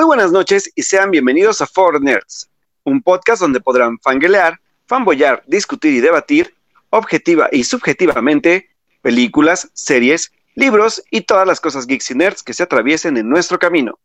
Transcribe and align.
Muy 0.00 0.06
buenas 0.06 0.32
noches 0.32 0.72
y 0.74 0.82
sean 0.82 1.10
bienvenidos 1.10 1.60
a 1.60 1.66
Four 1.66 2.00
Nerds, 2.00 2.48
un 2.84 3.02
podcast 3.02 3.42
donde 3.42 3.60
podrán 3.60 3.98
fanguelear, 3.98 4.58
fanboyar, 4.86 5.42
discutir 5.46 5.92
y 5.92 6.00
debatir, 6.00 6.54
objetiva 6.88 7.50
y 7.52 7.64
subjetivamente, 7.64 8.70
películas, 9.02 9.68
series, 9.74 10.32
libros 10.54 11.02
y 11.10 11.20
todas 11.20 11.46
las 11.46 11.60
cosas 11.60 11.86
geeks 11.86 12.12
y 12.12 12.14
nerds 12.14 12.42
que 12.42 12.54
se 12.54 12.62
atraviesen 12.62 13.18
en 13.18 13.28
nuestro 13.28 13.58
camino. 13.58 13.98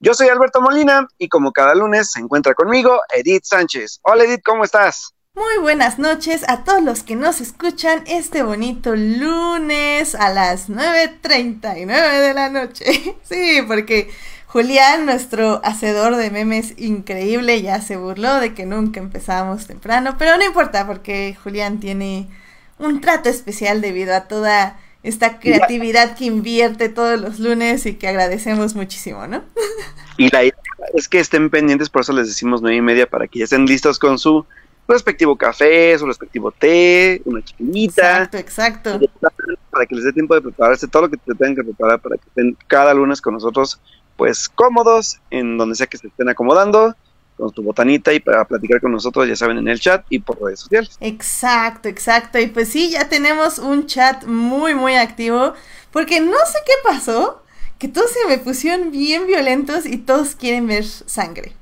Yo 0.00 0.12
soy 0.12 0.26
Alberto 0.26 0.60
Molina 0.60 1.06
y 1.18 1.28
como 1.28 1.52
cada 1.52 1.72
lunes 1.76 2.10
se 2.10 2.18
encuentra 2.18 2.54
conmigo 2.54 3.00
Edith 3.14 3.44
Sánchez. 3.44 4.00
Hola 4.02 4.24
Edith, 4.24 4.42
¿cómo 4.44 4.64
estás? 4.64 5.14
Muy 5.38 5.58
buenas 5.60 6.00
noches 6.00 6.42
a 6.48 6.64
todos 6.64 6.82
los 6.82 7.04
que 7.04 7.14
nos 7.14 7.40
escuchan 7.40 8.02
este 8.08 8.42
bonito 8.42 8.96
lunes 8.96 10.16
a 10.16 10.30
las 10.30 10.68
9.39 10.68 11.86
de 12.20 12.34
la 12.34 12.48
noche. 12.48 13.16
Sí, 13.22 13.62
porque 13.68 14.10
Julián, 14.48 15.04
nuestro 15.04 15.60
hacedor 15.62 16.16
de 16.16 16.30
memes 16.30 16.72
increíble, 16.78 17.60
ya 17.60 17.82
se 17.82 17.98
burló 17.98 18.40
de 18.40 18.54
que 18.54 18.64
nunca 18.64 18.98
empezábamos 18.98 19.66
temprano, 19.66 20.16
pero 20.18 20.38
no 20.38 20.44
importa 20.44 20.86
porque 20.86 21.36
Julián 21.44 21.80
tiene 21.80 22.28
un 22.78 23.02
trato 23.02 23.28
especial 23.28 23.82
debido 23.82 24.14
a 24.14 24.22
toda 24.22 24.78
esta 25.02 25.38
creatividad 25.38 26.16
que 26.16 26.24
invierte 26.24 26.88
todos 26.88 27.20
los 27.20 27.38
lunes 27.38 27.84
y 27.84 27.96
que 27.96 28.08
agradecemos 28.08 28.74
muchísimo, 28.74 29.26
¿no? 29.26 29.42
Y 30.16 30.30
la 30.30 30.44
idea 30.44 30.56
es 30.94 31.08
que 31.08 31.20
estén 31.20 31.50
pendientes, 31.50 31.90
por 31.90 32.00
eso 32.00 32.14
les 32.14 32.26
decimos 32.26 32.62
nueve 32.62 32.78
y 32.78 32.82
media, 32.82 33.06
para 33.06 33.28
que 33.28 33.40
ya 33.40 33.44
estén 33.44 33.66
listos 33.66 33.98
con 33.98 34.18
su 34.18 34.46
respectivo 34.88 35.36
café, 35.36 35.98
su 35.98 36.06
respectivo 36.06 36.50
té, 36.52 37.20
una 37.26 37.44
chiquita. 37.44 38.22
Exacto, 38.22 38.38
exacto. 38.38 39.00
Para 39.70 39.84
que 39.84 39.94
les 39.94 40.04
dé 40.04 40.12
tiempo 40.14 40.34
de 40.34 40.40
prepararse 40.40 40.88
todo 40.88 41.02
lo 41.02 41.10
que 41.10 41.18
te 41.18 41.34
tengan 41.34 41.54
que 41.54 41.64
preparar 41.64 42.00
para 42.00 42.16
que 42.16 42.26
estén 42.26 42.56
cada 42.66 42.94
lunes 42.94 43.20
con 43.20 43.34
nosotros 43.34 43.78
pues 44.18 44.48
cómodos 44.48 45.20
en 45.30 45.56
donde 45.56 45.76
sea 45.76 45.86
que 45.86 45.96
se 45.96 46.08
estén 46.08 46.28
acomodando 46.28 46.94
con 47.36 47.52
tu 47.52 47.62
botanita 47.62 48.12
y 48.12 48.18
para 48.18 48.44
platicar 48.44 48.80
con 48.80 48.90
nosotros, 48.90 49.28
ya 49.28 49.36
saben, 49.36 49.58
en 49.58 49.68
el 49.68 49.78
chat 49.78 50.04
y 50.10 50.18
por 50.18 50.42
redes 50.42 50.58
sociales. 50.58 50.98
Exacto, 51.00 51.88
exacto. 51.88 52.40
Y 52.40 52.48
pues 52.48 52.68
sí, 52.68 52.90
ya 52.90 53.08
tenemos 53.08 53.60
un 53.60 53.86
chat 53.86 54.24
muy, 54.24 54.74
muy 54.74 54.96
activo, 54.96 55.54
porque 55.92 56.20
no 56.20 56.32
sé 56.32 56.58
qué 56.66 56.72
pasó, 56.82 57.44
que 57.78 57.86
todos 57.86 58.10
se 58.10 58.26
me 58.28 58.38
pusieron 58.38 58.90
bien 58.90 59.28
violentos 59.28 59.86
y 59.86 59.98
todos 59.98 60.34
quieren 60.34 60.66
ver 60.66 60.84
sangre. 60.84 61.52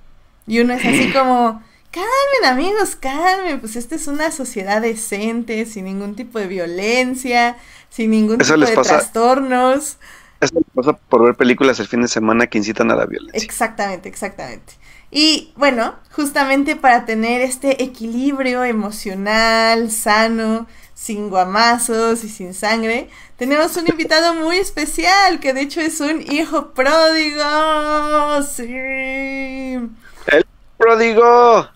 Y 0.46 0.60
uno 0.60 0.72
es 0.72 0.84
así 0.84 1.12
como, 1.12 1.62
calmen 1.90 2.50
amigos, 2.50 2.96
calmen, 2.96 3.60
pues 3.60 3.76
esta 3.76 3.96
es 3.96 4.06
una 4.06 4.30
sociedad 4.30 4.80
decente, 4.80 5.66
sin 5.66 5.84
ningún 5.84 6.16
tipo 6.16 6.38
de 6.38 6.46
violencia, 6.46 7.58
sin 7.90 8.12
ningún 8.12 8.38
tipo 8.38 8.56
de 8.56 8.76
trastornos. 8.76 9.98
Eso 10.40 10.60
pasa 10.74 10.92
por 10.92 11.24
ver 11.24 11.34
películas 11.34 11.80
el 11.80 11.86
fin 11.86 12.02
de 12.02 12.08
semana 12.08 12.46
que 12.46 12.58
incitan 12.58 12.90
a 12.90 12.96
la 12.96 13.06
violencia. 13.06 13.42
Exactamente, 13.42 14.08
exactamente. 14.08 14.74
Y 15.10 15.52
bueno, 15.56 15.94
justamente 16.12 16.76
para 16.76 17.06
tener 17.06 17.40
este 17.40 17.82
equilibrio 17.82 18.64
emocional, 18.64 19.90
sano, 19.90 20.66
sin 20.94 21.30
guamazos 21.30 22.24
y 22.24 22.28
sin 22.28 22.52
sangre, 22.52 23.08
tenemos 23.36 23.76
un 23.76 23.88
invitado 23.88 24.34
muy 24.42 24.56
especial, 24.56 25.40
que 25.40 25.52
de 25.52 25.62
hecho 25.62 25.80
es 25.80 26.00
un 26.00 26.20
hijo 26.20 26.72
pródigo. 26.72 28.42
Sí. 28.42 29.78
El 30.26 30.46
pródigo. 30.76 31.68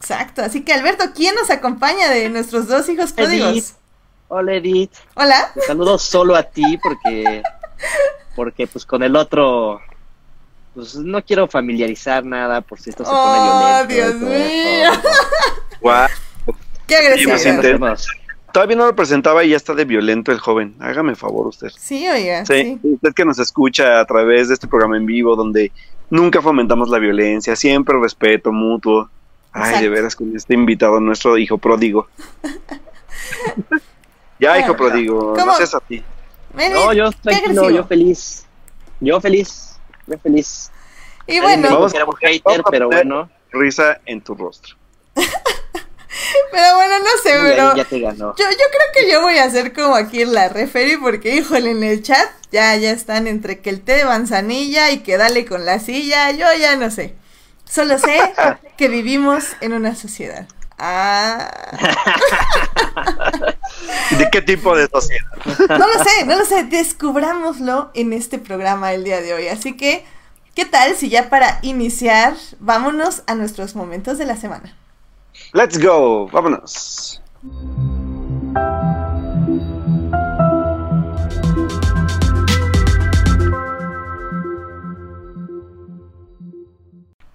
Exacto, 0.00 0.42
así 0.42 0.62
que 0.62 0.72
Alberto, 0.72 1.04
¿quién 1.14 1.34
nos 1.34 1.50
acompaña 1.50 2.10
de 2.10 2.28
nuestros 2.28 2.66
dos 2.66 2.88
hijos 2.88 3.12
pródigos? 3.12 3.74
Hola 4.28 4.54
Edith. 4.54 4.92
Hola. 5.14 5.52
Te 5.54 5.60
saludo 5.62 5.98
solo 5.98 6.34
a 6.34 6.42
ti 6.42 6.78
porque 6.82 7.42
porque 8.36 8.66
pues 8.66 8.84
con 8.84 9.02
el 9.02 9.16
otro 9.16 9.80
pues 10.74 10.96
no 10.96 11.22
quiero 11.22 11.46
familiarizar 11.46 12.24
nada 12.24 12.60
por 12.60 12.80
si 12.80 12.90
esto 12.90 13.04
se 13.04 13.10
pone 13.10 13.22
oh, 13.22 13.86
violento. 13.86 14.26
Dios 14.26 14.40
mío. 14.40 14.90
Qué 16.86 16.96
agresivo. 16.96 17.34
Todavía 18.52 18.76
no 18.76 18.86
lo 18.86 18.94
presentaba 18.94 19.42
y 19.44 19.50
ya 19.50 19.56
está 19.56 19.74
de 19.74 19.84
violento 19.84 20.30
el 20.30 20.38
joven. 20.38 20.76
Hágame 20.78 21.16
favor 21.16 21.48
usted. 21.48 21.70
Sí, 21.76 22.06
oiga. 22.06 22.46
Sí, 22.46 22.78
Usted 22.82 23.12
que 23.12 23.24
nos 23.24 23.38
escucha 23.38 24.00
a 24.00 24.04
través 24.04 24.48
de 24.48 24.54
este 24.54 24.68
programa 24.68 24.96
en 24.96 25.06
vivo 25.06 25.34
donde 25.34 25.72
nunca 26.10 26.40
fomentamos 26.40 26.88
la 26.88 26.98
violencia, 26.98 27.56
siempre 27.56 27.96
respeto 28.00 28.52
mutuo. 28.52 29.10
Ay, 29.52 29.82
de 29.82 29.88
veras 29.88 30.16
con 30.16 30.34
este 30.36 30.54
invitado, 30.54 31.00
nuestro 31.00 31.38
hijo 31.38 31.58
pródigo. 31.58 32.08
ya, 34.40 34.58
hijo 34.58 34.76
pródigo, 34.76 35.34
no 35.36 35.54
seas 35.54 35.74
a 35.74 35.80
no, 36.54 36.92
yo 36.92 37.10
tranquilo, 37.12 37.70
yo 37.70 37.84
feliz. 37.84 38.46
Yo 39.00 39.20
feliz, 39.20 39.78
yo 40.06 40.18
feliz. 40.18 40.70
Y 41.26 41.40
bueno, 41.40 41.68
vamos, 41.70 41.92
hater, 42.20 42.62
pero 42.70 42.88
bueno. 42.88 43.30
Risa 43.50 44.00
en 44.04 44.20
tu 44.20 44.34
rostro. 44.34 44.74
pero 45.14 46.74
bueno, 46.74 46.98
no 46.98 47.10
sé, 47.22 47.30
pero. 47.40 47.76
Ya 47.76 47.84
te 47.84 48.00
ganó. 48.00 48.34
Yo, 48.36 48.44
yo 48.50 48.56
creo 48.56 48.92
que 48.92 49.10
yo 49.10 49.22
voy 49.22 49.38
a 49.38 49.44
hacer 49.44 49.72
como 49.72 49.94
aquí 49.94 50.24
la 50.24 50.48
referee, 50.48 50.98
porque 50.98 51.36
híjole, 51.36 51.70
en 51.70 51.84
el 51.84 52.02
chat 52.02 52.28
ya, 52.50 52.74
ya 52.76 52.90
están 52.90 53.28
entre 53.28 53.60
que 53.60 53.70
el 53.70 53.80
té 53.80 53.94
de 53.94 54.04
manzanilla 54.04 54.90
y 54.90 55.00
que 55.00 55.16
dale 55.16 55.44
con 55.44 55.64
la 55.64 55.78
silla. 55.78 56.32
Yo 56.32 56.46
ya 56.58 56.76
no 56.76 56.90
sé. 56.90 57.14
Solo 57.64 57.98
sé 57.98 58.18
que 58.76 58.88
vivimos 58.88 59.44
en 59.60 59.72
una 59.72 59.94
sociedad. 59.94 60.46
Ah. 60.86 61.50
¿De 64.18 64.28
qué 64.30 64.42
tipo 64.42 64.76
de 64.76 64.86
sociedad? 64.86 65.24
No 65.70 65.78
lo 65.78 66.04
sé, 66.04 66.26
no 66.26 66.36
lo 66.36 66.44
sé. 66.44 66.64
Descubrámoslo 66.64 67.90
en 67.94 68.12
este 68.12 68.38
programa 68.38 68.92
el 68.92 69.02
día 69.02 69.22
de 69.22 69.32
hoy. 69.32 69.48
Así 69.48 69.78
que, 69.78 70.04
¿qué 70.54 70.66
tal 70.66 70.94
si 70.94 71.08
ya 71.08 71.30
para 71.30 71.58
iniciar, 71.62 72.34
vámonos 72.60 73.22
a 73.26 73.34
nuestros 73.34 73.74
momentos 73.74 74.18
de 74.18 74.26
la 74.26 74.36
semana? 74.36 74.76
Let's 75.54 75.82
go, 75.82 76.28
vámonos. 76.28 77.22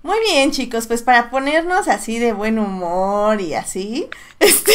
Muy 0.09 0.21
bien, 0.21 0.49
chicos, 0.49 0.87
pues 0.87 1.03
para 1.03 1.29
ponernos 1.29 1.87
así 1.87 2.17
de 2.17 2.33
buen 2.33 2.57
humor 2.57 3.39
y 3.41 3.53
así, 3.53 4.09
este, 4.39 4.71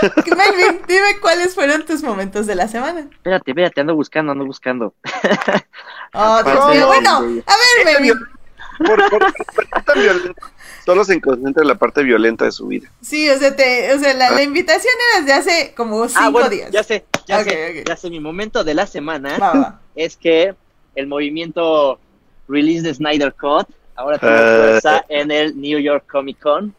Melvin, 0.34 0.80
dime 0.88 1.20
cuáles 1.20 1.54
fueron 1.54 1.84
tus 1.84 2.02
momentos 2.02 2.46
de 2.46 2.54
la 2.54 2.66
semana. 2.66 3.00
Espérate, 3.00 3.50
espérate, 3.50 3.82
ando 3.82 3.94
buscando, 3.94 4.32
ando 4.32 4.46
buscando. 4.46 4.94
Oh, 6.12 6.42
Dios 6.42 6.74
mío, 6.74 6.86
bueno, 6.88 7.10
a 7.18 7.20
ver, 7.22 7.84
Melvin. 7.84 8.18
¿Por, 8.78 9.10
por, 9.10 9.84
tan 9.84 10.02
violento? 10.02 10.42
Solo 10.84 11.04
se 11.04 11.20
concentra 11.20 11.62
en 11.62 11.68
la 11.68 11.76
parte 11.76 12.02
violenta 12.02 12.46
de 12.46 12.50
su 12.50 12.66
vida. 12.66 12.90
Sí, 13.00 13.30
o 13.30 13.38
sea, 13.38 13.54
te, 13.54 13.94
o 13.94 13.98
sea 14.00 14.12
la, 14.14 14.32
la, 14.32 14.42
invitación 14.42 14.92
era 15.12 15.20
desde 15.20 15.32
hace 15.34 15.74
como 15.76 16.02
ah, 16.02 16.08
cinco 16.08 16.20
ah, 16.24 16.30
bueno, 16.30 16.48
días. 16.48 16.72
Ya 16.72 16.82
sé, 16.82 17.04
ya 17.28 17.44
sé, 17.44 17.84
ya 17.86 17.96
sé, 17.96 18.10
mi 18.10 18.18
momento 18.18 18.64
de 18.64 18.74
la 18.74 18.88
semana 18.88 19.78
es 19.94 20.16
que 20.16 20.56
el 20.96 21.06
movimiento 21.06 22.00
Release 22.48 22.82
the 22.82 22.92
Snyder 22.92 23.32
Cut 23.32 23.68
Ahora 24.00 24.16
tenemos 24.16 24.40
eh, 24.40 24.66
fuerza 24.80 25.04
en 25.10 25.30
el 25.30 25.60
New 25.60 25.78
York 25.78 26.06
Comic 26.10 26.38
Con. 26.38 26.74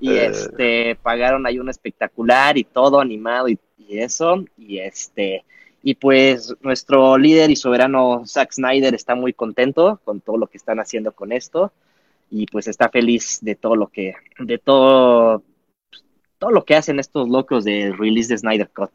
Y 0.00 0.12
eh. 0.12 0.26
este 0.26 0.96
pagaron 0.96 1.46
ahí 1.46 1.58
un 1.58 1.70
espectacular 1.70 2.58
y 2.58 2.64
todo 2.64 3.00
animado 3.00 3.48
y, 3.48 3.58
eso. 3.88 4.44
Y 4.58 4.78
este 4.78 5.44
y 5.82 5.94
pues 5.94 6.54
nuestro 6.60 7.16
líder 7.16 7.50
y 7.50 7.56
soberano 7.56 8.22
Zack 8.26 8.52
Snyder 8.52 8.94
está 8.94 9.14
muy 9.14 9.32
contento 9.32 9.98
con 10.04 10.20
todo 10.20 10.36
lo 10.36 10.46
que 10.46 10.58
están 10.58 10.78
haciendo 10.78 11.12
con 11.12 11.32
esto. 11.32 11.72
Y 12.30 12.44
pues 12.44 12.68
está 12.68 12.90
feliz 12.90 13.38
de 13.40 13.54
todo 13.54 13.74
lo 13.74 13.86
que 13.86 14.16
de 14.38 14.58
todo 14.58 15.42
todo 16.38 16.50
lo 16.50 16.66
que 16.66 16.76
hacen 16.76 17.00
estos 17.00 17.30
locos 17.30 17.64
de 17.64 17.94
release 17.96 18.28
de 18.28 18.36
Snyder 18.36 18.68
Cut. 18.68 18.90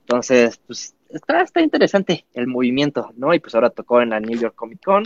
Entonces 0.00 0.60
pues 0.66 0.96
está, 1.10 1.42
está 1.42 1.60
interesante 1.60 2.26
el 2.34 2.48
movimiento 2.48 3.12
no 3.16 3.32
y 3.34 3.38
pues 3.38 3.54
ahora 3.54 3.70
tocó 3.70 4.02
en 4.02 4.10
la 4.10 4.18
New 4.18 4.36
York 4.36 4.56
Comic 4.56 4.84
Con 4.84 5.04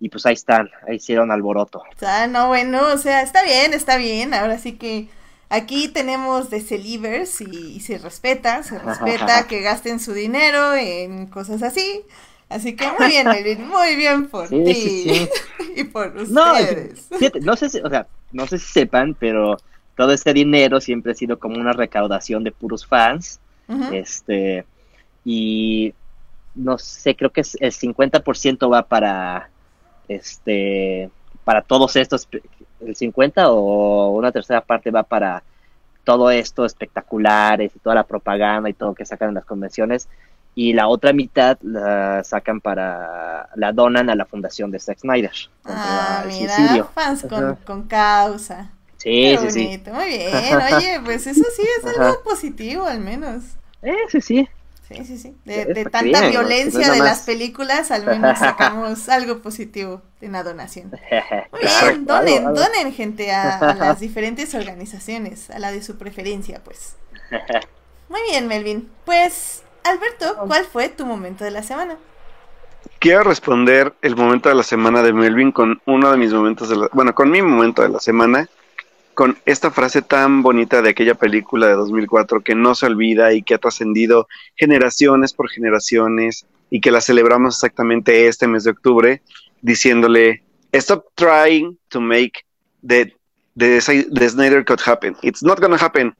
y 0.00 0.08
pues 0.08 0.26
ahí 0.26 0.34
están, 0.34 0.70
ahí 0.86 0.96
hicieron 0.96 1.30
alboroto. 1.30 1.82
Ah, 2.02 2.26
no, 2.26 2.48
bueno, 2.48 2.92
o 2.92 2.98
sea, 2.98 3.22
está 3.22 3.42
bien, 3.42 3.74
está 3.74 3.96
bien, 3.96 4.34
ahora 4.34 4.58
sí 4.58 4.72
que 4.74 5.08
aquí 5.48 5.88
tenemos 5.88 6.50
de 6.50 6.60
Celivers 6.60 7.40
y, 7.40 7.80
se 7.80 7.98
respeta, 7.98 8.62
se 8.62 8.78
respeta 8.78 9.46
que 9.46 9.60
gasten 9.60 10.00
su 10.00 10.12
dinero 10.12 10.74
en 10.74 11.26
cosas 11.26 11.62
así. 11.62 12.02
Así 12.48 12.76
que 12.76 12.86
muy 12.98 13.08
bien, 13.08 13.26
muy 13.68 13.96
bien 13.96 14.28
por 14.28 14.48
ti 14.48 15.28
y 15.76 15.84
por 15.84 16.16
ustedes. 16.16 17.08
No, 17.10 17.28
no 17.42 17.56
sé 17.56 17.68
si, 17.68 17.78
o 17.80 17.90
sea, 17.90 18.06
no 18.32 18.46
sé 18.46 18.58
si 18.58 18.72
sepan, 18.72 19.14
pero 19.18 19.58
todo 19.96 20.12
este 20.12 20.32
dinero 20.32 20.80
siempre 20.80 21.12
ha 21.12 21.14
sido 21.14 21.38
como 21.38 21.58
una 21.58 21.72
recaudación 21.72 22.44
de 22.44 22.52
puros 22.52 22.86
fans. 22.86 23.40
Este, 23.92 24.64
y 25.26 25.92
no 26.54 26.78
sé, 26.78 27.14
creo 27.14 27.30
que 27.30 27.42
el 27.42 27.72
50% 27.72 28.72
va 28.72 28.88
para 28.88 29.50
este, 30.08 31.10
para 31.44 31.62
todos 31.62 31.96
estos, 31.96 32.28
el 32.80 32.96
50 32.96 33.50
o 33.50 34.10
una 34.10 34.32
tercera 34.32 34.60
parte 34.60 34.90
va 34.90 35.02
para 35.02 35.42
todo 36.04 36.30
esto 36.30 36.64
espectaculares 36.64 37.72
y 37.76 37.78
toda 37.78 37.94
la 37.94 38.04
propaganda 38.04 38.70
y 38.70 38.72
todo 38.72 38.94
que 38.94 39.04
sacan 39.04 39.28
en 39.28 39.34
las 39.34 39.44
convenciones 39.44 40.08
y 40.54 40.72
la 40.72 40.88
otra 40.88 41.12
mitad 41.12 41.56
la 41.62 42.24
sacan 42.24 42.60
para, 42.60 43.48
la 43.54 43.72
donan 43.72 44.10
a 44.10 44.16
la 44.16 44.24
fundación 44.24 44.72
de 44.72 44.80
Zack 44.80 44.98
Snyder. 44.98 45.30
Ah, 45.64 46.24
mira, 46.26 46.84
fans 46.92 47.24
con, 47.64 47.84
causa. 47.84 48.72
Sí, 48.96 49.36
sí, 49.38 49.50
sí. 49.52 49.82
Muy 49.92 50.06
bien, 50.06 50.34
oye, 50.76 51.00
pues 51.04 51.28
eso 51.28 51.44
sí 51.54 51.62
es 51.62 51.96
algo 51.96 52.22
positivo 52.24 52.86
al 52.86 52.98
menos. 52.98 53.44
Eh, 53.82 53.94
sí, 54.08 54.20
sí. 54.20 54.48
Sí, 54.88 55.04
sí, 55.04 55.18
sí. 55.18 55.36
De, 55.44 55.84
tanta 55.84 56.28
violencia 56.28 56.90
de 56.90 56.98
las 56.98 57.20
películas, 57.20 57.90
al 57.90 58.06
menos 58.06 58.38
sacamos 58.38 59.08
algo 59.08 59.42
positivo 59.42 60.00
en 60.22 60.32
la 60.32 60.42
donación. 60.42 60.90
Muy 61.52 61.60
bien, 61.60 62.06
donen, 62.06 62.54
donen 62.54 62.92
gente 62.92 63.30
a 63.30 63.74
las 63.78 64.00
diferentes 64.00 64.54
organizaciones, 64.54 65.50
a 65.50 65.58
la 65.58 65.72
de 65.72 65.82
su 65.82 65.98
preferencia, 65.98 66.62
pues. 66.64 66.96
Muy 68.08 68.20
bien, 68.30 68.48
Melvin. 68.48 68.90
Pues 69.04 69.62
Alberto, 69.84 70.44
¿cuál 70.46 70.64
fue 70.64 70.88
tu 70.88 71.04
momento 71.04 71.44
de 71.44 71.50
la 71.50 71.62
semana? 71.62 71.98
Quiero 72.98 73.24
responder 73.24 73.94
el 74.00 74.16
momento 74.16 74.48
de 74.48 74.54
la 74.54 74.62
semana 74.62 75.02
de 75.02 75.12
Melvin 75.12 75.52
con 75.52 75.82
uno 75.84 76.10
de 76.10 76.16
mis 76.16 76.32
momentos 76.32 76.70
de 76.70 76.76
la, 76.76 76.88
bueno, 76.92 77.14
con 77.14 77.30
mi 77.30 77.42
momento 77.42 77.82
de 77.82 77.90
la 77.90 78.00
semana, 78.00 78.48
con 79.18 79.36
esta 79.46 79.72
frase 79.72 80.00
tan 80.00 80.42
bonita 80.42 80.80
de 80.80 80.90
aquella 80.90 81.16
película 81.16 81.66
de 81.66 81.72
2004 81.72 82.40
que 82.40 82.54
no 82.54 82.76
se 82.76 82.86
olvida 82.86 83.32
y 83.32 83.42
que 83.42 83.54
ha 83.54 83.58
trascendido 83.58 84.28
generaciones 84.54 85.32
por 85.32 85.50
generaciones 85.50 86.46
y 86.70 86.80
que 86.80 86.92
la 86.92 87.00
celebramos 87.00 87.56
exactamente 87.56 88.28
este 88.28 88.46
mes 88.46 88.62
de 88.62 88.70
octubre, 88.70 89.20
diciéndole, 89.60 90.44
stop 90.70 91.06
trying 91.16 91.76
to 91.88 92.00
make 92.00 92.44
the, 92.86 93.12
the, 93.56 93.80
Snyder 93.80 94.64
Cut 94.64 94.82
happen. 94.86 95.16
It's 95.22 95.42
not 95.42 95.60
gonna 95.60 95.84
happen. 95.84 96.14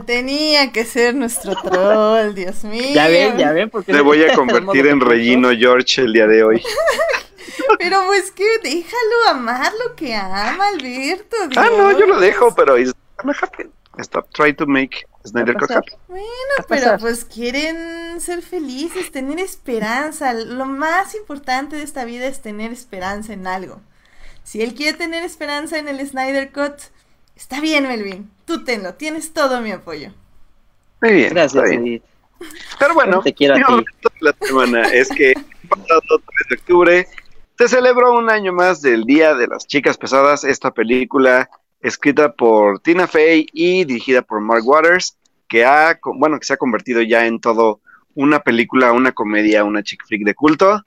Tenía 0.00 0.72
que 0.72 0.84
ser 0.84 1.14
nuestro 1.14 1.54
troll, 1.62 2.34
Dios 2.34 2.64
mío. 2.64 2.94
Ya 2.94 3.08
ven, 3.08 3.36
ya 3.38 3.52
ven, 3.52 3.70
porque 3.70 3.92
me 3.92 4.00
voy 4.00 4.22
a 4.24 4.34
convertir 4.34 4.86
en 4.86 5.00
Regino 5.00 5.50
George 5.50 6.02
el 6.02 6.12
día 6.12 6.26
de 6.26 6.42
hoy. 6.42 6.62
pero 7.78 8.04
pues 8.06 8.30
que 8.30 8.46
déjalo 8.62 9.28
amar 9.30 9.72
lo 9.86 9.94
que 9.94 10.14
ama, 10.14 10.68
Alberto. 10.68 11.36
Ah, 11.56 11.68
no, 11.76 11.98
yo 11.98 12.06
lo 12.06 12.20
dejo, 12.20 12.54
pero 12.54 12.76
Stop 13.98 14.28
trying 14.32 14.56
to 14.56 14.66
make 14.66 15.06
Snyder 15.24 15.54
Cut 15.54 15.70
happen. 15.70 15.94
Bueno, 16.08 16.24
pero 16.68 16.98
pues 16.98 17.24
quieren 17.24 18.20
ser 18.20 18.42
felices, 18.42 19.10
tener 19.10 19.38
esperanza. 19.38 20.32
Lo 20.32 20.66
más 20.66 21.14
importante 21.14 21.76
de 21.76 21.82
esta 21.82 22.04
vida 22.04 22.26
es 22.26 22.42
tener 22.42 22.72
esperanza 22.72 23.32
en 23.32 23.46
algo. 23.46 23.80
Si 24.42 24.62
él 24.62 24.74
quiere 24.74 24.98
tener 24.98 25.22
esperanza 25.22 25.78
en 25.78 25.88
el 25.88 26.06
Snyder 26.06 26.52
Cut, 26.52 26.74
Está 27.36 27.60
bien, 27.60 27.86
Melvin. 27.86 28.30
Tú 28.44 28.64
tenlo. 28.64 28.94
Tienes 28.94 29.32
todo 29.32 29.60
mi 29.60 29.72
apoyo. 29.72 30.10
Muy 31.00 31.12
bien. 31.12 31.30
Gracias, 31.30 31.64
Pero 32.78 32.94
bueno, 32.94 33.20
te 33.22 33.32
quiero 33.32 33.54
a 33.54 33.78
ti. 33.78 33.84
la 34.20 34.34
semana 34.40 34.82
es 34.82 35.08
que 35.08 35.32
el 35.32 35.68
pasado 35.68 36.00
3 36.00 36.22
de 36.48 36.56
octubre 36.56 37.08
se 37.58 37.68
celebró 37.68 38.12
un 38.12 38.30
año 38.30 38.52
más 38.52 38.82
del 38.82 39.04
Día 39.04 39.34
de 39.34 39.46
las 39.46 39.66
Chicas 39.66 39.96
Pesadas, 39.96 40.44
esta 40.44 40.72
película 40.72 41.48
escrita 41.80 42.32
por 42.32 42.80
Tina 42.80 43.06
Fey 43.06 43.46
y 43.52 43.84
dirigida 43.84 44.22
por 44.22 44.40
Mark 44.40 44.66
Waters, 44.66 45.16
que 45.48 45.64
ha, 45.64 45.98
bueno, 46.16 46.38
que 46.38 46.46
se 46.46 46.54
ha 46.54 46.56
convertido 46.56 47.02
ya 47.02 47.26
en 47.26 47.40
todo 47.40 47.80
una 48.14 48.40
película, 48.40 48.92
una 48.92 49.12
comedia, 49.12 49.64
una 49.64 49.82
chick 49.82 50.04
flick 50.06 50.24
de 50.24 50.34
culto, 50.34 50.82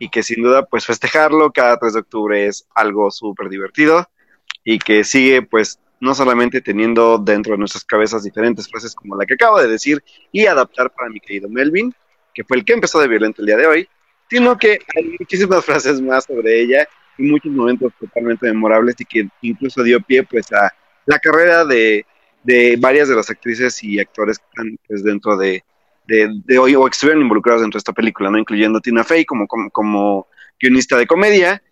y 0.00 0.08
que 0.08 0.22
sin 0.22 0.42
duda, 0.42 0.64
pues 0.64 0.86
festejarlo 0.86 1.52
cada 1.52 1.78
3 1.78 1.92
de 1.92 2.00
octubre 2.00 2.46
es 2.46 2.66
algo 2.74 3.10
súper 3.10 3.48
divertido, 3.48 4.08
y 4.64 4.78
que 4.78 5.04
sigue, 5.04 5.42
pues, 5.42 5.78
no 6.00 6.14
solamente 6.14 6.60
teniendo 6.60 7.18
dentro 7.18 7.52
de 7.52 7.58
nuestras 7.58 7.84
cabezas 7.84 8.22
diferentes 8.22 8.68
frases 8.68 8.94
como 8.94 9.16
la 9.16 9.26
que 9.26 9.34
acabo 9.34 9.60
de 9.60 9.68
decir 9.68 10.02
y 10.32 10.46
adaptar 10.46 10.92
para 10.92 11.10
mi 11.10 11.20
querido 11.20 11.48
Melvin, 11.48 11.92
que 12.34 12.44
fue 12.44 12.58
el 12.58 12.64
que 12.64 12.74
empezó 12.74 13.00
de 13.00 13.08
violento 13.08 13.42
el 13.42 13.46
día 13.46 13.56
de 13.56 13.66
hoy, 13.66 13.88
sino 14.30 14.56
que 14.56 14.78
hay 14.96 15.16
muchísimas 15.18 15.64
frases 15.64 16.00
más 16.00 16.24
sobre 16.24 16.60
ella 16.60 16.88
y 17.16 17.22
muchos 17.24 17.52
momentos 17.52 17.92
totalmente 17.98 18.46
memorables 18.46 18.94
y 18.98 19.04
que 19.04 19.28
incluso 19.42 19.82
dio 19.82 20.00
pie 20.00 20.22
pues 20.22 20.52
a 20.52 20.72
la 21.06 21.18
carrera 21.18 21.64
de, 21.64 22.06
de 22.44 22.76
varias 22.78 23.08
de 23.08 23.16
las 23.16 23.30
actrices 23.30 23.82
y 23.82 23.98
actores 23.98 24.38
que 24.38 24.44
están 24.50 24.78
pues, 24.86 25.02
dentro 25.02 25.36
de, 25.36 25.64
de, 26.06 26.58
hoy 26.58 26.74
o 26.74 26.84
que 26.84 26.90
estuvieron 26.90 27.22
involucrados 27.22 27.60
dentro 27.62 27.76
de 27.76 27.80
esta 27.80 27.92
película, 27.92 28.30
¿no? 28.30 28.38
Incluyendo 28.38 28.80
Tina 28.80 29.04
Fey 29.04 29.24
como, 29.24 29.46
como, 29.46 29.70
como 29.70 30.26
guionista 30.60 30.96
de 30.96 31.06
comedia, 31.06 31.62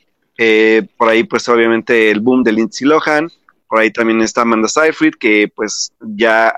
por 0.97 1.09
ahí 1.09 1.25
pues 1.25 1.49
obviamente 1.49 2.11
el 2.11 2.21
boom 2.21 2.43
de 2.43 2.53
Lindsay 2.53 2.87
Lohan, 2.87 3.31
por 3.69 3.81
ahí 3.81 3.91
también 3.91 4.21
está 4.21 4.43
Amanda 4.43 4.69
Seyfried, 4.69 5.15
que 5.15 5.51
pues 5.55 5.93
ya 6.01 6.55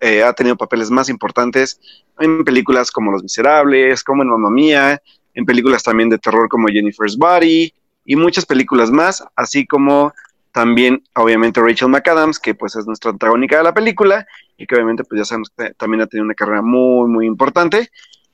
eh, 0.00 0.22
ha, 0.22 0.32
tenido 0.34 0.56
papeles 0.56 0.90
más 0.90 1.08
importantes 1.08 1.80
en 2.18 2.44
películas 2.44 2.90
como 2.90 3.12
Los 3.12 3.22
Miserables, 3.22 4.04
como 4.04 4.22
en 4.22 4.30
Mamma 4.30 4.50
Mía, 4.50 5.00
en 5.34 5.44
películas 5.44 5.82
también 5.82 6.08
de 6.08 6.18
terror 6.18 6.48
como 6.48 6.68
Jennifer's 6.68 7.16
Body 7.16 7.72
y 8.04 8.16
muchas 8.16 8.44
películas 8.44 8.90
más, 8.90 9.24
así 9.36 9.66
como 9.66 10.12
también 10.52 11.02
obviamente 11.14 11.60
Rachel 11.60 11.88
McAdams, 11.88 12.38
que 12.38 12.54
pues 12.54 12.74
es 12.76 12.86
nuestra 12.86 13.10
antagónica 13.10 13.58
de 13.58 13.64
la 13.64 13.74
película 13.74 14.26
y 14.56 14.66
que 14.66 14.74
obviamente 14.74 15.04
pues 15.04 15.20
ya 15.20 15.24
sabemos 15.24 15.50
que 15.56 15.72
también 15.74 16.02
ha 16.02 16.06
tenido 16.06 16.24
una 16.24 16.34
carrera 16.34 16.62
muy 16.62 17.08
muy 17.08 17.26
importante. 17.26 17.90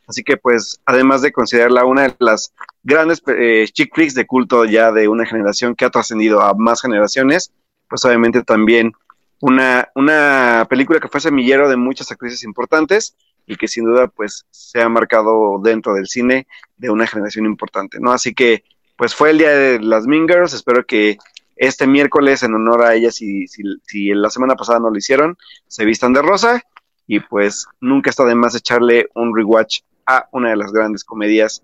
Así 0.07 0.23
que 0.23 0.37
pues 0.37 0.81
además 0.85 1.23
de 1.23 1.33
considerarla 1.33 1.85
una 1.85 2.03
de 2.03 2.15
las 2.19 2.53
grandes 2.83 3.23
eh, 3.27 3.67
chick 3.73 3.95
flicks 3.95 4.15
de 4.15 4.27
culto 4.27 4.65
ya 4.65 4.93
de 4.93 5.09
una 5.09 5.27
generación 5.27 5.75
que 5.75 5.85
ha 5.85 5.91
trascendido 5.91 6.41
a 6.43 6.55
más 6.55 6.83
generaciones, 6.83 7.53
pues 7.89 8.05
obviamente 8.05 8.43
también 8.43 8.93
una, 9.41 9.89
una 9.95 10.67
película 10.69 11.01
que 11.01 11.09
fue 11.09 11.21
semillero 11.21 11.69
de 11.69 11.77
muchas 11.77 12.11
actrices 12.11 12.45
importantes 12.45 13.17
y 13.47 13.57
que 13.57 13.69
sin 13.69 13.85
duda 13.85 14.09
pues 14.09 14.47
se 14.51 14.81
ha 14.81 14.89
marcado 14.89 15.61
dentro 15.63 15.95
del 15.95 16.07
cine 16.07 16.47
de 16.77 16.91
una 16.91 17.07
generación 17.07 17.45
importante, 17.47 17.99
¿no? 18.01 18.13
Así 18.13 18.35
que 18.35 18.65
pues 18.97 19.15
fue 19.15 19.31
el 19.31 19.39
día 19.39 19.51
de 19.51 19.81
las 19.81 20.07
Mean 20.07 20.29
Girls, 20.29 20.55
espero 20.55 20.87
que 20.87 21.19
este 21.57 21.87
miércoles 21.87 22.43
en 22.43 22.55
honor 22.55 22.83
a 22.83 22.95
ellas, 22.95 23.17
si, 23.17 23.47
si, 23.47 23.63
si 23.87 24.09
la 24.15 24.31
semana 24.31 24.57
pasada 24.57 24.81
no 24.81 24.91
lo 24.91 24.97
hicieron, 24.97 25.37
se 25.67 25.85
vistan 25.85 26.13
de 26.13 26.23
rosa 26.23 26.63
y 27.07 27.21
pues 27.21 27.67
nunca 27.81 28.11
está 28.11 28.25
de 28.25 28.35
más 28.35 28.55
echarle 28.55 29.09
un 29.15 29.37
rewatch 29.37 29.81
a 30.07 30.29
una 30.33 30.51
de 30.51 30.57
las 30.57 30.73
grandes 30.73 31.05
comedias 31.05 31.63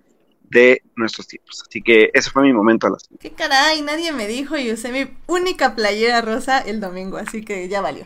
de 0.50 0.82
nuestros 0.96 1.26
tiempos. 1.26 1.62
Así 1.66 1.80
que 1.80 2.10
ese 2.12 2.30
fue 2.30 2.42
mi 2.42 2.52
momento 2.52 2.86
a 2.86 2.90
las. 2.90 3.08
Qué 3.18 3.30
caray, 3.30 3.80
nadie 3.82 4.12
me 4.12 4.26
dijo 4.26 4.58
y 4.58 4.72
usé 4.72 4.92
mi 4.92 5.10
única 5.26 5.74
playera 5.74 6.20
rosa 6.20 6.58
el 6.58 6.80
domingo, 6.80 7.16
así 7.16 7.44
que 7.44 7.68
ya 7.68 7.80
valió. 7.80 8.04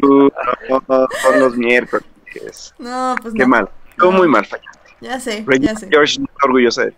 son 0.00 1.40
los 1.40 1.56
miércoles. 1.56 2.04
No, 2.78 3.16
pues 3.20 3.34
Qué 3.34 3.46
mal. 3.46 3.68
Estuvo 3.90 4.12
muy 4.12 4.28
mal 4.28 4.44
fallaste. 4.44 4.90
Ya 5.00 5.20
sé, 5.20 5.44
ya 5.60 5.76
sé. 5.76 5.88
George 5.90 6.20
está 6.20 6.46
orgulloso 6.46 6.80
de 6.82 6.94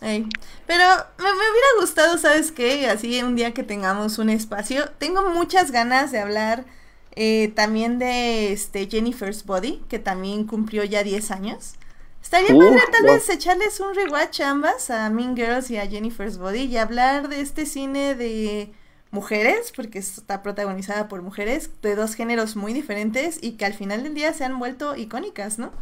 Pero 0.00 0.84
me, 1.18 1.24
me, 1.24 1.30
hubiera 1.30 1.68
gustado, 1.80 2.18
¿sabes 2.18 2.52
qué? 2.52 2.88
Así 2.88 3.22
un 3.22 3.36
día 3.36 3.52
que 3.52 3.62
tengamos 3.62 4.18
un 4.18 4.30
espacio. 4.30 4.88
Tengo 4.98 5.28
muchas 5.30 5.70
ganas 5.70 6.12
de 6.12 6.20
hablar 6.20 6.64
eh, 7.16 7.52
también 7.56 7.98
de 7.98 8.52
este 8.52 8.86
Jennifer's 8.88 9.44
Body, 9.44 9.82
que 9.88 9.98
también 9.98 10.44
cumplió 10.44 10.84
ya 10.84 11.02
10 11.02 11.30
años. 11.32 11.74
Estaría 12.22 12.48
padre 12.48 12.82
tal 12.92 13.04
vez 13.04 13.28
echarles 13.30 13.80
un 13.80 13.94
rewatch 13.94 14.40
a 14.40 14.50
ambas, 14.50 14.90
a 14.90 15.08
Mean 15.10 15.36
Girls 15.36 15.70
y 15.70 15.78
a 15.78 15.86
Jennifer's 15.86 16.38
Body, 16.38 16.64
y 16.64 16.76
hablar 16.76 17.28
de 17.28 17.40
este 17.40 17.64
cine 17.64 18.14
de 18.14 18.72
mujeres, 19.10 19.72
porque 19.74 19.98
está 19.98 20.42
protagonizada 20.42 21.08
por 21.08 21.22
mujeres 21.22 21.70
de 21.80 21.94
dos 21.94 22.14
géneros 22.14 22.56
muy 22.56 22.74
diferentes 22.74 23.38
y 23.42 23.52
que 23.52 23.64
al 23.64 23.72
final 23.72 24.02
del 24.02 24.14
día 24.14 24.32
se 24.34 24.44
han 24.44 24.58
vuelto 24.58 24.94
icónicas, 24.94 25.58
¿no? 25.58 25.72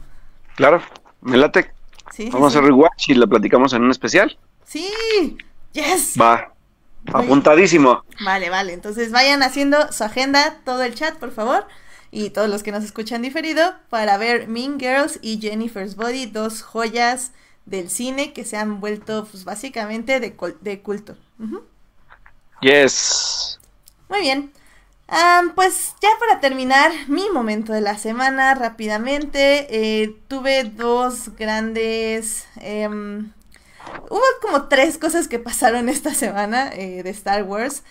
Claro, 0.55 0.81
me 1.21 1.37
late. 1.37 1.73
Vamos 2.31 2.55
a 2.55 2.59
hacer 2.59 2.71
rewatch 2.71 3.09
y 3.09 3.15
la 3.15 3.27
platicamos 3.27 3.73
en 3.73 3.83
un 3.83 3.91
especial. 3.91 4.39
Sí, 4.65 4.89
yes. 5.73 6.15
Va, 6.21 6.53
apuntadísimo. 7.13 8.05
Vale, 8.25 8.51
vale, 8.51 8.73
entonces 8.73 9.11
vayan 9.11 9.43
haciendo 9.43 9.91
su 9.93 10.05
agenda, 10.05 10.59
todo 10.65 10.85
el 10.85 10.95
chat, 10.95 11.17
por 11.17 11.33
favor 11.33 11.67
y 12.11 12.31
todos 12.31 12.49
los 12.49 12.63
que 12.63 12.73
nos 12.73 12.85
escuchan 12.85 13.23
diferido 13.23 13.75
para 13.91 14.17
ver 14.19 14.49
Mean 14.49 14.79
Girls 14.79 15.19
y 15.23 15.41
Jennifer's 15.41 15.97
Body, 15.97 16.27
dos 16.27 16.63
joyas 16.63 17.33
del 17.67 17.91
cine 17.91 18.33
que 18.33 18.45
se 18.45 18.57
han 18.57 18.81
vuelto 18.81 19.27
pues, 19.31 19.45
básicamente 19.45 20.21
de, 20.21 20.35
de 20.61 20.81
culto. 20.81 21.17
Yes. 22.61 23.59
Muy 24.09 24.21
bien. 24.21 24.53
pues 25.55 25.95
ya 26.01 26.09
para 26.19 26.41
terminar 26.41 26.93
mi 27.09 27.29
momento 27.31 27.73
de 27.73 27.81
la 27.81 27.99
semana 27.99 28.55
rápidamente, 28.55 29.67
eh, 29.71 30.17
tuve 30.29 30.65
dos 30.65 31.37
grandes... 31.37 32.47
Em, 32.61 33.33
hubo 34.09 34.23
como 34.43 34.69
tres 34.69 34.99
cosas 34.99 35.29
que 35.29 35.39
pasaron 35.39 35.89
esta 35.89 36.15
semana 36.15 36.71
eh, 36.73 37.03
de 37.03 37.11
Star 37.11 37.43
Wars. 37.43 37.83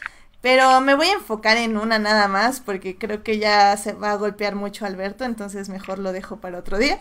Pero 0.46 0.80
me 0.80 0.94
voy 0.94 1.08
a 1.08 1.14
enfocar 1.14 1.58
en 1.58 1.76
una 1.76 1.98
nada 1.98 2.28
más 2.28 2.60
porque 2.60 3.00
creo 3.00 3.24
que 3.24 3.40
ya 3.40 3.76
se 3.78 3.94
va 3.94 4.12
a 4.12 4.16
golpear 4.16 4.54
mucho 4.54 4.86
Alberto, 4.86 5.24
entonces 5.24 5.70
mejor 5.70 5.98
lo 5.98 6.12
dejo 6.12 6.38
para 6.38 6.60
otro 6.60 6.78
día. 6.78 7.00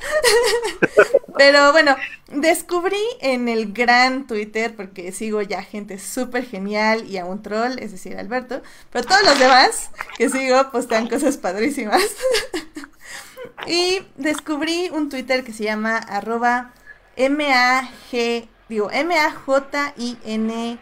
Pero 1.37 1.71
bueno, 1.73 1.95
descubrí 2.29 3.03
en 3.21 3.51
el 3.51 3.75
gran 3.75 4.27
Twitter, 4.27 4.75
porque 4.75 5.13
sigo 5.13 5.43
ya 5.43 5.63
gente 5.63 5.99
súper 5.99 6.47
genial 6.47 7.05
y 7.05 7.19
a 7.19 7.27
un 7.27 7.43
troll, 7.43 7.79
es 7.81 7.93
decir, 7.93 8.17
Alberto, 8.17 8.63
pero 8.91 9.05
todos 9.05 9.23
los 9.25 9.39
demás 9.39 9.91
que 10.17 10.31
sigo 10.31 10.71
postean 10.71 11.07
cosas 11.09 11.37
padrísimas. 11.37 12.03
Y 13.67 14.07
descubrí 14.17 14.89
un 14.91 15.11
Twitter 15.11 15.45
que 15.45 15.53
se 15.53 15.65
llama 15.65 15.99
arroba 15.99 16.73
M-A-G, 17.17 18.49
digo, 18.71 18.91
M-A-J-I-N 18.91 20.79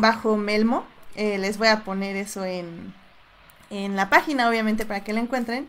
bajo 0.00 0.36
Melmo. 0.36 0.97
Eh, 1.18 1.36
les 1.36 1.58
voy 1.58 1.66
a 1.66 1.82
poner 1.82 2.14
eso 2.16 2.44
en, 2.44 2.94
en 3.70 3.96
la 3.96 4.08
página, 4.08 4.48
obviamente, 4.48 4.86
para 4.86 5.02
que 5.02 5.12
lo 5.12 5.18
encuentren. 5.18 5.68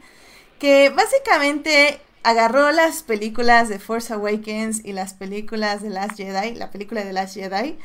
Que 0.59 0.91
básicamente 0.91 1.99
agarró 2.21 2.71
las 2.71 3.01
películas 3.01 3.67
de 3.67 3.79
Force 3.79 4.13
Awakens 4.13 4.85
y 4.85 4.93
las 4.93 5.15
películas 5.15 5.81
de 5.81 5.89
Last 5.89 6.17
Jedi, 6.17 6.53
la 6.53 6.69
película 6.69 7.03
de 7.03 7.13
Last 7.13 7.33
Jedi, 7.33 7.79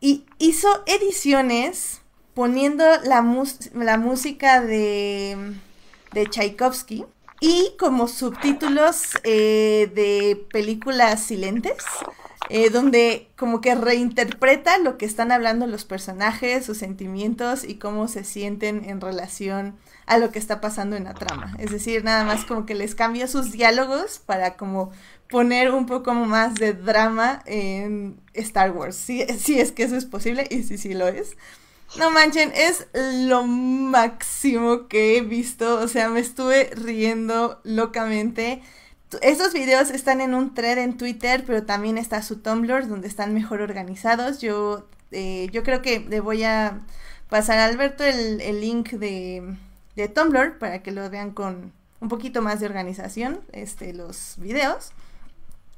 y 0.00 0.24
hizo 0.38 0.68
ediciones 0.86 2.02
poniendo 2.34 2.84
la, 3.02 3.26
la 3.74 3.98
música 3.98 4.60
de, 4.60 5.54
de 6.12 6.26
Tchaikovsky 6.26 7.04
y 7.40 7.72
como 7.80 8.06
subtítulos 8.06 9.18
eh, 9.24 9.90
de 9.92 10.46
películas 10.52 11.20
silentes, 11.20 11.82
eh, 12.48 12.70
donde 12.70 13.28
como 13.36 13.60
que 13.60 13.74
reinterpreta 13.74 14.78
lo 14.78 14.98
que 14.98 15.06
están 15.06 15.30
hablando 15.30 15.66
los 15.66 15.84
personajes, 15.84 16.64
sus 16.64 16.78
sentimientos 16.78 17.64
y 17.64 17.76
cómo 17.76 18.08
se 18.08 18.24
sienten 18.24 18.88
en 18.88 19.00
relación 19.00 19.76
a 20.06 20.18
lo 20.18 20.32
que 20.32 20.38
está 20.38 20.60
pasando 20.60 20.96
en 20.96 21.04
la 21.04 21.14
trama. 21.14 21.54
Es 21.58 21.70
decir, 21.70 22.02
nada 22.02 22.24
más 22.24 22.44
como 22.44 22.66
que 22.66 22.74
les 22.74 22.94
cambia 22.94 23.28
sus 23.28 23.52
diálogos 23.52 24.18
para 24.18 24.56
como 24.56 24.90
poner 25.28 25.70
un 25.70 25.86
poco 25.86 26.12
más 26.14 26.56
de 26.56 26.72
drama 26.72 27.42
en 27.46 28.20
Star 28.34 28.72
Wars. 28.72 28.96
Si, 28.96 29.24
si 29.38 29.60
es 29.60 29.70
que 29.70 29.84
eso 29.84 29.96
es 29.96 30.06
posible 30.06 30.46
y 30.50 30.64
si 30.64 30.78
sí 30.78 30.94
lo 30.94 31.06
es. 31.06 31.36
No 31.96 32.10
manchen, 32.10 32.52
es 32.54 32.86
lo 32.94 33.44
máximo 33.46 34.86
que 34.88 35.16
he 35.16 35.20
visto. 35.22 35.78
O 35.80 35.88
sea, 35.88 36.08
me 36.08 36.20
estuve 36.20 36.70
riendo 36.74 37.60
locamente. 37.64 38.62
Estos 39.22 39.52
videos 39.52 39.90
están 39.90 40.20
en 40.20 40.34
un 40.34 40.54
thread 40.54 40.78
en 40.78 40.96
Twitter, 40.96 41.44
pero 41.46 41.64
también 41.64 41.98
está 41.98 42.22
su 42.22 42.36
Tumblr, 42.38 42.86
donde 42.88 43.08
están 43.08 43.34
mejor 43.34 43.60
organizados. 43.60 44.40
Yo, 44.40 44.86
eh, 45.10 45.48
yo 45.52 45.62
creo 45.62 45.82
que 45.82 46.00
le 46.00 46.20
voy 46.20 46.44
a 46.44 46.80
pasar 47.28 47.58
a 47.58 47.64
Alberto 47.64 48.04
el, 48.04 48.60
link 48.60 48.90
de, 48.90 49.56
de 49.96 50.08
Tumblr 50.08 50.58
para 50.58 50.82
que 50.82 50.92
lo 50.92 51.08
vean 51.10 51.32
con 51.32 51.72
un 52.00 52.08
poquito 52.08 52.40
más 52.42 52.60
de 52.60 52.66
organización, 52.66 53.40
este, 53.52 53.92
los 53.92 54.34
videos. 54.38 54.92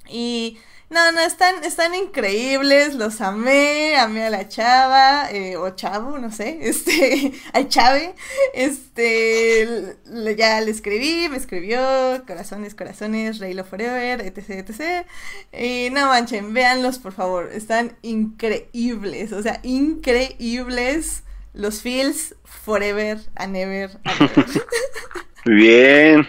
Y 0.09 0.59
no, 0.93 1.11
no, 1.11 1.21
están, 1.21 1.65
están 1.65 1.95
increíbles, 1.95 2.95
los 2.95 3.23
amé, 3.23 3.97
amé 3.97 4.27
a 4.27 4.31
la 4.31 4.47
chava, 4.47 5.31
eh, 5.31 5.57
o 5.57 5.71
chavo, 5.71 6.19
no 6.19 6.31
sé, 6.31 6.59
este, 6.69 7.33
al 7.55 7.71
chave, 7.71 8.15
este, 8.53 9.97
ya 10.37 10.61
le 10.61 10.71
escribí, 10.71 11.31
me 11.31 11.39
escribió, 11.39 11.81
corazones, 12.27 12.75
corazones, 12.75 13.39
Raylo 13.39 13.65
Forever, 13.65 14.21
etc, 14.21 14.69
etc, 14.69 15.07
y 15.51 15.89
no 15.91 16.09
manchen, 16.09 16.53
véanlos 16.53 16.99
por 16.99 17.15
favor, 17.15 17.51
están 17.55 17.97
increíbles, 18.03 19.33
o 19.33 19.43
sea, 19.43 19.61
increíbles 19.63 21.23
los 21.55 21.81
feels 21.81 22.35
forever 22.45 23.19
and 23.37 23.57
ever. 23.57 23.99
Muy 25.47 25.55
bien. 25.55 26.27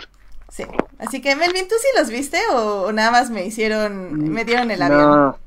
Sí. 0.54 0.64
Así 1.00 1.20
que, 1.20 1.36
Melvin, 1.36 1.68
¿tú 1.68 1.74
sí 1.82 1.88
los 1.98 2.10
viste 2.10 2.38
o, 2.52 2.92
nada 2.92 3.10
más 3.10 3.32
me 3.32 3.44
hicieron, 3.44 4.30
me 4.30 4.46
dieron 4.46 4.70
el 4.70 4.84
avión? 4.84 5.02
No, 5.02 5.40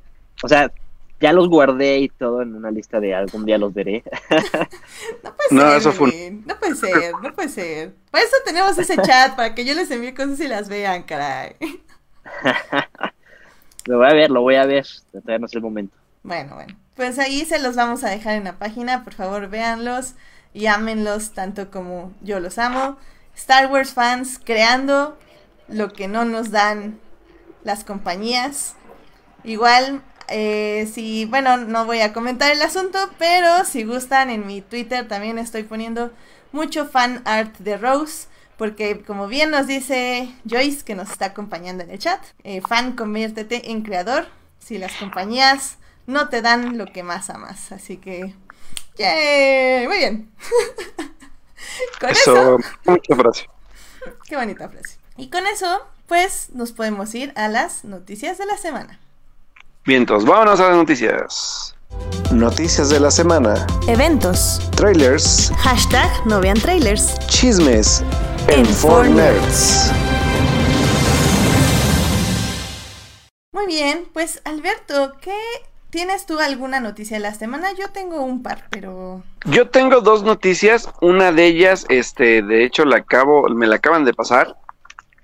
o 0.43 0.49
sea, 0.49 0.73
ya 1.21 1.33
los 1.33 1.49
guardé 1.49 1.99
y 1.99 2.09
todo 2.09 2.43
en 2.43 2.57
una 2.57 2.73
lista 2.73 2.99
de 2.99 3.15
algún 3.15 3.45
día 3.45 3.57
los 3.57 3.73
veré. 3.73 4.03
no 5.23 5.37
puede 5.37 5.49
ser, 5.49 5.59
no, 5.59 5.73
eso 5.75 5.93
fue... 5.93 6.33
no 6.45 6.59
puede 6.59 6.75
ser, 6.75 7.13
no 7.23 7.33
puede 7.33 7.49
ser. 7.49 7.95
Por 8.11 8.19
eso 8.19 8.35
tenemos 8.45 8.77
ese 8.79 8.97
chat, 8.97 9.37
para 9.37 9.55
que 9.55 9.65
yo 9.65 9.75
les 9.75 9.89
envíe 9.93 10.13
cosas 10.13 10.41
y 10.41 10.49
las 10.49 10.69
vean, 10.69 11.05
caray. 11.05 11.55
lo 13.85 13.99
voy 13.99 14.09
a 14.09 14.13
ver, 14.13 14.31
lo 14.33 14.41
voy 14.41 14.57
a 14.57 14.67
ver, 14.67 14.85
todavía 15.13 15.39
no 15.39 15.47
es 15.47 15.55
el 15.55 15.63
momento. 15.63 15.97
Bueno, 16.25 16.57
bueno. 16.57 16.75
Pues 16.97 17.21
ahí 17.21 17.45
se 17.45 17.61
los 17.61 17.77
vamos 17.77 18.03
a 18.03 18.11
dejar 18.11 18.35
en 18.35 18.43
la 18.43 18.59
página, 18.59 19.05
por 19.05 19.15
favor 19.15 19.49
véanlos 19.49 20.15
y 20.53 20.67
ámenlos 20.67 21.31
tanto 21.33 21.71
como 21.71 22.13
yo 22.23 22.41
los 22.41 22.59
amo. 22.59 22.99
Star 23.37 23.71
Wars 23.71 23.93
fans 23.93 24.41
creando 24.43 25.19
lo 25.69 25.93
que 25.93 26.09
no 26.09 26.25
nos 26.25 26.51
dan 26.51 26.99
las 27.63 27.85
compañías. 27.85 28.75
Igual, 29.45 30.03
eh, 30.29 30.91
si, 30.93 31.27
bueno, 31.27 31.57
no 31.57 31.85
voy 31.85 32.01
a 32.01 32.13
comentar 32.13 32.51
el 32.51 32.63
asunto, 32.63 32.99
pero 33.19 33.65
si 33.65 33.85
gustan, 33.85 34.31
en 34.31 34.47
mi 34.47 34.63
Twitter 34.63 35.07
también 35.07 35.39
estoy 35.39 35.63
poniendo 35.63 36.13
mucho 36.53 36.87
fan 36.87 37.23
art 37.25 37.57
de 37.59 37.77
Rose. 37.77 38.29
Porque 38.57 39.03
como 39.03 39.29
bien 39.29 39.51
nos 39.51 39.67
dice 39.67 40.33
Joyce, 40.49 40.83
que 40.83 40.95
nos 40.95 41.11
está 41.11 41.27
acompañando 41.27 41.85
en 41.85 41.91
el 41.91 41.99
chat, 41.99 42.25
eh, 42.43 42.63
fan 42.67 42.97
conviértete 42.97 43.71
en 43.71 43.83
creador. 43.83 44.29
Si 44.59 44.79
las 44.79 44.93
compañías 44.93 45.77
no 46.07 46.31
te 46.31 46.41
dan 46.41 46.79
lo 46.79 46.87
que 46.87 47.03
más 47.03 47.29
amas. 47.29 47.71
Así 47.71 47.99
que, 47.99 48.35
¡yay! 48.97 49.87
Muy 49.87 49.99
bien. 49.99 50.31
con 52.01 52.11
eso, 52.11 52.59
mucha 52.85 53.17
frase. 53.17 53.49
Qué 54.29 54.37
bonita 54.37 54.69
frase. 54.69 54.99
Y 55.17 55.31
con 55.31 55.47
eso, 55.47 55.87
pues 56.07 56.51
nos 56.51 56.73
podemos 56.73 57.15
ir 57.15 57.33
a 57.37 57.49
las 57.49 57.85
noticias 57.85 58.39
de 58.39 58.47
la 58.47 58.57
semana. 58.57 59.01
Bien, 59.85 60.03
entonces 60.03 60.29
vámonos 60.29 60.61
a 60.61 60.69
las 60.69 60.77
noticias. 60.77 61.75
Noticias 62.33 62.91
de 62.91 63.01
la 63.01 63.11
semana. 63.11 63.67
Eventos. 63.87 64.61
Trailers. 64.77 65.53
Hashtag 65.59 66.11
no 66.27 66.41
vean 66.41 66.59
trailers. 66.61 67.19
Chismes. 67.29 68.03
En, 68.49 68.67
en 68.67 69.17
Nerds. 69.17 69.93
Muy 73.53 73.67
bien, 73.67 74.07
pues 74.13 74.43
Alberto, 74.45 75.13
¿qué 75.21 75.39
¿Tienes 75.91 76.27
tú 76.27 76.39
alguna 76.39 76.81
noticia 76.81 77.17
de 77.17 77.23
la 77.23 77.35
semana? 77.35 77.69
Yo 77.79 77.89
tengo 77.89 78.23
un 78.23 78.43
par, 78.43 78.67
pero... 78.71 79.23
Yo 79.45 79.69
tengo 79.71 80.01
dos 80.01 80.25
noticias. 80.25 80.91
Una 81.01 81.33
de 81.33 81.47
ellas, 81.47 81.87
este, 81.89 82.43
de 82.43 82.65
hecho, 82.65 82.85
la 82.85 82.99
acabo, 82.99 83.49
me 83.49 83.67
la 83.67 83.77
acaban 83.77 84.05
de 84.05 84.13
pasar. 84.13 84.57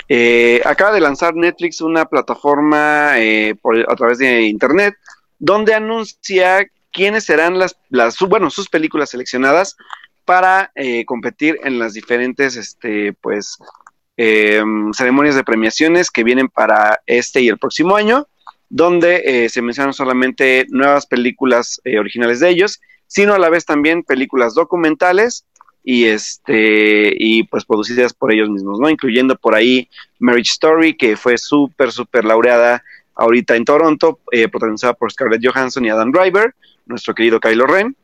Eh, 0.09 0.61
acaba 0.64 0.92
de 0.92 1.00
lanzar 1.00 1.35
Netflix 1.35 1.81
una 1.81 2.04
plataforma 2.04 3.19
eh, 3.19 3.54
a 3.88 3.97
través 3.97 4.19
de 4.19 4.42
internet 4.42 4.95
donde 5.38 5.75
anuncia 5.75 6.66
quiénes 6.92 7.25
serán 7.25 7.59
las, 7.59 7.76
las 7.88 8.16
bueno, 8.19 8.50
sus 8.50 8.69
películas 8.69 9.11
seleccionadas 9.11 9.76
para 10.25 10.71
eh, 10.76 11.04
competir 11.04 11.59
en 11.64 11.81
las 11.81 11.95
diferentes, 11.95 12.54
este, 12.57 13.12
pues, 13.14 13.59
em, 14.16 14.92
ceremonias 14.92 15.35
de 15.35 15.42
premiaciones 15.42 16.11
que 16.11 16.23
vienen 16.23 16.49
para 16.49 17.00
este 17.07 17.40
y 17.40 17.49
el 17.49 17.59
próximo 17.59 17.97
año 17.97 18.28
donde 18.73 19.23
eh, 19.26 19.49
se 19.50 19.61
mencionan 19.61 19.93
solamente 19.93 20.64
nuevas 20.71 21.05
películas 21.05 21.79
eh, 21.85 21.99
originales 21.99 22.41
de 22.41 22.49
ellos, 22.49 22.81
sino 23.07 23.35
a 23.35 23.38
la 23.38 23.50
vez 23.50 23.67
también 23.67 24.02
películas 24.02 24.55
documentales 24.55 25.45
y 25.85 26.05
este 26.05 27.12
y 27.19 27.43
pues 27.45 27.67
producidas 27.67 28.14
por 28.14 28.33
ellos 28.33 28.49
mismos, 28.49 28.81
¿no? 28.81 28.88
Incluyendo 28.88 29.37
por 29.37 29.55
ahí 29.55 29.91
Marriage 30.19 30.52
Story, 30.52 30.97
que 30.97 31.19
fue 31.19 31.37
súper, 31.37 31.93
súper 31.93 32.25
laureada 32.25 32.83
ahorita 33.14 33.57
en 33.57 33.67
Toronto, 33.67 34.21
eh, 34.31 34.49
protagonizada 34.49 34.95
por 34.95 35.12
Scarlett 35.12 35.47
Johansson 35.47 35.85
y 35.85 35.91
Adam 35.91 36.11
Driver, 36.11 36.55
nuestro 36.87 37.14
querido 37.14 37.41
Kylo 37.41 37.67
Ren. 37.67 37.95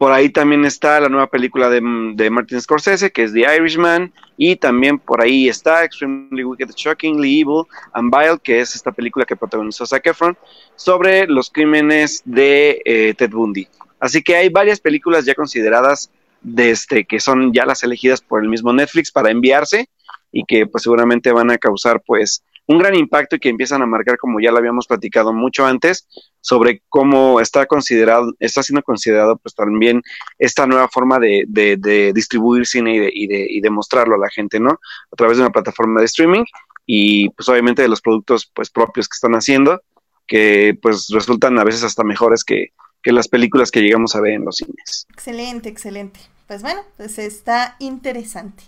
Por 0.00 0.12
ahí 0.12 0.30
también 0.30 0.64
está 0.64 0.98
la 0.98 1.10
nueva 1.10 1.26
película 1.26 1.68
de, 1.68 1.82
Martin 1.82 2.58
Scorsese, 2.58 3.12
que 3.12 3.24
es 3.24 3.34
The 3.34 3.40
Irishman. 3.54 4.10
Y 4.38 4.56
también 4.56 4.98
por 4.98 5.20
ahí 5.20 5.46
está 5.46 5.84
Extremely 5.84 6.42
Wicked, 6.42 6.70
Shockingly 6.74 7.42
Evil 7.42 7.64
and 7.92 8.10
Vile, 8.10 8.38
que 8.42 8.60
es 8.60 8.74
esta 8.74 8.92
película 8.92 9.26
que 9.26 9.36
protagonizó 9.36 9.84
Zac 9.84 10.06
Efron, 10.06 10.38
sobre 10.74 11.26
los 11.26 11.50
crímenes 11.50 12.22
de 12.24 12.80
eh, 12.86 13.12
Ted 13.12 13.28
Bundy. 13.28 13.68
Así 13.98 14.22
que 14.22 14.36
hay 14.36 14.48
varias 14.48 14.80
películas 14.80 15.26
ya 15.26 15.34
consideradas 15.34 16.10
de 16.40 16.70
este, 16.70 17.04
que 17.04 17.20
son 17.20 17.52
ya 17.52 17.66
las 17.66 17.82
elegidas 17.82 18.22
por 18.22 18.42
el 18.42 18.48
mismo 18.48 18.72
Netflix 18.72 19.12
para 19.12 19.30
enviarse 19.30 19.90
y 20.32 20.46
que 20.46 20.64
pues 20.64 20.82
seguramente 20.82 21.30
van 21.30 21.50
a 21.50 21.58
causar 21.58 22.00
pues 22.06 22.42
un 22.70 22.78
gran 22.78 22.94
impacto 22.94 23.34
y 23.34 23.40
que 23.40 23.48
empiezan 23.48 23.82
a 23.82 23.86
marcar, 23.86 24.16
como 24.16 24.38
ya 24.40 24.52
lo 24.52 24.58
habíamos 24.58 24.86
platicado 24.86 25.32
mucho 25.32 25.66
antes, 25.66 26.06
sobre 26.40 26.82
cómo 26.88 27.40
está 27.40 27.66
considerado, 27.66 28.32
está 28.38 28.62
siendo 28.62 28.84
considerado 28.84 29.38
pues 29.38 29.56
también 29.56 30.02
esta 30.38 30.68
nueva 30.68 30.88
forma 30.88 31.18
de, 31.18 31.46
de, 31.48 32.12
distribuir 32.14 32.64
cine 32.66 32.94
y 32.94 32.98
de, 33.00 33.10
y, 33.12 33.26
de, 33.26 33.46
y 33.50 33.60
de 33.60 33.70
mostrarlo 33.70 34.14
a 34.14 34.18
la 34.18 34.30
gente, 34.30 34.60
¿no? 34.60 34.78
A 35.10 35.16
través 35.16 35.36
de 35.36 35.42
una 35.42 35.52
plataforma 35.52 35.98
de 35.98 36.06
streaming 36.06 36.44
y 36.86 37.30
pues 37.30 37.48
obviamente 37.48 37.82
de 37.82 37.88
los 37.88 38.00
productos 38.00 38.48
pues 38.54 38.70
propios 38.70 39.08
que 39.08 39.16
están 39.16 39.32
haciendo, 39.32 39.82
que 40.28 40.78
pues 40.80 41.08
resultan 41.10 41.58
a 41.58 41.64
veces 41.64 41.82
hasta 41.82 42.04
mejores 42.04 42.44
que, 42.44 42.68
que 43.02 43.10
las 43.10 43.26
películas 43.26 43.72
que 43.72 43.80
llegamos 43.80 44.14
a 44.14 44.20
ver 44.20 44.34
en 44.34 44.44
los 44.44 44.58
cines. 44.58 45.08
Excelente, 45.12 45.68
excelente. 45.68 46.20
Pues 46.46 46.62
bueno, 46.62 46.82
pues 46.96 47.18
está 47.18 47.74
interesante. 47.80 48.62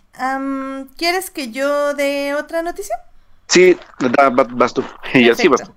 ¿Quieres 0.97 1.31
que 1.31 1.53
yo 1.53 1.95
dé 1.95 2.35
otra 2.35 2.63
noticia? 2.63 2.97
Sí, 3.53 3.77
vas 4.55 4.73
tú. 4.73 4.83
Y 5.15 5.35
sí, 5.35 5.47
vas 5.47 5.71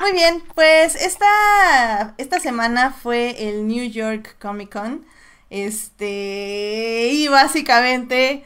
Muy 0.00 0.12
bien, 0.12 0.42
pues 0.54 0.94
esta, 0.94 2.14
esta 2.18 2.38
semana 2.38 2.90
fue 2.90 3.48
el 3.48 3.66
New 3.66 3.88
York 3.88 4.36
Comic 4.38 4.70
Con. 4.70 5.06
Este, 5.48 7.08
y 7.12 7.28
básicamente 7.28 8.44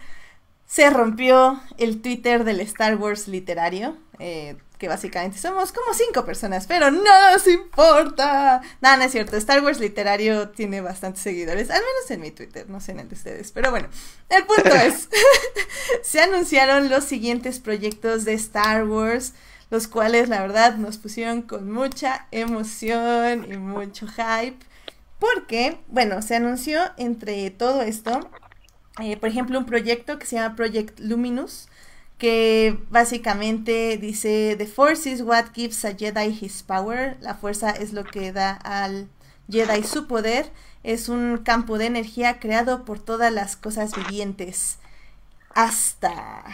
se 0.66 0.90
rompió 0.90 1.61
el 1.78 2.00
Twitter 2.02 2.44
del 2.44 2.61
Star 2.61 2.94
Wars 2.97 3.26
literario. 3.26 3.97
Eh, 4.20 4.56
que 4.78 4.88
básicamente 4.88 5.38
somos 5.38 5.73
como 5.73 5.92
cinco 5.92 6.25
personas, 6.25 6.66
pero 6.66 6.90
no 6.90 7.32
nos 7.32 7.47
importa. 7.49 8.62
No, 8.80 8.97
no 8.97 9.02
es 9.02 9.12
cierto. 9.12 9.37
Star 9.37 9.62
Wars 9.62 9.80
Literario 9.80 10.50
tiene 10.50 10.80
bastantes 10.80 11.23
seguidores, 11.23 11.70
al 11.70 11.80
menos 11.80 12.11
en 12.11 12.20
mi 12.20 12.30
Twitter, 12.30 12.70
no 12.70 12.80
sé 12.80 12.92
en 12.92 13.00
el 13.00 13.08
de 13.08 13.14
ustedes. 13.16 13.50
Pero 13.50 13.70
bueno, 13.70 13.88
el 14.28 14.44
punto 14.44 14.70
es, 14.75 15.08
se 16.02 16.20
anunciaron 16.20 16.88
los 16.88 17.04
siguientes 17.04 17.58
proyectos 17.58 18.25
de 18.25 18.35
Star 18.35 18.85
Wars, 18.85 19.35
los 19.70 19.88
cuales 19.88 20.28
la 20.28 20.40
verdad 20.40 20.76
nos 20.76 20.97
pusieron 20.97 21.42
con 21.42 21.70
mucha 21.70 22.26
emoción 22.30 23.52
y 23.52 23.56
mucho 23.56 24.06
hype. 24.06 24.58
Porque, 25.18 25.80
bueno, 25.88 26.23
se 26.23 26.37
anunció 26.37 26.80
entre 26.97 27.50
todo 27.50 27.82
esto, 27.82 28.30
eh, 29.00 29.16
por 29.16 29.28
ejemplo, 29.28 29.58
un 29.58 29.66
proyecto 29.66 30.20
que 30.20 30.26
se 30.26 30.37
llama 30.37 30.54
Project 30.54 31.00
Luminous 31.00 31.67
que 32.18 32.78
básicamente 32.90 33.96
dice, 33.96 34.56
The 34.58 34.66
Force 34.66 35.10
is 35.10 35.22
what 35.22 35.46
gives 35.54 35.84
a 35.84 35.96
Jedi 35.96 36.37
his 36.40 36.62
power, 36.62 37.16
la 37.20 37.34
fuerza 37.34 37.70
es 37.70 37.92
lo 37.92 38.04
que 38.04 38.32
da 38.32 38.52
al 38.52 39.08
Jedi 39.48 39.84
su 39.84 40.06
poder, 40.06 40.50
es 40.82 41.08
un 41.08 41.38
campo 41.38 41.78
de 41.78 41.87
energía 41.87 42.40
creado 42.40 42.84
por 42.84 42.98
todas 42.98 43.32
las 43.32 43.56
cosas 43.56 43.94
vivientes, 43.94 44.78
hasta... 45.54 46.44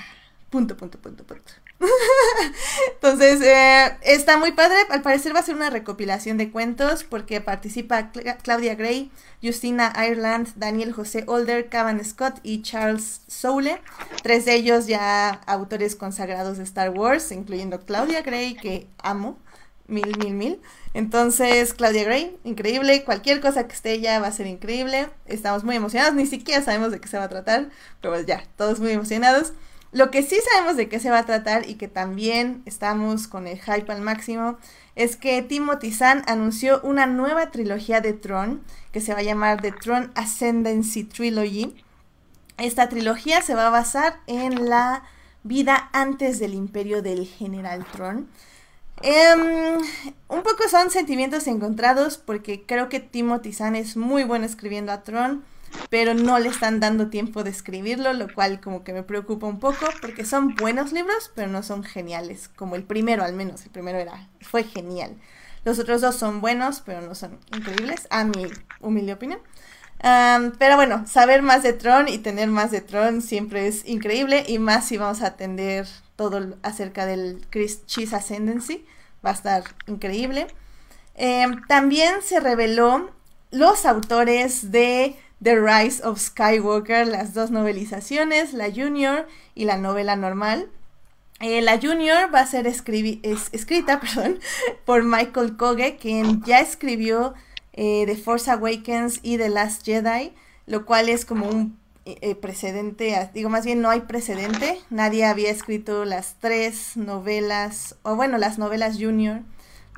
punto, 0.51 0.77
punto, 0.77 0.99
punto, 0.99 1.25
punto. 1.25 1.53
Entonces, 2.95 3.41
eh, 3.41 3.97
está 4.03 4.39
muy 4.39 4.53
padre. 4.53 4.77
Al 4.91 5.03
parecer 5.03 5.35
va 5.35 5.41
a 5.41 5.43
ser 5.43 5.55
una 5.55 5.71
recopilación 5.71 6.39
de 6.39 6.51
cuentos 6.51 7.05
porque 7.05 7.41
participa 7.41 8.11
Claudia 8.43 8.75
Gray, 8.75 9.11
Justina 9.43 9.93
Ireland, 9.97 10.49
Daniel 10.57 10.93
José 10.93 11.25
Older, 11.27 11.69
Cavan 11.69 12.05
Scott 12.05 12.41
y 12.43 12.63
Charles 12.63 13.23
Soule. 13.27 13.81
Tres 14.23 14.45
de 14.45 14.55
ellos 14.55 14.87
ya 14.87 15.41
autores 15.47 15.97
consagrados 15.97 16.59
de 16.59 16.65
Star 16.65 16.91
Wars, 16.91 17.31
incluyendo 17.33 17.81
Claudia 17.81 18.23
Gray, 18.23 18.55
que 18.55 18.89
amo. 18.99 19.39
Mil, 19.87 20.17
mil, 20.19 20.33
mil. 20.33 20.63
Entonces, 20.95 21.75
Claudia 21.75 22.05
Gray, 22.05 22.39
increíble. 22.45 23.05
Cualquier 23.05 23.43
cosa 23.43 23.67
que 23.67 23.75
esté 23.75 23.93
ella 23.93 24.19
va 24.19 24.29
a 24.29 24.33
ser 24.33 24.47
increíble. 24.47 25.11
Estamos 25.27 25.63
muy 25.63 25.77
emocionados. 25.77 26.15
Ni 26.15 26.25
siquiera 26.25 26.63
sabemos 26.63 26.91
de 26.91 27.01
qué 27.01 27.09
se 27.09 27.19
va 27.19 27.25
a 27.25 27.29
tratar. 27.29 27.69
Pero 28.01 28.15
pues 28.15 28.25
ya, 28.25 28.45
todos 28.57 28.81
muy 28.81 28.93
emocionados. 28.93 29.53
Lo 29.95 30.11
que 30.11 30.25
sí 30.25 30.37
sabemos 30.51 30.77
de 30.77 30.89
qué 30.89 30.99
se 30.99 31.11
va 31.11 31.21
a 31.21 31.25
tratar 31.25 31.71
y 31.71 31.77
que 31.77 31.87
también 31.87 32.63
estamos 32.67 33.29
con 33.29 33.47
el 33.47 33.61
hype 33.61 33.93
al 33.93 34.01
máximo 34.01 34.59
es 34.97 35.17
que 35.17 35.41
Timothy 35.41 35.93
Zahn 35.93 36.25
anunció 36.27 36.81
una 36.83 37.07
nueva 37.07 37.53
trilogía 37.53 38.01
de 38.01 38.13
Tron 38.13 38.65
que 38.91 39.01
se 39.01 39.13
va 39.13 39.21
a 39.21 39.23
llamar 39.23 39.63
The 39.63 39.71
Tron 39.71 40.11
Ascendancy 40.17 41.05
Trilogy. 41.05 41.77
Esta 42.59 42.89
trilogía 42.89 43.41
se 43.41 43.55
va 43.55 43.69
a 43.69 43.71
basar 43.71 44.19
en 44.27 44.69
la 44.69 45.05
vida 45.45 45.91
antes 45.93 46.41
del 46.41 46.55
imperio 46.55 47.01
del 47.01 47.25
general 47.29 47.87
Tron. 47.93 48.29
Em, 49.01 49.79
un 50.29 50.43
poco 50.43 50.69
son 50.69 50.91
sentimientos 50.91 51.47
encontrados 51.47 52.19
porque 52.19 52.67
creo 52.67 52.89
que 52.89 52.99
Timothy 52.99 53.53
Zahn 53.53 53.77
es 53.77 53.97
muy 53.97 54.25
bueno 54.25 54.45
escribiendo 54.45 54.91
a 54.91 55.05
Tron 55.05 55.45
pero 55.91 56.15
no 56.15 56.39
le 56.39 56.49
están 56.49 56.81
dando 56.81 57.09
tiempo 57.09 57.45
de 57.45 57.51
escribirlo, 57.51 58.13
lo 58.13 58.33
cual 58.33 58.61
como 58.61 58.85
que 58.85 58.93
me 58.93 59.03
preocupa 59.03 59.47
un 59.47 59.61
poco, 59.61 59.87
porque 60.01 60.25
son 60.25 60.55
buenos 60.55 60.93
libros, 60.93 61.31
pero 61.35 61.49
no 61.49 61.63
son 61.63 61.85
geniales, 61.85 62.49
como 62.49 62.77
el 62.77 62.85
primero 62.85 63.23
al 63.23 63.35
menos, 63.35 63.65
el 63.65 63.71
primero 63.71 63.99
era, 63.99 64.29
fue 64.41 64.65
genial. 64.65 65.17
Los 65.65 65.79
otros 65.79 66.01
dos 66.01 66.17
son 66.17 66.41
buenos, 66.41 66.83
pero 66.85 67.01
no 67.01 67.15
son 67.15 67.39
increíbles, 67.55 68.07
a 68.11 68.25
mi 68.25 68.47
humilde 68.81 69.13
opinión. 69.13 69.41
pero 70.59 70.77
bueno, 70.77 71.07
saber 71.07 71.43
más 71.43 71.63
de 71.63 71.73
Tron 71.73 72.09
y 72.09 72.19
tener 72.19 72.49
más 72.49 72.71
de 72.71 72.81
Tron 72.81 73.23
siempre 73.23 73.67
es 73.67 73.87
increíble, 73.87 74.45
y 74.47 74.59
más 74.59 74.87
si 74.87 74.99
vamos 74.99 75.23
a 75.23 75.29
atender 75.29 75.87
todo 76.17 76.57
acerca 76.63 77.07
del 77.07 77.47
Chris 77.51 77.87
Cheese 77.87 78.15
Ascendancy, 78.15 78.85
va 79.25 79.31
a 79.31 79.35
estar 79.35 79.65
increíble. 79.87 80.47
Em, 81.15 81.63
también 81.67 82.23
se 82.23 82.41
reveló 82.41 83.11
los 83.51 83.87
autores 83.87 84.73
de 84.73 85.17
The 85.45 85.57
Rise 85.57 86.03
of 86.03 86.19
Skywalker, 86.19 87.07
las 87.07 87.35
dos 87.35 87.51
novelizaciones, 87.51 88.55
la 88.55 88.71
Junior 88.73 89.29
y 89.55 89.67
la 89.67 89.77
novela 89.77 90.17
normal. 90.17 90.71
Eh, 91.41 91.61
la 91.61 91.79
Junior 91.79 92.35
va 92.35 92.41
a 92.41 92.47
ser 92.47 92.67
escrita 92.67 94.01
perdón, 94.01 94.41
por 94.87 95.03
Michael 95.03 95.59
Koge, 95.59 95.97
quien 95.97 96.43
ya 96.45 96.61
escribió 96.61 97.35
eh, 97.75 98.05
The 98.07 98.17
Force 98.17 98.51
Awakens 98.51 99.21
y 99.23 99.37
The 99.37 99.51
Last 99.51 99.85
Jedi, 99.85 100.33
lo 100.67 100.87
cual 100.87 101.11
es 101.11 101.27
como 101.27 101.47
un 101.47 101.79
eh, 102.07 102.35
precedente, 102.35 103.31
digo 103.35 103.51
más 103.51 103.67
bien 103.67 103.83
no 103.83 103.91
hay 103.91 104.01
precedente, 104.01 104.81
nadie 104.89 105.27
había 105.27 105.51
escrito 105.51 106.07
las 106.07 106.37
tres 106.41 106.97
novelas, 106.97 107.97
o 108.03 108.17
bueno, 108.17 108.39
las 108.39 108.59
novelas 108.59 108.97
Junior 108.99 109.43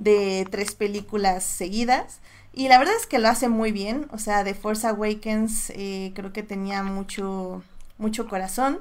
de 0.00 0.44
tres 0.50 0.74
películas 0.74 1.44
seguidas. 1.44 2.20
Y 2.56 2.68
la 2.68 2.78
verdad 2.78 2.94
es 2.98 3.06
que 3.06 3.18
lo 3.18 3.28
hace 3.28 3.50
muy 3.50 3.70
bien. 3.70 4.08
O 4.12 4.18
sea, 4.18 4.42
The 4.42 4.54
Force 4.54 4.86
Awakens 4.86 5.70
eh, 5.76 6.12
creo 6.14 6.32
que 6.32 6.42
tenía 6.42 6.82
mucho, 6.82 7.62
mucho 7.98 8.26
corazón. 8.26 8.80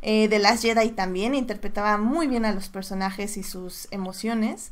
Eh, 0.00 0.28
The 0.28 0.38
Last 0.38 0.62
Jedi 0.62 0.90
también 0.90 1.34
interpretaba 1.34 1.98
muy 1.98 2.28
bien 2.28 2.44
a 2.44 2.52
los 2.52 2.68
personajes 2.68 3.36
y 3.36 3.42
sus 3.42 3.88
emociones. 3.90 4.70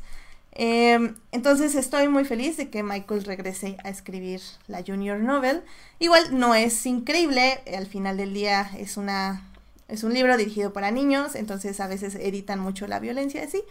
Em, 0.53 1.15
entonces 1.33 1.75
estoy 1.75 2.07
muy 2.07 2.23
feliz 2.23 2.55
de 2.55 2.69
que 2.69 2.81
Michael 2.81 3.25
regrese 3.25 3.75
a 3.83 3.89
escribir 3.89 4.39
la 4.67 4.81
Junior 4.87 5.19
Novel. 5.19 5.61
Igual 5.99 6.39
no 6.39 6.55
es 6.55 6.85
increíble, 6.85 7.61
al 7.75 7.87
final 7.87 8.15
del 8.15 8.33
día 8.33 8.71
es 8.77 8.95
una 8.95 9.43
es 9.89 10.03
un 10.03 10.13
libro 10.13 10.37
dirigido 10.37 10.73
para 10.73 10.91
niños, 10.91 11.35
entonces 11.35 11.79
a 11.81 11.87
veces 11.87 12.15
editan 12.15 12.59
mucho 12.59 12.87
la 12.87 12.99
violencia 12.99 13.43
así, 13.43 13.61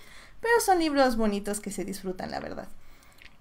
pero 0.41 0.61
son 0.61 0.79
libros 0.79 1.17
bonitos 1.17 1.61
que 1.61 1.73
se 1.73 1.85
disfrutan, 1.85 2.31
la 2.31 2.39
verdad. 2.39 2.69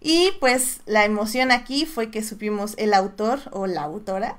Y 0.05 0.31
pues 0.41 0.81
la 0.85 1.05
emoción 1.05 1.53
aquí 1.53 1.85
fue 1.85 2.11
que 2.11 2.23
supimos 2.23 2.75
el 2.77 2.93
autor 2.93 3.39
o 3.53 3.67
la 3.67 3.83
autora 3.83 4.37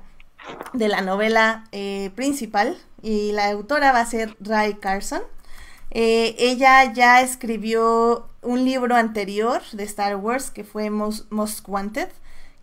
de 0.73 0.87
la 0.87 1.01
novela 1.01 1.63
eh, 1.71 2.11
principal 2.13 2.77
y 3.01 3.31
la 3.31 3.49
autora 3.49 3.91
va 3.91 4.01
a 4.01 4.05
ser 4.05 4.37
Ray 4.39 4.75
Carson. 4.75 5.23
Eh, 5.89 6.35
ella 6.37 6.93
ya 6.93 7.21
escribió 7.21 8.29
un 8.43 8.63
libro 8.63 8.95
anterior 8.95 9.63
de 9.71 9.85
Star 9.85 10.17
Wars 10.17 10.51
que 10.51 10.63
fue 10.63 10.91
Most, 10.91 11.67
Wanted, 11.67 12.09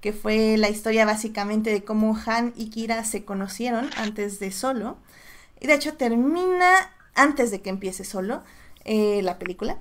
que 0.00 0.12
fue 0.12 0.56
la 0.56 0.68
historia 0.68 1.04
básicamente 1.04 1.70
de 1.70 1.82
cómo 1.82 2.16
Han 2.24 2.52
y 2.54 2.70
Kira 2.70 3.04
se 3.04 3.24
conocieron 3.24 3.90
antes 3.96 4.38
de 4.38 4.52
Solo. 4.52 4.96
Y 5.58 5.66
de 5.66 5.74
hecho 5.74 5.94
termina 5.94 6.92
antes 7.16 7.50
de 7.50 7.62
que 7.62 7.70
empiece 7.70 8.04
Solo 8.04 8.44
eh, 8.84 9.22
la 9.22 9.40
película 9.40 9.78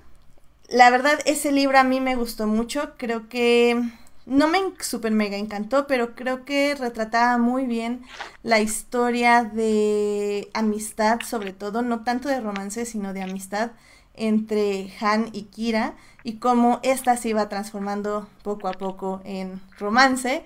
la 0.72 0.90
verdad, 0.90 1.20
ese 1.26 1.52
libro 1.52 1.78
a 1.78 1.84
mí 1.84 2.00
me 2.00 2.16
gustó 2.16 2.48
mucho. 2.48 2.94
Creo 2.98 3.28
que 3.30 3.82
no 4.26 4.48
me 4.48 4.60
super 4.80 5.12
mega 5.12 5.38
encantó, 5.38 5.88
pero 5.88 6.16
creo 6.16 6.46
que 6.46 6.76
retrataba 6.76 7.38
muy 7.38 7.66
bien 7.66 8.04
la 8.44 8.60
historia 8.60 9.44
de 9.44 10.50
amistad, 10.54 11.20
sobre 11.22 11.54
todo, 11.54 11.82
no 11.82 12.04
tanto 12.04 12.30
de 12.30 12.40
romance, 12.40 12.86
sino 12.86 13.14
de 13.14 13.24
amistad 13.24 13.72
entre 14.14 14.94
Han 15.00 15.30
y 15.34 15.44
Kira 15.44 15.96
y 16.24 16.38
cómo 16.38 16.80
ésta 16.84 17.18
se 17.18 17.30
iba 17.30 17.50
transformando 17.50 18.28
poco 18.44 18.68
a 18.68 18.74
poco 18.74 19.22
en 19.26 19.62
romance, 19.78 20.44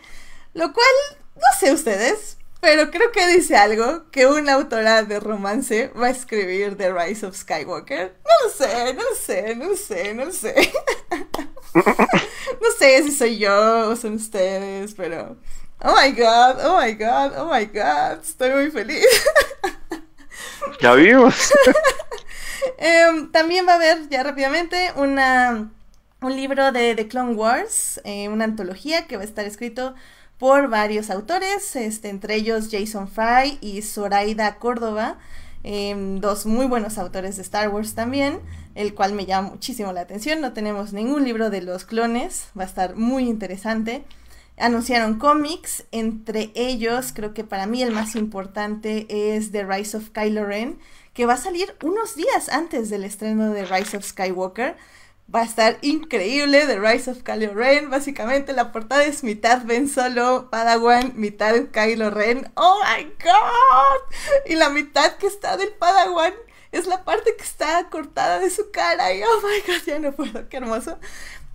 lo 0.54 0.72
cual, 0.74 0.86
no 1.36 1.60
sé 1.60 1.74
ustedes, 1.74 2.38
pero 2.66 2.90
creo 2.90 3.12
que 3.12 3.28
dice 3.28 3.56
algo 3.56 4.10
que 4.10 4.26
una 4.26 4.54
autora 4.54 5.04
de 5.04 5.20
romance 5.20 5.90
va 5.90 6.08
a 6.08 6.10
escribir 6.10 6.76
The 6.76 6.92
Rise 6.92 7.24
of 7.24 7.36
Skywalker. 7.36 8.16
No 8.24 8.32
lo 8.44 8.50
sé, 8.50 8.94
no 8.96 9.04
lo 9.04 9.16
sé, 9.16 9.56
no 9.56 9.66
lo 9.68 9.76
sé, 9.76 10.14
no 10.16 10.26
lo 10.26 10.32
sé. 10.32 10.74
no 11.76 12.72
sé 12.80 13.04
si 13.04 13.12
soy 13.12 13.38
yo 13.38 13.90
o 13.90 13.96
son 13.96 14.16
ustedes, 14.16 14.96
pero... 14.96 15.38
Oh 15.84 15.94
my 15.96 16.12
god, 16.14 16.58
oh 16.66 16.82
my 16.82 16.94
god, 16.94 17.34
oh 17.38 17.54
my 17.54 17.66
god, 17.66 18.24
estoy 18.24 18.50
muy 18.50 18.72
feliz. 18.72 19.06
ya 20.82 20.96
vimos. 20.96 21.36
Em, 22.80 23.32
también 23.32 23.68
va 23.68 23.74
a 23.74 23.76
haber, 23.76 24.10
ya 24.10 24.24
rápidamente, 24.24 24.92
una, 24.96 25.72
un 26.20 26.36
libro 26.36 26.72
de 26.72 26.96
The 26.96 27.08
Clone 27.08 27.36
Wars, 27.36 28.02
eh, 28.06 28.28
una 28.28 28.46
antología 28.46 29.06
que 29.06 29.18
va 29.18 29.22
a 29.22 29.26
estar 29.26 29.46
escrito 29.46 29.94
por 30.38 30.70
varios 30.70 31.10
autores, 31.10 31.76
este, 31.76 32.10
entre 32.10 32.36
ellos 32.36 32.68
Jason 32.70 33.08
Fry 33.08 33.58
y 33.62 33.82
Zoraida 33.82 34.56
Córdoba, 34.58 35.18
em, 35.64 36.20
dos 36.20 36.46
muy 36.46 36.66
buenos 36.66 36.98
autores 36.98 37.38
de 37.38 37.42
Star 37.42 37.70
Wars 37.70 37.96
también, 37.96 38.42
el 38.76 38.94
cual 38.94 39.14
me 39.14 39.26
llama 39.26 39.50
muchísimo 39.52 39.94
la 39.94 40.02
atención. 40.02 40.42
No 40.42 40.54
tenemos 40.54 40.94
ningún 40.94 41.24
libro 41.24 41.50
de 41.50 41.62
los 41.62 41.86
clones, 41.86 42.50
va 42.58 42.64
a 42.64 42.68
estar 42.68 42.96
muy 42.96 43.28
interesante. 43.28 44.04
Anunciaron 44.58 45.20
cómics, 45.20 45.86
entre 45.92 46.52
ellos 46.56 47.12
creo 47.14 47.34
que 47.34 47.44
para 47.44 47.66
mí 47.66 47.82
el 47.82 47.92
más 47.92 48.16
importante 48.16 49.06
es 49.10 49.52
The 49.52 49.66
Rise 49.66 49.98
of 49.98 50.10
Kylo 50.12 50.46
Ren, 50.46 50.78
que 51.14 51.26
va 51.26 51.34
a 51.34 51.38
salir 51.38 51.76
unos 51.82 52.16
días 52.16 52.50
antes 52.50 52.90
del 52.90 53.06
estreno 53.06 53.52
de 53.52 53.66
Rise 53.66 53.98
of 53.98 54.06
Skywalker 54.06 54.76
Va 55.34 55.42
a 55.42 55.46
estar 55.46 55.78
increíble 55.82 56.66
The 56.68 56.80
Rise 56.80 57.10
of 57.10 57.24
Kylo 57.24 57.54
Ren. 57.54 57.90
Básicamente 57.90 58.54
la 58.54 58.72
portada 58.72 59.04
es 59.06 59.24
mitad 59.24 59.64
Ben 59.66 59.90
Solo, 59.90 60.50
Padawan, 60.52 61.14
mitad 61.16 61.56
Kylo 61.72 62.12
Ren. 62.12 62.52
¡Oh 62.56 62.80
my 62.84 63.06
god! 63.24 64.16
Y 64.46 64.56
la 64.56 64.70
mitad 64.70 65.14
que 65.18 65.28
está 65.28 65.58
del 65.58 65.74
Padawan 65.74 66.34
es 66.72 66.86
la 66.88 67.04
parte 67.04 67.36
que 67.36 67.44
está 67.44 67.90
cortada 67.90 68.40
de 68.40 68.50
su 68.50 68.70
cara. 68.72 69.14
Y 69.14 69.24
oh 69.24 69.42
my 69.42 69.74
god, 69.74 69.86
ya 69.86 70.00
no 70.00 70.12
puedo, 70.12 70.48
qué 70.48 70.58
hermoso. 70.58 71.00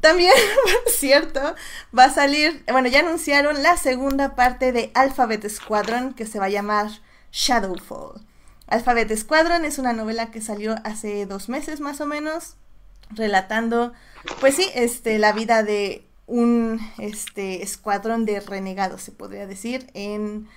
También, 0.01 0.33
cierto, 0.87 1.55
va 1.97 2.05
a 2.05 2.11
salir, 2.11 2.65
bueno, 2.73 2.89
ya 2.89 3.01
anunciaron 3.01 3.63
la 3.63 3.77
segunda 3.77 4.35
parte 4.35 4.73
de 4.73 4.91
Alphabet 4.95 5.47
Squadron 5.49 6.15
que 6.15 6.27
se 6.27 6.39
va 6.39 6.47
a 6.47 6.51
llamar 6.51 6.89
Shadowfall. 7.33 8.21
Alphabet 8.67 9.15
Squadron 9.15 9.65
es 9.65 9.79
una 9.79 9.93
novela 9.93 10.31
que 10.31 10.41
salió 10.41 10.77
hace 10.85 11.27
dos 11.27 11.49
meses 11.49 11.81
más 11.81 12.01
o 12.01 12.07
menos, 12.07 12.57
relatando, 13.11 13.93
pues 14.41 14.57
sí, 14.57 14.67
este, 14.75 15.19
la 15.19 15.33
vida 15.33 15.63
de 15.63 16.05
un 16.27 16.81
este, 16.99 17.63
escuadrón 17.63 18.25
de 18.25 18.41
renegados, 18.41 19.03
se 19.03 19.13
podría 19.13 19.47
decir, 19.47 19.91
en 19.95 20.49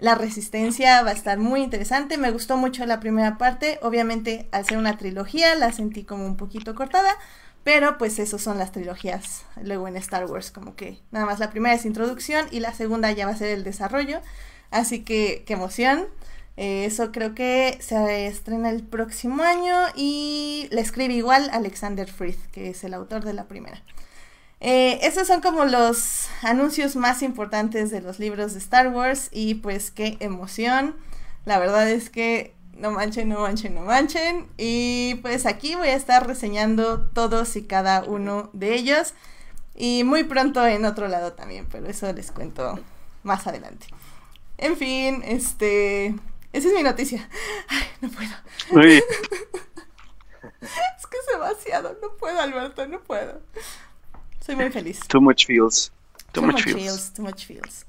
la 0.00 0.14
resistencia. 0.14 1.02
Va 1.02 1.10
a 1.10 1.14
estar 1.14 1.38
muy 1.38 1.62
interesante. 1.62 2.18
Me 2.18 2.30
gustó 2.30 2.56
mucho 2.56 2.86
la 2.86 3.00
primera 3.00 3.38
parte. 3.38 3.78
Obviamente, 3.82 4.48
al 4.52 4.64
ser 4.64 4.78
una 4.78 4.96
trilogía, 4.96 5.54
la 5.54 5.72
sentí 5.72 6.04
como 6.04 6.26
un 6.26 6.36
poquito 6.36 6.74
cortada. 6.74 7.10
Pero 7.64 7.98
pues 7.98 8.18
eso 8.18 8.38
son 8.38 8.56
las 8.58 8.72
trilogías 8.72 9.44
luego 9.62 9.88
en 9.88 9.96
Star 9.96 10.24
Wars, 10.24 10.50
como 10.50 10.74
que 10.74 11.00
nada 11.10 11.26
más 11.26 11.38
la 11.38 11.50
primera 11.50 11.74
es 11.74 11.84
introducción 11.84 12.46
y 12.50 12.60
la 12.60 12.72
segunda 12.72 13.12
ya 13.12 13.26
va 13.26 13.32
a 13.32 13.36
ser 13.36 13.48
el 13.48 13.64
desarrollo. 13.64 14.20
Así 14.70 15.04
que 15.04 15.42
qué 15.46 15.54
emoción. 15.54 16.06
Eh, 16.60 16.86
eso 16.86 17.12
creo 17.12 17.36
que 17.36 17.78
se 17.80 18.26
estrena 18.26 18.70
el 18.70 18.82
próximo 18.82 19.44
año 19.44 19.76
y 19.94 20.66
le 20.72 20.80
escribe 20.80 21.14
igual 21.14 21.48
Alexander 21.52 22.10
Frith, 22.10 22.40
que 22.50 22.70
es 22.70 22.82
el 22.82 22.94
autor 22.94 23.22
de 23.24 23.32
la 23.32 23.44
primera. 23.44 23.80
Eh, 24.58 24.98
esos 25.02 25.28
son 25.28 25.40
como 25.40 25.66
los 25.66 26.26
anuncios 26.42 26.96
más 26.96 27.22
importantes 27.22 27.92
de 27.92 28.00
los 28.00 28.18
libros 28.18 28.54
de 28.54 28.58
Star 28.58 28.88
Wars 28.88 29.28
y 29.30 29.54
pues 29.54 29.92
qué 29.92 30.16
emoción. 30.18 30.96
La 31.44 31.60
verdad 31.60 31.88
es 31.88 32.10
que 32.10 32.56
no 32.76 32.90
manchen, 32.90 33.28
no 33.28 33.38
manchen, 33.38 33.76
no 33.76 33.82
manchen. 33.82 34.48
Y 34.56 35.14
pues 35.22 35.46
aquí 35.46 35.76
voy 35.76 35.90
a 35.90 35.94
estar 35.94 36.26
reseñando 36.26 37.02
todos 37.02 37.54
y 37.54 37.62
cada 37.62 38.02
uno 38.02 38.50
de 38.52 38.74
ellos. 38.74 39.14
Y 39.76 40.02
muy 40.02 40.24
pronto 40.24 40.66
en 40.66 40.86
otro 40.86 41.06
lado 41.06 41.34
también, 41.34 41.68
pero 41.70 41.86
eso 41.86 42.12
les 42.12 42.32
cuento 42.32 42.80
más 43.22 43.46
adelante. 43.46 43.86
En 44.56 44.76
fin, 44.76 45.22
este... 45.24 46.16
Esa 46.58 46.68
es 46.68 46.74
mi 46.74 46.82
noticia. 46.82 47.28
Ay, 47.68 47.86
no 48.00 48.08
puedo. 48.10 48.30
Muy 48.72 48.96
es 50.60 51.06
que 51.06 51.16
es 51.16 51.26
demasiado. 51.32 51.96
No 52.02 52.16
puedo, 52.16 52.40
Alberto, 52.40 52.84
no 52.88 53.00
puedo. 53.00 53.40
Soy 54.44 54.56
muy 54.56 54.68
feliz. 54.70 54.98
Too 55.06 55.20
much 55.20 55.46
feels. 55.46 55.92
Too, 56.32 56.42
much, 56.42 56.64
feels. 56.64 57.12
Too 57.12 57.22
much 57.22 57.46
feels. 57.46 57.86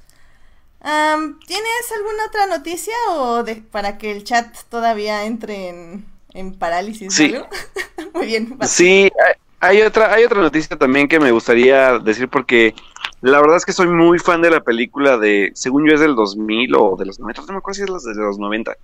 ¿Tienes 0.81 1.91
alguna 1.95 2.25
otra 2.27 2.45
noticia 2.45 2.93
o 3.09 3.43
de, 3.43 3.55
para 3.55 3.97
que 3.97 4.11
el 4.11 4.23
chat 4.23 4.55
todavía 4.69 5.25
entre 5.25 5.69
en, 5.69 6.05
en 6.33 6.53
parálisis? 6.53 7.11
Sí. 7.11 7.33
muy 8.13 8.27
bien. 8.27 8.55
Sí, 8.67 9.11
hay 9.59 9.81
otra, 9.81 10.13
hay 10.13 10.25
otra 10.25 10.41
noticia 10.41 10.77
también 10.77 11.07
que 11.07 11.19
me 11.19 11.31
gustaría 11.31 11.97
decir 11.97 12.29
porque 12.29 12.75
la 13.21 13.41
verdad 13.41 13.57
es 13.57 13.65
que 13.65 13.73
soy 13.73 13.87
muy 13.87 14.19
fan 14.19 14.41
de 14.41 14.49
la 14.49 14.61
película 14.61 15.17
de, 15.17 15.51
según 15.53 15.87
yo 15.87 15.93
es 15.93 15.99
del 15.99 16.15
2000 16.15 16.75
o 16.75 16.95
de 16.97 17.05
los 17.05 17.19
90, 17.19 17.41
no 17.41 17.53
me 17.53 17.57
acuerdo 17.57 17.75
si 17.75 17.81
es 17.83 18.15
de 18.15 18.23
los 18.23 18.39
90. 18.39 18.75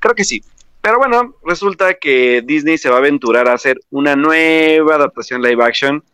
Creo 0.00 0.14
que 0.14 0.24
sí. 0.24 0.42
Pero 0.82 0.98
bueno, 0.98 1.34
resulta 1.44 1.94
que 1.94 2.42
Disney 2.44 2.76
se 2.76 2.90
va 2.90 2.96
a 2.96 2.98
aventurar 2.98 3.48
a 3.48 3.54
hacer 3.54 3.80
una 3.90 4.16
nueva 4.16 4.96
adaptación 4.96 5.40
live 5.40 5.64
action 5.64 6.04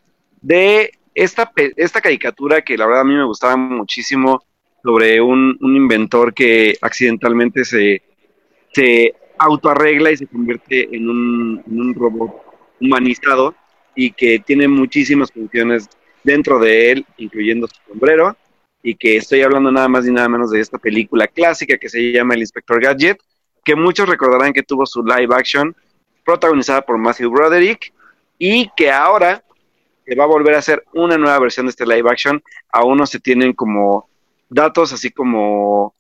de 0.41 0.93
esta, 1.13 1.51
esta 1.77 2.01
caricatura 2.01 2.63
que 2.63 2.79
la 2.79 2.87
verdad 2.87 3.03
a 3.03 3.05
mí 3.05 3.15
me 3.15 3.25
gustaba 3.25 3.57
muchísimo 3.57 4.45
sobre 4.83 5.21
un, 5.21 5.59
inventor 5.61 6.33
que 6.33 6.79
accidentalmente 6.81 7.65
se, 7.65 8.01
se 8.73 9.13
autoarregla 9.39 10.13
y 10.13 10.19
se 10.19 10.29
convierte 10.29 10.95
en 10.95 11.11
un, 11.11 11.63
en 11.67 11.81
un 11.81 11.95
robot 11.95 12.31
humanizado 12.81 13.57
y 13.97 14.13
que 14.13 14.39
tiene 14.39 14.69
muchísimas 14.69 15.33
funciones 15.33 15.89
dentro 16.23 16.59
de 16.59 16.93
él, 16.93 17.07
incluyendo 17.17 17.67
su 17.67 17.81
sombrero, 17.89 18.37
y 18.83 18.95
que 18.95 19.17
estoy 19.17 19.43
hablando 19.43 19.71
nada 19.71 19.89
más 19.89 20.07
y 20.07 20.13
nada 20.13 20.29
menos 20.29 20.51
de 20.51 20.61
esta 20.61 20.79
película 20.79 21.29
clásica 21.29 21.77
que 21.77 21.89
se 21.89 22.13
llama 22.13 22.35
El 22.35 22.41
Inspector 22.41 22.81
Gadget, 22.83 23.19
que 23.65 23.75
muchos 23.75 24.09
recordarán 24.09 24.53
que 24.53 24.63
tuvo 24.63 24.87
su 24.87 25.03
live 25.05 25.35
action 25.35 25.77
protagonizada 26.25 26.83
por 26.83 26.97
Matthew 26.97 27.31
Broderick 27.31 27.93
y 28.39 28.71
que 28.77 28.91
ahora 28.91 29.45
se 30.07 30.15
va 30.15 30.25
a 30.25 30.29
volver 30.29 30.55
a 30.55 30.59
hacer 30.59 30.83
una 30.95 31.19
nueva 31.19 31.39
versión 31.39 31.67
de 31.67 31.71
este 31.71 31.87
live 31.87 32.09
action. 32.11 32.43
Aún 32.73 32.99
no 32.99 33.07
se 33.07 33.21
tienen 33.21 33.53
como 33.53 34.09
datos 34.49 34.93
así 34.93 35.11
como 35.11 35.95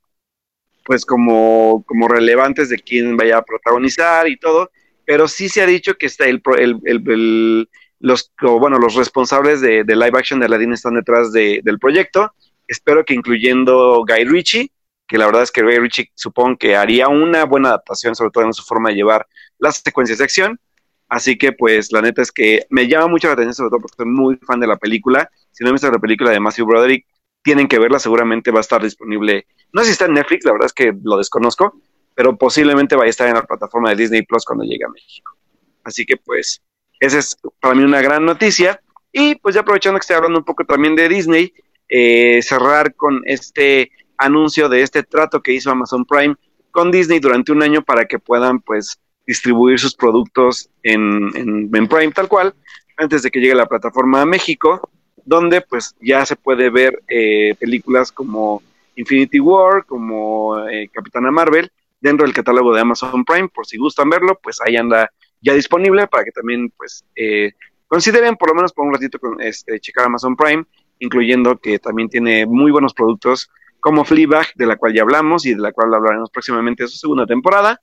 pues 0.84 1.04
como, 1.04 1.84
como 1.86 2.08
relevantes 2.08 2.68
de 2.68 2.78
quién 2.78 3.16
vaya 3.16 3.38
a 3.38 3.44
protagonizar 3.44 4.26
y 4.26 4.36
todo, 4.36 4.70
pero 5.04 5.28
sí 5.28 5.48
se 5.48 5.62
ha 5.62 5.66
dicho 5.66 5.94
que 5.94 6.06
está 6.06 6.24
el, 6.24 6.42
el, 6.58 6.80
el 6.84 7.68
los, 8.00 8.32
bueno, 8.40 8.78
los 8.78 8.94
responsables 8.94 9.60
de, 9.60 9.84
live 9.84 10.18
action 10.18 10.40
de 10.40 10.46
Aladdin 10.46 10.72
están 10.72 10.94
detrás 10.94 11.32
del 11.32 11.78
proyecto. 11.78 12.32
Espero 12.66 13.04
que 13.04 13.14
incluyendo 13.14 14.04
Guy 14.06 14.24
Ritchie, 14.24 14.72
que 15.06 15.18
la 15.18 15.26
verdad 15.26 15.42
es 15.42 15.52
que 15.52 15.62
Guy 15.62 15.78
Ritchie 15.78 16.10
supongo 16.14 16.56
que 16.56 16.76
haría 16.76 17.08
una 17.08 17.44
buena 17.44 17.68
adaptación, 17.68 18.14
sobre 18.14 18.30
todo 18.30 18.44
en 18.44 18.54
su 18.54 18.62
forma 18.62 18.88
de 18.88 18.96
llevar 18.96 19.26
las 19.58 19.82
secuencias 19.84 20.18
de 20.18 20.24
acción. 20.24 20.60
Así 21.08 21.36
que, 21.36 21.52
pues, 21.52 21.92
la 21.92 22.00
neta 22.00 22.22
es 22.22 22.30
que 22.30 22.66
me 22.70 22.86
llama 22.86 23.08
mucho 23.08 23.26
la 23.26 23.34
atención, 23.34 23.54
sobre 23.54 23.70
todo 23.70 23.80
porque 23.80 23.96
soy 23.96 24.06
muy 24.06 24.36
fan 24.36 24.60
de 24.60 24.68
la 24.68 24.76
película. 24.76 25.28
Si 25.50 25.64
no 25.64 25.70
he 25.70 25.72
visto 25.72 25.90
la 25.90 25.98
película 25.98 26.30
de 26.30 26.38
Matthew 26.38 26.66
Broderick, 26.66 27.06
tienen 27.42 27.66
que 27.66 27.78
verla, 27.78 27.98
seguramente 27.98 28.50
va 28.50 28.58
a 28.58 28.60
estar 28.60 28.82
disponible. 28.82 29.46
No 29.72 29.82
sé 29.82 29.86
si 29.88 29.92
está 29.92 30.04
en 30.04 30.14
Netflix, 30.14 30.44
la 30.44 30.52
verdad 30.52 30.66
es 30.66 30.72
que 30.72 30.94
lo 31.02 31.18
desconozco, 31.18 31.80
pero 32.14 32.36
posiblemente 32.38 32.94
vaya 32.94 33.08
a 33.08 33.10
estar 33.10 33.28
en 33.28 33.34
la 33.34 33.42
plataforma 33.42 33.90
de 33.90 33.96
Disney 33.96 34.22
Plus 34.22 34.44
cuando 34.44 34.64
llegue 34.64 34.84
a 34.84 34.88
México. 34.88 35.36
Así 35.82 36.06
que, 36.06 36.16
pues, 36.16 36.62
esa 37.00 37.18
es 37.18 37.36
para 37.60 37.74
mí 37.74 37.82
una 37.82 38.02
gran 38.02 38.24
noticia. 38.24 38.80
Y 39.12 39.34
pues 39.36 39.54
ya 39.54 39.62
aprovechando 39.62 39.98
que 39.98 40.02
estoy 40.02 40.16
hablando 40.16 40.38
un 40.38 40.44
poco 40.44 40.64
también 40.64 40.94
de 40.94 41.08
Disney, 41.08 41.52
eh, 41.88 42.40
cerrar 42.42 42.94
con 42.94 43.22
este 43.24 43.90
anuncio 44.16 44.68
de 44.68 44.82
este 44.82 45.02
trato 45.02 45.42
que 45.42 45.52
hizo 45.52 45.70
Amazon 45.70 46.04
Prime 46.04 46.36
con 46.70 46.92
Disney 46.92 47.18
durante 47.18 47.50
un 47.50 47.62
año 47.62 47.82
para 47.82 48.04
que 48.04 48.18
puedan 48.18 48.60
pues 48.60 49.00
distribuir 49.26 49.78
sus 49.78 49.94
productos 49.94 50.70
en, 50.82 51.30
en, 51.34 51.88
Prime 51.88 52.12
tal 52.12 52.28
cual, 52.28 52.54
antes 52.96 53.22
de 53.22 53.30
que 53.30 53.40
llegue 53.40 53.54
la 53.54 53.66
plataforma 53.66 54.22
a 54.22 54.26
México, 54.26 54.90
donde 55.24 55.60
pues 55.62 55.96
ya 56.00 56.24
se 56.26 56.36
puede 56.36 56.70
ver 56.70 57.02
eh, 57.08 57.54
películas 57.58 58.12
como 58.12 58.62
Infinity 58.96 59.40
War, 59.40 59.84
como 59.86 60.66
eh, 60.68 60.88
Capitana 60.92 61.30
Marvel, 61.30 61.70
dentro 62.00 62.26
del 62.26 62.34
catálogo 62.34 62.74
de 62.74 62.80
Amazon 62.80 63.24
Prime, 63.24 63.48
por 63.48 63.66
si 63.66 63.78
gustan 63.78 64.10
verlo, 64.10 64.38
pues 64.42 64.60
ahí 64.60 64.76
anda 64.76 65.10
ya 65.40 65.54
disponible 65.54 66.06
para 66.06 66.24
que 66.24 66.32
también 66.32 66.70
pues 66.76 67.04
eh, 67.16 67.52
consideren 67.88 68.36
por 68.36 68.50
lo 68.50 68.54
menos 68.54 68.72
por 68.72 68.86
un 68.86 68.92
ratito 68.92 69.18
con, 69.18 69.40
este, 69.40 69.80
checar 69.80 70.06
Amazon 70.06 70.36
Prime, 70.36 70.64
incluyendo 70.98 71.58
que 71.58 71.78
también 71.78 72.08
tiene 72.08 72.46
muy 72.46 72.70
buenos 72.70 72.94
productos 72.94 73.50
como 73.80 74.04
Fleabag, 74.04 74.46
de 74.54 74.66
la 74.66 74.76
cual 74.76 74.94
ya 74.94 75.02
hablamos 75.02 75.46
y 75.46 75.54
de 75.54 75.60
la 75.60 75.72
cual 75.72 75.92
hablaremos 75.94 76.30
próximamente 76.30 76.84
de 76.84 76.88
su 76.88 76.98
segunda 76.98 77.26
temporada, 77.26 77.80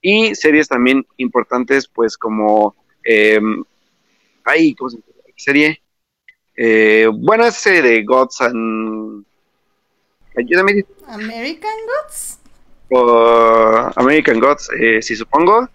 y 0.00 0.34
series 0.34 0.68
también 0.68 1.06
importantes 1.16 1.88
pues 1.88 2.16
como... 2.16 2.76
Eh, 3.04 3.40
ay, 4.44 4.74
¿cómo 4.74 4.90
se 4.90 4.98
llama? 4.98 5.08
Serie. 5.36 5.82
Eh, 6.56 7.08
buena 7.12 7.50
serie 7.50 7.82
de 7.82 8.04
Gods 8.04 8.40
and... 8.42 9.24
Ayúdame. 10.36 10.84
American 11.08 11.74
Gods. 11.86 12.38
American 13.96 14.38
Gods, 14.38 14.70
eh, 14.78 15.02
sí 15.02 15.16
supongo. 15.16 15.68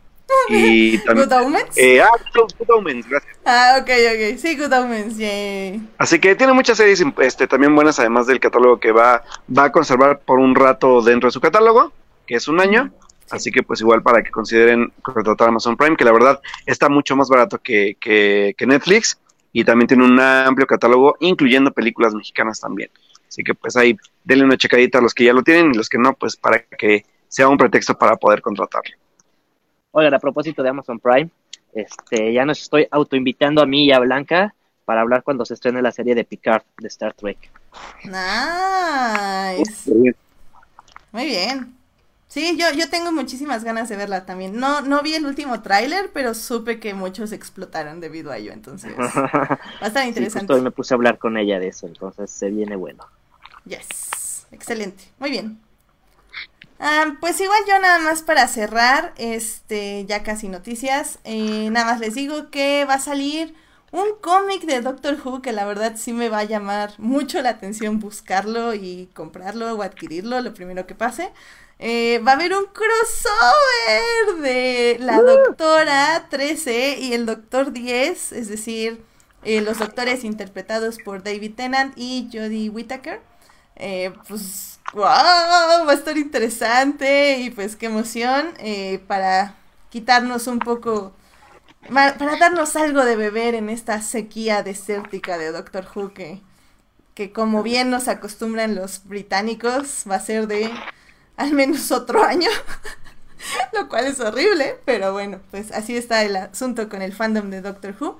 Y 0.49 0.97
también, 1.05 1.27
Good 1.27 1.37
Omens. 1.37 1.77
Eh, 1.77 2.01
ah, 2.01 2.07
Good, 2.33 2.69
Omens, 2.69 3.07
gracias. 3.07 3.37
Ah, 3.45 3.77
ok, 3.81 3.89
ok. 3.89 4.37
Sí, 4.37 4.57
Good 4.57 4.73
Omens, 4.73 5.17
yay. 5.17 5.81
Así 5.97 6.19
que 6.19 6.35
tiene 6.35 6.53
muchas 6.53 6.77
series 6.77 7.03
este, 7.19 7.47
también 7.47 7.75
buenas, 7.75 7.99
además 7.99 8.27
del 8.27 8.39
catálogo 8.39 8.79
que 8.79 8.91
va, 8.91 9.23
va 9.55 9.65
a 9.65 9.71
conservar 9.71 10.19
por 10.19 10.39
un 10.39 10.55
rato 10.55 11.01
dentro 11.01 11.27
de 11.27 11.31
su 11.31 11.41
catálogo, 11.41 11.91
que 12.25 12.35
es 12.35 12.47
un 12.47 12.59
año. 12.59 12.91
Así 13.31 13.51
que 13.51 13.63
pues 13.63 13.81
igual 13.81 14.03
para 14.03 14.21
que 14.21 14.31
consideren 14.31 14.91
contratar 15.01 15.49
Amazon 15.49 15.77
Prime, 15.77 15.95
que 15.95 16.03
la 16.03 16.11
verdad 16.11 16.39
está 16.65 16.89
mucho 16.89 17.15
más 17.15 17.29
barato 17.29 17.57
que, 17.57 17.97
que, 17.99 18.53
que 18.57 18.67
Netflix 18.67 19.17
y 19.51 19.63
también 19.63 19.87
tiene 19.87 20.03
un 20.03 20.19
amplio 20.19 20.67
catálogo, 20.67 21.15
incluyendo 21.19 21.71
películas 21.71 22.13
mexicanas 22.13 22.59
también. 22.59 22.89
Así 23.27 23.43
que 23.43 23.53
pues 23.55 23.75
ahí 23.77 23.97
denle 24.23 24.45
una 24.45 24.57
checadita 24.57 24.99
a 24.99 25.01
los 25.01 25.13
que 25.13 25.23
ya 25.23 25.33
lo 25.33 25.41
tienen 25.41 25.71
y 25.73 25.77
los 25.77 25.89
que 25.89 25.97
no, 25.97 26.13
pues 26.13 26.35
para 26.35 26.63
que 26.63 27.05
sea 27.27 27.47
un 27.47 27.57
pretexto 27.57 27.97
para 27.97 28.15
poder 28.15 28.41
contratarlo. 28.41 28.95
Oigan, 29.95 30.15
a 30.15 30.19
propósito 30.19 30.63
de 30.63 30.69
Amazon 30.69 30.99
Prime, 30.99 31.29
este, 31.71 32.33
ya 32.33 32.45
nos 32.45 32.59
estoy 32.59 32.87
autoinvitando 32.89 33.61
a 33.61 33.67
mí 33.67 33.85
y 33.85 33.91
a 33.91 33.99
Blanca 33.99 34.55
para 34.85 35.01
hablar 35.01 35.21
cuando 35.21 35.45
se 35.45 35.53
estrene 35.53 35.83
la 35.83 35.91
serie 35.91 36.15
de 36.15 36.25
Picard 36.25 36.63
de 36.79 36.87
Star 36.87 37.13
Trek. 37.13 37.37
Nice. 38.03 39.91
Muy 41.11 41.25
bien. 41.25 41.75
Sí, 42.27 42.57
yo, 42.57 42.65
yo 42.75 42.89
tengo 42.89 43.11
muchísimas 43.11 43.63
ganas 43.63 43.87
de 43.87 43.95
verla 43.95 44.25
también. 44.25 44.59
No, 44.59 44.81
no 44.81 45.03
vi 45.03 45.13
el 45.13 45.27
último 45.27 45.61
tráiler, 45.61 46.09
pero 46.11 46.33
supe 46.33 46.79
que 46.79 46.95
muchos 46.95 47.31
explotaron 47.31 47.99
debido 47.99 48.31
a 48.31 48.37
ello, 48.37 48.51
entonces 48.51 48.97
va 48.97 49.59
a 49.79 49.87
estar 49.87 50.07
interesante. 50.07 50.55
Sí, 50.55 50.61
me 50.61 50.71
puse 50.71 50.95
a 50.95 50.97
hablar 50.97 51.19
con 51.19 51.37
ella 51.37 51.59
de 51.59 51.67
eso, 51.67 51.85
entonces 51.85 52.31
se 52.31 52.49
viene 52.49 52.75
bueno. 52.75 53.05
Yes, 53.65 54.47
excelente, 54.51 55.03
muy 55.19 55.29
bien. 55.29 55.59
Ah, 56.85 57.15
pues 57.21 57.39
igual 57.39 57.59
yo 57.65 57.79
nada 57.79 57.97
más 57.99 58.23
para 58.23 58.45
cerrar, 58.49 59.13
este, 59.17 60.05
ya 60.05 60.21
casi 60.21 60.49
noticias, 60.49 61.17
eh, 61.23 61.69
nada 61.71 61.85
más 61.85 62.01
les 62.01 62.13
digo 62.13 62.49
que 62.51 62.83
va 62.83 62.95
a 62.95 62.99
salir 62.99 63.55
un 63.91 64.07
cómic 64.21 64.63
de 64.63 64.81
Doctor 64.81 65.17
Who 65.23 65.41
que 65.41 65.53
la 65.53 65.63
verdad 65.63 65.93
sí 65.95 66.11
me 66.11 66.27
va 66.27 66.39
a 66.39 66.43
llamar 66.43 66.93
mucho 66.97 67.41
la 67.41 67.51
atención 67.51 67.99
buscarlo 68.01 68.73
y 68.73 69.09
comprarlo 69.13 69.73
o 69.73 69.81
adquirirlo, 69.81 70.41
lo 70.41 70.53
primero 70.53 70.85
que 70.85 70.93
pase. 70.93 71.31
Eh, 71.79 72.19
va 72.27 72.31
a 72.31 72.35
haber 72.35 72.53
un 72.53 72.65
crossover 72.65 74.41
de 74.41 74.97
la 74.99 75.21
doctora 75.21 76.27
13 76.29 76.97
y 76.99 77.13
el 77.13 77.25
doctor 77.25 77.71
10, 77.71 78.33
es 78.33 78.49
decir, 78.49 79.01
eh, 79.43 79.61
los 79.61 79.79
doctores 79.79 80.25
interpretados 80.25 80.97
por 80.99 81.23
David 81.23 81.53
Tennant 81.55 81.93
y 81.95 82.29
Jodie 82.31 82.69
Whittaker. 82.69 83.21
Eh, 83.77 84.11
pues, 84.27 84.72
wow, 84.91 85.01
va 85.03 85.91
a 85.91 85.93
estar 85.93 86.17
interesante 86.17 87.39
y 87.39 87.49
pues 87.49 87.75
qué 87.75 87.87
emoción 87.87 88.53
para 89.07 89.55
quitarnos 89.89 90.47
un 90.47 90.59
poco, 90.59 91.13
para 91.87 92.37
darnos 92.37 92.75
algo 92.75 93.05
de 93.05 93.15
beber 93.15 93.55
en 93.55 93.69
esta 93.69 94.01
sequía 94.01 94.63
desértica 94.63 95.37
de 95.37 95.51
Doctor 95.51 95.87
Who 95.93 96.13
que, 96.13 96.41
que 97.13 97.31
como 97.31 97.63
bien 97.63 97.89
nos 97.89 98.07
acostumbran 98.07 98.75
los 98.75 99.01
británicos, 99.05 100.03
va 100.09 100.15
a 100.15 100.19
ser 100.19 100.47
de 100.47 100.71
al 101.37 101.53
menos 101.53 101.91
otro 101.91 102.23
año. 102.23 102.49
Lo 103.73 103.89
cual 103.89 104.05
es 104.05 104.19
horrible, 104.19 104.79
pero 104.85 105.11
bueno, 105.11 105.41
pues 105.51 105.71
así 105.71 105.97
está 105.97 106.23
el 106.23 106.35
asunto 106.35 106.89
con 106.89 107.01
el 107.01 107.13
fandom 107.13 107.49
de 107.49 107.61
Doctor 107.61 107.95
Who. 107.99 108.17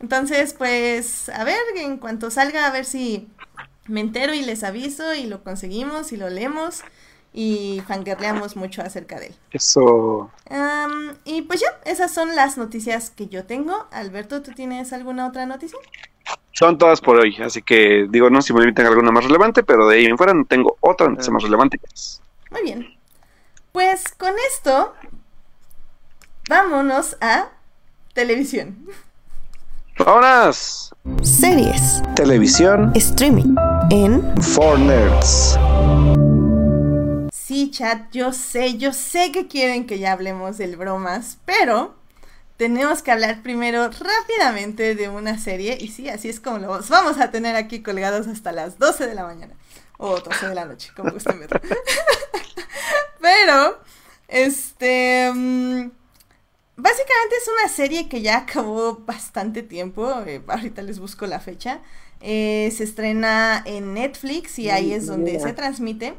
Entonces, 0.00 0.54
pues, 0.54 1.28
a 1.28 1.44
ver, 1.44 1.60
en 1.76 1.98
cuanto 1.98 2.30
salga, 2.30 2.66
a 2.66 2.70
ver 2.70 2.84
si 2.84 3.28
me 3.86 4.00
entero 4.00 4.34
y 4.34 4.42
les 4.42 4.64
aviso 4.64 5.14
y 5.14 5.26
lo 5.26 5.42
conseguimos 5.42 6.12
y 6.12 6.16
lo 6.16 6.30
leemos 6.30 6.82
y 7.32 7.82
fangirleamos 7.88 8.56
mucho 8.56 8.80
acerca 8.82 9.18
de 9.18 9.26
él. 9.26 9.34
Eso. 9.50 10.30
y 11.24 11.42
pues 11.42 11.60
ya, 11.60 11.66
esas 11.84 12.12
son 12.14 12.36
las 12.36 12.56
noticias 12.56 13.10
que 13.10 13.26
yo 13.26 13.44
tengo. 13.44 13.86
Alberto, 13.90 14.40
¿tú 14.40 14.52
tienes 14.52 14.92
alguna 14.92 15.26
otra 15.26 15.44
noticia? 15.44 15.78
Son 16.52 16.78
todas 16.78 17.00
por 17.00 17.18
hoy, 17.18 17.36
así 17.42 17.62
que 17.62 18.06
digo, 18.08 18.30
no 18.30 18.40
si 18.40 18.52
me 18.52 18.60
limitan 18.60 18.86
alguna 18.86 19.10
más 19.10 19.24
relevante, 19.24 19.64
pero 19.64 19.88
de 19.88 19.96
ahí 19.96 20.04
en 20.04 20.16
fuera 20.16 20.32
no 20.32 20.44
tengo 20.44 20.76
otra 20.80 21.08
noticia 21.08 21.32
más 21.32 21.42
relevante. 21.42 21.80
Muy 22.52 22.62
bien. 22.62 22.96
Pues 23.72 24.04
con 24.16 24.32
esto, 24.52 24.94
vámonos 26.48 27.16
a 27.20 27.48
televisión. 28.12 28.86
¡Vámonos! 29.98 30.92
Series. 31.22 32.02
Televisión. 32.16 32.90
Streaming. 32.96 33.54
En. 33.90 34.42
For 34.42 34.76
Nerds. 34.76 35.56
Sí, 37.32 37.70
chat, 37.70 38.10
yo 38.10 38.32
sé, 38.32 38.76
yo 38.76 38.92
sé 38.92 39.30
que 39.30 39.46
quieren 39.46 39.86
que 39.86 40.00
ya 40.00 40.12
hablemos 40.12 40.58
del 40.58 40.76
bromas, 40.76 41.38
pero 41.44 41.94
tenemos 42.56 43.02
que 43.02 43.12
hablar 43.12 43.42
primero 43.44 43.88
rápidamente 43.88 44.96
de 44.96 45.08
una 45.08 45.38
serie. 45.38 45.78
Y 45.80 45.88
sí, 45.88 46.08
así 46.08 46.28
es 46.28 46.40
como 46.40 46.58
lo 46.58 46.68
vamos 46.88 47.20
a 47.20 47.30
tener 47.30 47.54
aquí 47.54 47.80
colgados 47.80 48.26
hasta 48.26 48.50
las 48.50 48.80
12 48.80 49.06
de 49.06 49.14
la 49.14 49.24
mañana. 49.24 49.54
O 49.98 50.18
12 50.18 50.48
de 50.48 50.54
la 50.56 50.64
noche, 50.64 50.90
como 50.96 51.12
gusten 51.12 51.38
verlo. 51.38 51.60
Pero, 53.20 53.78
este... 54.26 55.30
Mm, 55.32 55.90
básicamente 56.76 57.36
es 57.40 57.48
una 57.48 57.68
serie 57.68 58.08
que 58.08 58.22
ya 58.22 58.38
acabó 58.38 58.96
bastante 59.06 59.62
tiempo. 59.62 60.10
Eh, 60.26 60.42
ahorita 60.46 60.82
les 60.82 60.98
busco 60.98 61.26
la 61.26 61.40
fecha. 61.40 61.80
Eh, 62.20 62.72
se 62.74 62.84
estrena 62.84 63.62
en 63.66 63.94
Netflix 63.94 64.58
y 64.58 64.70
ahí 64.70 64.92
es 64.92 65.06
donde 65.06 65.38
se 65.40 65.52
transmite. 65.52 66.14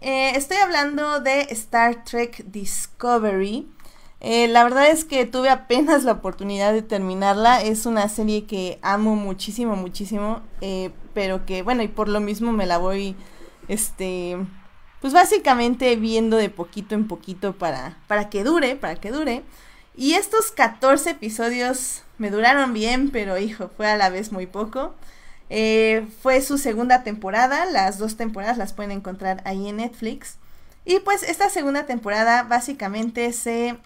Eh, 0.00 0.32
estoy 0.36 0.58
hablando 0.58 1.20
de 1.20 1.40
Star 1.50 2.04
Trek 2.04 2.44
Discovery. 2.44 3.68
la 4.20 4.64
verdad 4.64 4.88
es 4.88 5.04
que 5.04 5.26
tuve 5.26 5.48
apenas 5.48 6.04
la 6.04 6.12
oportunidad 6.12 6.72
de 6.72 6.82
terminarla. 6.82 7.62
Es 7.62 7.86
una 7.86 8.08
serie 8.08 8.46
que 8.46 8.78
amo 8.82 9.16
muchísimo, 9.16 9.74
muchísimo. 9.74 10.42
pero 11.14 11.44
que, 11.44 11.62
bueno, 11.62 11.82
y 11.82 11.88
por 11.88 12.08
lo 12.08 12.20
mismo 12.20 12.52
me 12.52 12.66
la 12.66 12.78
voy, 12.78 13.16
este, 13.66 14.36
pues 15.00 15.12
básicamente 15.12 15.96
viendo 15.96 16.36
de 16.36 16.50
poquito 16.50 16.94
en 16.94 17.08
poquito 17.08 17.58
para, 17.58 17.98
para 18.06 18.30
que 18.30 18.44
dure, 18.44 18.76
para 18.76 18.94
que 18.96 19.10
dure. 19.10 19.42
Y 19.98 20.14
estos 20.14 20.52
14 20.52 21.10
episodios 21.10 22.04
me 22.18 22.30
duraron 22.30 22.72
bien, 22.72 23.10
pero 23.10 23.36
hijo, 23.36 23.68
fue 23.76 23.88
a 23.88 23.96
la 23.96 24.10
vez 24.10 24.30
muy 24.30 24.46
poco. 24.46 24.94
Eh, 25.50 26.06
fue 26.22 26.40
su 26.40 26.56
segunda 26.56 27.02
temporada, 27.02 27.64
las 27.66 27.98
dos 27.98 28.16
temporadas 28.16 28.58
las 28.58 28.72
pueden 28.72 28.92
encontrar 28.92 29.42
ahí 29.44 29.68
en 29.68 29.78
Netflix. 29.78 30.36
Y 30.84 31.00
pues 31.00 31.24
esta 31.24 31.50
segunda 31.50 31.84
temporada 31.86 32.44
básicamente 32.44 33.32
se 33.32 33.76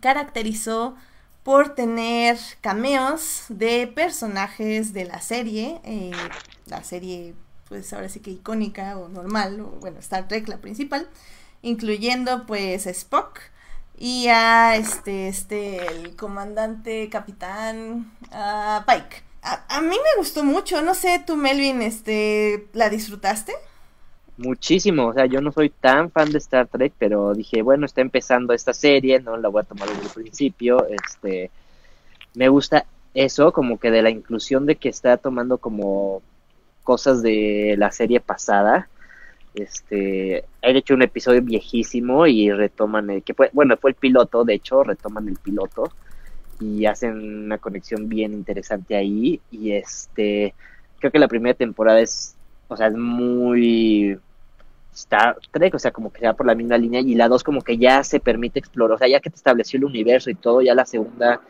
caracterizó 0.00 0.96
por 1.44 1.76
tener 1.76 2.36
cameos 2.60 3.44
de 3.48 3.86
personajes 3.86 4.92
de 4.94 5.04
la 5.04 5.20
serie, 5.20 5.80
eh, 5.84 6.10
la 6.66 6.82
serie 6.82 7.34
pues 7.68 7.92
ahora 7.92 8.08
sí 8.08 8.18
que 8.18 8.32
icónica 8.32 8.98
o 8.98 9.08
normal, 9.08 9.62
bueno, 9.80 10.00
Star 10.00 10.26
Trek 10.26 10.48
la 10.48 10.56
principal, 10.56 11.08
incluyendo 11.62 12.46
pues 12.46 12.88
Spock 12.88 13.38
y 13.98 14.28
a 14.28 14.76
este, 14.76 15.28
este, 15.28 15.86
el 15.86 16.16
comandante 16.16 17.08
capitán 17.08 18.12
Pike. 18.86 19.24
A, 19.42 19.80
mí 19.80 19.94
me 19.96 20.18
gustó 20.18 20.42
mucho, 20.42 20.82
no 20.82 20.94
sé, 20.94 21.22
tú 21.24 21.36
Melvin, 21.36 21.80
este, 21.80 22.66
¿la 22.72 22.90
disfrutaste? 22.90 23.52
Muchísimo, 24.38 25.06
o 25.06 25.14
sea, 25.14 25.26
yo 25.26 25.40
no 25.40 25.52
soy 25.52 25.70
tan 25.70 26.10
fan 26.10 26.32
de 26.32 26.38
Star 26.38 26.66
Trek, 26.66 26.92
pero 26.98 27.32
dije, 27.32 27.62
bueno, 27.62 27.86
está 27.86 28.00
empezando 28.00 28.52
esta 28.52 28.74
serie, 28.74 29.20
no 29.20 29.36
la 29.36 29.48
voy 29.48 29.62
a 29.62 29.64
tomar 29.64 29.88
desde 29.88 30.02
el 30.02 30.10
principio, 30.10 30.84
este, 30.88 31.50
me 32.34 32.48
gusta 32.48 32.86
eso, 33.14 33.52
como 33.52 33.78
que 33.78 33.90
de 33.90 34.02
la 34.02 34.10
inclusión 34.10 34.66
de 34.66 34.76
que 34.76 34.88
está 34.88 35.16
tomando 35.16 35.58
como 35.58 36.22
cosas 36.82 37.22
de 37.22 37.76
la 37.78 37.90
serie 37.92 38.20
pasada. 38.20 38.88
Este, 39.56 40.44
han 40.62 40.76
hecho 40.76 40.94
un 40.94 41.02
episodio 41.02 41.42
viejísimo 41.42 42.26
y 42.26 42.50
retoman 42.52 43.10
el 43.10 43.22
que 43.22 43.34
fue, 43.34 43.50
bueno, 43.52 43.76
fue 43.76 43.90
el 43.90 43.96
piloto, 43.96 44.44
de 44.44 44.54
hecho, 44.54 44.84
retoman 44.84 45.28
el 45.28 45.36
piloto 45.36 45.90
y 46.60 46.86
hacen 46.86 47.44
una 47.44 47.58
conexión 47.58 48.08
bien 48.08 48.32
interesante 48.32 48.96
ahí. 48.96 49.40
Y 49.50 49.72
este 49.72 50.54
creo 50.98 51.10
que 51.10 51.18
la 51.18 51.28
primera 51.28 51.54
temporada 51.54 52.00
es 52.00 52.36
o 52.68 52.76
sea, 52.76 52.88
es 52.88 52.94
muy 52.94 54.18
Star 54.94 55.36
Trek, 55.50 55.74
o 55.74 55.78
sea, 55.78 55.90
como 55.90 56.12
que 56.12 56.20
se 56.20 56.26
va 56.26 56.32
por 56.32 56.46
la 56.46 56.54
misma 56.54 56.78
línea 56.78 57.00
y 57.00 57.14
la 57.14 57.28
dos 57.28 57.44
como 57.44 57.60
que 57.60 57.76
ya 57.78 58.02
se 58.02 58.20
permite 58.20 58.58
explorar, 58.58 58.96
o 58.96 58.98
sea, 58.98 59.08
ya 59.08 59.20
que 59.20 59.30
te 59.30 59.36
estableció 59.36 59.78
el 59.78 59.84
universo 59.84 60.30
y 60.30 60.34
todo, 60.34 60.62
ya 60.62 60.74
la 60.74 60.86
segunda 60.86 61.40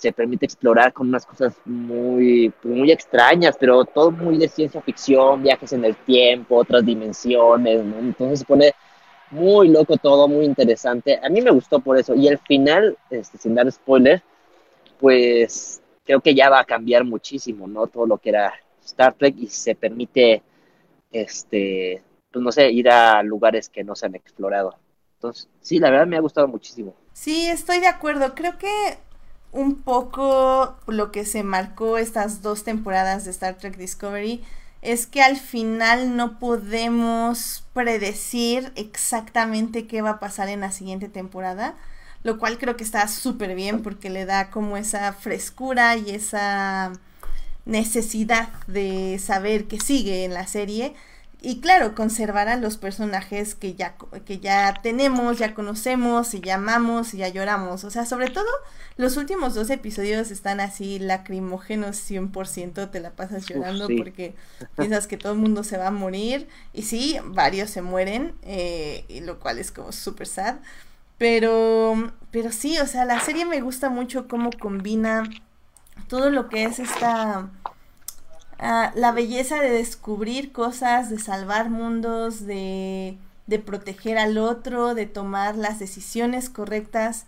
se 0.00 0.12
permite 0.12 0.46
explorar 0.46 0.92
con 0.92 1.08
unas 1.08 1.26
cosas 1.26 1.54
muy, 1.66 2.52
muy 2.62 2.90
extrañas, 2.90 3.56
pero 3.60 3.84
todo 3.84 4.10
muy 4.10 4.38
de 4.38 4.48
ciencia 4.48 4.80
ficción, 4.80 5.42
viajes 5.42 5.72
en 5.74 5.84
el 5.84 5.94
tiempo, 5.94 6.56
otras 6.56 6.84
dimensiones, 6.84 7.80
entonces 7.80 8.40
se 8.40 8.44
pone 8.46 8.72
muy 9.30 9.68
loco 9.68 9.96
todo, 9.98 10.26
muy 10.26 10.46
interesante. 10.46 11.20
A 11.22 11.28
mí 11.28 11.40
me 11.42 11.50
gustó 11.50 11.80
por 11.80 11.98
eso. 11.98 12.14
Y 12.14 12.28
el 12.28 12.38
final, 12.38 12.96
este, 13.10 13.38
sin 13.38 13.54
dar 13.54 13.70
spoiler, 13.70 14.22
pues 14.98 15.82
creo 16.04 16.20
que 16.20 16.34
ya 16.34 16.48
va 16.48 16.60
a 16.60 16.64
cambiar 16.64 17.04
muchísimo, 17.04 17.68
¿no? 17.68 17.86
Todo 17.86 18.06
lo 18.06 18.18
que 18.18 18.30
era 18.30 18.54
Star 18.84 19.14
Trek 19.14 19.34
y 19.38 19.48
se 19.48 19.74
permite, 19.74 20.42
este, 21.12 22.02
pues 22.32 22.42
no 22.42 22.50
sé, 22.50 22.70
ir 22.70 22.88
a 22.88 23.22
lugares 23.22 23.68
que 23.68 23.84
no 23.84 23.94
se 23.94 24.06
han 24.06 24.14
explorado. 24.14 24.76
Entonces, 25.14 25.48
sí, 25.60 25.78
la 25.78 25.90
verdad 25.90 26.06
me 26.06 26.16
ha 26.16 26.20
gustado 26.20 26.48
muchísimo. 26.48 26.94
Sí, 27.12 27.46
estoy 27.46 27.80
de 27.80 27.88
acuerdo. 27.88 28.34
Creo 28.34 28.56
que 28.56 28.98
un 29.52 29.82
poco 29.82 30.76
lo 30.86 31.10
que 31.12 31.24
se 31.24 31.42
marcó 31.42 31.98
estas 31.98 32.42
dos 32.42 32.64
temporadas 32.64 33.24
de 33.24 33.30
Star 33.32 33.56
Trek 33.56 33.76
Discovery 33.76 34.42
es 34.82 35.06
que 35.06 35.22
al 35.22 35.36
final 35.36 36.16
no 36.16 36.38
podemos 36.38 37.64
predecir 37.74 38.72
exactamente 38.76 39.86
qué 39.86 40.02
va 40.02 40.10
a 40.10 40.20
pasar 40.20 40.48
en 40.48 40.60
la 40.60 40.72
siguiente 40.72 41.08
temporada, 41.08 41.74
lo 42.22 42.38
cual 42.38 42.58
creo 42.58 42.76
que 42.76 42.84
está 42.84 43.06
súper 43.08 43.54
bien 43.54 43.82
porque 43.82 44.08
le 44.08 44.24
da 44.24 44.50
como 44.50 44.76
esa 44.76 45.12
frescura 45.12 45.96
y 45.96 46.10
esa 46.10 46.92
necesidad 47.66 48.48
de 48.66 49.18
saber 49.18 49.66
qué 49.66 49.80
sigue 49.80 50.24
en 50.24 50.32
la 50.32 50.46
serie 50.46 50.94
y 51.42 51.60
claro, 51.60 51.94
conservará 51.94 52.56
los 52.56 52.76
personajes 52.76 53.54
que 53.54 53.74
ya, 53.74 53.96
que 54.26 54.40
ya 54.40 54.74
tenemos, 54.82 55.38
ya 55.38 55.54
conocemos, 55.54 56.34
y 56.34 56.40
ya 56.40 56.56
amamos 56.56 57.14
y 57.14 57.18
ya 57.18 57.28
lloramos. 57.28 57.84
O 57.84 57.90
sea, 57.90 58.04
sobre 58.04 58.28
todo 58.28 58.48
los 58.96 59.16
últimos 59.16 59.54
dos 59.54 59.70
episodios 59.70 60.30
están 60.30 60.60
así 60.60 60.98
lacrimógenos 60.98 61.96
100%, 62.10 62.90
te 62.90 63.00
la 63.00 63.12
pasas 63.12 63.46
llorando 63.46 63.88
porque 63.96 64.34
piensas 64.76 65.06
que 65.06 65.16
todo 65.16 65.32
el 65.32 65.38
mundo 65.38 65.64
se 65.64 65.78
va 65.78 65.86
a 65.86 65.92
morir. 65.92 66.46
Y 66.74 66.82
sí, 66.82 67.18
varios 67.24 67.70
se 67.70 67.80
mueren, 67.80 68.34
eh, 68.42 69.04
lo 69.24 69.40
cual 69.40 69.58
es 69.58 69.72
como 69.72 69.92
súper 69.92 70.26
sad. 70.26 70.56
Pero, 71.16 72.12
pero 72.30 72.52
sí, 72.52 72.78
o 72.78 72.86
sea, 72.86 73.06
la 73.06 73.20
serie 73.20 73.46
me 73.46 73.62
gusta 73.62 73.88
mucho 73.88 74.28
cómo 74.28 74.50
combina 74.58 75.22
todo 76.08 76.28
lo 76.28 76.50
que 76.50 76.64
es 76.64 76.78
esta 76.78 77.48
Ah, 78.60 78.92
la 78.94 79.10
belleza 79.12 79.60
de 79.60 79.70
descubrir 79.70 80.52
cosas, 80.52 81.10
de 81.10 81.18
salvar 81.18 81.70
mundos, 81.70 82.46
de, 82.46 83.16
de 83.46 83.58
proteger 83.58 84.18
al 84.18 84.38
otro, 84.38 84.94
de 84.94 85.06
tomar 85.06 85.56
las 85.56 85.78
decisiones 85.78 86.50
correctas 86.50 87.26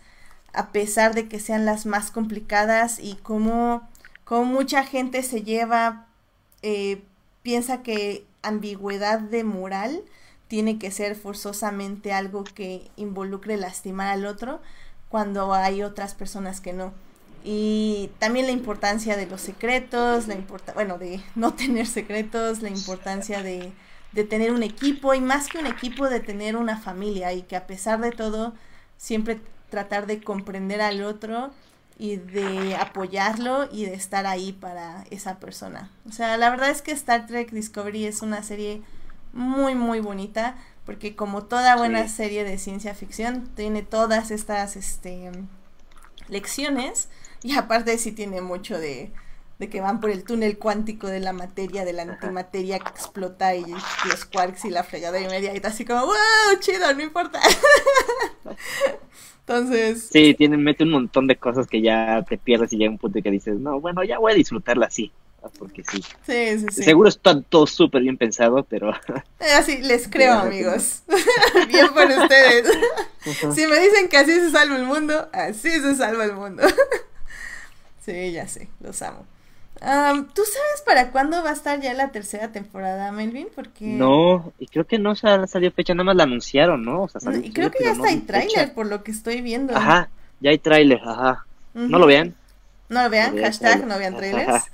a 0.53 0.71
pesar 0.71 1.15
de 1.15 1.27
que 1.27 1.39
sean 1.39 1.65
las 1.65 1.85
más 1.85 2.11
complicadas 2.11 2.99
y 2.99 3.15
cómo, 3.15 3.89
mucha 4.29 4.83
gente 4.83 5.23
se 5.23 5.41
lleva, 5.43 6.07
eh, 6.61 7.03
piensa 7.41 7.81
que 7.83 8.25
ambigüedad 8.43 9.19
de 9.19 9.43
moral 9.43 10.03
tiene 10.47 10.77
que 10.77 10.91
ser 10.91 11.15
forzosamente 11.15 12.13
algo 12.13 12.43
que 12.43 12.89
involucre 12.95 13.57
lastimar 13.57 14.07
al 14.07 14.25
otro 14.25 14.61
cuando 15.09 15.53
hay 15.53 15.83
otras 15.83 16.13
personas 16.13 16.61
que 16.61 16.73
no 16.73 16.93
y 17.43 18.09
también 18.19 18.45
la 18.45 18.53
importancia 18.53 19.17
de 19.17 19.25
los 19.25 19.41
secretos, 19.41 20.27
la 20.27 20.35
importa 20.35 20.73
bueno, 20.73 20.97
de 20.97 21.21
no 21.35 21.53
tener 21.53 21.85
secretos, 21.87 22.61
la 22.61 22.69
importancia 22.69 23.43
de, 23.43 23.73
de 24.13 24.23
tener 24.23 24.51
un 24.51 24.63
equipo 24.63 25.13
y 25.13 25.21
más 25.21 25.47
que 25.47 25.57
un 25.57 25.67
equipo 25.67 26.09
de 26.09 26.21
tener 26.21 26.55
una 26.55 26.77
familia 26.77 27.33
y 27.33 27.41
que 27.41 27.55
a 27.55 27.67
pesar 27.67 27.99
de 27.99 28.11
todo 28.11 28.53
siempre 28.97 29.41
tratar 29.69 30.07
de 30.07 30.21
comprender 30.21 30.81
al 30.81 31.03
otro 31.03 31.51
y 31.97 32.15
de 32.15 32.75
apoyarlo 32.75 33.67
y 33.71 33.85
de 33.85 33.93
estar 33.93 34.25
ahí 34.25 34.53
para 34.53 35.03
esa 35.11 35.39
persona. 35.39 35.91
O 36.07 36.11
sea, 36.11 36.37
la 36.37 36.49
verdad 36.49 36.69
es 36.69 36.81
que 36.81 36.91
Star 36.91 37.27
Trek 37.27 37.51
Discovery 37.51 38.05
es 38.05 38.21
una 38.21 38.41
serie 38.43 38.81
muy 39.33 39.75
muy 39.75 39.99
bonita 39.99 40.55
porque 40.85 41.15
como 41.15 41.43
toda 41.43 41.75
buena 41.75 42.07
serie 42.07 42.43
de 42.43 42.57
ciencia 42.57 42.93
ficción 42.93 43.49
tiene 43.55 43.81
todas 43.81 44.31
estas 44.31 44.75
este 44.75 45.31
lecciones 46.29 47.09
y 47.43 47.53
aparte 47.55 47.97
sí 47.97 48.11
tiene 48.11 48.41
mucho 48.41 48.79
de, 48.79 49.11
de 49.59 49.69
que 49.69 49.81
van 49.81 49.99
por 49.99 50.09
el 50.09 50.23
túnel 50.23 50.57
cuántico 50.57 51.07
de 51.07 51.19
la 51.19 51.33
materia, 51.33 51.85
de 51.85 51.93
la 51.93 52.03
antimateria 52.03 52.79
que 52.79 52.89
explota 52.89 53.53
y 53.55 53.65
los 53.65 54.25
quarks 54.25 54.65
y 54.65 54.69
la 54.69 54.83
fregada 54.83 55.19
y 55.19 55.27
media 55.27 55.53
y 55.53 55.57
está 55.57 55.67
así 55.67 55.85
como, 55.85 56.05
wow, 56.05 56.15
chido, 56.59 56.93
no 56.93 57.03
importa. 57.03 57.39
Entonces... 59.39 60.07
Sí, 60.09 60.33
tiene, 60.35 60.55
mete 60.57 60.85
un 60.85 60.91
montón 60.91 61.27
de 61.27 61.35
cosas 61.35 61.67
que 61.67 61.81
ya 61.81 62.23
te 62.27 62.37
pierdes 62.37 62.71
y 62.71 62.77
llega 62.77 62.91
un 62.91 62.97
punto 62.97 63.21
que 63.21 63.29
dices, 63.29 63.59
no, 63.59 63.79
bueno, 63.81 64.03
ya 64.03 64.19
voy 64.19 64.31
a 64.31 64.35
disfrutarla 64.35 64.85
así. 64.85 65.11
Porque 65.59 65.83
sí. 65.83 66.01
Sí, 66.25 66.59
sí, 66.59 66.65
sí. 66.71 66.83
Seguro 66.83 67.09
está 67.09 67.41
todo 67.41 67.67
súper 67.67 68.01
bien 68.01 68.17
pensado, 68.17 68.63
pero... 68.63 68.93
Así, 69.57 69.81
les 69.81 70.07
creo, 70.07 70.33
amigos. 70.33 71.03
bien 71.67 71.87
por 71.93 72.05
ustedes. 72.05 72.69
si 73.53 73.67
me 73.67 73.77
dicen 73.79 74.07
que 74.07 74.17
así 74.17 74.31
se 74.31 74.51
salva 74.51 74.77
el 74.77 74.85
mundo, 74.85 75.27
así 75.33 75.69
se 75.69 75.95
salva 75.95 76.23
el 76.23 76.33
mundo. 76.33 76.63
Sí, 78.03 78.31
ya 78.31 78.47
sé, 78.47 78.69
los 78.79 79.01
amo. 79.01 79.25
¿Tú 79.79 80.41
sabes 80.45 80.81
para 80.85 81.11
cuándo 81.11 81.43
va 81.43 81.49
a 81.49 81.53
estar 81.53 81.81
ya 81.81 81.93
la 81.93 82.11
tercera 82.11 82.51
temporada, 82.51 83.11
Melvin? 83.11 83.47
Porque... 83.53 83.85
No, 83.85 84.53
y 84.59 84.67
creo 84.67 84.85
que 84.85 84.99
no 84.99 85.15
salió 85.15 85.71
fecha, 85.71 85.93
nada 85.93 86.05
más 86.05 86.15
la 86.15 86.23
anunciaron, 86.23 86.85
¿no? 86.85 87.07
y 87.43 87.51
creo 87.51 87.71
que 87.71 87.83
ya 87.83 87.91
está 87.91 88.07
hay 88.07 88.19
tráiler, 88.19 88.73
por 88.73 88.87
lo 88.87 89.03
que 89.03 89.11
estoy 89.11 89.41
viendo. 89.41 89.75
Ajá, 89.75 90.09
ya 90.39 90.51
hay 90.51 90.59
tráiler, 90.59 91.01
ajá. 91.03 91.45
No 91.73 91.99
lo 91.99 92.05
vean. 92.05 92.35
No 92.89 93.03
lo 93.03 93.09
vean, 93.09 93.37
hashtag 93.37 93.85
no 93.87 93.97
vean 93.97 94.15
trailers. 94.15 94.65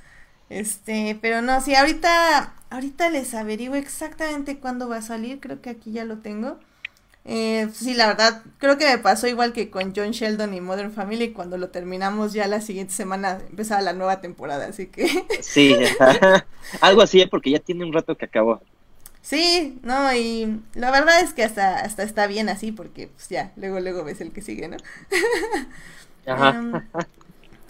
Este, 0.48 1.16
pero 1.22 1.42
no, 1.42 1.60
sí, 1.60 1.74
ahorita, 1.74 2.54
ahorita 2.70 3.10
les 3.10 3.34
averiguo 3.34 3.76
exactamente 3.76 4.58
cuándo 4.58 4.88
va 4.88 4.96
a 4.96 5.02
salir, 5.02 5.40
creo 5.40 5.60
que 5.60 5.70
aquí 5.70 5.92
ya 5.92 6.04
lo 6.04 6.18
tengo. 6.18 6.58
Eh, 7.24 7.68
sí, 7.74 7.94
la 7.94 8.06
verdad, 8.06 8.42
creo 8.58 8.78
que 8.78 8.86
me 8.86 8.98
pasó 8.98 9.26
igual 9.26 9.52
que 9.52 9.70
con 9.70 9.92
John 9.94 10.10
Sheldon 10.12 10.54
y 10.54 10.60
Modern 10.60 10.92
Family. 10.92 11.32
Cuando 11.32 11.58
lo 11.58 11.68
terminamos 11.68 12.32
ya 12.32 12.46
la 12.46 12.60
siguiente 12.60 12.92
semana 12.92 13.40
empezaba 13.50 13.82
la 13.82 13.92
nueva 13.92 14.20
temporada, 14.20 14.66
así 14.66 14.86
que... 14.86 15.08
Sí, 15.40 15.76
algo 16.80 17.02
así, 17.02 17.24
porque 17.26 17.50
ya 17.50 17.58
tiene 17.58 17.84
un 17.84 17.92
rato 17.92 18.16
que 18.16 18.24
acabó. 18.24 18.60
Sí, 19.22 19.78
no, 19.82 20.14
y 20.14 20.60
la 20.74 20.90
verdad 20.90 21.20
es 21.20 21.34
que 21.34 21.44
hasta, 21.44 21.80
hasta 21.80 22.02
está 22.02 22.26
bien 22.26 22.48
así, 22.48 22.72
porque 22.72 23.08
pues 23.08 23.28
ya, 23.28 23.52
luego, 23.56 23.78
luego 23.78 24.02
ves 24.02 24.20
el 24.22 24.32
que 24.32 24.40
sigue, 24.40 24.66
¿no? 24.68 24.78
Ajá. 26.26 26.50
Em, 26.50 26.72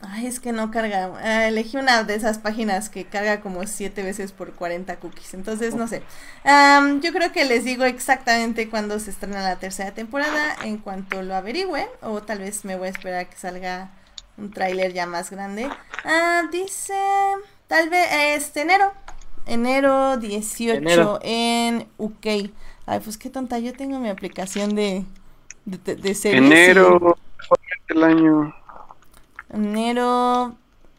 Ay, 0.03 0.27
es 0.27 0.41
que 0.41 0.53
no 0.53 0.71
carga. 0.71 1.13
Ah, 1.23 1.47
elegí 1.47 1.77
una 1.77 2.05
de 2.05 2.15
esas 2.15 2.39
páginas 2.39 2.89
que 2.89 3.05
carga 3.05 3.41
como 3.41 3.67
siete 3.67 4.03
veces 4.03 4.33
por 4.33 4.55
40 4.55 4.97
cookies. 4.97 5.35
Entonces, 5.35 5.75
no 5.75 5.87
sé. 5.89 6.03
yo 6.45 7.13
creo 7.13 7.33
que 7.33 7.45
les 7.45 7.65
digo 7.65 7.85
exactamente 7.85 8.69
cuándo 8.69 8.99
se 8.99 9.11
estrena 9.11 9.43
la 9.43 9.57
tercera 9.57 9.93
temporada 9.93 10.57
en 10.65 10.79
cuanto 10.79 11.23
lo 11.23 11.35
averigüe. 11.35 11.87
O 12.01 12.23
tal 12.23 12.39
vez 12.39 12.65
me 12.65 12.77
voy 12.77 12.89
a 12.89 12.91
esperar 12.91 13.21
a 13.21 13.25
que 13.27 13.37
salga 13.37 13.91
un 14.39 14.51
tráiler 14.51 14.93
ya 14.93 15.07
más 15.07 15.31
grande. 15.31 15.69
Ah, 16.05 16.43
dice... 16.51 16.95
Tal 17.71 17.89
vez 17.89 18.09
este 18.35 18.63
enero. 18.63 18.93
Enero 19.47 20.17
18 20.17 21.21
en 21.23 21.87
UK. 21.99 22.51
Ay, 22.85 22.99
pues 22.99 23.17
qué 23.17 23.31
tonta. 23.31 23.61
Yo 23.61 23.73
tengo 23.73 24.01
mi 24.01 24.09
aplicación 24.09 24.75
de, 24.75 25.05
de, 25.65 25.95
de, 25.95 26.17
Enero. 26.25 27.17
El 27.87 28.03
año. 28.03 28.53
Enero. 29.53 30.57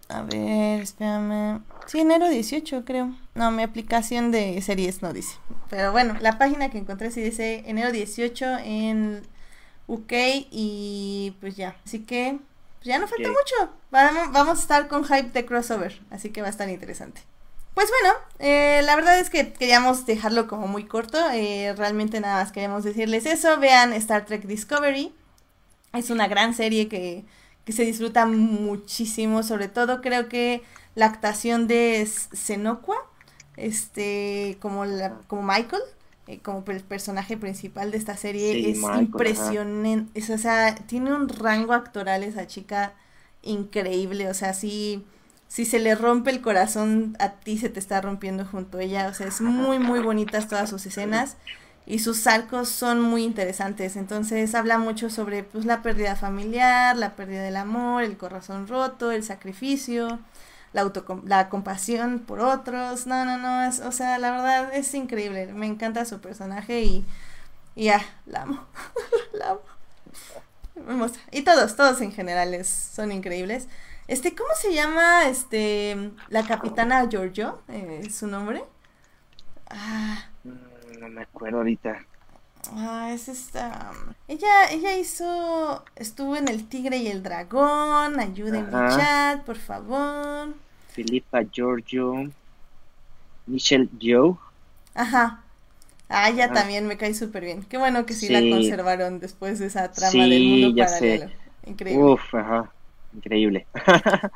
A 0.09 0.21
ver, 0.23 0.81
espérame. 0.81 1.61
Sí, 1.87 1.99
enero 1.99 2.29
18, 2.29 2.83
creo. 2.85 3.15
No, 3.33 3.51
mi 3.51 3.63
aplicación 3.63 4.31
de 4.31 4.61
series 4.61 5.01
no 5.01 5.13
dice. 5.13 5.37
Pero 5.69 5.91
bueno, 5.91 6.15
la 6.19 6.37
página 6.37 6.69
que 6.69 6.77
encontré 6.77 7.11
sí 7.11 7.21
dice 7.21 7.63
enero 7.65 7.91
18 7.91 8.57
en 8.63 9.21
UK 9.87 10.13
y 10.51 11.35
pues 11.39 11.55
ya. 11.55 11.75
Así 11.85 11.99
que 11.99 12.39
pues 12.79 12.87
ya 12.87 12.99
no 12.99 13.07
falta 13.07 13.29
mucho. 13.29 13.73
Vamos, 13.91 14.59
a 14.59 14.61
estar 14.61 14.87
con 14.87 15.03
hype 15.05 15.29
de 15.29 15.45
crossover. 15.45 16.01
Así 16.09 16.29
que 16.29 16.41
va 16.41 16.47
a 16.47 16.51
estar 16.51 16.69
interesante. 16.69 17.21
Pues 17.73 17.89
bueno, 18.01 18.15
eh, 18.39 18.81
la 18.83 18.95
verdad 18.95 19.17
es 19.17 19.29
que 19.29 19.53
queríamos 19.53 20.05
dejarlo 20.05 20.47
como 20.47 20.67
muy 20.67 20.85
corto. 20.85 21.19
Eh, 21.31 21.73
realmente 21.77 22.19
nada 22.19 22.43
más 22.43 22.51
queremos 22.51 22.83
decirles 22.83 23.25
eso. 23.25 23.59
Vean 23.59 23.93
Star 23.93 24.25
Trek 24.25 24.43
Discovery. 24.43 25.13
Es 25.93 26.09
una 26.09 26.27
gran 26.27 26.53
serie 26.53 26.87
que 26.87 27.23
que 27.65 27.73
se 27.73 27.83
disfruta 27.83 28.25
muchísimo, 28.25 29.43
sobre 29.43 29.67
todo 29.67 30.01
creo 30.01 30.29
que 30.29 30.63
la 30.95 31.05
actuación 31.05 31.67
de 31.67 32.07
Senokwa, 32.33 32.97
este, 33.55 34.57
como, 34.59 34.85
la, 34.85 35.19
como 35.27 35.43
Michael, 35.43 35.81
eh, 36.27 36.39
como 36.39 36.63
el 36.67 36.81
personaje 36.81 37.37
principal 37.37 37.91
de 37.91 37.97
esta 37.97 38.17
serie, 38.17 38.69
es 38.69 38.79
impresionante, 38.79 40.33
o 40.33 40.37
sea, 40.37 40.75
tiene 40.75 41.13
un 41.13 41.29
rango 41.29 41.73
actoral 41.73 42.23
esa 42.23 42.47
chica 42.47 42.93
increíble, 43.43 44.29
o 44.29 44.33
sea, 44.33 44.53
si, 44.53 45.05
si 45.47 45.65
se 45.65 45.79
le 45.79 45.95
rompe 45.95 46.31
el 46.31 46.41
corazón 46.41 47.15
a 47.19 47.33
ti, 47.33 47.57
se 47.57 47.69
te 47.69 47.79
está 47.79 48.01
rompiendo 48.01 48.45
junto 48.45 48.79
a 48.79 48.83
ella, 48.83 49.07
o 49.07 49.13
sea, 49.13 49.27
es 49.27 49.41
muy, 49.41 49.79
muy 49.79 49.99
bonitas 49.99 50.47
todas 50.47 50.69
sus 50.69 50.85
escenas 50.85 51.37
y 51.85 51.99
sus 51.99 52.27
arcos 52.27 52.69
son 52.69 53.01
muy 53.01 53.23
interesantes. 53.23 53.95
Entonces 53.95 54.55
habla 54.55 54.77
mucho 54.77 55.09
sobre 55.09 55.43
pues 55.43 55.65
la 55.65 55.81
pérdida 55.81 56.15
familiar, 56.15 56.95
la 56.95 57.15
pérdida 57.15 57.43
del 57.43 57.57
amor, 57.57 58.03
el 58.03 58.17
corazón 58.17 58.67
roto, 58.67 59.11
el 59.11 59.23
sacrificio, 59.23 60.19
la 60.73 60.91
la 61.25 61.49
compasión 61.49 62.19
por 62.19 62.39
otros. 62.39 63.07
No, 63.07 63.25
no, 63.25 63.37
no, 63.37 63.63
es, 63.63 63.79
o 63.81 63.91
sea, 63.91 64.17
la 64.19 64.31
verdad 64.31 64.73
es 64.73 64.93
increíble. 64.93 65.47
Me 65.53 65.67
encanta 65.67 66.05
su 66.05 66.21
personaje 66.21 66.81
y, 66.83 67.05
ya, 67.75 68.01
la 68.25 68.43
amo. 68.43 68.65
la 69.33 69.51
amo. 69.51 69.61
Y 71.31 71.43
todos, 71.43 71.75
todos 71.75 72.01
en 72.01 72.11
general 72.11 72.63
son 72.65 73.11
increíbles. 73.11 73.67
Este, 74.07 74.35
¿cómo 74.35 74.49
se 74.59 74.73
llama 74.73 75.27
este 75.27 76.11
la 76.29 76.45
capitana 76.45 77.07
Giorgio? 77.09 77.61
Eh, 77.69 78.09
¿Su 78.09 78.27
nombre? 78.27 78.63
Ah, 79.69 80.30
no 81.01 81.09
me 81.09 81.23
acuerdo 81.23 81.57
ahorita. 81.57 82.05
Ah, 82.73 83.11
es 83.13 83.27
esta. 83.27 83.91
Ella, 84.27 84.69
ella 84.71 84.95
hizo. 84.97 85.83
Estuvo 85.95 86.35
en 86.35 86.47
El 86.47 86.67
Tigre 86.69 86.97
y 86.97 87.07
el 87.07 87.23
Dragón. 87.23 88.19
Ayúdenme, 88.19 88.85
chat, 88.85 89.43
por 89.45 89.57
favor. 89.57 90.53
Filipa 90.93 91.41
Giorgio. 91.43 92.29
Michelle 93.47 93.87
Joe. 93.99 94.35
Ajá. 94.93 95.43
Ah, 96.09 96.29
ella 96.29 96.53
también 96.53 96.87
me 96.87 96.97
cae 96.97 97.13
súper 97.13 97.43
bien. 97.45 97.63
Qué 97.65 97.77
bueno 97.77 98.05
que 98.05 98.13
sí, 98.15 98.29
la 98.29 98.47
conservaron 98.47 99.19
después 99.19 99.59
de 99.59 99.67
esa 99.67 99.93
trama 99.93 100.27
del 100.27 100.45
mundo 100.45 100.75
paralelo. 100.77 101.31
Increíble. 101.65 102.13
Uf, 102.13 102.33
ajá. 102.33 102.71
Increíble. 103.13 103.67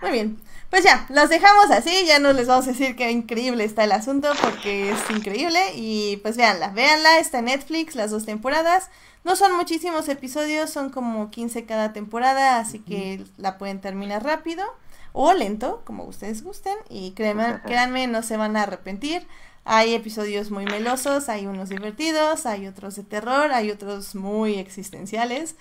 Muy 0.02 0.12
bien. 0.12 0.38
Pues 0.70 0.84
ya, 0.84 1.06
los 1.10 1.30
dejamos 1.30 1.72
así, 1.72 2.06
ya 2.06 2.20
no 2.20 2.34
les 2.34 2.48
vamos 2.48 2.66
a 2.68 2.72
decir 2.72 2.96
qué 2.96 3.12
increíble 3.12 3.64
está 3.64 3.84
el 3.84 3.92
asunto 3.92 4.32
porque 4.42 4.92
es 4.92 5.10
increíble 5.10 5.60
y 5.76 6.18
pues 6.18 6.38
véanla, 6.38 6.70
véanla, 6.70 7.20
está 7.20 7.40
en 7.40 7.46
Netflix 7.46 7.96
las 7.96 8.12
dos 8.12 8.26
temporadas. 8.26 8.90
No 9.24 9.36
son 9.36 9.56
muchísimos 9.56 10.08
episodios, 10.10 10.70
son 10.70 10.90
como 10.90 11.32
15 11.32 11.66
cada 11.66 11.94
temporada, 11.94 12.60
así 12.60 12.80
que 12.80 13.24
la 13.38 13.58
pueden 13.58 13.82
terminar 13.82 14.24
rápido 14.24 14.66
o 15.14 15.34
lento, 15.34 15.82
como 15.86 16.04
ustedes 16.04 16.44
gusten 16.44 16.76
y 16.90 17.12
créanme, 17.12 17.62
créanme, 17.66 18.08
no 18.08 18.22
se 18.22 18.38
van 18.38 18.58
a 18.58 18.64
arrepentir. 18.64 19.26
Hay 19.64 19.96
episodios 19.96 20.52
muy 20.52 20.66
melosos, 20.66 21.28
hay 21.28 21.48
unos 21.48 21.70
divertidos, 21.70 22.46
hay 22.46 22.68
otros 22.68 22.96
de 22.96 23.04
terror, 23.04 23.52
hay 23.52 23.72
otros 23.72 24.14
muy 24.14 24.56
existenciales. 24.60 25.56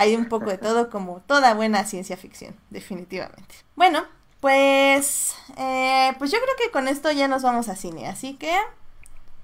Hay 0.00 0.16
un 0.16 0.30
poco 0.30 0.48
de 0.48 0.56
todo 0.56 0.88
como 0.88 1.20
toda 1.26 1.52
buena 1.52 1.84
ciencia 1.84 2.16
ficción, 2.16 2.56
definitivamente. 2.70 3.54
Bueno, 3.76 4.02
pues, 4.40 5.34
eh, 5.58 6.14
pues 6.18 6.30
yo 6.30 6.38
creo 6.38 6.54
que 6.56 6.70
con 6.70 6.88
esto 6.88 7.12
ya 7.12 7.28
nos 7.28 7.42
vamos 7.42 7.68
a 7.68 7.76
cine, 7.76 8.08
así 8.08 8.32
que 8.38 8.56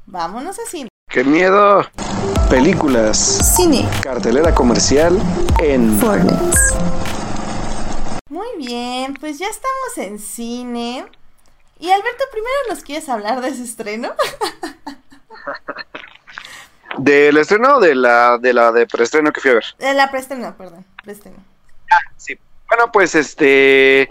vámonos 0.07 0.59
a 0.59 0.65
cine. 0.65 0.89
¡Qué 1.11 1.25
miedo! 1.25 1.85
Películas. 2.49 3.19
Cine. 3.55 3.87
Cartelera 4.01 4.55
comercial 4.55 5.21
en 5.59 5.99
Fortnite. 5.99 6.57
Muy 8.31 8.49
bien, 8.57 9.13
pues 9.13 9.39
ya 9.39 9.49
estamos 9.49 9.99
en 9.99 10.19
cine. 10.19 11.05
Y 11.79 11.91
Alberto, 11.91 12.25
primero 12.33 12.57
nos 12.71 12.83
quieres 12.83 13.11
hablar 13.11 13.43
de 13.43 13.49
ese 13.49 13.63
estreno. 13.65 14.09
¿Del 16.99 17.37
estreno 17.37 17.77
o 17.77 17.81
de 17.81 17.95
la 17.95 18.39
de 18.39 18.53
la 18.53 18.73
de 18.73 18.87
preestreno 18.87 19.33
que 19.33 19.41
fui 19.41 19.51
a 19.51 19.55
ver? 19.55 19.65
De 19.79 19.95
la 19.95 20.11
preestreno, 20.11 20.55
perdón, 20.57 20.85
preestreno. 21.03 21.37
Ah, 21.91 22.13
sí. 22.17 22.39
Bueno, 22.69 22.91
pues 22.93 23.15
este 23.15 24.09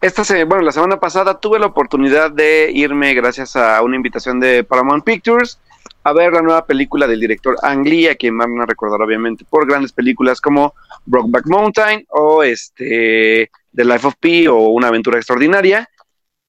esta 0.00 0.24
se, 0.24 0.44
bueno, 0.44 0.62
la 0.62 0.72
semana 0.72 1.00
pasada 1.00 1.40
tuve 1.40 1.58
la 1.58 1.66
oportunidad 1.66 2.30
de 2.30 2.70
irme 2.72 3.14
gracias 3.14 3.56
a 3.56 3.80
una 3.82 3.96
invitación 3.96 4.38
de 4.38 4.62
Paramount 4.62 5.04
Pictures 5.04 5.58
a 6.04 6.12
ver 6.12 6.32
la 6.32 6.42
nueva 6.42 6.64
película 6.64 7.06
del 7.06 7.18
director 7.18 7.56
Ang 7.62 7.84
Lee, 7.84 8.06
a 8.06 8.14
quien 8.14 8.38
van 8.38 8.60
a 8.60 8.66
recordar 8.66 9.02
obviamente 9.02 9.44
por 9.44 9.66
grandes 9.66 9.92
películas 9.92 10.40
como 10.40 10.74
Brokeback 11.04 11.46
Mountain 11.46 12.06
o 12.10 12.44
este 12.44 13.50
The 13.74 13.84
Life 13.84 14.06
of 14.06 14.14
Pi 14.20 14.46
o 14.46 14.56
Una 14.68 14.88
aventura 14.88 15.16
extraordinaria 15.16 15.88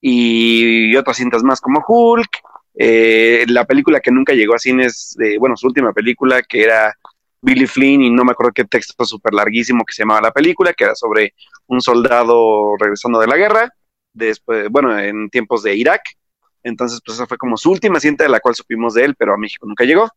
y 0.00 0.94
otras 0.94 1.16
cintas 1.16 1.42
más 1.42 1.60
como 1.60 1.84
Hulk, 1.86 2.30
eh, 2.80 3.44
la 3.48 3.64
película 3.64 3.98
que 3.98 4.12
nunca 4.12 4.34
llegó 4.34 4.54
a 4.54 4.58
cines, 4.58 5.16
de, 5.18 5.36
bueno, 5.38 5.56
su 5.56 5.66
última 5.66 5.92
película 5.92 6.42
que 6.42 6.62
era 6.62 6.94
Billy 7.42 7.66
Flynn 7.66 8.02
y 8.02 8.10
no 8.10 8.24
me 8.24 8.30
acuerdo 8.30 8.52
qué 8.52 8.64
texto 8.64 9.04
súper 9.04 9.34
larguísimo 9.34 9.84
que 9.84 9.92
se 9.92 10.02
llamaba 10.02 10.20
la 10.20 10.32
película, 10.32 10.72
que 10.72 10.84
era 10.84 10.94
sobre 10.94 11.34
un 11.66 11.80
soldado 11.80 12.76
regresando 12.78 13.18
de 13.18 13.26
la 13.26 13.36
guerra, 13.36 13.72
después, 14.12 14.68
bueno, 14.70 14.96
en 14.96 15.28
tiempos 15.28 15.64
de 15.64 15.74
Irak. 15.74 16.02
Entonces, 16.62 17.00
pues 17.04 17.16
esa 17.16 17.26
fue 17.26 17.36
como 17.36 17.56
su 17.56 17.70
última 17.70 17.98
cinta 17.98 18.22
de 18.22 18.30
la 18.30 18.38
cual 18.38 18.54
supimos 18.54 18.94
de 18.94 19.04
él, 19.04 19.16
pero 19.16 19.34
a 19.34 19.38
México 19.38 19.66
nunca 19.66 19.84
llegó. 19.84 20.08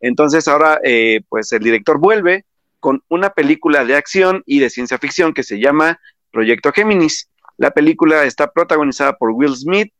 Entonces 0.00 0.46
ahora, 0.46 0.78
eh, 0.84 1.22
pues 1.28 1.50
el 1.52 1.64
director 1.64 1.98
vuelve 1.98 2.44
con 2.78 3.02
una 3.08 3.30
película 3.30 3.84
de 3.84 3.96
acción 3.96 4.44
y 4.46 4.60
de 4.60 4.70
ciencia 4.70 4.98
ficción 4.98 5.34
que 5.34 5.42
se 5.42 5.58
llama 5.58 5.98
Proyecto 6.30 6.70
Géminis. 6.72 7.28
La 7.56 7.72
película 7.72 8.24
está 8.24 8.52
protagonizada 8.52 9.16
por 9.16 9.30
Will 9.30 9.56
Smith 9.56 9.92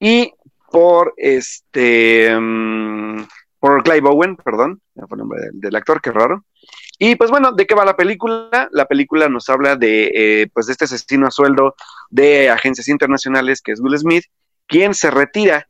y 0.00 0.32
por 0.74 1.14
este 1.16 2.36
mm, 2.36 3.22
por 3.60 3.84
Clive 3.84 4.08
Owen, 4.08 4.34
perdón, 4.34 4.82
fue 4.94 5.06
el 5.12 5.18
nombre 5.18 5.40
del, 5.52 5.76
actor, 5.76 6.02
qué 6.02 6.10
raro. 6.10 6.44
Y 6.98 7.14
pues 7.14 7.30
bueno, 7.30 7.52
¿de 7.52 7.64
qué 7.64 7.76
va 7.76 7.84
la 7.84 7.96
película? 7.96 8.68
La 8.72 8.86
película 8.86 9.28
nos 9.28 9.48
habla 9.48 9.76
de 9.76 10.10
eh, 10.12 10.48
pues 10.52 10.66
de 10.66 10.72
este 10.72 10.86
asesino 10.86 11.28
a 11.28 11.30
sueldo 11.30 11.76
de 12.10 12.50
agencias 12.50 12.88
internacionales 12.88 13.62
que 13.62 13.70
es 13.70 13.80
Will 13.80 13.96
Smith, 13.96 14.24
quien 14.66 14.94
se 14.94 15.12
retira, 15.12 15.68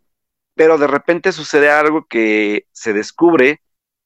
pero 0.54 0.78
de 0.78 0.86
repente 0.86 1.32
sucede 1.32 1.70
algo 1.70 2.06
que 2.08 2.64
se 2.72 2.94
descubre 2.94 3.60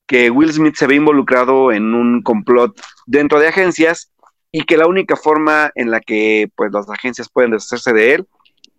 que 0.08 0.30
Will 0.30 0.52
Smith 0.52 0.74
se 0.74 0.88
ve 0.88 0.96
involucrado 0.96 1.70
en 1.70 1.94
un 1.94 2.22
complot 2.22 2.76
dentro 3.06 3.38
de 3.38 3.46
agencias 3.46 4.10
y 4.50 4.64
que 4.64 4.76
la 4.76 4.88
única 4.88 5.14
forma 5.14 5.70
en 5.76 5.92
la 5.92 6.00
que 6.00 6.50
pues 6.56 6.72
las 6.72 6.90
agencias 6.90 7.28
pueden 7.28 7.52
deshacerse 7.52 7.92
de 7.92 8.14
él 8.14 8.28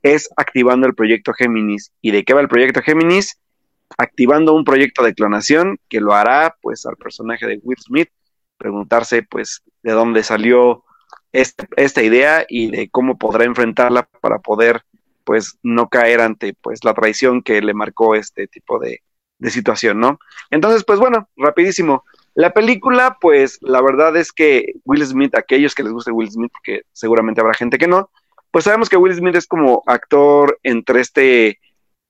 es 0.03 0.29
activando 0.37 0.87
el 0.87 0.95
proyecto 0.95 1.33
Géminis. 1.33 1.91
¿Y 2.01 2.11
de 2.11 2.23
qué 2.23 2.33
va 2.33 2.41
el 2.41 2.47
proyecto 2.47 2.81
Géminis? 2.81 3.39
Activando 3.97 4.53
un 4.53 4.63
proyecto 4.63 5.03
de 5.03 5.13
clonación 5.13 5.79
que 5.89 5.99
lo 5.99 6.13
hará 6.13 6.55
pues 6.61 6.85
al 6.85 6.95
personaje 6.95 7.47
de 7.47 7.59
Will 7.63 7.77
Smith 7.79 8.09
preguntarse 8.57 9.23
pues 9.23 9.63
de 9.81 9.93
dónde 9.93 10.21
salió 10.23 10.83
este, 11.31 11.67
esta 11.77 12.03
idea 12.03 12.45
y 12.47 12.69
de 12.69 12.89
cómo 12.89 13.17
podrá 13.17 13.45
enfrentarla 13.45 14.03
para 14.21 14.39
poder 14.39 14.83
pues 15.23 15.57
no 15.63 15.89
caer 15.89 16.21
ante 16.21 16.53
pues 16.53 16.83
la 16.83 16.93
traición 16.93 17.41
que 17.41 17.61
le 17.61 17.73
marcó 17.73 18.15
este 18.15 18.47
tipo 18.47 18.79
de, 18.79 19.01
situación, 19.49 20.01
¿no? 20.01 20.19
Entonces 20.51 20.83
pues 20.83 20.99
bueno, 20.99 21.29
rapidísimo, 21.37 22.03
la 22.35 22.53
película, 22.53 23.17
pues 23.21 23.57
la 23.61 23.81
verdad 23.81 24.17
es 24.17 24.33
que 24.33 24.73
Will 24.83 25.05
Smith, 25.05 25.33
aquellos 25.35 25.73
que 25.73 25.83
les 25.83 25.93
guste 25.93 26.11
Will 26.11 26.29
Smith, 26.29 26.51
porque 26.51 26.81
seguramente 26.91 27.39
habrá 27.39 27.53
gente 27.53 27.77
que 27.77 27.87
no, 27.87 28.09
pues 28.51 28.65
sabemos 28.65 28.89
que 28.89 28.97
Will 28.97 29.15
Smith 29.15 29.35
es 29.35 29.47
como 29.47 29.83
actor 29.85 30.59
entre 30.63 31.01
este 31.01 31.59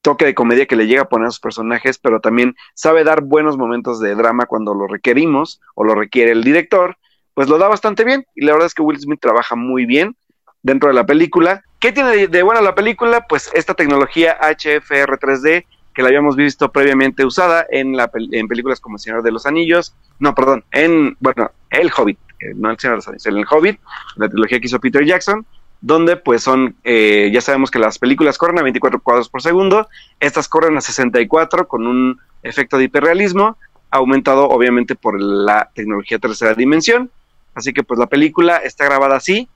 toque 0.01 0.25
de 0.25 0.35
comedia 0.35 0.65
que 0.65 0.75
le 0.75 0.87
llega 0.87 1.03
a 1.03 1.09
poner 1.09 1.27
a 1.27 1.31
sus 1.31 1.39
personajes, 1.39 1.97
pero 1.97 2.21
también 2.21 2.55
sabe 2.73 3.03
dar 3.03 3.21
buenos 3.21 3.57
momentos 3.57 3.99
de 3.99 4.15
drama 4.15 4.45
cuando 4.45 4.73
lo 4.73 4.87
requerimos 4.87 5.61
o 5.75 5.83
lo 5.83 5.95
requiere 5.95 6.31
el 6.31 6.43
director, 6.43 6.97
pues 7.33 7.49
lo 7.49 7.57
da 7.57 7.67
bastante 7.67 8.03
bien 8.03 8.25
y 8.35 8.45
la 8.45 8.53
verdad 8.53 8.67
es 8.67 8.73
que 8.73 8.81
Will 8.81 8.99
Smith 8.99 9.19
trabaja 9.19 9.55
muy 9.55 9.85
bien 9.85 10.15
dentro 10.61 10.89
de 10.89 10.95
la 10.95 11.05
película. 11.05 11.63
¿Qué 11.79 11.91
tiene 11.91 12.27
de, 12.27 12.43
buena 12.43 12.61
la 12.61 12.75
película? 12.75 13.25
Pues 13.27 13.49
esta 13.53 13.73
tecnología 13.73 14.37
HFR 14.41 15.17
3D 15.19 15.65
que 15.93 16.01
la 16.01 16.09
habíamos 16.09 16.35
visto 16.35 16.71
previamente 16.71 17.25
usada 17.25 17.65
en, 17.69 17.97
la, 17.97 18.09
en 18.31 18.47
películas 18.47 18.79
como 18.79 18.95
El 18.95 18.99
Señor 19.01 19.23
de 19.23 19.31
los 19.31 19.45
Anillos, 19.45 19.95
no, 20.19 20.35
perdón, 20.35 20.63
en, 20.71 21.17
bueno, 21.19 21.51
El 21.69 21.91
Hobbit, 21.95 22.17
eh, 22.39 22.53
no 22.55 22.71
El 22.71 22.79
Señor 22.79 22.93
de 22.93 22.97
los 22.97 23.07
Anillos, 23.07 23.25
El 23.25 23.45
Hobbit, 23.49 23.79
la 24.15 24.29
trilogía 24.29 24.59
que 24.59 24.67
hizo 24.67 24.79
Peter 24.79 25.03
Jackson, 25.03 25.45
donde 25.81 26.17
pues 26.17 26.43
son, 26.43 26.75
eh, 26.83 27.29
ya 27.33 27.41
sabemos 27.41 27.71
que 27.71 27.79
las 27.79 27.99
películas 27.99 28.37
corren 28.37 28.59
a 28.59 28.63
24 28.63 28.99
cuadros 28.99 29.29
por 29.29 29.41
segundo, 29.41 29.87
estas 30.19 30.47
corren 30.47 30.77
a 30.77 30.81
64 30.81 31.67
con 31.67 31.87
un 31.87 32.19
efecto 32.43 32.77
de 32.77 32.85
hiperrealismo, 32.85 33.57
aumentado 33.91 34.49
obviamente 34.49 34.95
por 34.95 35.21
la 35.21 35.69
tecnología 35.73 36.19
tercera 36.19 36.53
dimensión, 36.53 37.09
así 37.55 37.73
que 37.73 37.83
pues 37.83 37.99
la 37.99 38.07
película 38.07 38.57
está 38.57 38.85
grabada 38.85 39.15
así, 39.15 39.47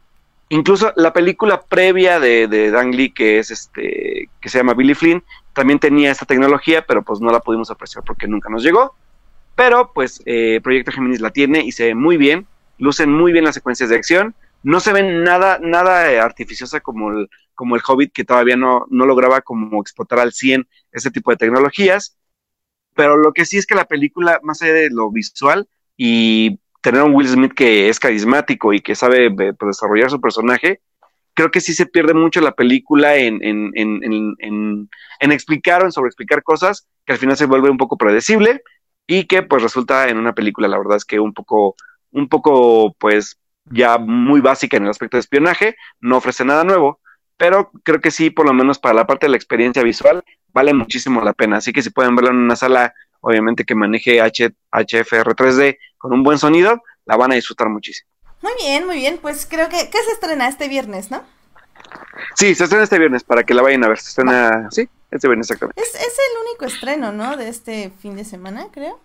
incluso 0.49 0.93
la 0.95 1.13
película 1.13 1.61
previa 1.61 2.19
de, 2.19 2.47
de 2.47 2.71
Lee, 2.91 3.11
que 3.11 3.39
es 3.39 3.51
este, 3.51 4.30
que 4.39 4.49
se 4.49 4.57
llama 4.57 4.74
Billy 4.74 4.93
Flynn, 4.93 5.24
también 5.53 5.80
tenía 5.80 6.11
esta 6.11 6.26
tecnología, 6.26 6.86
pero 6.86 7.03
pues 7.03 7.19
no 7.19 7.32
la 7.32 7.39
pudimos 7.39 7.69
apreciar 7.69 8.03
porque 8.05 8.28
nunca 8.28 8.49
nos 8.49 8.63
llegó. 8.63 8.95
Pero 9.55 9.91
pues 9.93 10.21
eh, 10.26 10.59
Proyecto 10.63 10.91
Géminis 10.91 11.21
la 11.21 11.30
tiene 11.30 11.61
y 11.63 11.71
se 11.71 11.86
ve 11.86 11.95
muy 11.95 12.17
bien, 12.17 12.47
lucen 12.80 13.11
muy 13.11 13.32
bien 13.32 13.45
las 13.45 13.53
secuencias 13.55 13.89
de 13.89 13.95
acción, 13.95 14.34
no 14.64 14.80
se 14.80 14.93
ven 14.93 15.24
nada, 15.24 15.59
nada 15.61 16.11
eh, 16.11 16.20
artificiosa 16.20 16.80
como 16.80 17.11
el, 17.11 17.30
como 17.53 17.76
el 17.76 17.82
Hobbit, 17.86 18.14
que 18.14 18.24
todavía 18.24 18.55
no, 18.55 18.86
no 18.89 19.05
lograba 19.05 19.41
como 19.41 19.82
explotar 19.82 20.20
al 20.20 20.34
100 20.34 20.68
ese 20.91 21.11
tipo 21.11 21.32
de 21.32 21.38
tecnologías. 21.38 22.18
Pero 22.95 23.18
lo 23.18 23.34
que 23.34 23.45
sí 23.45 23.57
es 23.57 23.66
que 23.66 23.76
la 23.76 23.86
película, 23.86 24.39
más 24.43 24.61
allá 24.61 24.74
de 24.74 24.89
lo 24.89 25.11
visual 25.11 25.68
y 25.97 26.59
tener 26.82 27.01
un 27.01 27.16
Will 27.16 27.28
Smith 27.28 27.53
que 27.53 27.89
es 27.89 27.99
carismático 27.99 28.74
y 28.74 28.82
que 28.82 28.95
sabe 28.95 29.28
eh, 29.28 29.32
pues, 29.32 29.57
desarrollar 29.78 30.09
su 30.09 30.22
personaje, 30.22 30.82
creo 31.34 31.51
que 31.51 31.61
sí 31.61 31.74
se 31.74 31.86
pierde 31.86 32.14
mucho 32.14 32.41
la 32.41 32.53
película 32.53 33.16
en, 33.16 33.43
en, 33.43 33.72
en, 33.74 34.89
en, 35.20 35.32
explicar 35.32 35.82
o 35.82 35.86
en 35.86 35.91
sobreexplicar 35.91 36.43
cosas 36.43 36.88
que 37.05 37.14
al 37.14 37.20
final 37.20 37.38
se 37.38 37.45
vuelve 37.45 37.70
un 37.70 37.78
poco 37.78 37.97
predecible 37.97 38.61
y 39.07 39.26
que 39.26 39.43
pues 39.43 39.64
resulta 39.64 40.09
en 40.09 40.18
una 40.18 40.34
película, 40.34 40.68
la 40.68 40.78
verdad 40.78 40.97
es 40.97 41.05
que 41.05 41.20
un 41.20 41.34
poco, 41.34 41.76
un 42.11 42.30
poco 42.30 42.93
pues 42.99 43.39
ya 43.66 43.97
muy 43.97 44.41
básica 44.41 44.78
en 44.78 44.84
el 44.84 44.89
aspecto 44.89 45.18
de 45.18 45.22
espionaje, 45.22 45.76
no 45.99 46.18
ofrece 46.18 46.45
nada 46.45 46.64
nuevo, 46.64 46.99
pero 47.38 47.72
creo 47.84 47.99
que 47.99 48.11
sí, 48.11 48.30
por 48.30 48.45
lo 48.45 48.53
menos 48.53 48.80
para 48.80 48.95
la 48.95 49.07
parte 49.07 49.26
de 49.26 49.32
la 49.32 49.38
experiencia 49.38 49.84
visual, 49.84 50.24
vale 50.53 50.74
muchísimo 50.74 51.22
la 51.22 51.34
pena. 51.34 51.57
Así 51.57 51.74
que 51.74 51.82
si 51.82 51.89
pueden 51.89 52.16
verlo 52.16 52.32
en 52.32 52.38
una 52.38 52.55
sala, 52.55 52.93
obviamente 53.22 53.66
que 53.66 53.76
maneje 53.76 54.22
H, 54.22 54.53
HFR 54.72 55.36
3D 55.36 55.78
con 55.97 56.14
un 56.14 56.24
buen 56.24 56.38
sonido, 56.38 56.82
la 57.05 57.18
van 57.18 57.32
a 57.32 57.36
disfrutar 57.36 57.70
muchísimo. 57.70 58.09
Muy 58.41 58.51
bien, 58.59 58.86
muy 58.86 58.97
bien. 58.97 59.20
Pues 59.22 59.47
creo 59.49 59.70
que, 59.70 59.89
¿qué 59.89 60.03
se 60.03 60.11
estrena 60.11 60.47
este 60.47 60.68
viernes, 60.68 61.09
¿no? 61.11 61.24
Sí, 62.36 62.53
se 62.55 62.66
estrena 62.66 62.84
este 62.84 62.99
viernes 62.99 63.24
para 63.24 63.43
que 63.43 63.53
la 63.53 63.61
vayan 63.61 63.84
a 63.84 63.88
ver. 63.88 63.99
Se 63.99 64.09
estrena, 64.09 64.68
sí, 64.70 64.88
este 65.11 65.28
viernes 65.28 65.49
exactamente. 65.49 65.82
Es, 65.82 65.95
es 65.95 66.18
el 66.18 66.47
único 66.47 66.66
estreno, 66.66 67.11
¿no? 67.11 67.38
De 67.38 67.47
este 67.47 67.91
fin 68.01 68.16
de 68.16 68.26
semana, 68.26 68.68
creo. 68.72 68.99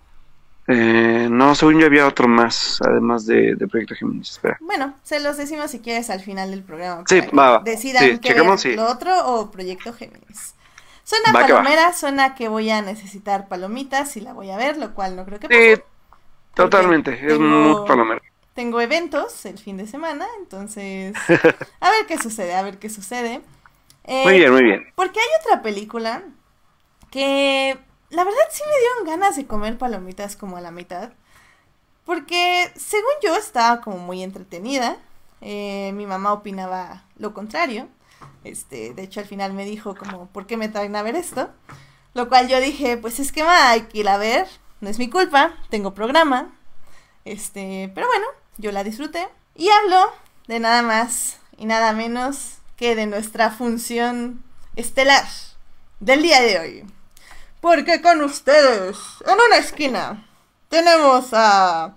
Eh, 0.70 1.28
no, 1.30 1.54
según 1.54 1.80
yo 1.80 1.86
había 1.86 2.06
otro 2.06 2.28
más, 2.28 2.78
además 2.86 3.24
de, 3.24 3.56
Proyecto 3.70 3.94
Géminis. 3.94 4.32
Espera. 4.32 4.58
Bueno, 4.60 4.94
se 5.02 5.18
los 5.18 5.38
decimos 5.38 5.70
si 5.70 5.80
quieres 5.80 6.10
al 6.10 6.20
final 6.20 6.50
del 6.50 6.62
programa. 6.62 7.04
Sí, 7.06 7.20
va, 7.36 7.60
Decidan 7.64 8.20
sí, 8.58 8.76
lo 8.76 8.86
otro 8.86 9.26
o 9.26 9.50
Proyecto 9.50 9.94
Géminis. 9.94 10.54
Suena 11.04 11.32
palomera, 11.32 11.94
suena 11.94 12.34
que 12.34 12.48
voy 12.48 12.68
a 12.68 12.82
necesitar 12.82 13.48
palomitas 13.48 14.14
y 14.18 14.20
la 14.20 14.34
voy 14.34 14.50
a 14.50 14.58
ver, 14.58 14.76
lo 14.76 14.92
cual 14.92 15.16
no 15.16 15.24
creo 15.24 15.40
que 15.40 15.48
pase. 15.48 15.76
Sí, 15.76 15.82
totalmente, 16.54 17.18
es 17.26 17.38
muy 17.38 17.86
palomera 17.86 18.20
tengo 18.58 18.80
eventos 18.80 19.46
el 19.46 19.56
fin 19.56 19.76
de 19.76 19.86
semana, 19.86 20.26
entonces 20.40 21.14
a 21.80 21.90
ver 21.92 22.06
qué 22.08 22.18
sucede, 22.18 22.56
a 22.56 22.62
ver 22.62 22.80
qué 22.80 22.90
sucede. 22.90 23.40
Eh, 24.02 24.24
muy 24.24 24.38
bien, 24.38 24.52
muy 24.52 24.64
bien. 24.64 24.86
Porque 24.96 25.20
hay 25.20 25.26
otra 25.44 25.62
película 25.62 26.24
que 27.08 27.78
la 28.10 28.24
verdad 28.24 28.40
sí 28.50 28.62
me 28.66 28.78
dieron 28.78 29.20
ganas 29.20 29.36
de 29.36 29.46
comer 29.46 29.78
palomitas 29.78 30.36
como 30.36 30.56
a 30.56 30.60
la 30.60 30.70
mitad. 30.70 31.12
Porque 32.04 32.72
según 32.76 33.12
yo 33.22 33.36
estaba 33.36 33.80
como 33.80 33.98
muy 33.98 34.22
entretenida. 34.22 34.96
Eh, 35.40 35.92
mi 35.94 36.06
mamá 36.06 36.32
opinaba 36.32 37.04
lo 37.16 37.34
contrario. 37.34 37.88
Este, 38.44 38.94
de 38.94 39.02
hecho 39.02 39.20
al 39.20 39.26
final 39.26 39.52
me 39.52 39.64
dijo 39.64 39.94
como, 39.94 40.26
¿por 40.28 40.46
qué 40.46 40.56
me 40.56 40.68
traen 40.68 40.96
a 40.96 41.02
ver 41.02 41.16
esto? 41.16 41.50
Lo 42.14 42.28
cual 42.28 42.48
yo 42.48 42.60
dije, 42.60 42.96
pues 42.96 43.20
es 43.20 43.30
que 43.30 43.42
va, 43.42 43.70
hay 43.70 43.82
que 43.82 43.98
ir 43.98 44.08
a 44.08 44.16
ver, 44.16 44.48
no 44.80 44.88
es 44.88 44.98
mi 44.98 45.10
culpa, 45.10 45.54
tengo 45.70 45.94
programa. 45.94 46.50
Este, 47.24 47.92
pero 47.94 48.06
bueno, 48.06 48.26
yo 48.56 48.72
la 48.72 48.84
disfruté. 48.84 49.28
Y 49.54 49.68
hablo 49.68 50.10
de 50.46 50.60
nada 50.60 50.82
más 50.82 51.38
y 51.56 51.66
nada 51.66 51.92
menos 51.92 52.58
que 52.76 52.96
de 52.96 53.06
nuestra 53.06 53.50
función 53.50 54.42
estelar 54.76 55.26
del 56.00 56.22
día 56.22 56.40
de 56.40 56.58
hoy. 56.58 56.97
Porque 57.60 58.00
con 58.00 58.22
ustedes, 58.22 58.96
en 59.26 59.34
una 59.34 59.56
esquina, 59.56 60.26
tenemos 60.68 61.30
a 61.32 61.94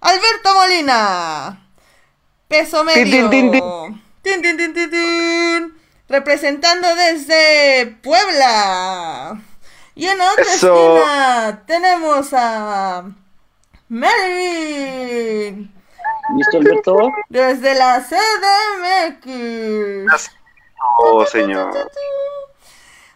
Alberto 0.00 0.54
Molina, 0.54 1.66
peso 2.48 2.82
medio, 2.84 3.30
representando 6.08 6.94
desde 6.94 7.98
Puebla. 8.02 9.40
Y 9.94 10.06
en 10.06 10.20
otra 10.20 10.44
esquina 10.44 11.62
tenemos 11.66 12.32
a 12.32 13.04
Melvin. 13.88 15.74
¿Listo, 16.36 16.56
Alberto? 16.58 17.12
Desde 17.28 17.74
la 17.74 18.00
CDMX. 18.02 19.20
Oh, 20.98 21.26
señor. 21.26 21.90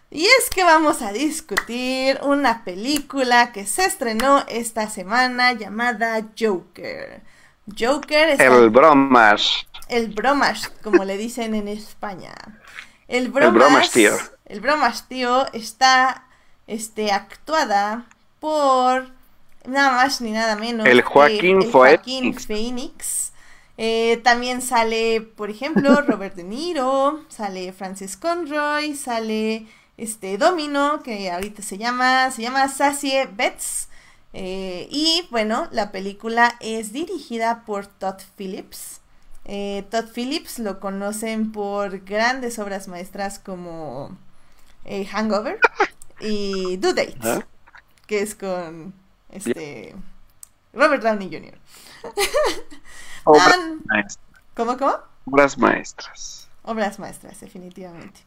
Y 0.09 0.25
es 0.25 0.49
que 0.49 0.63
vamos 0.63 1.01
a 1.01 1.11
discutir 1.11 2.19
una 2.23 2.63
película 2.63 3.51
que 3.51 3.65
se 3.65 3.85
estrenó 3.85 4.45
esta 4.47 4.89
semana 4.89 5.51
llamada 5.51 6.27
Joker. 6.39 7.21
Joker 7.77 8.29
es 8.29 8.39
el 8.39 8.69
bromas. 8.69 9.67
El 9.89 10.09
bromas, 10.09 10.69
como 10.81 11.03
le 11.03 11.17
dicen 11.17 11.55
en 11.55 11.67
España. 11.67 12.33
El 13.09 13.29
bromas, 13.29 13.47
el 13.47 13.59
bromas 13.59 13.91
tío. 13.91 14.11
El 14.45 14.61
bromas 14.61 15.07
tío 15.09 15.51
está 15.51 16.25
este, 16.67 17.11
actuada 17.11 18.05
por 18.39 19.09
nada 19.65 19.91
más 19.91 20.21
ni 20.21 20.31
nada 20.31 20.55
menos. 20.55 20.87
El 20.87 21.01
Joaquín, 21.01 21.61
el 21.63 21.71
Joaquín 21.71 22.33
Phoenix. 22.33 23.33
Eh, 23.77 24.21
también 24.23 24.61
sale, 24.61 25.21
por 25.21 25.49
ejemplo, 25.49 26.01
Robert 26.07 26.35
De 26.35 26.43
Niro, 26.43 27.25
sale 27.27 27.73
Francis 27.73 28.15
Conroy, 28.15 28.95
sale 28.95 29.67
este 29.97 30.37
Domino, 30.37 31.01
que 31.03 31.31
ahorita 31.31 31.61
se 31.61 31.77
llama, 31.77 32.31
se 32.31 32.43
llama 32.43 32.67
Sassy 32.67 33.13
Betts. 33.35 33.89
Eh, 34.33 34.87
y 34.91 35.27
bueno, 35.31 35.67
la 35.71 35.91
película 35.91 36.55
es 36.59 36.93
dirigida 36.93 37.63
por 37.65 37.87
Todd 37.87 38.21
Phillips. 38.37 39.01
Eh, 39.45 39.85
Todd 39.89 40.05
Phillips 40.13 40.59
lo 40.59 40.79
conocen 40.79 41.51
por 41.51 41.99
grandes 42.01 42.59
obras 42.59 42.87
maestras 42.87 43.39
como 43.39 44.15
eh, 44.85 45.05
Hangover 45.05 45.59
y 46.19 46.77
Do 46.77 46.93
Date, 46.93 47.17
¿Ah? 47.21 47.39
que 48.05 48.21
es 48.21 48.35
con 48.35 48.93
este 49.29 49.95
Robert 50.73 51.01
Downey 51.01 51.29
Jr. 51.31 51.57
Obras 53.23 53.57
maestras. 53.85 54.19
¿Cómo, 54.53 54.77
cómo? 54.77 54.97
Obras 55.25 55.57
maestras. 55.57 56.49
Obras 56.63 56.99
maestras, 56.99 57.39
definitivamente. 57.39 58.26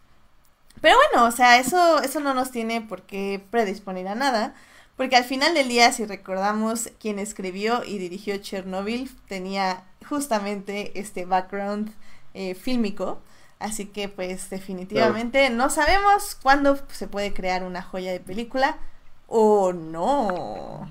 Pero 0.81 0.97
bueno, 0.97 1.26
o 1.26 1.31
sea, 1.31 1.59
eso, 1.59 2.01
eso 2.03 2.20
no 2.20 2.35
nos 2.35 2.51
tiene 2.51 2.81
por 2.81 3.03
qué 3.03 3.45
predisponer 3.51 4.09
a 4.09 4.14
nada, 4.14 4.55
porque 4.97 5.16
al 5.16 5.24
final 5.24 5.55
del 5.55 5.68
día, 5.68 5.93
si 5.93 6.05
recordamos, 6.07 6.91
quien 6.99 7.18
escribió 7.18 7.85
y 7.85 7.99
dirigió 7.99 8.37
Chernobyl 8.39 9.11
tenía 9.28 9.85
justamente 10.09 10.99
este 10.99 11.24
background 11.24 11.93
eh, 12.35 12.55
fílmico, 12.55 13.20
así 13.59 13.87
que 13.87 14.09
pues 14.09 14.51
definitivamente 14.51 15.51
no 15.51 15.68
sabemos 15.68 16.37
cuándo 16.43 16.78
se 16.93 17.09
puede 17.09 17.33
crear 17.33 17.62
una 17.62 17.83
joya 17.83 18.12
de 18.12 18.20
película 18.20 18.78
o 19.26 19.72
no. 19.72 20.89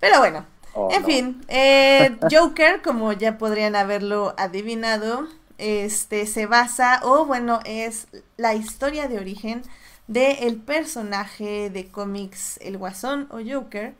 Pero 0.00 0.18
bueno, 0.18 0.44
oh, 0.74 0.88
en 0.90 1.04
fin, 1.04 1.44
eh, 1.48 2.16
Joker, 2.30 2.82
como 2.82 3.12
ya 3.12 3.38
podrían 3.38 3.76
haberlo 3.76 4.34
adivinado, 4.36 5.28
este 5.62 6.26
se 6.26 6.46
basa, 6.46 7.00
o 7.04 7.24
bueno, 7.24 7.60
es 7.64 8.08
la 8.36 8.54
historia 8.54 9.08
de 9.08 9.18
origen 9.18 9.62
del 10.08 10.36
el 10.40 10.56
personaje 10.56 11.70
de 11.70 11.88
cómics 11.88 12.58
El 12.62 12.76
Guasón 12.78 13.28
o 13.30 13.38
Joker 13.44 13.94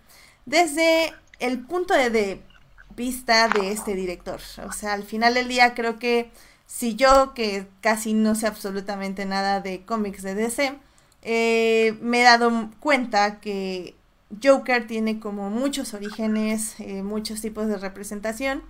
desde 0.46 1.12
el 1.38 1.60
punto 1.60 1.94
de, 1.94 2.42
vista 2.96 3.48
de 3.48 3.72
este 3.72 3.94
director. 3.94 4.40
O 4.66 4.72
sea, 4.72 4.92
al 4.92 5.04
final 5.04 5.34
del 5.34 5.48
día 5.48 5.74
creo 5.74 5.98
que 5.98 6.30
si 6.66 6.94
yo, 6.94 7.34
que 7.34 7.66
casi 7.80 8.14
no 8.14 8.34
sé 8.34 8.46
absolutamente 8.46 9.26
nada 9.26 9.60
de 9.60 9.84
cómics 9.84 10.22
de 10.22 10.34
DC, 10.34 10.78
eh, 11.22 11.96
me 12.00 12.20
he 12.20 12.24
dado 12.24 12.70
cuenta 12.80 13.40
que 13.40 13.94
Joker 14.42 14.86
tiene 14.86 15.20
como 15.20 15.50
muchos 15.50 15.94
orígenes, 15.94 16.74
eh, 16.80 17.02
muchos 17.02 17.40
tipos 17.40 17.68
de 17.68 17.76
representación 17.76 18.62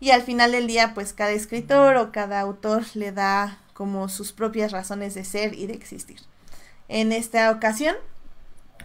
y 0.00 0.10
al 0.10 0.22
final 0.22 0.52
del 0.52 0.66
día 0.66 0.94
pues 0.94 1.12
cada 1.12 1.30
escritor 1.30 1.96
o 1.96 2.10
cada 2.10 2.40
autor 2.40 2.84
le 2.94 3.12
da 3.12 3.58
como 3.74 4.08
sus 4.08 4.32
propias 4.32 4.72
razones 4.72 5.14
de 5.14 5.24
ser 5.24 5.54
y 5.54 5.66
de 5.66 5.74
existir. 5.74 6.20
En 6.88 7.12
esta 7.12 7.50
ocasión 7.50 7.94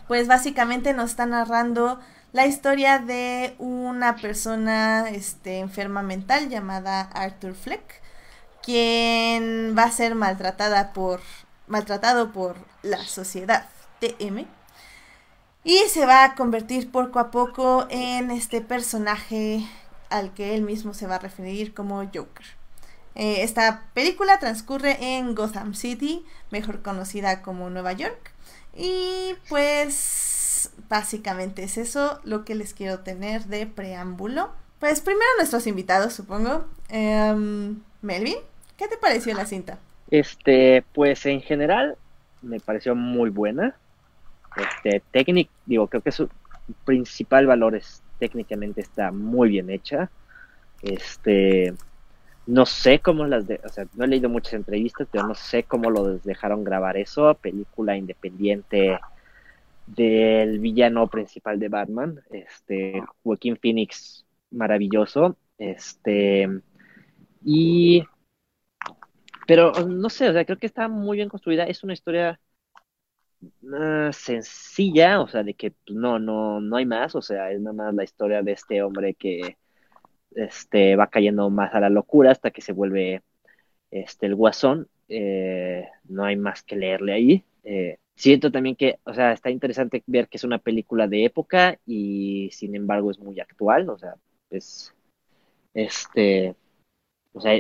pues 0.08 0.28
básicamente 0.28 0.94
nos 0.94 1.12
está 1.12 1.26
narrando 1.26 2.00
la 2.32 2.46
historia 2.46 3.00
de 3.00 3.56
una 3.60 4.18
persona 4.18 5.10
este, 5.10 5.60
enferma 5.60 6.04
mental 6.04 6.50
llamada 6.50 7.02
Arthur 7.02 7.56
Fleck, 7.56 8.02
quien 8.62 9.74
va 9.78 9.84
a 9.84 9.92
ser 9.92 10.16
maltratada 10.16 10.92
por, 10.92 11.22
maltratado 11.68 12.34
por 12.34 12.58
la 12.84 13.02
sociedad 13.06 13.68
TM 14.00 14.46
y 15.64 15.78
se 15.90 16.06
va 16.06 16.26
a 16.26 16.36
convertir 16.36 16.92
poco 16.92 17.20
a 17.20 17.32
poco 17.32 17.88
en 17.90 18.32
este 18.32 18.62
personaje 18.62 19.66
al 20.18 20.34
que 20.34 20.56
él 20.56 20.62
mismo 20.62 20.94
se 20.94 21.08
va 21.08 21.16
a 21.16 21.20
referir 21.20 21.74
como 21.74 22.04
Joker. 22.04 22.46
Eh, 23.16 23.44
esta 23.44 23.86
película 23.94 24.40
transcurre 24.40 25.18
en 25.18 25.36
Gotham 25.36 25.74
City, 25.74 26.26
mejor 26.52 26.82
conocida 26.82 27.42
como 27.42 27.70
Nueva 27.70 27.94
York. 27.94 28.34
Y 28.76 29.36
pues 29.48 30.72
básicamente 30.90 31.64
es 31.64 31.78
eso 31.78 32.20
lo 32.24 32.44
que 32.44 32.56
les 32.56 32.74
quiero 32.74 33.00
tener 33.00 33.46
de 33.46 33.68
preámbulo. 33.68 34.52
Pues 34.80 35.00
primero 35.00 35.26
nuestros 35.38 35.66
invitados, 35.68 36.14
supongo. 36.14 36.66
Em, 36.90 37.82
Melvin, 38.02 38.38
¿qué 38.78 38.88
te 38.88 38.98
pareció 38.98 39.34
la 39.34 39.46
cinta? 39.46 39.80
Este, 40.12 40.84
pues 40.94 41.26
en 41.26 41.42
general 41.42 41.98
me 42.42 42.60
pareció 42.60 42.96
muy 42.96 43.30
buena. 43.30 43.76
Este, 44.58 45.02
técnico, 45.12 45.52
digo, 45.66 45.88
creo 45.88 46.02
que 46.02 46.12
su 46.12 46.30
principal 46.84 47.48
valor 47.48 47.76
es 47.76 48.02
técnicamente 48.20 48.82
está 48.82 49.12
muy 49.12 49.50
bien 49.50 49.70
hecha. 49.70 50.10
Este, 50.82 51.74
no 52.48 52.66
sé 52.66 53.00
cómo 53.00 53.26
las 53.26 53.48
de, 53.48 53.60
o 53.64 53.70
sea, 53.70 53.88
no 53.96 54.06
he 54.06 54.08
leído 54.08 54.30
muchas 54.30 54.54
entrevistas, 54.54 55.08
pero 55.12 55.28
no 55.28 55.36
sé 55.36 55.64
cómo 55.64 55.90
lo 55.90 56.18
dejaron 56.20 56.64
grabar 56.64 56.98
eso, 56.98 57.34
película 57.36 57.98
independiente 57.98 59.00
del 59.88 60.60
villano 60.60 61.08
principal 61.08 61.60
de 61.60 61.70
Batman, 61.70 62.22
este, 62.32 63.04
Joaquín 63.24 63.58
Phoenix, 63.58 64.26
maravilloso, 64.52 65.38
este, 65.58 66.50
y, 67.44 68.04
pero 69.48 69.72
no 69.88 70.10
sé, 70.10 70.30
o 70.30 70.34
sea, 70.34 70.46
creo 70.46 70.58
que 70.58 70.66
está 70.68 70.88
muy 70.88 71.18
bien 71.18 71.30
construida, 71.30 71.64
es 71.66 71.84
una 71.84 71.94
historia 71.94 72.40
sencilla, 74.14 75.22
o 75.22 75.28
sea, 75.28 75.44
de 75.44 75.54
que 75.54 75.72
pues, 75.72 75.96
no, 75.98 76.20
no, 76.20 76.60
no 76.62 76.78
hay 76.78 76.86
más, 76.86 77.16
o 77.16 77.22
sea, 77.22 77.52
es 77.52 77.60
nada 77.62 77.74
más 77.74 77.94
la 77.94 78.04
historia 78.04 78.42
de 78.42 78.52
este 78.54 78.82
hombre 78.82 79.14
que 79.16 79.58
este, 80.32 80.96
va 80.96 81.08
cayendo 81.08 81.50
más 81.50 81.74
a 81.74 81.80
la 81.80 81.90
locura 81.90 82.32
hasta 82.32 82.52
que 82.52 82.62
se 82.62 82.74
vuelve 82.74 83.24
este, 83.92 84.26
el 84.28 84.36
guasón, 84.36 84.88
eh, 85.10 85.88
no 86.06 86.26
hay 86.26 86.36
más 86.36 86.64
que 86.64 86.76
leerle 86.76 87.14
ahí. 87.14 87.46
Eh, 87.64 87.98
siento 88.16 88.52
también 88.52 88.76
que, 88.76 89.00
o 89.04 89.14
sea, 89.14 89.32
está 89.34 89.50
interesante 89.50 90.04
ver 90.08 90.28
que 90.28 90.38
es 90.38 90.44
una 90.44 90.60
película 90.60 91.08
de 91.08 91.26
época 91.26 91.80
y 91.86 92.50
sin 92.52 92.76
embargo 92.76 93.12
es 93.12 93.20
muy 93.20 93.40
actual, 93.40 93.90
o 93.90 93.98
sea, 93.98 94.16
es, 94.50 94.94
este, 95.74 96.56
o 97.34 97.42
sea, 97.42 97.54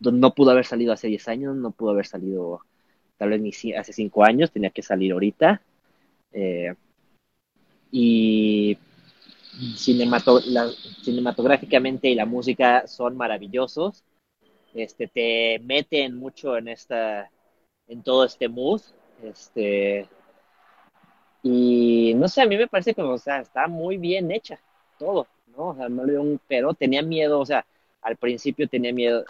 no 0.00 0.34
pudo 0.34 0.50
haber 0.50 0.66
salido 0.66 0.92
hace 0.92 1.08
10 1.08 1.28
años, 1.28 1.56
no 1.56 1.72
pudo 1.72 1.90
haber 1.90 2.06
salido 2.06 2.62
tal 3.16 3.30
vez 3.30 3.40
ni 3.40 3.52
hace 3.74 3.92
cinco 3.92 4.24
años, 4.24 4.50
tenía 4.50 4.70
que 4.70 4.82
salir 4.82 5.12
ahorita. 5.12 5.62
Eh, 6.32 6.74
y 7.90 8.76
cinematográficamente 9.76 12.08
y 12.08 12.14
la 12.14 12.26
música 12.26 12.86
son 12.86 13.16
maravillosos. 13.16 14.04
Este, 14.74 15.08
te 15.08 15.58
meten 15.64 16.16
mucho 16.16 16.56
en 16.56 16.68
esta, 16.68 17.30
en 17.86 18.02
todo 18.02 18.24
este 18.24 18.48
mood. 18.48 18.80
Este, 19.22 20.08
y 21.42 22.14
no 22.16 22.28
sé, 22.28 22.42
a 22.42 22.46
mí 22.46 22.56
me 22.56 22.68
parece 22.68 22.94
que, 22.94 23.02
o 23.02 23.18
sea, 23.18 23.40
está 23.40 23.66
muy 23.68 23.98
bien 23.98 24.30
hecha 24.30 24.58
todo, 24.98 25.26
¿no? 25.56 25.68
O 25.68 25.74
sea, 25.74 25.88
no 25.88 26.04
le 26.04 26.12
dio 26.12 26.40
pero, 26.48 26.74
tenía 26.74 27.02
miedo, 27.02 27.40
o 27.40 27.46
sea, 27.46 27.66
al 28.02 28.16
principio 28.16 28.68
tenía 28.68 28.92
miedo 28.92 29.24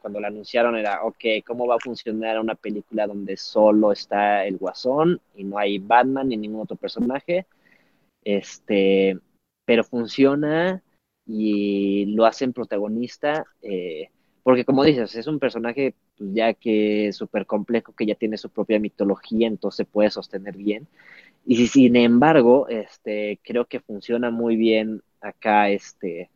cuando 0.00 0.20
la 0.20 0.28
anunciaron, 0.28 0.76
era, 0.76 1.02
ok, 1.02 1.44
¿cómo 1.46 1.66
va 1.66 1.76
a 1.76 1.80
funcionar 1.80 2.38
una 2.38 2.54
película 2.54 3.06
donde 3.06 3.36
solo 3.36 3.90
está 3.90 4.44
el 4.44 4.58
guasón 4.58 5.20
y 5.34 5.44
no 5.44 5.58
hay 5.58 5.78
Batman 5.78 6.28
ni 6.28 6.36
ningún 6.36 6.62
otro 6.62 6.76
personaje? 6.76 7.46
Este, 8.22 9.18
pero 9.64 9.82
funciona 9.82 10.82
y 11.26 12.06
lo 12.14 12.26
hacen 12.26 12.52
protagonista, 12.52 13.46
eh, 13.62 14.10
porque 14.42 14.64
como 14.64 14.84
dices, 14.84 15.16
es 15.16 15.26
un 15.26 15.38
personaje 15.38 15.94
pues, 16.18 16.30
ya 16.34 16.52
que 16.52 17.08
es 17.08 17.16
súper 17.16 17.46
complejo, 17.46 17.94
que 17.94 18.06
ya 18.06 18.14
tiene 18.14 18.36
su 18.36 18.50
propia 18.50 18.78
mitología, 18.78 19.48
entonces 19.48 19.86
puede 19.90 20.10
sostener 20.10 20.56
bien. 20.56 20.86
Y 21.46 21.66
sin 21.68 21.96
embargo, 21.96 22.68
este, 22.68 23.40
creo 23.42 23.64
que 23.66 23.80
funciona 23.80 24.30
muy 24.30 24.56
bien 24.56 25.02
acá, 25.20 25.70
este, 25.70 26.30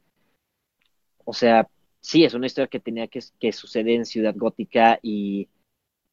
o 1.25 1.33
sea, 1.33 1.69
sí, 2.01 2.25
es 2.25 2.35
una 2.35 2.47
historia 2.47 2.69
que 2.69 2.81
tenía 2.81 3.09
que, 3.09 3.21
que 3.39 3.53
suceder 3.53 3.95
en 3.95 4.07
Ciudad 4.07 4.35
Gótica 4.37 4.99
y 5.03 5.49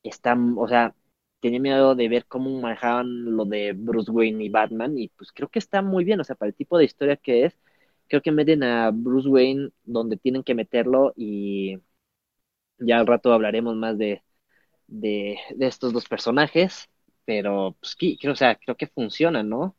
está, 0.04 0.38
o 0.58 0.68
sea, 0.68 0.96
tenía 1.40 1.60
miedo 1.60 1.96
de 1.96 2.10
ver 2.10 2.26
cómo 2.28 2.60
manejaban 2.62 3.36
lo 3.36 3.46
de 3.46 3.74
Bruce 3.74 4.12
Wayne 4.12 4.44
y 4.46 4.50
Batman 4.50 4.98
y 4.98 5.10
pues 5.10 5.32
creo 5.32 5.50
que 5.50 5.60
está 5.60 5.82
muy 5.82 6.04
bien, 6.04 6.20
o 6.20 6.24
sea, 6.24 6.36
para 6.36 6.50
el 6.50 6.56
tipo 6.56 6.78
de 6.78 6.86
historia 6.86 7.18
que 7.18 7.46
es, 7.46 7.58
creo 8.08 8.22
que 8.22 8.32
meten 8.32 8.64
a 8.64 8.92
Bruce 8.92 9.30
Wayne 9.30 9.70
donde 9.84 10.18
tienen 10.18 10.44
que 10.44 10.56
meterlo 10.56 11.14
y 11.16 11.80
ya 12.80 13.00
al 13.00 13.08
rato 13.08 13.34
hablaremos 13.34 13.76
más 13.76 13.98
de, 13.98 14.24
de, 14.88 15.38
estos 15.60 15.94
dos 15.94 16.08
personajes, 16.08 16.90
pero 17.26 17.76
pues 17.80 17.96
creo, 17.96 18.34
o 18.34 18.36
sea, 18.36 18.56
creo 18.56 18.78
que 18.78 18.88
funciona, 18.88 19.44
¿no? 19.44 19.76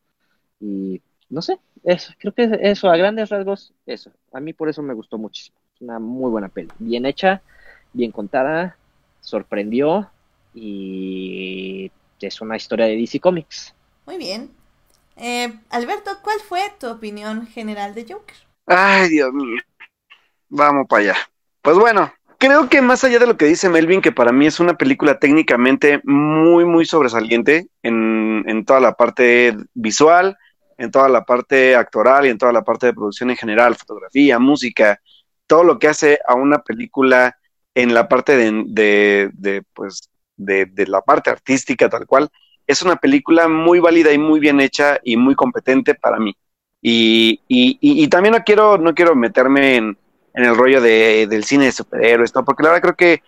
Y 0.60 1.02
no 1.30 1.42
sé, 1.42 1.58
eso, 1.84 2.12
creo 2.18 2.32
que 2.32 2.58
eso, 2.62 2.90
a 2.90 2.96
grandes 2.96 3.28
rasgos, 3.28 3.72
eso. 3.86 4.10
A 4.32 4.40
mí 4.40 4.52
por 4.52 4.68
eso 4.68 4.82
me 4.82 4.94
gustó 4.94 5.18
muchísimo. 5.18 5.56
Es 5.74 5.80
una 5.82 5.98
muy 5.98 6.30
buena 6.30 6.48
peli. 6.48 6.68
Bien 6.78 7.06
hecha, 7.06 7.42
bien 7.92 8.12
contada, 8.12 8.76
sorprendió 9.20 10.10
y 10.54 11.90
es 12.20 12.40
una 12.40 12.56
historia 12.56 12.86
de 12.86 12.96
DC 12.96 13.20
Comics. 13.20 13.74
Muy 14.06 14.16
bien. 14.16 14.50
Eh, 15.16 15.52
Alberto, 15.70 16.10
¿cuál 16.22 16.38
fue 16.40 16.60
tu 16.78 16.88
opinión 16.88 17.46
general 17.46 17.94
de 17.94 18.06
Joker? 18.08 18.36
Ay, 18.66 19.08
Dios 19.08 19.32
mío. 19.32 19.60
Vamos 20.48 20.86
para 20.88 21.02
allá. 21.02 21.16
Pues 21.62 21.76
bueno, 21.76 22.12
creo 22.38 22.68
que 22.68 22.80
más 22.80 23.04
allá 23.04 23.18
de 23.18 23.26
lo 23.26 23.36
que 23.36 23.46
dice 23.46 23.68
Melvin, 23.68 24.00
que 24.00 24.12
para 24.12 24.32
mí 24.32 24.46
es 24.46 24.60
una 24.60 24.76
película 24.76 25.18
técnicamente 25.18 26.00
muy, 26.04 26.64
muy 26.64 26.84
sobresaliente 26.84 27.68
en, 27.82 28.44
en 28.46 28.64
toda 28.64 28.80
la 28.80 28.94
parte 28.94 29.56
visual, 29.74 30.38
en 30.78 30.90
toda 30.90 31.08
la 31.08 31.24
parte 31.24 31.74
actoral 31.76 32.26
y 32.26 32.30
en 32.30 32.38
toda 32.38 32.52
la 32.52 32.62
parte 32.62 32.86
de 32.86 32.94
producción 32.94 33.30
en 33.30 33.36
general, 33.36 33.74
fotografía, 33.74 34.38
música, 34.38 35.00
todo 35.46 35.64
lo 35.64 35.78
que 35.78 35.88
hace 35.88 36.20
a 36.26 36.34
una 36.34 36.60
película 36.60 37.36
en 37.74 37.92
la 37.92 38.08
parte 38.08 38.36
de, 38.36 39.30
de, 39.34 39.62
pues, 39.74 40.08
de, 40.36 40.66
de, 40.66 40.86
la 40.86 41.00
parte 41.00 41.30
artística 41.30 41.88
tal 41.88 42.06
cual, 42.06 42.28
es 42.66 42.82
una 42.82 42.96
película 42.96 43.48
muy 43.48 43.80
válida 43.80 44.12
y 44.12 44.18
muy 44.18 44.40
bien 44.40 44.60
hecha 44.60 44.98
y 45.02 45.16
muy 45.16 45.34
competente 45.34 45.94
para 45.94 46.18
mí. 46.18 46.36
Y, 46.80 47.40
y, 47.48 47.78
y, 47.80 48.08
también 48.08 48.34
no 48.34 48.44
quiero, 48.44 48.78
no 48.78 48.94
quiero 48.94 49.16
meterme 49.16 49.76
en, 49.76 49.98
en 50.34 50.44
el 50.44 50.56
rollo 50.56 50.80
de, 50.80 51.26
del 51.28 51.44
cine 51.44 51.64
de 51.66 51.72
superhéroes, 51.72 52.30
porque 52.30 52.62
la 52.62 52.70
verdad 52.70 52.82
creo 52.82 52.96
que 52.96 53.22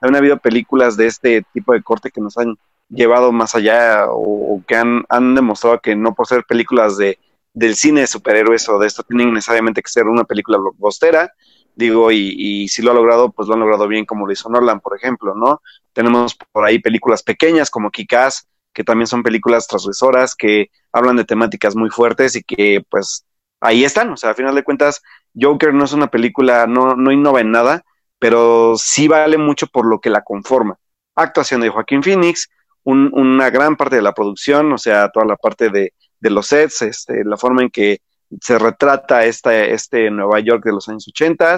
han 0.00 0.16
habido 0.16 0.38
películas 0.38 0.96
de 0.96 1.06
este 1.06 1.42
tipo 1.52 1.72
de 1.72 1.82
corte 1.82 2.10
que 2.10 2.20
nos 2.20 2.36
han 2.36 2.56
llevado 2.88 3.32
más 3.32 3.54
allá 3.54 4.06
o, 4.08 4.62
que 4.66 4.76
han, 4.76 5.04
han, 5.08 5.34
demostrado 5.34 5.80
que 5.80 5.96
no 5.96 6.14
por 6.14 6.26
ser 6.26 6.44
películas 6.44 6.96
de, 6.96 7.18
del 7.52 7.76
cine 7.76 8.02
de 8.02 8.06
superhéroes 8.06 8.68
o 8.68 8.78
de 8.78 8.86
esto 8.86 9.02
tienen 9.02 9.32
necesariamente 9.32 9.82
que 9.82 9.88
ser 9.88 10.06
una 10.06 10.24
película 10.24 10.58
blockbustera, 10.58 11.32
digo, 11.74 12.10
y, 12.10 12.34
y 12.36 12.68
si 12.68 12.82
lo 12.82 12.92
ha 12.92 12.94
logrado, 12.94 13.32
pues 13.32 13.48
lo 13.48 13.54
han 13.54 13.60
logrado 13.60 13.88
bien 13.88 14.04
como 14.06 14.26
lo 14.26 14.32
hizo 14.32 14.48
Nolan, 14.48 14.80
por 14.80 14.96
ejemplo, 14.96 15.34
¿no? 15.34 15.60
Tenemos 15.92 16.36
por 16.52 16.64
ahí 16.64 16.78
películas 16.78 17.22
pequeñas 17.22 17.70
como 17.70 17.90
Kikaz, 17.90 18.46
que 18.72 18.84
también 18.84 19.06
son 19.06 19.22
películas 19.22 19.66
transgresoras, 19.66 20.34
que 20.34 20.70
hablan 20.92 21.16
de 21.16 21.24
temáticas 21.24 21.74
muy 21.74 21.90
fuertes 21.90 22.36
y 22.36 22.42
que 22.42 22.84
pues 22.90 23.24
ahí 23.60 23.84
están, 23.84 24.10
o 24.10 24.16
sea, 24.16 24.30
a 24.30 24.34
final 24.34 24.54
de 24.54 24.64
cuentas, 24.64 25.02
Joker 25.38 25.72
no 25.72 25.84
es 25.84 25.92
una 25.92 26.08
película, 26.08 26.66
no, 26.66 26.94
no 26.94 27.10
innova 27.10 27.40
en 27.40 27.50
nada, 27.50 27.84
pero 28.18 28.74
sí 28.76 29.08
vale 29.08 29.38
mucho 29.38 29.66
por 29.66 29.86
lo 29.86 30.00
que 30.00 30.10
la 30.10 30.24
conforma. 30.24 30.78
Actuación 31.14 31.62
de 31.62 31.70
Joaquín 31.70 32.02
Phoenix, 32.02 32.50
una 32.86 33.50
gran 33.50 33.76
parte 33.76 33.96
de 33.96 34.02
la 34.02 34.14
producción, 34.14 34.72
o 34.72 34.78
sea, 34.78 35.10
toda 35.10 35.26
la 35.26 35.36
parte 35.36 35.70
de, 35.70 35.92
los 36.20 36.46
sets, 36.46 36.82
este, 36.82 37.24
la 37.24 37.36
forma 37.36 37.62
en 37.62 37.70
que 37.70 38.00
se 38.40 38.58
retrata 38.58 39.24
esta, 39.24 39.64
este 39.64 40.10
Nueva 40.10 40.40
York 40.40 40.64
de 40.64 40.72
los 40.72 40.88
años 40.88 41.06
80 41.08 41.56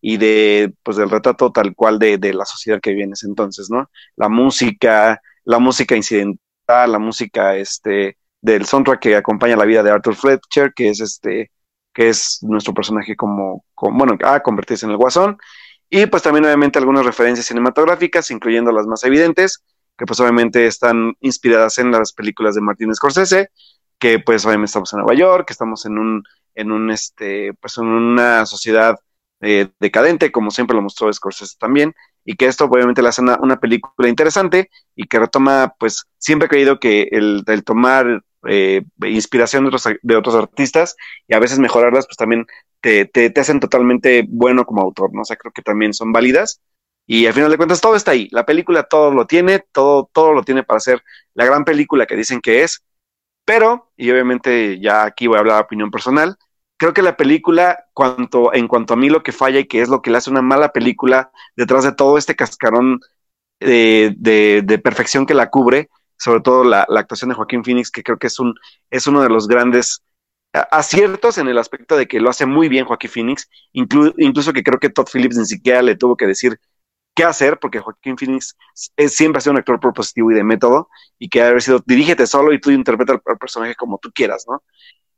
y 0.00 0.16
de, 0.16 0.72
pues, 0.82 0.96
del 0.96 1.10
retrato 1.10 1.52
tal 1.52 1.74
cual 1.74 1.98
de, 1.98 2.18
de 2.18 2.32
la 2.34 2.44
sociedad 2.44 2.80
que 2.80 2.90
vive 2.90 3.04
en 3.04 3.12
ese 3.12 3.26
entonces, 3.26 3.68
¿no? 3.70 3.90
La 4.16 4.28
música, 4.28 5.20
la 5.44 5.58
música 5.58 5.96
incidental, 5.96 6.92
la 6.92 6.98
música, 6.98 7.56
este, 7.56 8.16
del 8.40 8.64
soundtrack 8.66 9.00
que 9.00 9.16
acompaña 9.16 9.56
la 9.56 9.64
vida 9.64 9.82
de 9.82 9.90
Arthur 9.90 10.14
Fletcher, 10.14 10.72
que 10.74 10.90
es 10.90 11.00
este, 11.00 11.50
que 11.92 12.08
es 12.08 12.38
nuestro 12.42 12.74
personaje 12.74 13.16
como, 13.16 13.64
como 13.74 13.98
bueno, 13.98 14.16
a 14.24 14.40
convertirse 14.40 14.86
en 14.86 14.92
el 14.92 14.96
guasón, 14.96 15.38
y 15.90 16.06
pues 16.06 16.22
también 16.22 16.44
obviamente 16.44 16.78
algunas 16.78 17.04
referencias 17.04 17.46
cinematográficas, 17.46 18.30
incluyendo 18.30 18.72
las 18.72 18.86
más 18.86 19.02
evidentes, 19.04 19.64
que 19.98 20.06
pues 20.06 20.20
obviamente 20.20 20.66
están 20.66 21.14
inspiradas 21.20 21.78
en 21.78 21.90
las 21.90 22.12
películas 22.12 22.54
de 22.54 22.60
Martin 22.60 22.94
Scorsese, 22.94 23.50
que 23.98 24.20
pues 24.20 24.46
obviamente 24.46 24.66
estamos 24.66 24.92
en 24.92 25.00
Nueva 25.00 25.14
York, 25.14 25.48
que 25.48 25.52
estamos 25.52 25.84
en 25.84 25.98
un, 25.98 26.22
en 26.54 26.70
un 26.70 26.90
este, 26.90 27.52
pues 27.60 27.76
en 27.78 27.86
una 27.86 28.46
sociedad 28.46 28.96
eh, 29.40 29.68
decadente, 29.80 30.30
como 30.30 30.52
siempre 30.52 30.76
lo 30.76 30.82
mostró 30.82 31.12
Scorsese 31.12 31.56
también, 31.58 31.94
y 32.24 32.36
que 32.36 32.46
esto 32.46 32.66
obviamente 32.66 33.02
le 33.02 33.08
hace 33.08 33.22
una, 33.22 33.58
película 33.58 34.08
interesante 34.08 34.70
y 34.94 35.08
que 35.08 35.18
retoma, 35.18 35.74
pues 35.78 36.04
siempre 36.18 36.46
he 36.46 36.48
creído 36.48 36.78
que 36.78 37.08
el, 37.10 37.42
el 37.46 37.64
tomar 37.64 38.22
eh, 38.46 38.82
inspiración 39.02 39.64
de 39.64 39.68
otros, 39.68 39.84
de 40.00 40.16
otros 40.16 40.34
artistas 40.36 40.94
y 41.26 41.34
a 41.34 41.40
veces 41.40 41.58
mejorarlas, 41.58 42.06
pues 42.06 42.16
también 42.16 42.46
te, 42.80 43.06
te, 43.06 43.30
te 43.30 43.40
hacen 43.40 43.58
totalmente 43.58 44.24
bueno 44.28 44.64
como 44.64 44.82
autor, 44.82 45.10
¿no? 45.12 45.22
O 45.22 45.24
sea, 45.24 45.36
creo 45.36 45.52
que 45.52 45.62
también 45.62 45.92
son 45.92 46.12
válidas 46.12 46.60
y 47.10 47.26
al 47.26 47.32
final 47.32 47.50
de 47.50 47.56
cuentas 47.56 47.80
todo 47.80 47.96
está 47.96 48.10
ahí. 48.10 48.28
La 48.32 48.44
película 48.44 48.84
todo 48.84 49.10
lo 49.10 49.26
tiene, 49.26 49.60
todo, 49.72 50.10
todo 50.12 50.34
lo 50.34 50.42
tiene 50.42 50.62
para 50.62 50.78
ser 50.78 51.02
la 51.32 51.46
gran 51.46 51.64
película 51.64 52.04
que 52.04 52.14
dicen 52.14 52.40
que 52.42 52.62
es. 52.62 52.84
Pero, 53.46 53.90
y 53.96 54.10
obviamente 54.10 54.78
ya 54.78 55.04
aquí 55.04 55.26
voy 55.26 55.36
a 55.36 55.40
hablar 55.40 55.56
de 55.56 55.62
opinión 55.62 55.90
personal, 55.90 56.36
creo 56.76 56.92
que 56.92 57.00
la 57.00 57.16
película, 57.16 57.86
cuanto, 57.94 58.52
en 58.52 58.68
cuanto 58.68 58.92
a 58.92 58.98
mí 58.98 59.08
lo 59.08 59.22
que 59.22 59.32
falla 59.32 59.58
y 59.58 59.66
que 59.66 59.80
es 59.80 59.88
lo 59.88 60.02
que 60.02 60.10
le 60.10 60.18
hace 60.18 60.30
una 60.30 60.42
mala 60.42 60.70
película 60.70 61.32
detrás 61.56 61.84
de 61.84 61.92
todo 61.92 62.18
este 62.18 62.36
cascarón 62.36 63.00
de, 63.58 64.14
de, 64.18 64.78
perfección 64.78 65.24
que 65.24 65.32
la 65.32 65.48
cubre, 65.48 65.88
sobre 66.18 66.42
todo 66.42 66.62
la, 66.62 66.82
actuación 66.82 67.30
de 67.30 67.36
Joaquín 67.36 67.64
Phoenix, 67.64 67.90
que 67.90 68.02
creo 68.02 68.18
que 68.18 68.26
es, 68.26 68.38
un, 68.38 68.54
es 68.90 69.06
uno 69.06 69.22
de 69.22 69.30
los 69.30 69.48
grandes 69.48 70.02
aciertos 70.52 71.38
en 71.38 71.48
el 71.48 71.56
aspecto 71.56 71.96
de 71.96 72.06
que 72.06 72.20
lo 72.20 72.28
hace 72.28 72.44
muy 72.44 72.68
bien 72.68 72.84
Joaquín 72.84 73.10
Phoenix, 73.10 73.48
incluso 73.72 74.52
que 74.52 74.62
creo 74.62 74.78
que 74.78 74.90
Todd 74.90 75.08
Phillips 75.10 75.38
ni 75.38 75.46
siquiera 75.46 75.80
le 75.80 75.96
tuvo 75.96 76.16
que 76.18 76.26
decir 76.26 76.60
qué 77.18 77.24
hacer, 77.24 77.58
porque 77.58 77.80
Joaquín 77.80 78.16
Phoenix 78.16 78.56
siempre 79.08 79.38
ha 79.38 79.40
sido 79.40 79.50
un 79.50 79.58
actor 79.58 79.80
propositivo 79.80 80.30
y 80.30 80.36
de 80.36 80.44
método, 80.44 80.88
y 81.18 81.28
que 81.28 81.42
ha 81.42 81.48
haber 81.48 81.62
sido, 81.62 81.82
dirígete 81.84 82.28
solo 82.28 82.52
y 82.52 82.60
tú 82.60 82.70
interpreta 82.70 83.14
al, 83.14 83.38
personaje 83.38 83.74
como 83.74 83.98
tú 83.98 84.12
quieras, 84.14 84.44
¿no? 84.48 84.62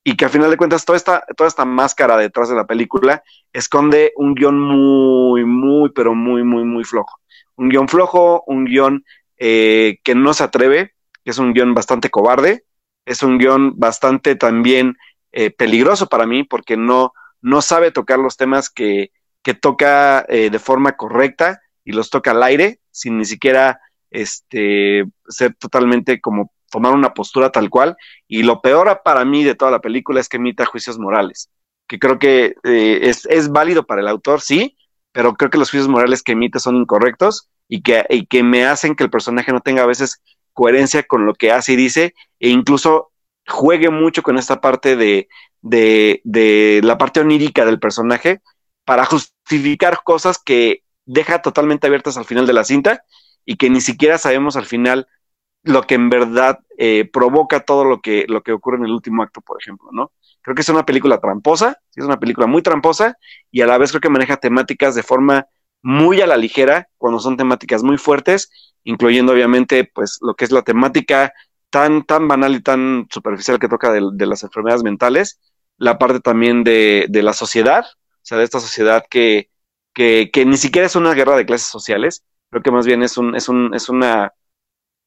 Y 0.03 0.16
que 0.16 0.24
al 0.24 0.30
final 0.30 0.51
de 0.51 0.57
cuentas 0.57 0.86
toda 0.86 0.96
esta, 0.96 1.22
toda 1.36 1.46
esta 1.46 1.66
máscara 1.66 2.16
detrás 2.16 2.48
de 2.48 2.55
la 2.55 2.66
película 2.66 3.22
esconde 3.53 4.14
un 4.16 4.34
guion 4.34 4.59
muy, 4.59 5.44
muy, 5.44 5.90
pero 5.90 6.14
muy, 6.14 6.42
muy, 6.42 6.64
muy 6.64 6.84
flojo. 6.84 7.20
Un 7.57 7.68
guion 7.68 7.86
flojo, 7.86 8.44
un 8.46 8.64
guion 8.64 9.05
eh, 9.36 9.98
que 10.03 10.14
no 10.14 10.32
se 10.32 10.44
atreve, 10.44 10.94
es 11.26 11.36
un 11.36 11.53
guion 11.53 11.74
bastante 11.74 12.09
cobarde, 12.09 12.64
es 13.05 13.22
un 13.22 13.36
guion 13.36 13.78
bastante 13.78 14.36
también 14.36 14.96
eh, 15.32 15.51
peligroso 15.51 16.07
para 16.07 16.24
mí, 16.24 16.44
porque 16.44 16.78
no, 16.78 17.12
no 17.42 17.61
sabe 17.61 17.90
tocar 17.90 18.18
los 18.18 18.38
temas 18.38 18.70
que, 18.70 19.12
que 19.42 19.53
toca 19.53 20.24
eh, 20.30 20.48
de 20.48 20.59
forma 20.59 20.92
correcta 20.92 21.61
y 21.91 21.93
los 21.93 22.09
toca 22.09 22.30
al 22.30 22.43
aire 22.45 22.78
sin 22.93 23.18
ni 23.18 23.24
siquiera 23.24 23.80
este, 24.11 25.05
ser 25.28 25.55
totalmente 25.57 26.20
como 26.20 26.53
tomar 26.70 26.93
una 26.95 27.12
postura 27.14 27.51
tal 27.51 27.68
cual. 27.68 27.97
Y 28.28 28.45
lo 28.45 28.62
peor 28.62 29.03
para 29.05 29.24
mí 29.24 29.43
de 29.43 29.57
toda 29.57 29.72
la 29.72 29.80
película 29.80 30.20
es 30.20 30.28
que 30.28 30.36
emita 30.36 30.66
juicios 30.66 30.99
morales, 30.99 31.51
que 31.88 31.99
creo 31.99 32.18
que 32.18 32.55
eh, 32.62 33.01
es, 33.03 33.26
es, 33.26 33.51
válido 33.51 33.84
para 33.84 34.01
el 34.01 34.09
autor, 34.09 34.41
sí, 34.41 34.76
pero 35.12 35.34
creo 35.34 35.51
que 35.51 35.59
los 35.59 35.70
juicios 35.70 35.88
morales 35.88 36.22
que 36.22 36.32
emite 36.32 36.61
son 36.61 36.76
incorrectos 36.76 37.49
y 37.68 37.82
que, 37.82 38.07
y 38.09 38.26
que 38.26 38.45
me 38.45 38.64
hacen 38.64 38.95
que 38.95 39.03
el 39.03 39.11
personaje 39.11 39.53
no 39.53 39.61
tenga 39.61 39.82
a 39.82 39.86
veces 39.86 40.22
coherencia 40.53 41.03
con 41.03 41.26
lo 41.26 41.34
que 41.34 41.51
hace 41.51 41.72
y 41.72 41.76
dice, 41.76 42.14
e 42.38 42.51
incluso 42.51 43.11
juegue 43.49 43.91
mucho 43.91 44.22
con 44.22 44.38
esta 44.38 44.61
parte 44.61 44.95
de, 44.95 45.28
de, 45.61 46.20
de 46.22 46.80
la 46.84 46.99
parte 46.99 47.18
onírica 47.18 47.64
del 47.64 47.80
personaje 47.80 48.41
para 48.84 49.05
justificar 49.05 50.03
cosas 50.05 50.38
que 50.38 50.84
deja 51.07 51.42
totalmente 51.42 51.86
abiertas 51.86 52.16
al 52.16 52.24
final 52.24 52.46
de 52.46 52.53
la 52.53 52.64
cinta 52.64 53.05
y 53.44 53.57
que 53.57 53.70
ni 53.70 53.80
siquiera 53.80 54.18
sabemos 54.18 54.57
al 54.57 54.66
final 54.66 55.09
lo 55.62 55.82
que 55.82 55.94
en 55.94 56.09
verdad 56.09 56.59
eh, 56.78 57.09
provoca 57.12 57.61
todo 57.61 57.84
lo 57.84 58.01
que, 58.01 58.24
lo 58.28 58.42
que 58.42 58.53
ocurre 58.53 58.78
en 58.78 58.84
el 58.84 58.92
último 58.92 59.22
acto, 59.22 59.40
por 59.40 59.61
ejemplo, 59.61 59.90
¿no? 59.92 60.12
Creo 60.42 60.55
que 60.55 60.62
es 60.62 60.68
una 60.70 60.86
película 60.86 61.20
tramposa, 61.20 61.78
es 61.94 62.05
una 62.05 62.18
película 62.18 62.46
muy 62.46 62.62
tramposa 62.62 63.16
y 63.51 63.61
a 63.61 63.66
la 63.66 63.76
vez 63.76 63.90
creo 63.90 64.01
que 64.01 64.09
maneja 64.09 64.38
temáticas 64.38 64.94
de 64.94 65.03
forma 65.03 65.46
muy 65.82 66.20
a 66.20 66.26
la 66.26 66.36
ligera, 66.36 66.88
cuando 66.96 67.20
son 67.20 67.36
temáticas 67.36 67.82
muy 67.82 67.98
fuertes, 67.98 68.51
incluyendo 68.84 69.32
obviamente 69.32 69.84
pues 69.84 70.18
lo 70.22 70.34
que 70.34 70.44
es 70.46 70.51
la 70.51 70.62
temática 70.62 71.32
tan, 71.68 72.05
tan 72.05 72.26
banal 72.26 72.55
y 72.55 72.62
tan 72.62 73.07
superficial 73.11 73.59
que 73.59 73.68
toca 73.68 73.92
de, 73.92 74.26
las 74.26 74.42
enfermedades 74.42 74.82
mentales, 74.82 75.40
la 75.76 75.98
parte 75.98 76.20
también 76.20 76.64
de, 76.64 77.07
de, 77.09 77.22
la 77.22 77.32
sociedad, 77.32 77.84
o 77.84 78.22
sea, 78.22 78.38
de 78.38 78.44
esta 78.44 78.61
sociedad 78.61 79.05
que, 79.09 79.51
que, 79.95 80.30
ni 80.47 80.57
siquiera 80.57 80.86
es 80.86 80.97
una 80.97 81.14
guerra 81.14 81.36
de 81.36 81.47
clases 81.47 81.68
sociales, 81.68 82.24
creo 82.51 82.62
que 82.62 82.70
más 82.70 82.86
bien 82.86 83.03
es, 83.03 83.16
un, 83.16 83.34
es, 83.34 83.49
un, 83.49 83.74
es 83.74 83.88
una, 83.88 84.32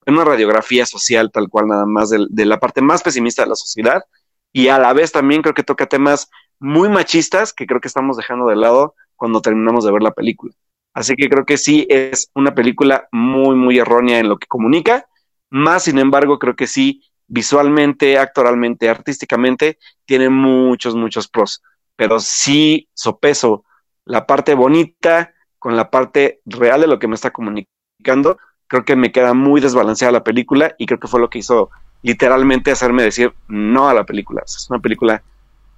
una 0.05 0.23
radiografía 0.23 0.85
social 0.85 1.31
tal 1.31 1.49
cual 1.49 1.67
nada 1.67 1.85
más 1.85 2.09
de, 2.09 2.25
de 2.29 2.45
la 2.45 2.59
parte 2.59 2.81
más 2.81 3.03
pesimista 3.03 3.43
de 3.43 3.49
la 3.49 3.55
sociedad 3.55 4.03
y 4.51 4.67
a 4.67 4.79
la 4.79 4.93
vez 4.93 5.11
también 5.11 5.41
creo 5.41 5.53
que 5.53 5.63
toca 5.63 5.87
temas 5.87 6.29
muy 6.59 6.89
machistas 6.89 7.53
que 7.53 7.65
creo 7.65 7.81
que 7.81 7.87
estamos 7.87 8.17
dejando 8.17 8.47
de 8.47 8.55
lado 8.55 8.95
cuando 9.15 9.41
terminamos 9.41 9.85
de 9.85 9.91
ver 9.91 10.01
la 10.01 10.11
película. 10.11 10.53
Así 10.93 11.15
que 11.15 11.27
creo 11.27 11.45
que 11.45 11.57
sí 11.57 11.87
es 11.89 12.29
una 12.35 12.53
película 12.53 13.07
muy, 13.11 13.55
muy 13.55 13.79
errónea 13.79 14.19
en 14.19 14.29
lo 14.29 14.37
que 14.37 14.47
comunica, 14.47 15.07
más 15.49 15.83
sin 15.83 15.97
embargo 15.97 16.39
creo 16.39 16.55
que 16.55 16.67
sí 16.67 17.01
visualmente, 17.27 18.17
actoralmente, 18.17 18.89
artísticamente, 18.89 19.79
tiene 20.05 20.29
muchos, 20.29 20.95
muchos 20.95 21.27
pros, 21.27 21.63
pero 21.95 22.19
sí 22.19 22.89
sopeso 22.93 23.65
la 24.05 24.25
parte 24.25 24.53
bonita 24.53 25.33
con 25.59 25.75
la 25.75 25.89
parte 25.89 26.41
real 26.45 26.81
de 26.81 26.87
lo 26.87 26.99
que 26.99 27.07
me 27.07 27.15
está 27.15 27.31
comunicando, 27.31 28.37
creo 28.67 28.83
que 28.83 28.95
me 28.95 29.11
queda 29.11 29.33
muy 29.33 29.61
desbalanceada 29.61 30.11
la 30.11 30.23
película 30.23 30.75
y 30.77 30.85
creo 30.85 30.99
que 30.99 31.07
fue 31.07 31.19
lo 31.19 31.29
que 31.29 31.39
hizo 31.39 31.69
literalmente 32.01 32.71
hacerme 32.71 33.03
decir 33.03 33.33
no 33.47 33.87
a 33.87 33.93
la 33.93 34.05
película. 34.05 34.43
Es 34.45 34.67
una 34.69 34.79
película 34.79 35.23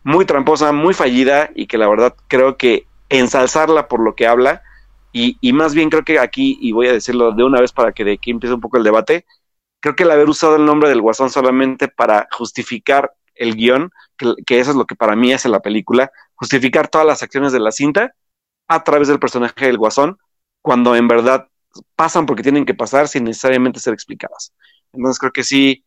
muy 0.04 0.26
tramposa, 0.26 0.72
muy 0.72 0.94
fallida 0.94 1.52
y 1.56 1.68
que 1.68 1.78
la 1.78 1.88
verdad 1.88 2.16
creo 2.28 2.58
que 2.58 2.88
ensalzarla 3.10 3.88
por 3.88 4.00
lo 4.00 4.16
que 4.16 4.28
habla 4.28 4.64
y, 5.12 5.38
y, 5.40 5.54
más 5.54 5.74
bien 5.74 5.90
creo 5.90 6.04
que 6.04 6.20
aquí, 6.20 6.58
y 6.60 6.74
voy 6.74 6.88
a 6.88 6.92
decirlo 6.92 7.32
de 7.32 7.44
una 7.46 7.62
vez 7.62 7.72
para 7.72 7.94
que 7.94 8.04
de 8.04 8.14
aquí 8.14 8.32
empiece 8.32 8.54
un 8.54 8.60
poco 8.60 8.76
el 8.76 8.84
debate, 8.84 9.26
creo 9.80 9.96
que 9.96 10.04
el 10.04 10.12
haber 10.12 10.28
usado 10.28 10.58
el 10.58 10.66
nombre 10.66 10.90
del 10.90 11.02
guasón 11.02 11.30
solamente 11.30 11.88
para 11.88 12.28
justificar 12.32 13.14
el 13.36 13.56
guion, 13.56 13.92
que, 14.18 14.34
que 14.46 14.60
eso 14.60 14.72
es 14.72 14.78
lo 14.78 14.86
que 14.86 14.96
para 14.96 15.16
mí 15.16 15.32
hace 15.32 15.48
la 15.48 15.62
película, 15.62 16.12
justificar 16.36 16.88
todas 16.88 17.08
las 17.08 17.24
acciones 17.24 17.52
de 17.52 17.60
la 17.60 17.72
cinta 17.72 18.16
a 18.68 18.84
través 18.84 19.08
del 19.08 19.20
personaje 19.20 19.66
del 19.66 19.78
guasón, 19.78 20.18
cuando 20.62 20.96
en 20.96 21.08
verdad 21.08 21.48
pasan 21.96 22.26
porque 22.26 22.44
tienen 22.44 22.66
que 22.66 22.74
pasar 22.74 23.08
sin 23.08 23.24
necesariamente 23.26 23.80
ser 23.80 23.94
explicadas. 23.94 24.54
Entonces 24.94 25.20
creo 25.20 25.32
que 25.32 25.44
sí, 25.44 25.86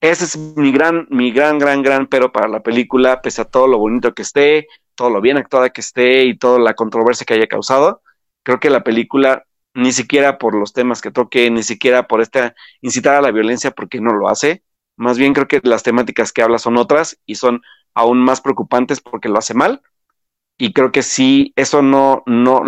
ese 0.00 0.24
es 0.24 0.36
mi 0.36 0.72
gran, 0.72 1.06
mi 1.10 1.30
gran, 1.30 1.58
gran, 1.58 1.82
gran 1.82 2.06
pero 2.06 2.32
para 2.32 2.48
la 2.48 2.60
película, 2.60 3.20
pese 3.20 3.42
a 3.42 3.44
todo 3.44 3.66
lo 3.66 3.78
bonito 3.78 4.14
que 4.14 4.22
esté, 4.22 4.66
todo 4.94 5.10
lo 5.10 5.20
bien 5.20 5.36
actuada 5.36 5.70
que 5.70 5.82
esté 5.82 6.24
y 6.24 6.38
toda 6.38 6.58
la 6.58 6.74
controversia 6.74 7.26
que 7.26 7.34
haya 7.34 7.46
causado. 7.46 8.02
Creo 8.42 8.60
que 8.60 8.70
la 8.70 8.82
película, 8.82 9.44
ni 9.74 9.92
siquiera 9.92 10.38
por 10.38 10.54
los 10.54 10.72
temas 10.72 11.02
que 11.02 11.10
toque, 11.10 11.50
ni 11.50 11.62
siquiera 11.62 12.08
por 12.08 12.22
esta 12.22 12.54
incitar 12.80 13.14
a 13.14 13.20
la 13.20 13.30
violencia, 13.30 13.70
porque 13.72 14.00
no 14.00 14.14
lo 14.14 14.28
hace. 14.28 14.62
Más 14.96 15.18
bien 15.18 15.34
creo 15.34 15.48
que 15.48 15.60
las 15.64 15.82
temáticas 15.82 16.32
que 16.32 16.42
habla 16.42 16.58
son 16.58 16.76
otras 16.78 17.18
y 17.26 17.36
son 17.36 17.62
aún 17.94 18.18
más 18.18 18.40
preocupantes 18.40 19.00
porque 19.00 19.28
lo 19.28 19.38
hace 19.38 19.54
mal. 19.54 19.82
Y 20.58 20.72
creo 20.72 20.92
que 20.92 21.02
sí, 21.02 21.52
eso 21.56 21.82
no, 21.82 22.22
no, 22.26 22.62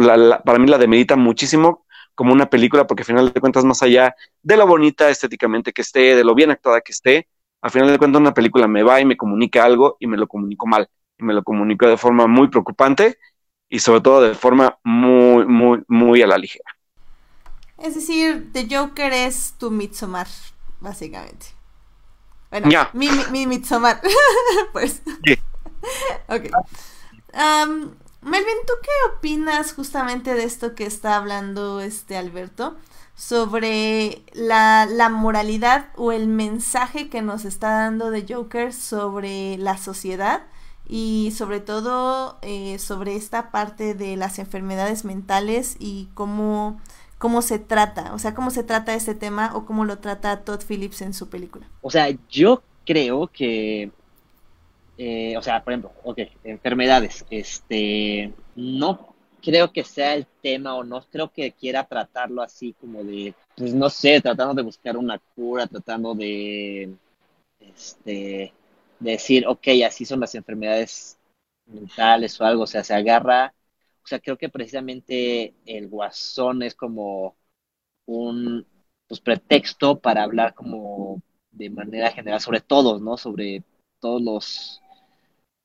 para 0.45 0.59
mí 0.59 0.67
la 0.67 0.79
demerita 0.79 1.17
muchísimo 1.17 1.85
como 2.15 2.33
una 2.33 2.49
película, 2.49 2.87
porque 2.87 3.03
al 3.03 3.07
final 3.07 3.33
de 3.33 3.41
cuentas, 3.41 3.65
más 3.65 3.83
allá 3.83 4.15
de 4.43 4.57
lo 4.57 4.67
bonita 4.67 5.11
estéticamente 5.11 5.73
que 5.73 5.83
esté, 5.83 6.15
de 6.17 6.25
lo 6.25 6.35
bien 6.35 6.51
actuada 6.51 6.81
que 6.81 6.93
esté, 6.93 7.29
al 7.61 7.71
final 7.71 7.91
de 7.91 7.99
cuentas 7.99 8.21
una 8.21 8.35
película 8.35 8.67
me 8.69 8.83
va 8.83 9.01
y 9.01 9.05
me 9.05 9.17
comunica 9.17 9.65
algo 9.65 9.97
y 10.01 10.07
me 10.07 10.17
lo 10.17 10.27
comunico 10.27 10.67
mal, 10.67 10.89
y 11.19 11.25
me 11.25 11.35
lo 11.35 11.43
comunicó 11.43 11.87
de 11.87 11.97
forma 11.97 12.27
muy 12.27 12.49
preocupante 12.49 13.19
y 13.69 13.79
sobre 13.79 14.01
todo 14.03 14.23
de 14.23 14.35
forma 14.35 14.79
muy, 14.85 15.47
muy, 15.47 15.83
muy 15.89 16.23
a 16.23 16.27
la 16.27 16.39
ligera. 16.39 16.65
Es 17.79 17.95
decir, 17.95 18.51
The 18.53 18.69
Joker 18.71 19.13
es 19.13 19.55
tu 19.59 19.71
Midsommar, 19.71 20.29
básicamente. 20.81 21.47
Bueno, 22.53 22.69
mi, 22.93 23.09
mi, 23.09 23.25
mi 23.31 23.47
Midsommar, 23.47 24.01
pues. 24.73 25.01
Sí. 25.25 25.39
ok. 26.29 26.51
Um, 27.33 27.93
Melvin, 28.21 28.59
¿tú 28.67 28.75
qué 28.83 29.17
opinas 29.17 29.73
justamente 29.73 30.35
de 30.35 30.45
esto 30.45 30.75
que 30.75 30.85
está 30.85 31.17
hablando 31.17 31.81
este 31.81 32.19
Alberto? 32.19 32.77
Sobre 33.15 34.23
la, 34.35 34.87
la, 34.87 35.09
moralidad 35.09 35.89
o 35.97 36.13
el 36.13 36.29
mensaje 36.29 37.09
que 37.09 37.23
nos 37.23 37.47
está 37.47 37.71
dando 37.71 38.11
de 38.11 38.27
Joker 38.29 38.75
sobre 38.75 39.57
la 39.57 39.79
sociedad 39.79 40.43
y 40.87 41.33
sobre 41.35 41.61
todo 41.61 42.39
eh, 42.43 42.79
sobre 42.79 43.17
esta 43.17 43.51
parte 43.51 43.95
de 43.95 44.17
las 44.17 44.39
enfermedades 44.39 45.05
mentales 45.07 45.77
y 45.79 46.11
cómo, 46.13 46.81
cómo 47.23 47.41
se 47.41 47.61
trata, 47.61 48.13
o 48.15 48.19
sea, 48.19 48.35
cómo 48.35 48.51
se 48.51 48.65
trata 48.65 48.97
este 48.97 49.15
tema 49.15 49.53
o 49.55 49.65
cómo 49.65 49.85
lo 49.85 50.01
trata 50.01 50.41
Todd 50.41 50.61
Phillips 50.67 51.03
en 51.03 51.15
su 51.15 51.31
película. 51.31 51.69
O 51.81 51.89
sea, 51.89 52.09
yo 52.29 52.65
creo 52.85 53.29
que 53.29 53.93
eh, 54.99 55.37
o 55.37 55.43
sea, 55.43 55.63
por 55.63 55.73
ejemplo, 55.73 55.93
ok, 56.03 56.19
enfermedades, 56.43 57.25
este, 57.31 58.33
no 58.57 59.15
creo 59.41 59.73
que 59.73 59.85
sea 59.85 60.15
el 60.15 60.27
tema 60.43 60.75
o 60.75 60.83
no 60.83 61.01
creo 61.13 61.33
que 61.33 61.53
quiera 61.53 61.85
tratarlo 61.85 62.43
así 62.43 62.75
como 62.81 63.05
de, 63.05 63.35
pues 63.57 63.73
no 63.73 63.89
sé, 63.89 64.21
tratando 64.21 64.55
de 64.55 64.63
buscar 64.63 64.97
una 64.97 65.21
cura, 65.37 65.69
tratando 65.69 66.17
de, 66.17 66.91
este, 67.61 68.53
decir, 68.99 69.47
ok, 69.47 69.69
así 69.87 70.05
son 70.05 70.19
las 70.19 70.35
enfermedades 70.35 71.17
mentales 71.67 72.41
o 72.41 72.45
algo, 72.45 72.65
o 72.65 72.67
sea, 72.67 72.83
se 72.83 72.95
agarra, 72.95 73.55
o 74.05 74.07
sea, 74.07 74.21
creo 74.21 74.37
que 74.39 74.49
precisamente 74.49 75.55
el 75.67 75.89
guasón 75.89 76.63
es 76.63 76.75
como 76.75 77.37
un 78.07 78.67
pues, 79.09 79.21
pretexto 79.21 80.01
para 80.01 80.25
hablar 80.25 80.55
como 80.55 81.23
de 81.51 81.71
manera 81.71 82.11
general 82.13 82.41
sobre 82.41 82.61
todos, 82.61 83.01
¿no? 83.03 83.17
Sobre 83.17 83.65
todos 84.01 84.23
los 84.23 84.83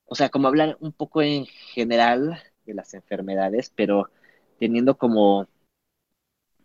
o 0.08 0.14
sea, 0.14 0.30
como 0.30 0.48
hablar 0.48 0.76
un 0.80 0.92
poco 0.92 1.22
en 1.22 1.46
general 1.46 2.42
de 2.64 2.74
las 2.74 2.94
enfermedades, 2.94 3.72
pero 3.74 4.10
teniendo 4.58 4.96
como, 4.98 5.48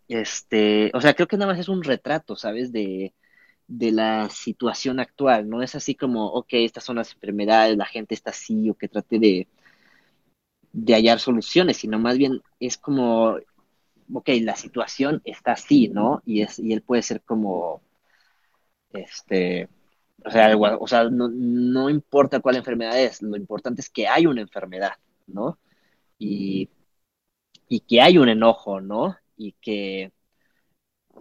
este, 0.08 0.90
o 0.94 1.00
sea, 1.00 1.14
creo 1.14 1.28
que 1.28 1.36
nada 1.36 1.52
más 1.52 1.60
es 1.60 1.68
un 1.68 1.82
retrato, 1.84 2.36
¿sabes? 2.36 2.72
De, 2.72 3.14
de 3.66 3.92
la 3.92 4.30
situación 4.30 5.00
actual, 5.00 5.48
no 5.48 5.62
es 5.62 5.74
así 5.74 5.94
como, 5.94 6.26
ok, 6.28 6.48
estas 6.52 6.84
son 6.84 6.96
las 6.96 7.12
enfermedades, 7.14 7.76
la 7.76 7.86
gente 7.86 8.14
está 8.14 8.30
así, 8.30 8.70
o 8.70 8.74
que 8.74 8.88
trate 8.88 9.18
de, 9.18 9.48
de 10.74 10.94
hallar 10.94 11.20
soluciones, 11.20 11.76
sino 11.76 12.00
más 12.00 12.18
bien 12.18 12.42
es 12.58 12.76
como, 12.76 13.36
ok, 14.12 14.28
la 14.42 14.56
situación 14.56 15.22
está 15.24 15.52
así, 15.52 15.88
¿no? 15.88 16.20
Y, 16.26 16.42
es, 16.42 16.58
y 16.58 16.72
él 16.72 16.82
puede 16.82 17.02
ser 17.02 17.22
como, 17.22 17.80
este, 18.92 19.68
o 20.24 20.30
sea, 20.30 20.56
o 20.56 20.86
sea 20.88 21.04
no, 21.04 21.28
no, 21.28 21.88
importa 21.88 22.40
cuál 22.40 22.56
enfermedad 22.56 23.00
es, 23.00 23.22
lo 23.22 23.36
importante 23.36 23.82
es 23.82 23.88
que 23.88 24.08
hay 24.08 24.26
una 24.26 24.40
enfermedad, 24.40 24.94
¿no? 25.28 25.58
Y, 26.18 26.68
y 27.68 27.80
que 27.80 28.00
hay 28.02 28.18
un 28.18 28.28
enojo, 28.28 28.80
¿no? 28.80 29.16
Y 29.36 29.52
que... 29.60 30.10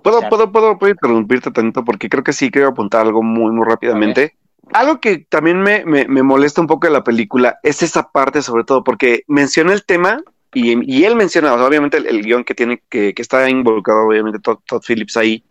¿Puedo, 0.01 0.27
puedo, 0.29 0.51
puedo, 0.51 0.79
puedo 0.79 0.91
interrumpirte 0.91 1.51
tanto 1.51 1.85
porque 1.85 2.09
creo 2.09 2.23
que 2.23 2.33
sí 2.33 2.49
quiero 2.49 2.69
apuntar 2.69 3.05
algo 3.05 3.21
muy, 3.21 3.51
muy 3.51 3.65
rápidamente. 3.67 4.35
Algo 4.71 4.99
que 5.01 5.19
también 5.19 5.61
me, 5.61 5.83
me, 5.85 6.23
molesta 6.23 6.61
un 6.61 6.67
poco 6.67 6.87
de 6.87 6.93
la 6.93 7.03
película 7.03 7.59
es 7.63 7.83
esa 7.83 8.11
parte, 8.11 8.41
sobre 8.41 8.63
todo, 8.63 8.83
porque 8.83 9.23
menciona 9.27 9.73
el 9.73 9.83
tema 9.85 10.21
y, 10.53 10.91
y 10.91 11.03
él 11.03 11.15
menciona, 11.15 11.53
obviamente, 11.53 11.97
el, 11.97 12.07
el, 12.07 12.21
guion 12.23 12.43
que 12.43 12.55
tiene, 12.55 12.81
que, 12.89 13.13
que 13.13 13.21
está 13.21 13.49
involucrado, 13.49 14.07
obviamente, 14.07 14.39
Todd, 14.39 14.59
Todd 14.65 14.81
Phillips 14.87 15.17
ahí, 15.17 15.43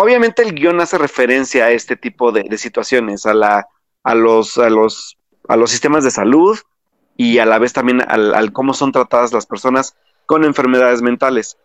obviamente 0.00 0.42
el 0.42 0.54
guion 0.54 0.80
hace 0.80 0.96
referencia 0.96 1.64
a 1.64 1.70
este 1.72 1.96
tipo 1.96 2.30
de, 2.30 2.56
situaciones, 2.56 3.26
a, 3.26 3.34
la, 3.34 3.66
a, 4.04 4.14
los, 4.14 4.56
a, 4.56 4.70
los, 4.70 5.18
a 5.48 5.56
los 5.56 5.70
sistemas 5.70 6.04
de 6.04 6.12
salud 6.12 6.56
y 7.16 7.38
a 7.38 7.46
la 7.46 7.58
vez 7.58 7.72
también 7.72 8.02
al, 8.06 8.52
cómo 8.52 8.74
son 8.74 8.92
tratadas 8.92 9.32
las 9.32 9.46
personas 9.46 9.96
con 10.24 10.44
enfermedades 10.44 11.02
mentales. 11.02 11.58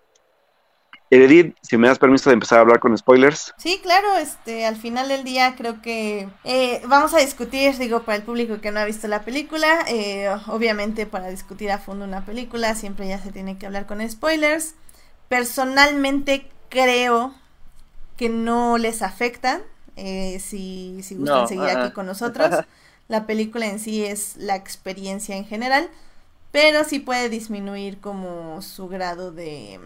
Edith, 1.21 1.55
si 1.61 1.77
me 1.77 1.87
das 1.87 1.99
permiso 1.99 2.29
de 2.29 2.35
empezar 2.35 2.57
a 2.57 2.61
hablar 2.61 2.79
con 2.79 2.97
spoilers. 2.97 3.53
Sí, 3.57 3.79
claro, 3.83 4.17
este, 4.17 4.65
al 4.65 4.75
final 4.75 5.07
del 5.07 5.23
día 5.23 5.55
creo 5.55 5.81
que 5.81 6.27
eh, 6.43 6.81
vamos 6.87 7.13
a 7.13 7.19
discutir, 7.19 7.77
digo, 7.77 8.03
para 8.03 8.17
el 8.17 8.23
público 8.23 8.61
que 8.61 8.71
no 8.71 8.79
ha 8.79 8.85
visto 8.85 9.07
la 9.07 9.21
película, 9.21 9.85
eh, 9.87 10.29
obviamente 10.47 11.05
para 11.05 11.29
discutir 11.29 11.71
a 11.71 11.77
fondo 11.77 12.05
una 12.05 12.25
película 12.25 12.75
siempre 12.75 13.07
ya 13.07 13.19
se 13.19 13.31
tiene 13.31 13.57
que 13.57 13.65
hablar 13.65 13.85
con 13.85 14.07
spoilers. 14.09 14.75
Personalmente 15.29 16.47
creo 16.69 17.33
que 18.17 18.29
no 18.29 18.77
les 18.77 19.01
afectan 19.01 19.61
eh, 19.95 20.39
si, 20.39 21.01
si 21.03 21.15
gustan 21.15 21.47
seguir 21.47 21.65
aquí 21.65 21.91
con 21.93 22.05
nosotros. 22.05 22.49
La 23.07 23.27
película 23.27 23.67
en 23.67 23.79
sí 23.79 24.03
es 24.03 24.37
la 24.37 24.55
experiencia 24.55 25.35
en 25.35 25.45
general, 25.45 25.89
pero 26.51 26.85
sí 26.85 26.99
puede 26.99 27.27
disminuir 27.29 27.99
como 27.99 28.61
su 28.61 28.87
grado 28.87 29.33
de, 29.33 29.77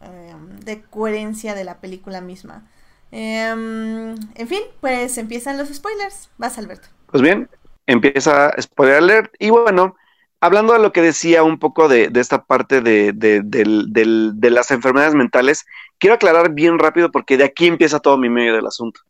em, 0.00 0.60
de 0.60 0.82
coherencia 0.82 1.54
de 1.54 1.64
la 1.64 1.80
película 1.80 2.20
misma. 2.20 2.68
Em, 3.10 4.14
en 4.34 4.48
fin, 4.48 4.62
pues 4.80 5.18
empiezan 5.18 5.58
los 5.58 5.68
spoilers. 5.68 6.30
Vas, 6.38 6.58
Alberto. 6.58 6.88
Pues 7.06 7.22
bien, 7.22 7.48
empieza 7.86 8.54
spoiler 8.60 8.96
alert. 8.96 9.34
Y 9.38 9.50
bueno, 9.50 9.96
hablando 10.40 10.72
de 10.72 10.78
lo 10.78 10.92
que 10.92 11.02
decía 11.02 11.42
un 11.42 11.58
poco 11.58 11.88
de, 11.88 12.10
esta 12.14 12.44
parte 12.44 12.80
de, 12.80 13.12
de, 13.12 14.50
las 14.50 14.70
enfermedades 14.70 15.14
mentales, 15.14 15.66
quiero 15.98 16.14
aclarar 16.14 16.52
bien 16.52 16.78
rápido 16.78 17.10
porque 17.10 17.36
de 17.36 17.44
aquí 17.44 17.66
empieza 17.66 18.00
todo 18.00 18.18
mi 18.18 18.28
medio 18.28 18.54
del 18.54 18.66
asunto. 18.66 19.00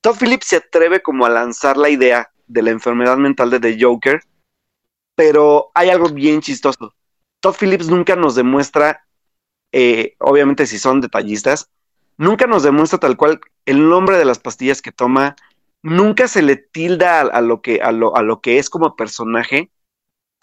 Todd 0.00 0.16
Phillips 0.18 0.48
se 0.48 0.56
atreve 0.56 1.02
como 1.02 1.24
a 1.24 1.30
lanzar 1.30 1.76
la 1.76 1.88
idea 1.88 2.30
de 2.46 2.62
la 2.62 2.70
enfermedad 2.70 3.16
mental 3.16 3.50
de 3.50 3.60
The 3.60 3.78
Joker, 3.80 4.20
pero 5.14 5.70
hay 5.74 5.88
algo 5.88 6.08
bien 6.08 6.40
chistoso. 6.40 6.94
Todd 7.40 7.54
Phillips 7.58 7.88
nunca 7.88 8.16
nos 8.16 8.34
demuestra, 8.34 9.03
eh, 9.74 10.14
obviamente 10.20 10.66
si 10.66 10.78
son 10.78 11.00
detallistas, 11.00 11.68
nunca 12.16 12.46
nos 12.46 12.62
demuestra 12.62 12.98
tal 13.00 13.16
cual 13.16 13.40
el 13.66 13.88
nombre 13.88 14.16
de 14.16 14.24
las 14.24 14.38
pastillas 14.38 14.80
que 14.80 14.92
toma, 14.92 15.36
nunca 15.82 16.28
se 16.28 16.42
le 16.42 16.56
tilda 16.56 17.20
a, 17.20 17.40
lo, 17.40 17.60
que, 17.60 17.82
a, 17.82 17.92
lo, 17.92 18.16
a 18.16 18.22
lo 18.22 18.40
que 18.40 18.58
es 18.58 18.70
como 18.70 18.96
personaje 18.96 19.70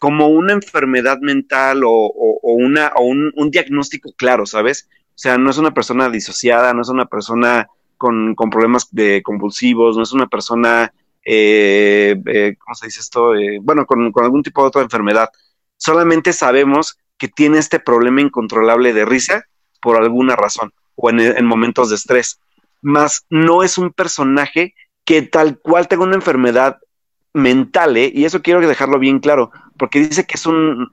como 0.01 0.29
una 0.29 0.53
enfermedad 0.53 1.19
mental 1.19 1.83
o, 1.85 2.11
una, 2.41 2.91
o 2.95 3.03
un, 3.03 3.51
diagnóstico 3.51 4.11
claro, 4.17 4.47
¿sabes? 4.47 4.89
O 5.09 5.13
sea, 5.13 5.37
no 5.37 5.51
es 5.51 5.59
una 5.59 5.75
persona 5.75 6.09
disociada, 6.09 6.73
no 6.73 6.81
es 6.81 6.89
una 6.89 7.05
persona 7.05 7.67
con, 7.97 8.35
problemas 8.35 8.87
de 8.89 9.21
convulsivos, 9.21 9.95
no 9.95 10.01
es 10.01 10.11
una 10.11 10.25
persona, 10.25 10.91
eh, 11.23 12.19
eh, 12.25 12.55
¿cómo 12.57 12.73
se 12.73 12.87
dice 12.87 12.99
esto? 12.99 13.35
Eh, 13.35 13.59
bueno, 13.61 13.85
con, 13.85 14.11
algún 14.23 14.41
tipo 14.41 14.63
de 14.63 14.69
otra 14.69 14.81
enfermedad. 14.81 15.29
Solamente 15.77 16.33
sabemos 16.33 16.97
que 17.21 17.27
tiene 17.27 17.59
este 17.59 17.79
problema 17.79 18.19
incontrolable 18.19 18.93
de 18.93 19.05
risa 19.05 19.45
por 19.79 19.95
alguna 19.95 20.35
razón 20.35 20.73
o 20.95 21.11
en, 21.11 21.19
en 21.19 21.45
momentos 21.45 21.91
de 21.91 21.95
estrés. 21.97 22.39
Más 22.81 23.27
no 23.29 23.61
es 23.61 23.77
un 23.77 23.93
personaje 23.93 24.73
que 25.05 25.21
tal 25.21 25.59
cual 25.59 25.87
tenga 25.87 26.01
una 26.03 26.15
enfermedad 26.15 26.79
mental, 27.31 27.95
¿eh? 27.95 28.11
y 28.11 28.25
eso 28.25 28.41
quiero 28.41 28.59
dejarlo 28.67 28.97
bien 28.97 29.19
claro, 29.19 29.51
porque 29.77 29.99
dice 29.99 30.25
que 30.25 30.33
es 30.33 30.47
un, 30.47 30.89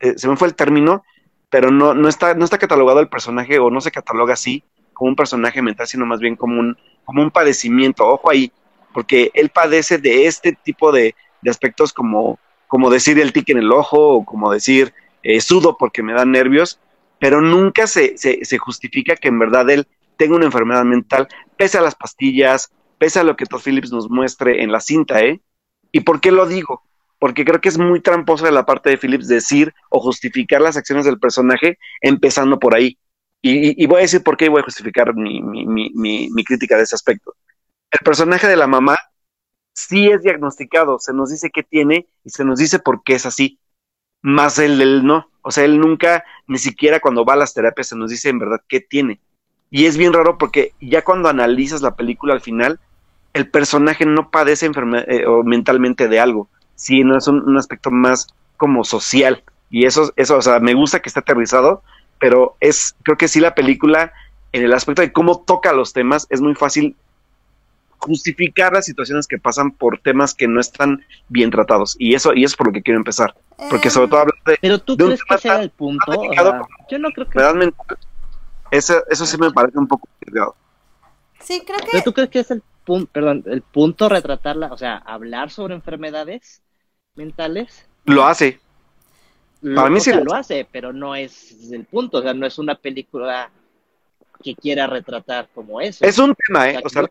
eh, 0.00 0.14
se 0.16 0.28
me 0.28 0.36
fue 0.36 0.46
el 0.46 0.54
término, 0.54 1.02
pero 1.50 1.72
no, 1.72 1.92
no, 1.92 2.08
está, 2.08 2.34
no 2.34 2.44
está 2.44 2.58
catalogado 2.58 3.00
el 3.00 3.08
personaje 3.08 3.58
o 3.58 3.68
no 3.68 3.80
se 3.80 3.90
cataloga 3.90 4.34
así 4.34 4.62
como 4.92 5.10
un 5.10 5.16
personaje 5.16 5.60
mental, 5.60 5.88
sino 5.88 6.06
más 6.06 6.20
bien 6.20 6.36
como 6.36 6.60
un, 6.60 6.76
como 7.04 7.20
un 7.20 7.32
padecimiento, 7.32 8.06
ojo 8.06 8.30
ahí, 8.30 8.52
porque 8.94 9.32
él 9.34 9.48
padece 9.48 9.98
de 9.98 10.28
este 10.28 10.52
tipo 10.52 10.92
de, 10.92 11.16
aspectos 11.48 11.92
como, 11.92 12.38
como 12.68 12.90
decir 12.90 13.18
el 13.18 13.32
tic 13.32 13.48
en 13.48 13.58
el 13.58 13.72
ojo 13.72 13.96
o 13.98 14.24
como 14.24 14.52
decir 14.52 14.94
eh, 15.22 15.40
sudo 15.40 15.76
porque 15.78 16.02
me 16.02 16.12
dan 16.12 16.32
nervios, 16.32 16.80
pero 17.18 17.40
nunca 17.40 17.86
se, 17.86 18.16
se, 18.18 18.44
se 18.44 18.58
justifica 18.58 19.16
que 19.16 19.28
en 19.28 19.38
verdad 19.38 19.68
él 19.70 19.86
tenga 20.16 20.36
una 20.36 20.46
enfermedad 20.46 20.84
mental, 20.84 21.28
pese 21.56 21.78
a 21.78 21.80
las 21.80 21.94
pastillas, 21.94 22.70
pese 22.98 23.20
a 23.20 23.24
lo 23.24 23.36
que 23.36 23.46
Todd 23.46 23.62
Phillips 23.62 23.92
nos 23.92 24.10
muestre 24.10 24.62
en 24.62 24.72
la 24.72 24.80
cinta, 24.80 25.20
¿eh? 25.20 25.40
¿Y 25.92 26.00
por 26.00 26.20
qué 26.20 26.30
lo 26.30 26.46
digo? 26.46 26.82
Porque 27.18 27.44
creo 27.44 27.60
que 27.60 27.68
es 27.68 27.78
muy 27.78 28.00
tramposo 28.00 28.44
de 28.44 28.52
la 28.52 28.66
parte 28.66 28.90
de 28.90 28.98
Phillips 28.98 29.28
decir 29.28 29.72
o 29.90 30.00
justificar 30.00 30.60
las 30.60 30.76
acciones 30.76 31.04
del 31.04 31.18
personaje 31.18 31.78
empezando 32.00 32.58
por 32.58 32.74
ahí. 32.74 32.98
Y, 33.40 33.86
voy 33.86 33.98
a 33.98 34.02
decir 34.02 34.22
por 34.22 34.36
qué 34.36 34.46
y 34.46 34.48
voy 34.48 34.60
a 34.60 34.64
justificar 34.64 35.14
mi, 35.14 35.40
mi, 35.40 36.44
crítica 36.44 36.76
de 36.76 36.82
ese 36.82 36.96
aspecto. 36.96 37.34
El 37.90 38.00
personaje 38.04 38.48
de 38.48 38.56
la 38.56 38.66
mamá 38.66 38.98
sí 39.72 40.08
es 40.10 40.22
diagnosticado, 40.22 40.98
se 40.98 41.12
nos 41.12 41.30
dice 41.30 41.50
qué 41.50 41.62
tiene 41.62 42.08
y 42.24 42.30
se 42.30 42.44
nos 42.44 42.58
dice 42.58 42.80
por 42.80 43.02
qué 43.04 43.14
es 43.14 43.26
así. 43.26 43.58
Más 44.22 44.58
él, 44.58 44.80
él 44.80 45.04
no. 45.04 45.28
O 45.42 45.50
sea, 45.50 45.64
él 45.64 45.78
nunca, 45.78 46.24
ni 46.46 46.58
siquiera 46.58 47.00
cuando 47.00 47.24
va 47.24 47.34
a 47.34 47.36
las 47.36 47.54
terapias, 47.54 47.88
se 47.88 47.96
nos 47.96 48.10
dice 48.10 48.28
en 48.28 48.38
verdad 48.38 48.60
qué 48.68 48.80
tiene. 48.80 49.20
Y 49.70 49.86
es 49.86 49.96
bien 49.96 50.12
raro 50.12 50.38
porque 50.38 50.72
ya 50.80 51.02
cuando 51.02 51.28
analizas 51.28 51.82
la 51.82 51.94
película 51.94 52.34
al 52.34 52.40
final, 52.40 52.80
el 53.34 53.48
personaje 53.48 54.06
no 54.06 54.30
padece 54.30 54.70
eh, 55.06 55.26
o 55.26 55.44
mentalmente 55.44 56.08
de 56.08 56.20
algo, 56.20 56.48
sino 56.74 57.16
es 57.16 57.28
un, 57.28 57.56
aspecto 57.56 57.90
más 57.90 58.28
como 58.56 58.84
social. 58.84 59.42
Y 59.70 59.84
eso, 59.84 60.12
eso, 60.16 60.36
o 60.36 60.42
sea, 60.42 60.60
me 60.60 60.74
gusta 60.74 61.00
que 61.00 61.08
esté 61.08 61.20
aterrizado, 61.20 61.82
pero 62.18 62.56
es, 62.60 62.96
creo 63.02 63.16
que 63.16 63.28
sí 63.28 63.40
la 63.40 63.54
película, 63.54 64.12
en 64.52 64.64
el 64.64 64.72
aspecto 64.72 65.02
de 65.02 65.12
cómo 65.12 65.42
toca 65.42 65.72
los 65.72 65.92
temas, 65.92 66.26
es 66.30 66.40
muy 66.40 66.54
fácil 66.54 66.96
justificar 67.98 68.72
las 68.72 68.86
situaciones 68.86 69.26
que 69.26 69.38
pasan 69.38 69.72
por 69.72 69.98
temas 69.98 70.34
que 70.34 70.48
no 70.48 70.60
están 70.60 71.04
bien 71.28 71.50
tratados. 71.50 71.96
Y 71.98 72.14
eso, 72.14 72.32
y 72.34 72.44
es 72.44 72.56
por 72.56 72.68
lo 72.68 72.72
que 72.72 72.82
quiero 72.82 72.98
empezar. 72.98 73.34
Porque 73.70 73.90
sobre 73.90 74.08
todo 74.08 74.20
habla 74.20 74.34
de. 74.46 74.58
Pero 74.60 74.78
tú 74.78 74.96
crees 74.96 75.22
que 75.24 75.38
sea 75.38 75.62
el 75.62 75.70
punto. 75.70 76.12
yo 76.90 76.98
no 76.98 77.10
creo 77.10 77.28
que. 77.28 77.72
Eso, 78.70 79.02
eso 79.08 79.26
sí 79.26 79.38
me 79.38 79.50
parece 79.50 79.78
un 79.78 79.88
poco 79.88 80.08
Sí, 81.40 81.62
creo 81.66 81.78
que. 81.78 81.88
¿Pero 81.90 82.04
tú 82.04 82.12
crees 82.12 82.30
que 82.30 82.40
es 82.40 82.50
el 82.50 82.62
perdón, 83.12 83.44
el 83.46 83.62
punto 83.62 84.08
retratarla, 84.08 84.72
o 84.72 84.78
sea, 84.78 84.96
hablar 84.96 85.50
sobre 85.50 85.74
enfermedades 85.74 86.62
mentales. 87.14 87.86
Lo 88.04 88.24
hace. 88.24 88.60
Para 89.74 89.90
mí 89.90 90.00
sí 90.00 90.12
lo, 90.12 90.34
hace, 90.34 90.66
pero 90.70 90.92
no 90.92 91.16
es 91.16 91.72
el 91.72 91.84
punto, 91.84 92.18
o 92.18 92.22
sea, 92.22 92.32
no 92.32 92.46
es 92.46 92.58
una 92.58 92.76
película 92.76 93.50
que 94.42 94.54
quiera 94.54 94.86
retratar 94.86 95.48
como 95.52 95.80
eso. 95.80 96.04
Es 96.04 96.16
un 96.18 96.34
tema, 96.34 96.70
¿eh? 96.70 96.80
O 96.84 96.88
sea, 96.88 97.04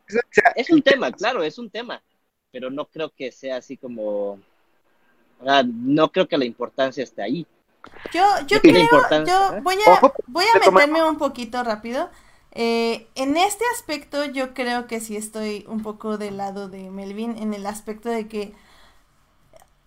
es 0.56 0.70
un 0.70 0.82
tema, 0.82 1.12
claro, 1.12 1.43
es 1.43 1.60
un 1.60 1.70
tema, 1.70 2.02
pero 2.50 2.70
no 2.70 2.86
creo 2.86 3.10
que 3.10 3.34
sea 3.34 3.58
así 3.58 3.76
como, 3.76 4.39
o 5.39 5.43
sea, 5.43 5.63
no 5.63 6.11
creo 6.11 6.27
que 6.27 6.38
la 6.38 6.45
importancia 6.45 7.03
esté 7.03 7.21
ahí. 7.21 7.47
Yo, 8.13 8.23
yo 8.47 8.59
creo, 8.61 8.88
yo 9.25 9.61
voy 9.61 9.77
a, 9.85 10.13
voy 10.27 10.45
a 10.53 10.59
meterme 10.59 11.03
un 11.03 11.17
poquito 11.17 11.63
rápido. 11.63 12.09
Eh, 12.51 13.07
en 13.15 13.38
este 13.38 13.63
aspecto 13.75 14.25
yo 14.25 14.53
creo 14.53 14.88
que 14.88 14.99
sí 14.99 15.15
estoy 15.15 15.65
un 15.67 15.83
poco 15.83 16.17
del 16.17 16.38
lado 16.38 16.69
de 16.69 16.89
Melvin, 16.89 17.38
en 17.38 17.53
el 17.53 17.65
aspecto 17.65 18.09
de 18.09 18.27
que 18.27 18.53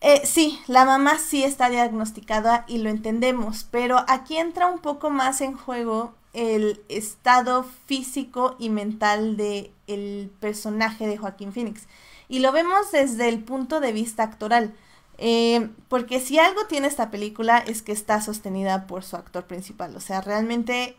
eh, 0.01 0.22
sí, 0.24 0.59
la 0.66 0.84
mamá 0.84 1.18
sí 1.18 1.42
está 1.42 1.68
diagnosticada 1.68 2.64
y 2.68 2.78
lo 2.78 2.88
entendemos, 2.88 3.66
pero 3.70 4.05
aquí 4.09 4.38
entra 4.38 4.66
un 4.66 4.78
poco 4.78 5.11
más 5.11 5.42
en 5.42 5.57
juego 5.57 6.14
el 6.32 6.80
estado 6.88 7.64
físico 7.86 8.57
y 8.59 8.70
mental 8.70 9.36
del 9.36 9.72
el 9.86 10.30
personaje 10.40 11.07
de 11.07 11.18
Joaquín 11.18 11.53
Phoenix. 11.53 11.86
Y 12.28 12.38
lo 12.38 12.53
vemos 12.53 12.92
desde 12.92 13.28
el 13.28 13.42
punto 13.42 13.80
de 13.80 13.92
vista 13.92 14.22
actoral. 14.22 14.72
Eh, 15.21 15.68
porque 15.89 16.18
si 16.18 16.39
algo 16.39 16.66
tiene 16.66 16.89
esta 16.89 17.11
película 17.11 17.59
es 17.59 17.83
que 17.83 17.93
está 17.93 18.21
sostenida 18.23 18.87
por 18.87 19.05
su 19.05 19.16
actor 19.16 19.45
principal. 19.47 19.95
O 19.95 20.01
sea, 20.01 20.21
realmente 20.23 20.97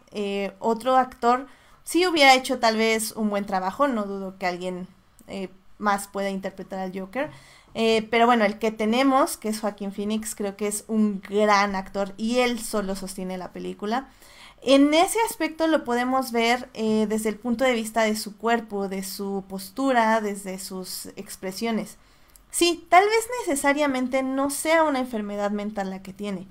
otro 0.60 0.96
actor 0.96 1.48
si 1.84 2.06
hubiera 2.08 2.36
hecho 2.36 2.60
tal 2.60 2.78
vez 2.78 3.12
un 3.14 3.30
buen 3.30 3.46
trabajo, 3.46 3.88
no 3.88 4.04
dudo 4.04 4.38
que 4.38 4.46
alguien 4.46 4.88
eh, 5.28 5.50
más 5.78 6.08
pueda 6.08 6.30
interpretar 6.30 6.80
al 6.80 6.98
Joker. 6.98 7.30
Eh, 7.74 8.08
pero 8.12 8.26
bueno, 8.26 8.46
el 8.46 8.60
que 8.60 8.72
tenemos, 8.72 9.38
que 9.38 9.50
es 9.50 9.60
Joaquín 9.62 9.92
Phoenix, 9.92 10.36
creo 10.36 10.58
que 10.58 10.68
es 10.68 10.84
un 10.88 11.22
gran 11.22 11.76
actor 11.76 12.14
y 12.18 12.40
él 12.40 12.60
solo 12.60 12.96
sostiene 12.96 13.38
la 13.38 13.52
película. 13.52 14.10
En 14.62 14.94
ese 14.94 15.18
aspecto 15.28 15.68
lo 15.68 15.84
podemos 15.84 16.32
ver 16.32 16.70
eh, 16.76 17.08
desde 17.10 17.30
el 17.30 17.36
punto 17.36 17.64
de 17.64 17.74
vista 17.74 18.04
de 18.04 18.16
su 18.16 18.38
cuerpo, 18.38 18.88
de 18.88 19.04
su 19.04 19.44
postura, 19.48 20.22
desde 20.22 20.60
sus 20.60 21.08
expresiones. 21.16 21.98
Sí, 22.52 22.86
tal 22.90 23.06
vez 23.06 23.28
necesariamente 23.40 24.24
no 24.24 24.50
sea 24.50 24.84
una 24.84 25.00
enfermedad 25.00 25.52
mental 25.52 25.90
la 25.90 26.04
que 26.04 26.14
tiene, 26.14 26.48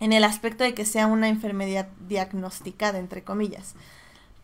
en 0.00 0.12
el 0.12 0.24
aspecto 0.24 0.64
de 0.64 0.74
que 0.74 0.86
sea 0.86 1.06
una 1.08 1.28
enfermedad 1.28 1.88
diagnosticada, 2.08 2.98
entre 2.98 3.24
comillas. 3.24 3.74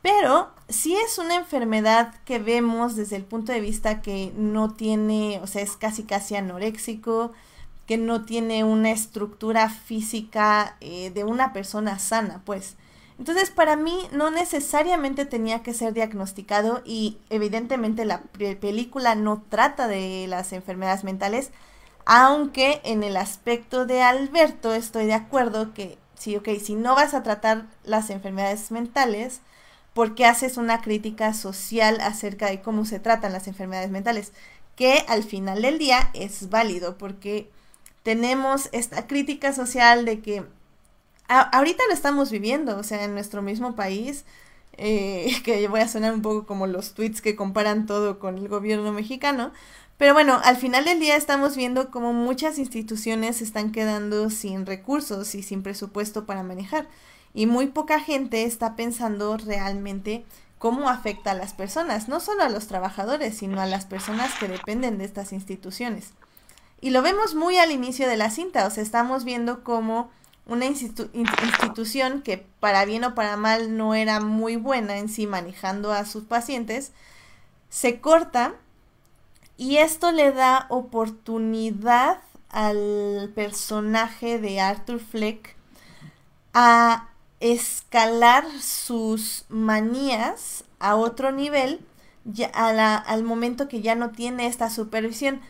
Pero 0.02 0.50
sí 0.68 0.96
es 0.96 1.18
una 1.18 1.36
enfermedad 1.36 2.12
que 2.24 2.40
vemos 2.40 2.96
desde 2.96 3.16
el 3.16 3.24
punto 3.24 3.52
de 3.52 3.60
vista 3.60 4.02
que 4.02 4.32
no 4.36 4.74
tiene, 4.74 5.38
o 5.42 5.46
sea, 5.46 5.62
es 5.62 5.76
casi 5.76 6.02
casi 6.02 6.34
anoréxico, 6.34 7.32
que 7.86 7.98
no 7.98 8.24
tiene 8.24 8.64
una 8.64 8.90
estructura 8.90 9.68
física 9.68 10.76
eh, 10.80 11.10
de 11.10 11.24
una 11.24 11.52
persona 11.52 11.98
sana, 12.00 12.42
pues. 12.44 12.76
Entonces, 13.22 13.50
para 13.50 13.76
mí 13.76 14.08
no 14.10 14.32
necesariamente 14.32 15.24
tenía 15.24 15.62
que 15.62 15.74
ser 15.74 15.92
diagnosticado 15.92 16.82
y 16.84 17.18
evidentemente 17.30 18.04
la 18.04 18.22
película 18.60 19.14
no 19.14 19.44
trata 19.48 19.86
de 19.86 20.26
las 20.26 20.52
enfermedades 20.52 21.04
mentales, 21.04 21.52
aunque 22.04 22.80
en 22.82 23.04
el 23.04 23.16
aspecto 23.16 23.86
de 23.86 24.02
Alberto 24.02 24.74
estoy 24.74 25.06
de 25.06 25.14
acuerdo 25.14 25.72
que 25.72 25.98
sí, 26.18 26.34
ok, 26.34 26.48
si 26.60 26.74
no 26.74 26.96
vas 26.96 27.14
a 27.14 27.22
tratar 27.22 27.66
las 27.84 28.10
enfermedades 28.10 28.72
mentales, 28.72 29.40
porque 29.94 30.26
haces 30.26 30.56
una 30.56 30.80
crítica 30.80 31.32
social 31.32 32.00
acerca 32.00 32.46
de 32.46 32.60
cómo 32.60 32.84
se 32.84 32.98
tratan 32.98 33.32
las 33.32 33.46
enfermedades 33.46 33.92
mentales, 33.92 34.32
que 34.74 35.04
al 35.06 35.22
final 35.22 35.62
del 35.62 35.78
día 35.78 36.10
es 36.12 36.50
válido, 36.50 36.98
porque 36.98 37.48
tenemos 38.02 38.68
esta 38.72 39.06
crítica 39.06 39.52
social 39.52 40.06
de 40.06 40.18
que 40.22 40.44
ahorita 41.40 41.82
lo 41.88 41.94
estamos 41.94 42.30
viviendo, 42.30 42.76
o 42.78 42.82
sea, 42.82 43.04
en 43.04 43.14
nuestro 43.14 43.42
mismo 43.42 43.74
país, 43.74 44.24
eh, 44.76 45.34
que 45.44 45.66
voy 45.68 45.80
a 45.80 45.88
sonar 45.88 46.14
un 46.14 46.22
poco 46.22 46.46
como 46.46 46.66
los 46.66 46.94
tweets 46.94 47.20
que 47.20 47.36
comparan 47.36 47.86
todo 47.86 48.18
con 48.18 48.38
el 48.38 48.48
gobierno 48.48 48.92
mexicano. 48.92 49.52
Pero 49.98 50.14
bueno, 50.14 50.40
al 50.42 50.56
final 50.56 50.84
del 50.84 50.98
día 50.98 51.16
estamos 51.16 51.56
viendo 51.56 51.90
como 51.90 52.12
muchas 52.12 52.58
instituciones 52.58 53.40
están 53.40 53.70
quedando 53.70 54.30
sin 54.30 54.66
recursos 54.66 55.34
y 55.34 55.42
sin 55.42 55.62
presupuesto 55.62 56.26
para 56.26 56.42
manejar. 56.42 56.88
Y 57.34 57.46
muy 57.46 57.66
poca 57.68 58.00
gente 58.00 58.42
está 58.44 58.74
pensando 58.74 59.36
realmente 59.36 60.24
cómo 60.58 60.88
afecta 60.88 61.32
a 61.32 61.34
las 61.34 61.54
personas, 61.54 62.08
no 62.08 62.20
solo 62.20 62.42
a 62.42 62.48
los 62.48 62.66
trabajadores, 62.66 63.36
sino 63.36 63.60
a 63.60 63.66
las 63.66 63.84
personas 63.84 64.32
que 64.38 64.48
dependen 64.48 64.98
de 64.98 65.04
estas 65.04 65.32
instituciones. 65.32 66.10
Y 66.80 66.90
lo 66.90 67.02
vemos 67.02 67.34
muy 67.34 67.56
al 67.58 67.70
inicio 67.70 68.08
de 68.08 68.16
la 68.16 68.30
cinta, 68.30 68.66
o 68.66 68.70
sea, 68.70 68.82
estamos 68.82 69.24
viendo 69.24 69.62
cómo 69.62 70.10
una 70.46 70.66
institución 70.66 72.22
que 72.22 72.46
para 72.60 72.84
bien 72.84 73.04
o 73.04 73.14
para 73.14 73.36
mal 73.36 73.76
no 73.76 73.94
era 73.94 74.20
muy 74.20 74.56
buena 74.56 74.98
en 74.98 75.08
sí 75.08 75.26
manejando 75.26 75.92
a 75.92 76.04
sus 76.04 76.24
pacientes, 76.24 76.92
se 77.68 78.00
corta 78.00 78.54
y 79.56 79.76
esto 79.76 80.12
le 80.12 80.32
da 80.32 80.66
oportunidad 80.68 82.18
al 82.50 83.30
personaje 83.34 84.38
de 84.38 84.60
Arthur 84.60 85.00
Fleck 85.00 85.54
a 86.52 87.08
escalar 87.40 88.44
sus 88.60 89.44
manías 89.48 90.64
a 90.78 90.96
otro 90.96 91.32
nivel 91.32 91.80
ya 92.24 92.46
al 92.46 93.24
momento 93.24 93.68
que 93.68 93.82
ya 93.82 93.94
no 93.94 94.10
tiene 94.10 94.46
esta 94.46 94.70
supervisión. 94.70 95.40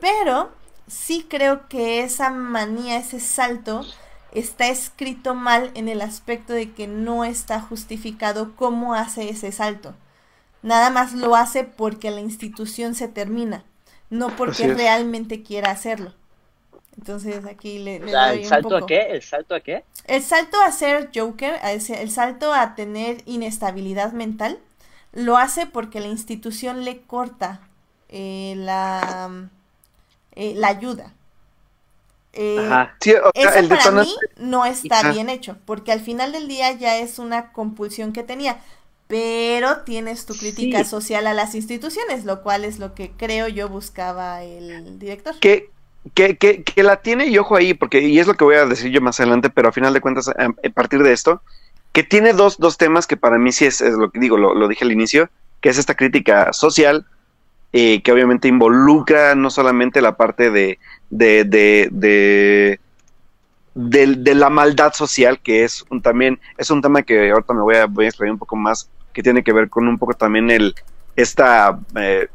Pero 0.00 0.50
sí 0.86 1.26
creo 1.28 1.68
que 1.68 2.02
esa 2.02 2.30
manía, 2.30 2.98
ese 2.98 3.20
salto, 3.20 3.84
está 4.32 4.68
escrito 4.68 5.34
mal 5.34 5.70
en 5.74 5.88
el 5.88 6.00
aspecto 6.00 6.52
de 6.52 6.72
que 6.72 6.86
no 6.86 7.24
está 7.24 7.60
justificado 7.60 8.54
cómo 8.56 8.94
hace 8.94 9.30
ese 9.30 9.52
salto. 9.52 9.94
Nada 10.62 10.90
más 10.90 11.12
lo 11.14 11.36
hace 11.36 11.64
porque 11.64 12.10
la 12.10 12.20
institución 12.20 12.94
se 12.94 13.08
termina, 13.08 13.64
no 14.10 14.34
porque 14.36 14.68
realmente 14.74 15.42
quiera 15.42 15.70
hacerlo. 15.70 16.14
Entonces 16.96 17.44
aquí 17.46 17.78
le, 17.78 17.96
¿El 17.96 18.44
salto 18.44 18.76
a 18.76 18.84
qué? 18.84 19.02
¿El 19.10 19.22
salto 19.22 19.54
a 19.54 19.60
qué? 19.60 19.84
El 20.06 20.22
salto 20.22 20.60
a 20.60 20.72
ser 20.72 21.10
Joker, 21.14 21.60
el 21.62 22.10
salto 22.10 22.52
a 22.52 22.74
tener 22.74 23.22
inestabilidad 23.24 24.12
mental, 24.12 24.58
lo 25.12 25.36
hace 25.36 25.66
porque 25.66 26.00
la 26.00 26.08
institución 26.08 26.84
le 26.84 27.02
corta 27.02 27.60
eh, 28.08 28.54
la, 28.56 29.48
eh, 30.34 30.54
la 30.56 30.68
ayuda. 30.68 31.12
Eh, 32.32 32.86
eso 33.04 33.68
para 33.68 33.90
mí 34.02 34.14
no 34.38 34.64
está 34.64 35.12
bien 35.12 35.28
hecho, 35.28 35.56
porque 35.64 35.92
al 35.92 36.00
final 36.00 36.32
del 36.32 36.46
día 36.46 36.72
ya 36.72 36.98
es 36.98 37.18
una 37.18 37.52
compulsión 37.52 38.12
que 38.12 38.22
tenía, 38.22 38.60
pero 39.06 39.78
tienes 39.78 40.26
tu 40.26 40.34
crítica 40.34 40.84
social 40.84 41.26
a 41.26 41.34
las 41.34 41.54
instituciones, 41.54 42.24
lo 42.24 42.42
cual 42.42 42.64
es 42.64 42.78
lo 42.78 42.94
que 42.94 43.10
creo 43.12 43.48
yo 43.48 43.68
buscaba 43.68 44.42
el 44.42 44.98
director. 44.98 45.34
¿Qué? 45.40 45.70
que, 46.14 46.36
que, 46.36 46.62
que, 46.62 46.82
la 46.82 47.00
tiene 47.00 47.26
y 47.26 47.38
ojo 47.38 47.56
ahí, 47.56 47.74
porque 47.74 48.00
y 48.00 48.18
es 48.18 48.26
lo 48.26 48.34
que 48.34 48.44
voy 48.44 48.56
a 48.56 48.66
decir 48.66 48.90
yo 48.90 49.00
más 49.00 49.20
adelante, 49.20 49.50
pero 49.50 49.68
a 49.68 49.72
final 49.72 49.92
de 49.92 50.00
cuentas, 50.00 50.28
a, 50.28 50.70
partir 50.70 51.02
de 51.02 51.12
esto, 51.12 51.42
que 51.92 52.02
tiene 52.02 52.32
dos, 52.32 52.58
dos 52.58 52.78
temas 52.78 53.06
que 53.06 53.16
para 53.16 53.38
mí 53.38 53.52
sí 53.52 53.66
es, 53.66 53.80
lo 53.80 54.10
que 54.10 54.20
digo, 54.20 54.36
lo, 54.36 54.68
dije 54.68 54.84
al 54.84 54.92
inicio, 54.92 55.30
que 55.60 55.68
es 55.68 55.78
esta 55.78 55.94
crítica 55.94 56.52
social, 56.52 57.06
eh, 57.72 58.02
que 58.02 58.12
obviamente 58.12 58.48
involucra 58.48 59.34
no 59.34 59.50
solamente 59.50 60.00
la 60.00 60.16
parte 60.16 60.50
de, 60.50 60.78
de, 61.10 61.44
de, 61.44 62.80
de 63.74 64.34
la 64.34 64.50
maldad 64.50 64.92
social, 64.92 65.40
que 65.40 65.64
es 65.64 65.84
un 65.90 66.02
también, 66.02 66.40
es 66.56 66.70
un 66.70 66.82
tema 66.82 67.02
que 67.02 67.30
ahorita 67.30 67.54
me 67.54 67.62
voy 67.62 67.76
a, 67.76 67.86
voy 67.86 68.06
a 68.06 68.08
extraer 68.08 68.32
un 68.32 68.38
poco 68.38 68.56
más, 68.56 68.90
que 69.12 69.22
tiene 69.22 69.42
que 69.42 69.52
ver 69.52 69.68
con 69.68 69.86
un 69.86 69.98
poco 69.98 70.14
también 70.14 70.50
el, 70.50 70.74
esta 71.16 71.78
eh, 71.96 72.28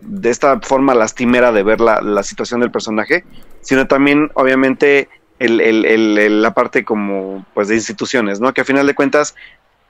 de 0.00 0.30
esta 0.30 0.60
forma 0.60 0.94
lastimera 0.94 1.52
de 1.52 1.62
ver 1.62 1.80
la, 1.80 2.00
la 2.00 2.22
situación 2.22 2.60
del 2.60 2.70
personaje, 2.70 3.24
sino 3.60 3.86
también, 3.86 4.30
obviamente, 4.34 5.08
el, 5.38 5.60
el, 5.60 6.42
la 6.42 6.54
parte 6.54 6.84
como 6.84 7.44
pues 7.54 7.68
de 7.68 7.74
instituciones, 7.74 8.40
¿no? 8.40 8.52
Que 8.54 8.62
a 8.62 8.64
final 8.64 8.86
de 8.86 8.94
cuentas 8.94 9.34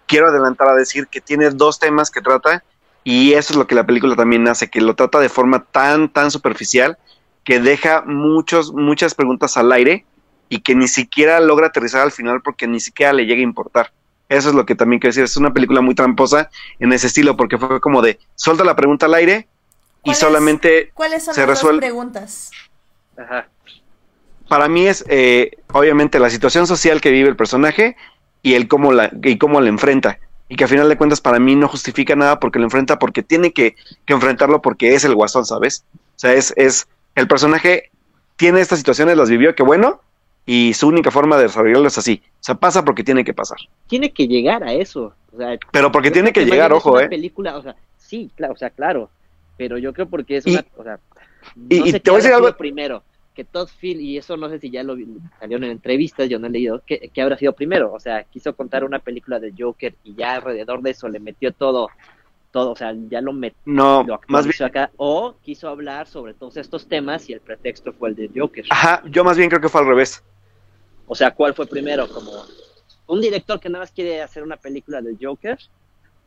quiero 0.06 0.28
adelantar 0.28 0.68
a 0.68 0.74
decir 0.74 1.08
que 1.08 1.20
tiene 1.20 1.50
dos 1.50 1.78
temas 1.78 2.10
que 2.10 2.20
trata 2.20 2.62
y 3.08 3.34
eso 3.34 3.52
es 3.52 3.56
lo 3.56 3.68
que 3.68 3.76
la 3.76 3.86
película 3.86 4.16
también 4.16 4.48
hace, 4.48 4.68
que 4.68 4.80
lo 4.80 4.96
trata 4.96 5.20
de 5.20 5.28
forma 5.28 5.62
tan, 5.62 6.08
tan 6.08 6.32
superficial 6.32 6.98
que 7.44 7.60
deja 7.60 8.02
muchos, 8.04 8.72
muchas 8.72 9.14
preguntas 9.14 9.56
al 9.56 9.70
aire 9.70 10.04
y 10.48 10.58
que 10.58 10.74
ni 10.74 10.88
siquiera 10.88 11.38
logra 11.38 11.68
aterrizar 11.68 12.00
al 12.00 12.10
final 12.10 12.42
porque 12.42 12.66
ni 12.66 12.80
siquiera 12.80 13.12
le 13.12 13.24
llega 13.24 13.38
a 13.38 13.44
importar. 13.44 13.92
Eso 14.28 14.48
es 14.48 14.56
lo 14.56 14.66
que 14.66 14.74
también 14.74 14.98
quiero 14.98 15.10
decir, 15.10 15.22
es 15.22 15.36
una 15.36 15.52
película 15.52 15.82
muy 15.82 15.94
tramposa 15.94 16.50
en 16.80 16.92
ese 16.92 17.06
estilo 17.06 17.36
porque 17.36 17.58
fue 17.58 17.80
como 17.80 18.02
de, 18.02 18.18
suelta 18.34 18.64
la 18.64 18.74
pregunta 18.74 19.06
al 19.06 19.14
aire 19.14 19.46
y 20.02 20.12
solamente 20.14 20.90
¿Cuáles 20.92 21.24
son 21.26 21.34
se 21.36 21.42
las 21.42 21.50
resuelve... 21.50 21.78
preguntas? 21.78 22.50
Ajá. 23.16 23.48
Para 24.48 24.66
mí 24.66 24.88
es 24.88 25.04
eh, 25.08 25.52
obviamente 25.72 26.18
la 26.18 26.28
situación 26.28 26.66
social 26.66 27.00
que 27.00 27.12
vive 27.12 27.28
el 27.28 27.36
personaje 27.36 27.96
y 28.42 28.54
el 28.54 28.66
cómo 28.66 28.92
la 28.92 29.12
y 29.22 29.38
cómo 29.38 29.60
la 29.60 29.68
enfrenta 29.68 30.18
y 30.48 30.56
que 30.56 30.64
a 30.64 30.68
final 30.68 30.88
de 30.88 30.96
cuentas 30.96 31.20
para 31.20 31.38
mí 31.38 31.54
no 31.54 31.68
justifica 31.68 32.14
nada 32.16 32.38
porque 32.38 32.58
lo 32.58 32.64
enfrenta 32.64 32.98
porque 32.98 33.22
tiene 33.22 33.52
que, 33.52 33.76
que 34.04 34.12
enfrentarlo 34.12 34.62
porque 34.62 34.94
es 34.94 35.04
el 35.04 35.14
guasón, 35.14 35.44
¿sabes? 35.44 35.84
O 35.94 36.18
sea, 36.18 36.32
es, 36.34 36.52
es 36.56 36.86
el 37.14 37.28
personaje 37.28 37.90
tiene 38.36 38.60
estas 38.60 38.78
situaciones, 38.78 39.16
las 39.16 39.30
vivió, 39.30 39.54
qué 39.54 39.62
bueno, 39.62 40.00
y 40.44 40.74
su 40.74 40.88
única 40.88 41.10
forma 41.10 41.36
de 41.36 41.44
desarrollarlo 41.44 41.88
es 41.88 41.98
así. 41.98 42.22
O 42.40 42.44
sea, 42.44 42.54
pasa 42.54 42.84
porque 42.84 43.02
tiene 43.02 43.24
que 43.24 43.34
pasar. 43.34 43.58
Tiene 43.88 44.12
que 44.12 44.28
llegar 44.28 44.62
a 44.62 44.72
eso. 44.72 45.14
O 45.32 45.38
sea, 45.38 45.58
Pero 45.72 45.90
porque 45.90 46.10
tiene 46.10 46.32
que 46.32 46.44
llegar, 46.44 46.72
ojo, 46.72 47.00
eh. 47.00 47.08
Película, 47.08 47.56
o 47.56 47.62
sea, 47.62 47.74
sí, 47.98 48.30
claro, 48.36 48.52
o 48.52 48.56
sea, 48.56 48.70
claro 48.70 49.10
pero 49.56 49.78
yo 49.78 49.92
creo 49.92 50.06
porque 50.06 50.36
es 50.36 50.46
una, 50.46 50.64
o 50.76 50.84
sea, 50.84 50.98
y, 51.68 51.92
te 51.92 52.10
voy 52.10 52.18
a 52.18 52.22
decir 52.22 52.34
algo 52.34 52.52
primero, 52.56 53.02
que 53.36 53.44
Todd 53.44 53.68
Field, 53.68 54.00
y 54.00 54.16
eso 54.16 54.38
no 54.38 54.48
sé 54.48 54.58
si 54.58 54.70
ya 54.70 54.82
lo 54.82 54.96
salió 55.38 55.58
en 55.58 55.64
entrevistas, 55.64 56.28
yo 56.28 56.38
no 56.38 56.46
he 56.46 56.50
leído, 56.50 56.82
que, 56.86 57.10
habrá 57.20 57.36
sido 57.36 57.52
primero, 57.52 57.92
o 57.92 58.00
sea, 58.00 58.24
quiso 58.24 58.56
contar 58.56 58.82
una 58.82 58.98
película 58.98 59.38
de 59.38 59.52
Joker 59.56 59.94
y 60.02 60.14
ya 60.14 60.36
alrededor 60.36 60.80
de 60.80 60.90
eso 60.90 61.06
le 61.08 61.20
metió 61.20 61.52
todo, 61.52 61.90
todo, 62.50 62.72
o 62.72 62.76
sea, 62.76 62.94
ya 63.10 63.20
lo 63.20 63.34
metió, 63.34 63.60
no, 63.66 64.06
más 64.28 64.46
bien... 64.46 64.62
acá, 64.64 64.90
o 64.96 65.36
quiso 65.42 65.68
hablar 65.68 66.06
sobre 66.06 66.32
todos 66.32 66.56
estos 66.56 66.88
temas 66.88 67.28
y 67.28 67.34
el 67.34 67.40
pretexto 67.40 67.92
fue 67.92 68.08
el 68.08 68.16
de 68.16 68.30
Joker. 68.34 68.64
Ajá, 68.70 69.02
yo 69.04 69.22
más 69.22 69.36
bien 69.36 69.50
creo 69.50 69.60
que 69.60 69.68
fue 69.68 69.82
al 69.82 69.86
revés. 69.86 70.24
O 71.06 71.14
sea, 71.14 71.32
¿cuál 71.32 71.54
fue 71.54 71.66
primero? 71.66 72.08
Como 72.08 72.32
un 73.06 73.20
director 73.20 73.60
que 73.60 73.68
nada 73.68 73.84
más 73.84 73.92
quiere 73.92 74.22
hacer 74.22 74.42
una 74.42 74.56
película 74.56 75.02
de 75.02 75.14
Joker 75.20 75.58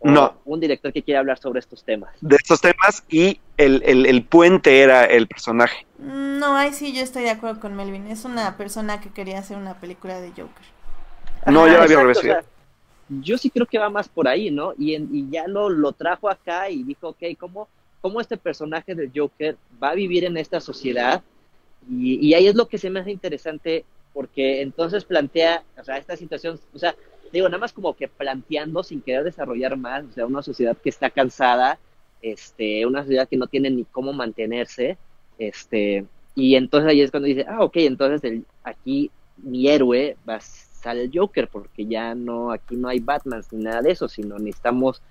no. 0.01 0.41
Un 0.45 0.59
director 0.59 0.93
que 0.93 1.03
quiere 1.03 1.17
hablar 1.17 1.39
sobre 1.39 1.59
estos 1.59 1.83
temas. 1.83 2.11
De 2.21 2.35
estos 2.35 2.61
temas 2.61 3.03
y 3.09 3.39
el, 3.57 3.83
el, 3.83 4.23
puente 4.23 4.81
era 4.81 5.03
el 5.03 5.27
personaje. 5.27 5.85
No, 6.39 6.55
ahí 6.55 6.73
sí 6.73 6.93
yo 6.93 7.01
estoy 7.01 7.23
de 7.23 7.31
acuerdo 7.31 7.59
con 7.59 7.75
Melvin. 7.75 8.07
Es 8.07 8.23
una 8.23 8.55
persona 8.55 9.01
que 9.01 9.09
quería 9.09 9.39
hacer 9.39 9.57
una 9.57 9.79
película 9.79 10.21
de 10.21 10.29
Joker. 10.29 10.65
No, 11.47 11.67
yo 11.67 11.77
la 11.77 11.83
había 11.83 12.43
Yo 13.09 13.37
sí 13.37 13.49
creo 13.49 13.65
que 13.65 13.77
va 13.77 13.89
más 13.89 14.07
por 14.07 14.27
ahí, 14.27 14.49
¿no? 14.49 14.73
Y, 14.77 14.95
y 14.95 15.29
ya 15.29 15.47
lo, 15.47 15.69
lo 15.69 15.91
trajo 15.91 16.29
acá 16.29 16.69
y 16.69 16.83
dijo, 16.83 17.09
ok, 17.09 17.23
¿cómo, 17.37 17.67
¿cómo 18.01 18.21
este 18.21 18.37
personaje 18.37 18.95
del 18.95 19.11
Joker 19.13 19.57
va 19.81 19.89
a 19.89 19.95
vivir 19.95 20.23
en 20.23 20.37
esta 20.37 20.61
sociedad? 20.61 21.21
Y, 21.89 22.25
y 22.25 22.33
ahí 22.33 22.47
es 22.47 22.55
lo 22.55 22.67
que 22.67 22.77
se 22.77 22.89
me 22.89 23.01
hace 23.01 23.11
interesante 23.11 23.83
porque 24.13 24.61
entonces 24.61 25.03
plantea, 25.03 25.63
o 25.77 25.83
sea, 25.83 25.97
esta 25.97 26.15
situación, 26.15 26.59
o 26.73 26.79
sea, 26.79 26.95
digo, 27.31 27.47
nada 27.47 27.59
más 27.59 27.73
como 27.73 27.95
que 27.95 28.07
planteando 28.07 28.83
sin 28.83 29.01
querer 29.01 29.23
desarrollar 29.23 29.75
más, 29.77 30.05
o 30.05 30.11
sea, 30.13 30.25
una 30.25 30.41
sociedad 30.41 30.77
que 30.77 30.89
está 30.89 31.09
cansada, 31.09 31.79
este, 32.21 32.85
una 32.85 33.03
sociedad 33.03 33.27
que 33.27 33.37
no 33.37 33.47
tiene 33.47 33.69
ni 33.69 33.83
cómo 33.85 34.13
mantenerse, 34.13 34.97
este, 35.37 36.05
y 36.35 36.55
entonces 36.55 36.89
ahí 36.89 37.01
es 37.01 37.11
cuando 37.11 37.27
dice, 37.27 37.45
ah, 37.47 37.63
ok, 37.63 37.77
entonces 37.77 38.23
el, 38.23 38.45
aquí 38.63 39.11
mi 39.37 39.67
héroe 39.67 40.17
va 40.27 40.35
a 40.35 40.41
salir 40.41 41.03
el 41.03 41.11
Joker, 41.13 41.47
porque 41.47 41.85
ya 41.85 42.15
no, 42.15 42.51
aquí 42.51 42.75
no 42.75 42.87
hay 42.87 42.99
Batman 42.99 43.43
ni 43.51 43.63
nada 43.63 43.81
de 43.81 43.91
eso, 43.91 44.07
sino 44.07 44.37
necesitamos, 44.37 45.01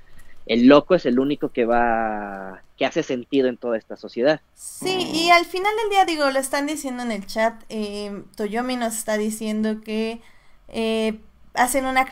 el 0.46 0.66
loco 0.66 0.94
es 0.94 1.04
el 1.06 1.18
único 1.18 1.50
que 1.50 1.66
va, 1.66 2.62
que 2.76 2.86
hace 2.86 3.02
sentido 3.02 3.48
en 3.48 3.56
toda 3.56 3.76
esta 3.76 3.96
sociedad. 3.96 4.40
Sí, 4.54 5.10
y 5.12 5.30
al 5.30 5.44
final 5.44 5.72
del 5.82 5.90
día, 5.90 6.04
digo, 6.04 6.30
lo 6.30 6.38
están 6.38 6.66
diciendo 6.66 7.02
en 7.02 7.12
el 7.12 7.26
chat, 7.26 7.62
eh, 7.68 8.22
Toyomi 8.36 8.76
nos 8.76 8.96
está 8.96 9.18
diciendo 9.18 9.80
que 9.82 10.20
eh, 10.68 11.18
hacen 11.58 11.86
una, 11.86 12.06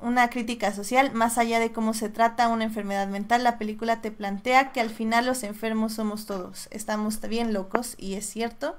una 0.00 0.30
crítica 0.30 0.72
social 0.72 1.12
más 1.12 1.38
allá 1.38 1.60
de 1.60 1.70
cómo 1.70 1.94
se 1.94 2.08
trata 2.08 2.48
una 2.48 2.64
enfermedad 2.64 3.06
mental. 3.08 3.44
La 3.44 3.58
película 3.58 4.00
te 4.00 4.10
plantea 4.10 4.72
que 4.72 4.80
al 4.80 4.90
final 4.90 5.26
los 5.26 5.42
enfermos 5.42 5.92
somos 5.92 6.26
todos. 6.26 6.68
Estamos 6.70 7.20
bien 7.20 7.52
locos 7.52 7.94
y 7.98 8.14
es 8.14 8.26
cierto. 8.26 8.76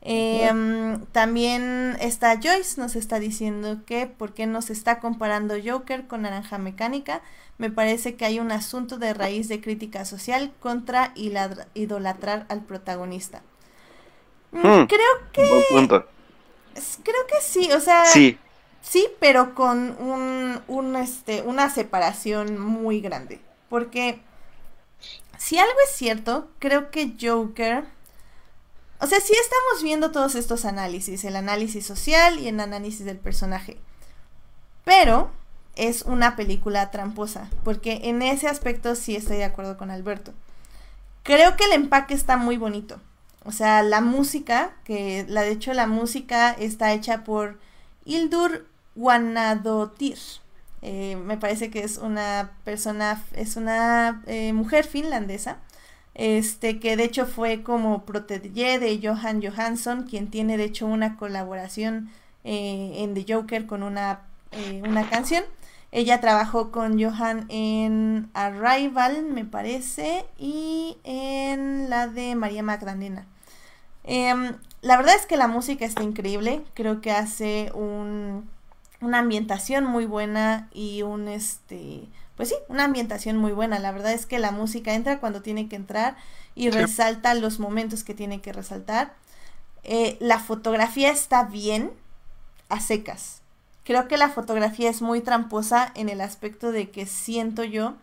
Em, 0.00 1.04
también 1.12 1.96
está 2.00 2.38
Joyce, 2.42 2.78
nos 2.78 2.94
está 2.96 3.18
diciendo 3.18 3.78
que 3.86 4.06
por 4.06 4.34
qué 4.34 4.46
nos 4.46 4.68
está 4.68 5.00
comparando 5.00 5.54
Joker 5.64 6.06
con 6.06 6.22
Naranja 6.22 6.58
Mecánica. 6.58 7.22
Me 7.56 7.70
parece 7.70 8.16
que 8.16 8.24
hay 8.24 8.40
un 8.40 8.50
asunto 8.50 8.98
de 8.98 9.14
raíz 9.14 9.48
de 9.48 9.60
crítica 9.60 10.04
social 10.04 10.52
contra 10.60 11.12
idolatrar 11.14 12.46
al 12.48 12.62
protagonista. 12.62 13.42
Mm, 14.52 14.58
hmm. 14.58 14.86
creo 14.86 15.32
que... 15.32 16.04
Creo 17.04 17.26
que 17.28 17.40
sí, 17.40 17.70
o 17.72 17.80
sea... 17.80 18.04
Sí 18.06 18.38
Sí, 18.84 19.08
pero 19.18 19.54
con 19.54 19.96
un, 19.98 20.96
este, 20.96 21.42
una 21.42 21.70
separación 21.70 22.60
muy 22.60 23.00
grande. 23.00 23.40
Porque 23.70 24.20
si 25.38 25.58
algo 25.58 25.74
es 25.88 25.96
cierto, 25.96 26.50
creo 26.58 26.90
que 26.90 27.14
Joker... 27.20 27.84
O 29.00 29.06
sea, 29.06 29.20
sí 29.20 29.32
estamos 29.32 29.82
viendo 29.82 30.12
todos 30.12 30.34
estos 30.34 30.64
análisis, 30.64 31.24
el 31.24 31.36
análisis 31.36 31.84
social 31.84 32.38
y 32.38 32.48
el 32.48 32.60
análisis 32.60 33.04
del 33.04 33.18
personaje. 33.18 33.78
Pero 34.84 35.30
es 35.76 36.02
una 36.02 36.36
película 36.36 36.90
tramposa, 36.90 37.50
porque 37.64 38.00
en 38.04 38.22
ese 38.22 38.48
aspecto 38.48 38.94
sí 38.94 39.16
estoy 39.16 39.38
de 39.38 39.44
acuerdo 39.44 39.76
con 39.76 39.90
Alberto. 39.90 40.32
Creo 41.22 41.56
que 41.56 41.64
el 41.64 41.72
empaque 41.72 42.14
está 42.14 42.36
muy 42.36 42.58
bonito. 42.58 43.00
O 43.44 43.50
sea, 43.50 43.82
la 43.82 44.00
música, 44.00 44.74
que 44.84 45.24
la 45.28 45.42
de 45.42 45.52
hecho 45.52 45.72
la 45.72 45.86
música 45.86 46.52
está 46.52 46.92
hecha 46.92 47.24
por 47.24 47.58
Ildur 48.04 48.66
Guanadotir. 48.94 50.18
Eh, 50.82 51.16
me 51.16 51.38
parece 51.38 51.70
que 51.70 51.82
es 51.82 51.98
una 51.98 52.52
persona, 52.64 53.22
es 53.34 53.56
una 53.56 54.22
eh, 54.26 54.52
mujer 54.52 54.84
finlandesa, 54.84 55.58
este, 56.14 56.78
que 56.78 56.96
de 56.96 57.04
hecho 57.04 57.26
fue 57.26 57.62
como 57.62 58.04
protege 58.04 58.78
de 58.78 59.00
Johan 59.02 59.42
Johansson, 59.42 60.02
quien 60.02 60.28
tiene 60.30 60.56
de 60.58 60.64
hecho 60.64 60.86
una 60.86 61.16
colaboración 61.16 62.10
eh, 62.44 62.92
en 62.98 63.14
The 63.14 63.24
Joker 63.32 63.66
con 63.66 63.82
una, 63.82 64.20
una 64.86 65.08
canción. 65.08 65.44
Ella 65.90 66.20
trabajó 66.20 66.70
con 66.72 67.00
Johan 67.00 67.46
en 67.48 68.28
Arrival, 68.34 69.22
me 69.22 69.44
parece, 69.44 70.26
y 70.38 70.98
en 71.04 71.88
la 71.88 72.08
de 72.08 72.34
María 72.34 72.62
Magdalena. 72.62 73.26
Em, 74.02 74.56
la 74.82 74.96
verdad 74.96 75.14
es 75.14 75.24
que 75.26 75.36
la 75.36 75.48
música 75.48 75.84
está 75.86 76.02
increíble, 76.02 76.62
creo 76.74 77.00
que 77.00 77.10
hace 77.12 77.70
un, 77.74 78.50
una 79.04 79.20
ambientación 79.20 79.84
muy 79.84 80.06
buena 80.06 80.68
y 80.72 81.02
un 81.02 81.28
este 81.28 82.08
pues 82.36 82.48
sí, 82.48 82.56
una 82.68 82.84
ambientación 82.84 83.36
muy 83.36 83.52
buena. 83.52 83.78
La 83.78 83.92
verdad 83.92 84.12
es 84.12 84.26
que 84.26 84.38
la 84.38 84.50
música 84.50 84.94
entra 84.94 85.20
cuando 85.20 85.40
tiene 85.40 85.68
que 85.68 85.76
entrar 85.76 86.16
y 86.54 86.70
resalta 86.70 87.34
los 87.34 87.60
momentos 87.60 88.02
que 88.02 88.14
tiene 88.14 88.40
que 88.40 88.52
resaltar. 88.52 89.14
Eh, 89.84 90.16
la 90.20 90.40
fotografía 90.40 91.10
está 91.10 91.44
bien 91.44 91.92
a 92.68 92.80
secas. 92.80 93.42
Creo 93.84 94.08
que 94.08 94.16
la 94.16 94.30
fotografía 94.30 94.90
es 94.90 95.02
muy 95.02 95.20
tramposa 95.20 95.92
en 95.94 96.08
el 96.08 96.20
aspecto 96.20 96.72
de 96.72 96.90
que 96.90 97.06
siento 97.06 97.64
yo 97.64 97.94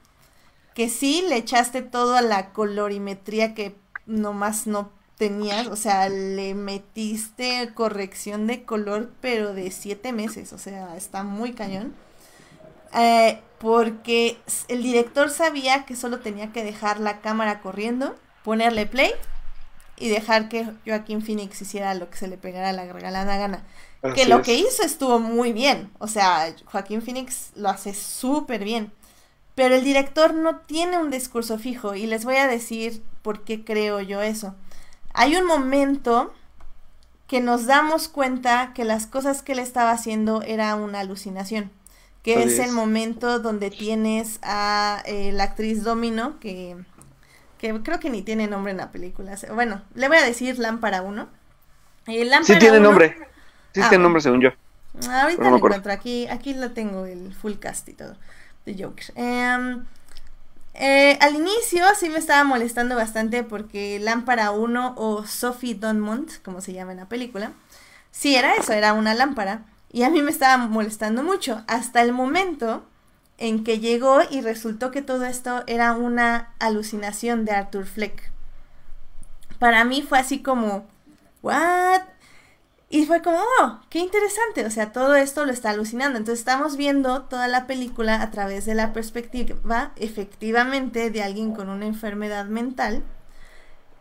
que 0.76 0.88
sí 0.88 1.26
le 1.28 1.36
echaste 1.36 1.82
todo 1.82 2.16
a 2.16 2.22
la 2.22 2.54
colorimetría 2.54 3.54
que 3.54 3.76
nomás 4.06 4.68
no 4.68 4.92
tenías, 5.22 5.68
o 5.68 5.76
sea, 5.76 6.10
le 6.10 6.56
metiste 6.56 7.70
corrección 7.76 8.48
de 8.48 8.64
color, 8.64 9.12
pero 9.22 9.54
de 9.54 9.70
siete 9.70 10.14
meses, 10.14 10.52
o 10.52 10.58
sea, 10.58 10.98
está 10.98 11.22
muy 11.22 11.54
cañón. 11.54 11.94
Eh, 12.98 13.40
porque 13.60 14.40
el 14.68 14.82
director 14.82 15.30
sabía 15.30 15.86
que 15.86 15.96
solo 15.96 16.22
tenía 16.22 16.52
que 16.52 16.64
dejar 16.64 17.00
la 17.00 17.22
cámara 17.22 17.62
corriendo, 17.62 18.16
ponerle 18.44 18.88
play 18.88 19.12
y 19.96 20.10
dejar 20.10 20.50
que 20.50 20.68
Joaquín 20.88 21.22
Phoenix 21.22 21.62
hiciera 21.62 21.94
lo 21.94 22.10
que 22.10 22.18
se 22.18 22.28
le 22.28 22.38
pegara 22.38 22.74
la 22.74 22.92
regalada 22.92 23.38
gana. 23.38 23.64
que 24.16 24.26
lo 24.26 24.42
que 24.42 24.56
hizo 24.56 24.82
estuvo 24.82 25.20
muy 25.20 25.54
bien, 25.54 25.92
o 26.00 26.08
sea, 26.08 26.52
Joaquín 26.66 27.04
Phoenix 27.04 27.52
lo 27.54 27.70
hace 27.70 27.94
súper 27.94 28.64
bien. 28.64 28.92
Pero 29.54 29.76
el 29.76 29.84
director 29.84 30.34
no 30.34 30.62
tiene 30.62 30.98
un 30.98 31.12
discurso 31.12 31.60
fijo 31.60 31.94
y 31.94 32.08
les 32.08 32.26
voy 32.26 32.38
a 32.38 32.48
decir 32.48 33.04
por 33.22 33.44
qué 33.44 33.64
creo 33.64 34.02
yo 34.02 34.24
eso 34.24 34.56
hay 35.14 35.36
un 35.36 35.46
momento 35.46 36.34
que 37.28 37.40
nos 37.40 37.66
damos 37.66 38.08
cuenta 38.10 38.74
que 38.74 38.84
las 38.84 39.08
cosas 39.08 39.42
que 39.42 39.54
él 39.54 39.60
estaba 39.60 39.92
haciendo 39.92 40.42
era 40.42 40.76
una 40.76 41.00
alucinación. 41.00 41.72
Que 42.24 42.44
es, 42.44 42.60
el 42.60 42.72
momento 42.72 43.40
donde 43.40 43.72
tienes 43.72 44.40
a 44.44 45.02
eh, 45.06 45.32
la 45.32 45.46
actriz 45.46 45.84
Domino, 45.84 46.40
que, 46.40 46.76
que 47.58 47.82
creo 47.82 48.00
que 48.00 48.12
ni 48.12 48.22
tiene 48.22 48.48
nombre 48.48 48.72
en 48.72 48.78
la 48.78 48.92
película. 48.92 49.36
Bueno, 49.56 49.82
le 49.96 50.08
voy 50.08 50.18
a 50.18 50.24
decir 50.24 50.60
Lámpara 50.60 51.02
1. 51.02 51.28
Eh, 52.08 52.30
sí 52.44 52.60
tiene 52.60 52.80
nombre. 52.80 53.18
Sí 53.74 53.82
ah, 53.82 53.90
tiene 53.90 54.04
nombre 54.04 54.22
según 54.22 54.42
yo. 54.42 54.50
Ahorita 55.10 55.50
lo 55.50 55.56
encuentro. 55.56 55.92
Aquí, 55.92 56.28
aquí 56.28 56.54
lo 56.54 56.72
tengo, 56.72 57.06
el 57.06 57.34
full 57.34 57.54
cast 57.54 57.90
y 57.90 57.94
todo. 57.94 58.18
De 58.66 58.84
Joker. 58.84 59.06
Eh, 59.16 59.78
eh, 60.74 61.18
al 61.22 61.36
inicio 61.36 61.84
sí 62.00 62.10
me 62.10 62.18
estaba 62.18 62.44
molestando 62.44 62.96
bastante 62.96 63.44
porque 63.44 64.00
Lámpara 64.00 64.52
1 64.52 64.96
o 64.98 65.26
Sophie 65.26 65.76
Dunmont, 65.76 66.42
como 66.44 66.62
se 66.62 66.74
llama 66.74 66.92
en 66.92 67.00
la 67.00 67.10
película, 67.10 67.54
sí 68.12 68.36
era 68.36 68.56
eso, 68.56 68.74
era 68.74 68.94
una 68.94 69.14
lámpara. 69.14 69.66
Y 69.92 70.04
a 70.04 70.10
mí 70.10 70.22
me 70.22 70.32
estaba 70.32 70.58
molestando 70.68 71.24
mucho 71.24 71.64
hasta 71.68 72.02
el 72.02 72.14
momento 72.14 72.86
en 73.38 73.64
que 73.64 73.80
llegó 73.80 74.20
y 74.30 74.42
resultó 74.42 74.92
que 74.92 75.02
todo 75.02 75.26
esto 75.26 75.64
era 75.68 75.94
una 75.94 76.54
alucinación 76.60 77.44
de 77.44 77.52
Arthur 77.52 77.86
Fleck. 77.86 78.32
Para 79.60 79.84
mí 79.84 80.02
fue 80.02 80.20
así 80.20 80.42
como, 80.42 80.88
¿what? 81.42 82.02
Y 82.94 83.06
fue 83.06 83.22
como, 83.22 83.38
oh, 83.62 83.80
qué 83.90 84.00
interesante, 84.00 84.66
o 84.66 84.70
sea, 84.70 84.92
todo 84.92 85.16
esto 85.16 85.46
lo 85.46 85.54
está 85.54 85.70
alucinando. 85.70 86.18
Entonces 86.18 86.40
estamos 86.40 86.76
viendo 86.76 87.22
toda 87.22 87.48
la 87.48 87.66
película 87.66 88.22
a 88.22 88.32
través 88.32 88.66
de 88.66 88.76
la 88.76 88.92
perspectiva, 88.92 89.94
efectivamente, 89.96 91.10
de 91.10 91.24
alguien 91.24 91.54
con 91.54 91.70
una 91.70 91.86
enfermedad 91.86 92.48
mental. 92.48 93.02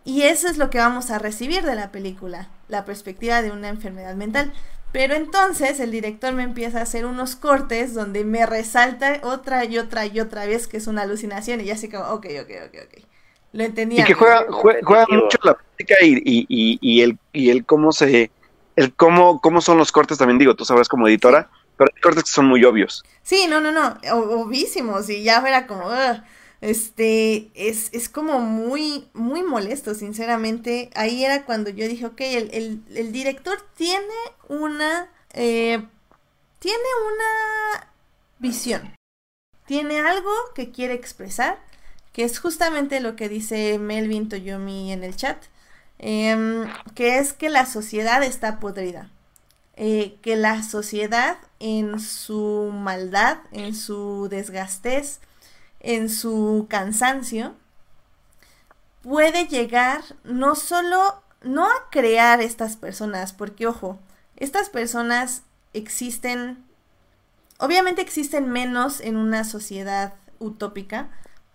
Y 0.05 0.23
eso 0.23 0.49
es 0.49 0.59
lo 0.59 0.71
que 0.71 0.79
vamos 0.79 1.13
a 1.13 1.21
recibir 1.21 1.63
de 1.63 1.77
la 1.77 1.93
película, 1.93 2.49
la 2.67 2.85
perspectiva 2.85 3.43
de 3.43 3.53
una 3.53 3.69
enfermedad 3.69 4.17
mental. 4.17 4.53
Pero 4.91 5.15
entonces 5.15 5.79
el 5.79 5.93
director 5.93 6.35
me 6.35 6.43
empieza 6.43 6.81
a 6.81 6.83
hacer 6.83 7.07
unos 7.07 7.37
cortes 7.37 7.95
donde 7.95 8.25
me 8.25 8.45
resalta 8.45 9.21
otra 9.23 9.65
y 9.67 9.79
otra 9.79 10.07
y 10.07 10.19
otra 10.19 10.47
vez 10.47 10.67
que 10.67 10.79
es 10.79 10.89
una 10.89 11.03
alucinación 11.03 11.61
y 11.61 11.67
ya 11.67 11.75
así 11.75 11.89
como, 11.89 12.07
ok, 12.07 12.27
ok, 12.43 12.51
ok, 12.67 12.79
ok. 12.87 13.05
Lo 13.53 13.63
entendía. 13.63 14.01
Y 14.01 14.05
que 14.05 14.15
juega, 14.15 14.47
juega, 14.51 15.07
mucho 15.09 15.39
la 15.45 15.55
práctica 15.55 15.95
y, 16.03 16.15
y, 16.25 16.47
y, 16.49 16.79
y, 16.81 17.03
el, 17.03 17.19
y 17.33 17.51
el 17.51 17.65
cómo 17.65 17.93
se 17.93 18.33
el 18.77 18.95
cómo, 18.95 19.41
cómo 19.41 19.61
son 19.61 19.79
los 19.79 19.93
cortes 19.93 20.19
también 20.19 20.39
digo, 20.39 20.57
tú 20.57 20.65
sabrás 20.65 20.89
como 20.89 21.09
editora, 21.09 21.51
pero 21.77 21.91
hay 21.95 22.01
cortes 22.01 22.25
que 22.25 22.31
son 22.31 22.47
muy 22.47 22.65
obvios. 22.65 23.03
Sí, 23.23 23.47
no, 23.49 23.61
no, 23.61 23.73
no, 23.73 23.99
obvísimos, 24.35 25.09
y 25.09 25.23
ya 25.23 25.39
era 25.47 25.67
como, 25.67 25.91
este, 26.61 27.51
es, 27.55 27.89
es 27.93 28.09
como 28.09 28.39
muy, 28.41 29.09
muy 29.15 29.43
molesto, 29.43 29.95
sinceramente. 29.95 30.91
Ahí 30.95 31.25
era 31.25 31.45
cuando 31.45 31.71
yo 31.71 31.89
dije, 31.89 32.07
ok, 32.07 32.21
el, 32.21 32.83
el, 32.95 33.13
director 33.13 33.59
tiene 33.77 34.05
una, 34.49 35.11
eh, 35.33 35.83
tiene 36.59 36.89
una 37.07 37.93
visión, 38.39 38.95
tiene 39.67 40.01
algo 40.01 40.31
que 40.55 40.71
quiere 40.71 40.95
expresar, 40.95 41.59
que 42.13 42.25
es 42.25 42.39
justamente 42.39 43.01
lo 43.01 43.17
que 43.17 43.29
dice 43.29 43.79
Melvin 43.79 44.29
Toyomi 44.29 44.93
en 44.93 45.05
el 45.05 45.17
chat. 45.17 45.43
Em, 46.03 46.67
que 46.95 47.19
es 47.19 47.35
que 47.35 47.51
la 47.51 47.67
sociedad 47.67 48.23
está 48.23 48.59
podrida. 48.59 49.11
Eh, 49.77 50.19
que 50.23 50.35
la 50.35 50.63
sociedad 50.63 51.37
en 51.59 52.01
su 52.01 52.71
maldad, 52.73 53.39
en 53.53 53.75
su 53.75 54.29
desgastez, 54.31 55.21
en 55.81 56.09
su 56.09 56.67
cansancio, 56.71 57.55
puede 59.03 59.47
llegar 59.47 60.03
no 60.25 60.55
solo, 60.55 61.23
no 61.43 61.67
a 61.67 61.91
crear 61.91 62.41
estas 62.41 62.77
personas, 62.77 63.35
porque 63.35 63.67
ojo, 63.67 63.99
estas 64.37 64.71
personas 64.71 65.43
existen, 65.75 66.65
obviamente 67.59 68.01
existen 68.01 68.51
menos 68.51 69.01
en 69.01 69.17
una 69.17 69.45
sociedad 69.45 70.15
utópica, 70.39 71.11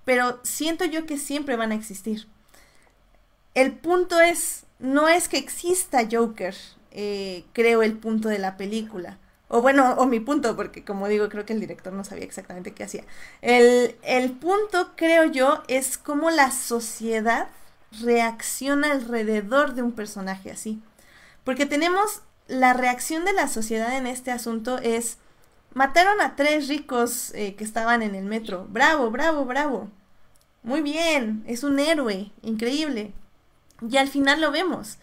pero 0.06 0.40
siento 0.44 0.86
yo 0.86 1.08
que 1.08 1.18
siempre 1.18 1.56
van 1.56 1.72
a 1.72 1.76
existir 1.76 2.28
el 3.56 3.74
punto 3.74 4.20
es, 4.22 4.66
no 4.80 5.08
es 5.08 5.28
que 5.28 5.38
exista 5.38 6.08
Joker, 6.10 6.56
eh, 6.92 7.46
creo 7.54 7.82
el 7.84 7.94
punto 7.94 8.30
de 8.30 8.40
la 8.40 8.58
película. 8.58 9.18
O 9.48 9.62
bueno, 9.62 9.94
o 9.98 10.06
mi 10.06 10.20
punto, 10.20 10.56
porque 10.56 10.84
como 10.84 11.08
digo, 11.08 11.30
creo 11.30 11.46
que 11.46 11.54
el 11.54 11.60
director 11.60 11.94
no 11.94 12.04
sabía 12.04 12.26
exactamente 12.26 12.74
qué 12.74 12.84
hacía. 12.84 13.04
El, 13.42 13.96
el 14.04 14.32
punto, 14.32 14.92
creo 14.96 15.26
yo, 15.26 15.64
es 15.68 15.98
cómo 15.98 16.32
la 16.32 16.52
sociedad 16.52 17.48
reacciona 18.02 18.92
alrededor 18.92 19.74
de 19.76 19.84
un 19.84 19.92
personaje 19.92 20.52
así. 20.52 20.82
Porque 21.44 21.66
tenemos 21.66 22.22
la 22.48 22.74
reacción 22.74 23.24
de 23.24 23.34
la 23.34 23.48
sociedad 23.48 23.96
en 23.98 24.08
este 24.08 24.32
asunto 24.32 24.80
es, 24.80 25.18
mataron 25.74 26.22
a 26.22 26.36
tres 26.36 26.68
ricos 26.68 27.32
eh, 27.36 27.56
que 27.56 27.64
estaban 27.64 28.02
en 28.02 28.16
el 28.16 28.26
metro. 28.26 28.66
Bravo, 28.70 29.12
bravo, 29.12 29.46
bravo. 29.46 29.90
Muy 30.64 30.82
bien, 30.82 31.44
es 31.48 31.64
un 31.64 31.80
héroe, 31.80 32.32
increíble. 32.42 33.14
Y 33.82 33.98
al 33.98 34.08
final 34.08 34.42
lo 34.42 34.52
vemos. 34.52 34.98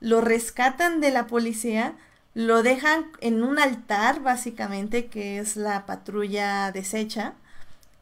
Lo 0.00 0.20
rescatan 0.20 1.00
de 1.00 1.10
la 1.10 1.26
policía, 1.26 1.94
lo 2.34 2.62
dejan 2.62 3.10
en 3.20 3.42
un 3.42 3.58
altar, 3.58 4.20
básicamente, 4.20 5.06
que 5.06 5.38
es 5.38 5.56
la 5.56 5.86
patrulla 5.86 6.70
deshecha, 6.72 7.34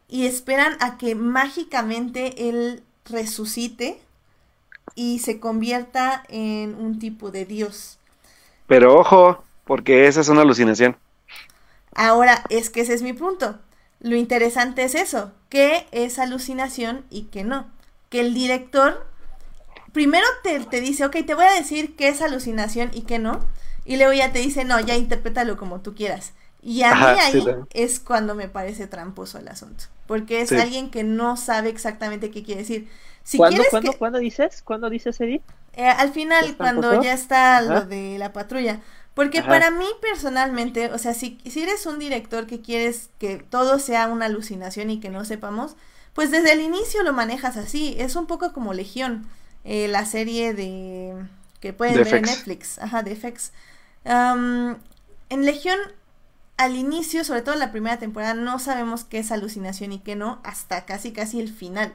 y 0.09 0.27
esperan 0.27 0.77
a 0.81 0.99
que 0.99 1.15
mágicamente 1.15 2.49
él 2.49 2.83
resucite 3.05 4.01
y 4.95 5.19
se 5.21 5.41
convierta 5.41 6.23
en 6.29 6.75
un 6.75 6.99
tipo 6.99 7.31
de 7.31 7.45
dios. 7.45 7.99
Pero 8.67 8.99
ojo, 8.99 9.43
porque 9.65 10.07
esa 10.07 10.21
es 10.21 10.29
una 10.29 10.43
alucinación. 10.43 10.97
Ahora, 11.95 12.45
es 12.51 12.71
que 12.71 12.83
ese 12.83 12.95
es 12.95 13.03
mi 13.03 13.13
punto. 13.13 13.59
Lo 14.01 14.17
interesante 14.17 14.85
es 14.85 14.95
eso, 14.95 15.33
que 15.49 15.87
es 15.93 16.19
alucinación 16.19 17.05
y 17.11 17.25
que 17.25 17.45
no. 17.45 17.67
Que 18.11 18.21
el 18.21 18.35
director 18.35 19.07
primero 19.97 20.27
te, 20.43 20.61
te 20.61 20.83
dice, 20.83 21.07
ok, 21.07 21.25
te 21.27 21.35
voy 21.35 21.47
a 21.47 21.55
decir 21.55 21.97
qué 21.97 22.09
es 22.09 22.21
alucinación 22.21 22.91
y 22.93 23.03
qué 23.03 23.19
no. 23.19 23.41
Y 23.87 23.97
luego 23.97 24.13
ya 24.13 24.31
te 24.31 24.41
dice, 24.41 24.63
no, 24.67 24.79
ya 24.79 24.95
interprétalo 24.95 25.57
como 25.57 25.81
tú 25.81 25.95
quieras. 25.95 26.35
Y 26.63 26.83
a 26.83 26.95
mí 26.95 27.01
ahí 27.19 27.45
es 27.73 27.99
cuando 27.99 28.35
me 28.35 28.47
parece 28.47 28.87
tramposo 28.89 29.39
el 29.39 29.49
asunto. 29.49 29.85
Porque 30.07 30.43
es 30.43 30.53
alguien 30.53 30.91
que 30.91 31.03
no 31.03 31.39
sabe 31.39 31.71
exactamente 31.71 32.31
qué 32.31 32.43
quiere 32.43 32.61
decir. 32.61 32.91
Si 33.25 33.39
¿Cuándo, 33.39 33.63
¿cuándo, 33.71 33.93
¿cuándo 33.95 34.19
dices? 34.19 34.61
¿Cuándo 34.63 34.91
dices, 34.91 35.19
Edith? 35.19 35.41
Eh, 35.73 35.89
al 35.89 36.13
final, 36.13 36.59
cuando 36.59 37.03
ya 37.03 37.15
está 37.15 37.63
lo 37.63 37.87
de 37.87 38.19
la 38.19 38.35
patrulla. 38.35 38.81
Porque 39.15 39.43
para 39.43 39.71
mí 39.71 39.87
personalmente, 40.03 40.93
o 40.93 40.99
sea, 40.99 41.15
si, 41.15 41.39
si 41.47 41.63
eres 41.63 41.87
un 41.87 41.99
director 41.99 42.47
que 42.47 42.61
quieres 42.61 43.09
que 43.19 43.39
todo 43.39 43.79
sea 43.79 44.09
una 44.09 44.27
alucinación 44.27 44.91
y 44.91 45.01
que 45.01 45.09
no 45.09 45.25
sepamos, 45.25 45.75
pues 46.13 46.31
desde 46.31 46.53
el 46.53 46.61
inicio 46.61 47.03
lo 47.03 47.15
manejas 47.15 47.57
así. 47.57 47.97
Es 47.99 48.15
un 48.15 48.27
poco 48.27 48.53
como 48.53 48.75
Legión, 48.75 49.27
eh, 49.67 49.89
la 49.89 50.07
serie 50.07 50.55
de 50.55 51.15
que 51.61 51.73
pueden 51.73 51.97
ver 51.97 52.15
en 52.15 52.23
Netflix, 52.23 52.79
ajá, 52.79 53.03
de 53.03 53.17
FX. 53.17 53.53
en 54.05 55.45
Legión 55.45 55.79
al 56.57 56.77
inicio, 56.77 57.25
sobre 57.25 57.43
todo 57.43 57.55
en 57.55 57.61
la 57.61 57.73
primera 57.73 57.99
temporada, 57.99 58.35
no 58.35 58.59
sabemos 58.59 59.05
qué 59.05 59.19
es 59.19 59.31
alucinación 59.31 59.93
y 59.93 59.99
qué 59.99 60.17
no, 60.17 60.41
hasta 60.43 60.87
casi 60.87 61.13
casi 61.13 61.41
el 61.41 61.53
final. 61.53 61.93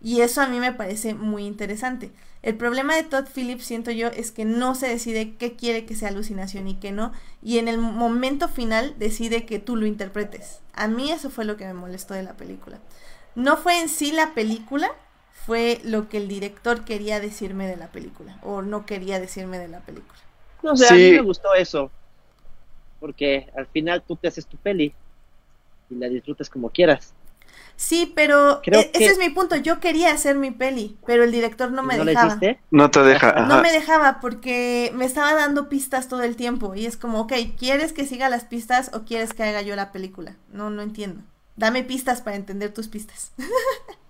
Y 0.00 0.20
eso 0.20 0.42
a 0.42 0.46
mí 0.46 0.60
me 0.60 0.72
parece 0.72 1.14
muy 1.14 1.44
interesante. 1.44 2.12
El 2.42 2.56
problema 2.56 2.94
de 2.94 3.02
Todd 3.02 3.26
Phillips, 3.34 3.64
siento 3.64 3.90
yo, 3.90 4.08
es 4.08 4.30
que 4.30 4.44
no 4.44 4.74
se 4.74 4.88
decide 4.88 5.34
qué 5.36 5.56
quiere 5.56 5.84
que 5.86 5.96
sea 5.96 6.10
alucinación 6.10 6.68
y 6.68 6.76
qué 6.76 6.92
no. 6.92 7.12
Y 7.42 7.58
en 7.58 7.66
el 7.66 7.78
momento 7.78 8.48
final 8.48 8.94
decide 8.98 9.46
que 9.46 9.58
tú 9.58 9.74
lo 9.74 9.86
interpretes. 9.86 10.60
A 10.74 10.86
mí 10.86 11.10
eso 11.10 11.30
fue 11.30 11.44
lo 11.44 11.56
que 11.56 11.64
me 11.64 11.74
molestó 11.74 12.14
de 12.14 12.22
la 12.22 12.34
película. 12.34 12.78
No 13.34 13.56
fue 13.56 13.80
en 13.80 13.88
sí 13.88 14.12
la 14.12 14.34
película, 14.34 14.92
fue 15.46 15.80
lo 15.84 16.08
que 16.08 16.18
el 16.18 16.28
director 16.28 16.84
quería 16.84 17.20
decirme 17.20 17.66
de 17.66 17.76
la 17.76 17.88
película. 17.88 18.38
O 18.42 18.62
no 18.62 18.84
quería 18.84 19.20
decirme 19.20 19.58
de 19.58 19.68
la 19.68 19.80
película. 19.80 20.18
No 20.62 20.76
sé, 20.76 20.88
a 20.88 20.92
mí 20.92 21.12
me 21.12 21.20
gustó 21.20 21.54
eso 21.54 21.90
porque 23.00 23.50
al 23.56 23.66
final 23.66 24.02
tú 24.02 24.16
te 24.16 24.28
haces 24.28 24.46
tu 24.46 24.56
peli 24.56 24.94
y 25.90 25.94
la 25.94 26.08
disfrutas 26.08 26.50
como 26.50 26.70
quieras. 26.70 27.14
Sí, 27.76 28.10
pero 28.14 28.62
e-, 28.64 28.90
ese 28.94 29.06
es 29.06 29.18
mi 29.18 29.30
punto. 29.30 29.56
Yo 29.56 29.80
quería 29.80 30.12
hacer 30.12 30.34
mi 30.36 30.50
peli, 30.50 30.96
pero 31.06 31.24
el 31.24 31.30
director 31.30 31.70
no 31.70 31.82
me 31.82 31.96
dejaba. 31.98 32.38
No 32.70 32.90
te 32.90 33.02
deja. 33.02 33.46
No 33.46 33.60
me 33.60 33.70
dejaba 33.70 34.18
porque 34.20 34.90
me 34.94 35.04
estaba 35.04 35.34
dando 35.34 35.68
pistas 35.68 36.08
todo 36.08 36.22
el 36.22 36.36
tiempo 36.36 36.74
y 36.74 36.86
es 36.86 36.96
como, 36.96 37.20
ok, 37.20 37.34
¿quieres 37.58 37.92
que 37.92 38.06
siga 38.06 38.28
las 38.28 38.44
pistas 38.44 38.90
o 38.94 39.04
quieres 39.04 39.34
que 39.34 39.44
haga 39.44 39.62
yo 39.62 39.76
la 39.76 39.92
película? 39.92 40.36
No, 40.50 40.70
no 40.70 40.82
entiendo. 40.82 41.22
Dame 41.56 41.84
pistas 41.84 42.22
para 42.22 42.36
entender 42.36 42.72
tus 42.72 42.88
pistas. 42.88 43.32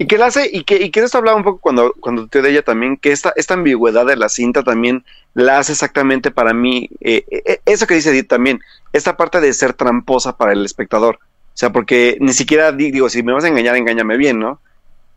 Y 0.00 0.06
que 0.06 0.16
la 0.16 0.26
hace, 0.26 0.48
y 0.50 0.64
que, 0.64 0.76
y 0.76 0.90
que 0.90 1.00
esto 1.00 1.18
hablaba 1.18 1.36
un 1.36 1.44
poco 1.44 1.58
cuando, 1.60 1.92
cuando 2.00 2.26
te 2.26 2.40
de 2.40 2.48
ella 2.48 2.62
también, 2.62 2.96
que 2.96 3.12
esta, 3.12 3.34
esta 3.36 3.52
ambigüedad 3.52 4.06
de 4.06 4.16
la 4.16 4.30
cinta 4.30 4.62
también 4.62 5.04
la 5.34 5.58
hace 5.58 5.72
exactamente 5.72 6.30
para 6.30 6.54
mí, 6.54 6.88
eh, 7.02 7.26
eh, 7.30 7.60
eso 7.66 7.86
que 7.86 7.96
dice 7.96 8.08
Edith 8.08 8.26
también, 8.26 8.60
esta 8.94 9.18
parte 9.18 9.42
de 9.42 9.52
ser 9.52 9.74
tramposa 9.74 10.38
para 10.38 10.54
el 10.54 10.64
espectador. 10.64 11.16
O 11.16 11.56
sea, 11.60 11.70
porque 11.70 12.16
ni 12.18 12.32
siquiera 12.32 12.72
digo, 12.72 13.10
si 13.10 13.22
me 13.22 13.34
vas 13.34 13.44
a 13.44 13.48
engañar, 13.48 13.76
engáñame 13.76 14.16
bien, 14.16 14.38
¿no? 14.38 14.58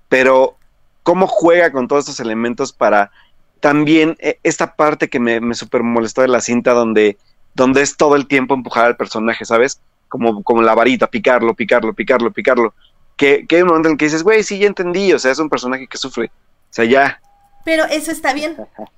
Pero 0.10 0.57
cómo 1.03 1.27
juega 1.27 1.72
con 1.72 1.88
todos 1.88 2.02
estos 2.02 2.19
elementos 2.19 2.73
para 2.73 3.10
también 3.61 4.18
eh, 4.19 4.38
esta 4.44 4.76
parte 4.76 5.07
que 5.07 5.22
me, 5.22 5.40
me 5.40 5.56
super 5.56 5.81
molestó 5.81 6.23
de 6.23 6.27
la 6.27 6.41
cinta 6.41 6.73
donde, 6.73 7.18
donde 7.53 7.84
es 7.84 7.95
todo 7.95 8.18
el 8.18 8.27
tiempo 8.27 8.53
empujar 8.53 8.84
al 8.84 8.98
personaje, 8.98 9.45
¿sabes? 9.45 9.80
Como, 10.14 10.44
como 10.44 10.61
la 10.61 10.76
varita, 10.76 11.07
picarlo, 11.07 11.56
picarlo, 11.56 11.91
picarlo, 11.91 12.31
picarlo 12.31 12.76
que, 13.18 13.48
que 13.48 13.56
hay 13.56 13.61
un 13.64 13.69
momento 13.69 13.90
en 13.90 13.98
que 13.98 14.06
dices, 14.06 14.22
güey, 14.22 14.44
sí, 14.44 14.60
ya 14.60 14.68
entendí, 14.68 15.11
o 15.11 15.18
sea, 15.18 15.31
es 15.31 15.40
un 15.40 15.49
personaje 15.49 15.88
que 15.88 15.98
sufre, 15.98 16.27
o 16.27 16.30
sea, 16.69 16.85
ya. 16.85 17.19
Pero 17.65 17.85
eso 17.85 18.11
está 18.11 18.31
bien, 18.31 18.56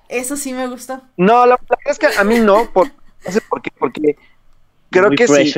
eso 0.09 0.35
sí 0.35 0.51
me 0.51 0.67
gustó. 0.67 1.01
No, 1.15 1.45
la 1.45 1.55
verdad 1.57 1.79
es 1.85 1.99
que 1.99 2.07
a 2.17 2.23
mí 2.25 2.39
no, 2.39 2.69
por, 2.73 2.87
no 2.87 3.31
sé 3.31 3.39
por 3.41 3.61
qué, 3.61 3.71
porque 3.79 4.17
creo 4.89 5.09
que 5.11 5.25
sí. 5.25 5.53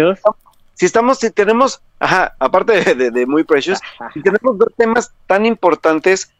Si, 0.76 0.86
estamos, 0.86 1.18
si 1.18 1.32
tenemos, 1.32 1.82
ajá, 2.00 2.36
aparte 2.38 2.94
de, 2.94 3.26
muy 3.26 3.44
precious, 3.44 3.80
si 4.14 4.22
tenemos 4.22 4.60
dos 4.60 4.70
temas 4.78 5.12
tan 5.26 5.48
importantes 5.48 6.32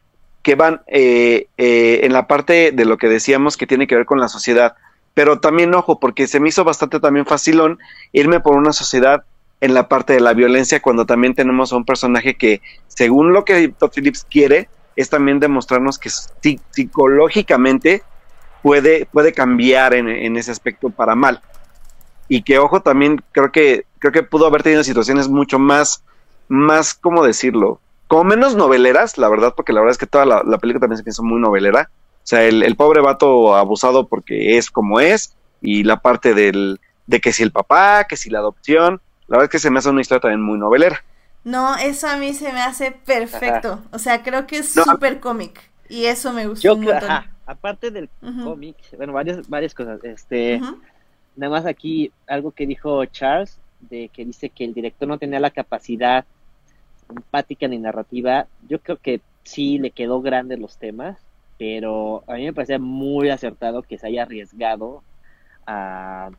que 0.42 0.54
van 0.54 0.82
eh, 0.86 1.48
eh, 1.56 2.00
en 2.04 2.12
la 2.12 2.28
parte 2.28 2.70
de 2.70 2.84
lo 2.84 2.98
que 2.98 3.08
decíamos 3.08 3.56
que 3.56 3.66
tiene 3.66 3.88
que 3.88 3.96
ver 3.96 4.06
con 4.06 4.20
la 4.20 4.28
sociedad, 4.28 4.76
pero 5.18 5.40
también 5.40 5.74
ojo, 5.74 5.98
porque 5.98 6.28
se 6.28 6.38
me 6.38 6.48
hizo 6.48 6.62
bastante 6.62 7.00
también 7.00 7.26
facilón 7.26 7.80
irme 8.12 8.38
por 8.38 8.54
una 8.54 8.72
sociedad 8.72 9.24
en 9.60 9.74
la 9.74 9.88
parte 9.88 10.12
de 10.12 10.20
la 10.20 10.32
violencia 10.32 10.80
cuando 10.80 11.06
también 11.06 11.34
tenemos 11.34 11.72
a 11.72 11.76
un 11.76 11.84
personaje 11.84 12.36
que, 12.36 12.62
según 12.86 13.32
lo 13.32 13.44
que 13.44 13.66
Todd 13.76 13.90
Phillips 13.92 14.24
quiere, 14.30 14.68
es 14.94 15.10
también 15.10 15.40
demostrarnos 15.40 15.98
que 15.98 16.08
psicológicamente 16.70 18.04
puede, 18.62 19.06
puede 19.06 19.32
cambiar 19.32 19.92
en, 19.92 20.36
ese 20.36 20.52
aspecto 20.52 20.88
para 20.88 21.16
mal. 21.16 21.40
Y 22.28 22.42
que, 22.42 22.60
ojo, 22.60 22.80
también 22.82 23.20
creo 23.32 23.50
que, 23.50 23.86
creo 23.98 24.12
que 24.12 24.22
pudo 24.22 24.46
haber 24.46 24.62
tenido 24.62 24.84
situaciones 24.84 25.28
mucho 25.28 25.58
más, 25.58 26.04
más, 26.46 26.94
¿cómo 26.94 27.24
decirlo? 27.24 27.80
Como 28.06 28.22
menos 28.22 28.54
noveleras, 28.54 29.18
la 29.18 29.28
verdad, 29.28 29.52
porque 29.56 29.72
la 29.72 29.80
verdad 29.80 29.94
es 29.94 29.98
que 29.98 30.06
toda 30.06 30.24
la, 30.24 30.58
película 30.58 30.78
también 30.78 30.98
se 30.98 31.02
piensa 31.02 31.24
muy 31.24 31.40
novelera. 31.40 31.90
O 32.28 32.30
sea, 32.30 32.44
el, 32.44 32.62
el, 32.62 32.76
pobre 32.76 33.00
vato 33.00 33.56
abusado 33.56 34.06
porque 34.06 34.58
es 34.58 34.70
como 34.70 35.00
es, 35.00 35.34
y 35.62 35.82
la 35.82 36.02
parte 36.02 36.34
del, 36.34 36.78
de 37.06 37.22
que 37.22 37.32
si 37.32 37.42
el 37.42 37.52
papá, 37.52 38.04
que 38.04 38.18
si 38.18 38.28
la 38.28 38.40
adopción, 38.40 39.00
la 39.28 39.38
verdad 39.38 39.44
es 39.44 39.50
que 39.50 39.58
se 39.58 39.70
me 39.70 39.78
hace 39.78 39.88
una 39.88 40.02
historia 40.02 40.20
también 40.20 40.42
muy 40.42 40.58
novelera. 40.58 41.02
No, 41.42 41.74
eso 41.78 42.06
a 42.06 42.18
mí 42.18 42.34
se 42.34 42.52
me 42.52 42.60
hace 42.60 42.92
perfecto. 42.92 43.80
O 43.92 43.98
sea, 43.98 44.22
creo 44.22 44.46
que 44.46 44.58
es 44.58 44.74
súper 44.74 45.20
cómic. 45.20 45.70
Y 45.88 46.04
eso 46.04 46.34
me 46.34 46.46
gustó 46.46 46.74
un 46.74 46.84
montón. 46.84 47.08
aparte 47.46 47.90
del 47.90 48.10
cómic, 48.44 48.76
bueno, 48.98 49.14
varias, 49.14 49.48
varias 49.48 49.72
cosas. 49.72 50.04
Este, 50.04 50.60
nada 51.34 51.50
más 51.50 51.64
aquí 51.64 52.12
algo 52.26 52.50
que 52.50 52.66
dijo 52.66 53.06
Charles, 53.06 53.58
de 53.80 54.10
que 54.10 54.26
dice 54.26 54.50
que 54.50 54.66
el 54.66 54.74
director 54.74 55.08
no 55.08 55.16
tenía 55.16 55.40
la 55.40 55.50
capacidad 55.50 56.26
empática 57.08 57.68
ni 57.68 57.78
narrativa. 57.78 58.46
Yo 58.68 58.80
creo 58.80 58.98
que 58.98 59.22
sí 59.44 59.78
le 59.78 59.92
quedó 59.92 60.20
grande 60.20 60.58
los 60.58 60.76
temas, 60.76 61.16
pero 61.58 62.22
a 62.26 62.34
mí 62.34 62.44
me 62.44 62.52
parecía 62.52 62.78
muy 62.78 63.30
acertado 63.30 63.82
que 63.82 63.98
se 63.98 64.06
haya 64.06 64.22
arriesgado 64.22 65.02
a, 65.66 66.30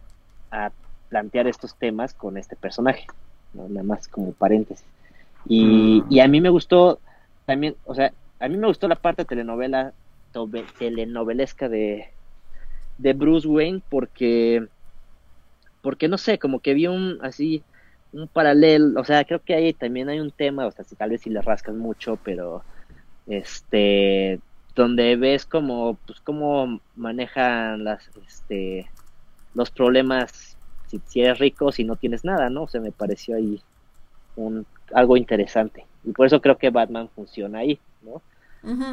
a 0.52 0.72
plantear 1.10 1.48
estos 1.48 1.76
temas 1.76 2.14
con 2.14 2.38
este 2.38 2.56
personaje, 2.56 3.06
nada 3.54 3.84
más 3.84 4.08
como 4.08 4.32
paréntesis. 4.32 4.86
Y, 5.46 6.02
mm. 6.02 6.06
y, 6.10 6.20
a 6.20 6.28
mí 6.28 6.42
me 6.42 6.50
gustó 6.50 7.00
también, 7.46 7.76
o 7.86 7.94
sea, 7.96 8.14
a 8.40 8.48
mí 8.48 8.58
me 8.58 8.68
gustó 8.68 8.88
la 8.88 8.96
parte 8.96 9.26
telenovela, 9.26 9.94
telenovelesca 10.78 11.68
de, 11.68 12.10
de 12.98 13.14
Bruce 13.14 13.48
Wayne 13.48 13.82
porque, 13.90 14.68
porque 15.82 16.08
no 16.08 16.18
sé, 16.18 16.40
como 16.40 16.60
que 16.60 16.74
vi 16.74 16.88
un 16.88 17.20
así, 17.22 17.64
un 18.14 18.28
paralelo, 18.28 19.00
o 19.02 19.04
sea, 19.04 19.26
creo 19.26 19.42
que 19.44 19.56
ahí 19.56 19.74
también 19.74 20.10
hay 20.10 20.20
un 20.20 20.32
tema, 20.32 20.66
o 20.66 20.72
sea, 20.72 20.86
si 20.86 20.96
tal 20.96 21.10
vez 21.10 21.22
si 21.22 21.30
le 21.30 21.42
rascas 21.42 21.76
mucho, 21.76 22.18
pero 22.24 22.64
este 23.28 24.40
donde 24.80 25.18
ves 25.18 25.46
como 25.46 25.98
pues 26.08 26.22
cómo 26.22 26.80
manejan 26.96 27.84
las 27.84 28.10
este 28.26 28.90
los 29.54 29.70
problemas 29.72 30.56
si, 30.88 31.22
eres 31.22 31.38
rico, 31.38 31.72
si 31.72 31.84
no 31.84 31.98
tienes 31.98 32.24
nada, 32.24 32.50
¿no? 32.50 32.64
O 32.64 32.68
sea, 32.68 32.82
me 32.82 32.92
pareció 32.92 33.36
ahí 33.36 33.62
un, 34.36 34.66
algo 34.94 35.18
interesante. 35.18 35.86
Y 36.04 36.14
por 36.14 36.26
eso 36.26 36.42
creo 36.42 36.58
que 36.58 36.70
Batman 36.70 37.10
funciona 37.14 37.60
ahí, 37.60 37.80
¿no? 38.02 38.22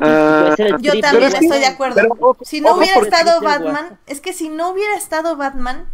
Ah, 0.00 0.54
yo 0.80 1.00
también 1.00 1.34
estoy 1.34 1.60
de 1.60 1.66
acuerdo. 1.66 2.02
si 2.42 2.60
no 2.60 2.76
hubiera 2.76 3.00
estado 3.00 3.40
Batman, 3.40 3.98
es 4.06 4.20
que 4.20 4.32
si 4.32 4.48
no 4.48 4.70
hubiera 4.70 4.96
estado 4.96 5.36
Batman, 5.36 5.88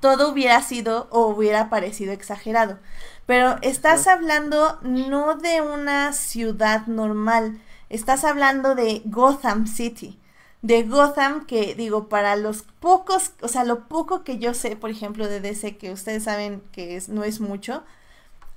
todo 0.00 0.32
hubiera 0.32 0.60
sido 0.62 1.06
o 1.10 1.26
hubiera 1.26 1.70
parecido 1.70 2.12
exagerado. 2.12 2.78
Pero 3.26 3.56
estás 3.62 4.06
hablando 4.06 4.78
no 4.82 5.36
de 5.36 5.60
una 5.60 6.12
ciudad 6.14 6.86
normal, 6.86 7.60
estás 7.90 8.24
hablando 8.24 8.74
de 8.74 9.02
Gotham 9.04 9.66
City 9.66 10.18
de 10.62 10.82
Gotham 10.82 11.46
que 11.46 11.74
digo 11.74 12.08
para 12.08 12.36
los 12.36 12.62
pocos, 12.62 13.32
o 13.42 13.48
sea, 13.48 13.64
lo 13.64 13.88
poco 13.88 14.24
que 14.24 14.38
yo 14.38 14.54
sé, 14.54 14.76
por 14.76 14.90
ejemplo, 14.90 15.28
de 15.28 15.40
DC 15.40 15.76
que 15.76 15.92
ustedes 15.92 16.24
saben 16.24 16.62
que 16.72 17.00
no 17.08 17.24
es 17.24 17.40
mucho, 17.40 17.84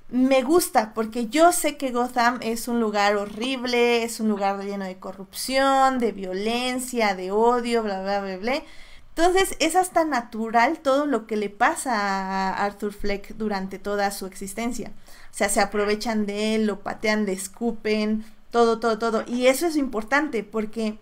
me 0.08 0.42
gusta 0.42 0.94
porque 0.94 1.28
yo 1.28 1.52
sé 1.52 1.76
que 1.76 1.92
Gotham 1.92 2.38
es 2.42 2.68
un 2.68 2.80
lugar 2.80 3.16
horrible, 3.16 4.02
es 4.04 4.20
un 4.20 4.28
lugar 4.28 4.62
lleno 4.64 4.84
de 4.84 4.98
corrupción, 4.98 5.98
de 5.98 6.12
violencia, 6.12 7.14
de 7.14 7.30
odio, 7.30 7.82
bla, 7.82 8.02
bla, 8.02 8.20
bla, 8.20 8.36
bla. 8.36 8.62
Entonces 9.10 9.56
es 9.60 9.76
hasta 9.76 10.04
natural 10.04 10.80
todo 10.80 11.06
lo 11.06 11.26
que 11.26 11.36
le 11.36 11.50
pasa 11.50 11.92
a 11.94 12.64
Arthur 12.64 12.92
Fleck 12.92 13.34
durante 13.36 13.78
toda 13.78 14.10
su 14.10 14.26
existencia. 14.26 14.92
O 15.30 15.34
sea, 15.34 15.48
se 15.48 15.60
aprovechan 15.60 16.26
de 16.26 16.56
él, 16.56 16.66
lo 16.66 16.80
patean, 16.80 17.26
le 17.26 17.32
escupen, 17.32 18.24
todo, 18.52 18.78
todo, 18.78 18.98
todo. 18.98 19.24
Y 19.26 19.48
eso 19.48 19.66
es 19.66 19.76
importante 19.76 20.44
porque 20.44 20.98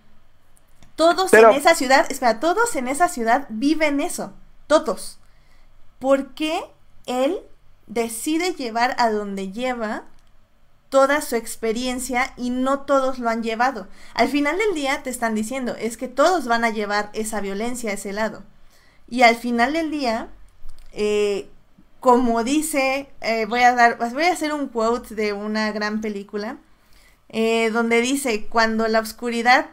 todos 0.95 1.33
en 1.35 1.51
esa 1.51 1.75
ciudad, 1.75 2.07
espera, 2.11 2.41
todos 2.41 2.75
en 2.77 2.89
esa 2.89 3.09
ciudad 3.09 3.47
viven 3.51 4.01
eso. 4.01 4.33
todos. 4.67 5.19
Porque 5.99 6.63
él 7.07 7.41
decide 7.87 8.55
llevar 8.55 8.95
a 8.99 9.11
donde 9.11 9.51
lleva 9.51 10.05
toda 10.91 11.21
su 11.21 11.37
experiencia 11.37 12.33
y 12.37 12.51
no 12.51 12.81
todos 12.83 13.19
lo 13.19 13.29
han 13.29 13.43
llevado. 13.43 13.89
Al 14.15 14.29
final 14.29 14.57
del 14.59 14.75
día 14.75 15.03
te 15.03 15.11
están 15.11 15.35
diciendo, 15.35 15.75
es 15.77 15.97
que 15.97 16.09
todos 16.09 16.47
van 16.47 16.65
a 16.65 16.71
llevar 16.71 17.11
esa 17.15 17.41
violencia 17.41 17.91
a 17.91 17.95
ese 17.95 18.13
lado. 18.13 18.45
Y 19.09 19.23
al 19.23 19.35
final 19.35 19.73
del 19.73 19.91
día, 19.91 20.29
eh, 20.93 21.51
como 21.99 22.45
dice, 22.45 23.11
eh, 23.21 23.47
voy 23.47 23.61
a 23.61 23.75
dar, 23.75 23.99
voy 23.99 24.25
a 24.25 24.33
hacer 24.33 24.53
un 24.53 24.69
quote 24.69 25.15
de 25.15 25.33
una 25.33 25.73
gran 25.73 26.01
película, 26.01 26.59
eh, 27.31 27.71
donde 27.71 28.01
dice, 28.03 28.47
cuando 28.47 28.87
la 28.89 29.01
oscuridad 29.01 29.71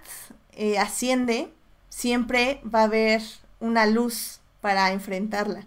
asciende, 0.80 1.52
siempre 1.90 2.62
va 2.64 2.82
a 2.82 2.84
haber 2.86 3.22
una 3.60 3.86
luz 3.86 4.40
para 4.62 4.92
enfrentarla. 4.92 5.66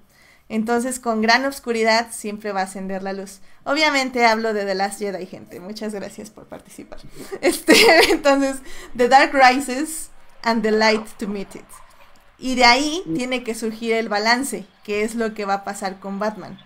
Entonces, 0.51 0.99
con 0.99 1.23
gran 1.23 1.45
oscuridad 1.45 2.09
siempre 2.11 2.51
va 2.51 2.63
a 2.63 2.65
ascender 2.65 3.05
la 3.05 3.13
luz. 3.13 3.39
Obviamente 3.63 4.27
hablo 4.27 4.53
de 4.53 4.65
The 4.65 4.75
Last 4.75 4.99
Jedi, 4.99 5.25
gente. 5.27 5.61
Muchas 5.61 5.95
gracias 5.95 6.29
por 6.31 6.47
participar. 6.47 6.99
Este, 7.41 7.75
entonces, 8.11 8.57
The 8.97 9.09
Dark 9.09 9.33
Rises 9.33 10.11
and 10.43 10.63
the 10.63 10.73
Light 10.73 11.07
to 11.19 11.29
Meet 11.29 11.55
It. 11.55 11.65
Y 12.37 12.57
de 12.57 12.65
ahí 12.65 13.05
tiene 13.15 13.45
que 13.45 13.55
surgir 13.55 13.93
el 13.93 14.09
balance, 14.09 14.67
que 14.83 15.05
es 15.05 15.15
lo 15.15 15.35
que 15.35 15.45
va 15.45 15.55
a 15.55 15.65
pasar 15.65 16.01
con 16.01 16.19
Batman. 16.19 16.59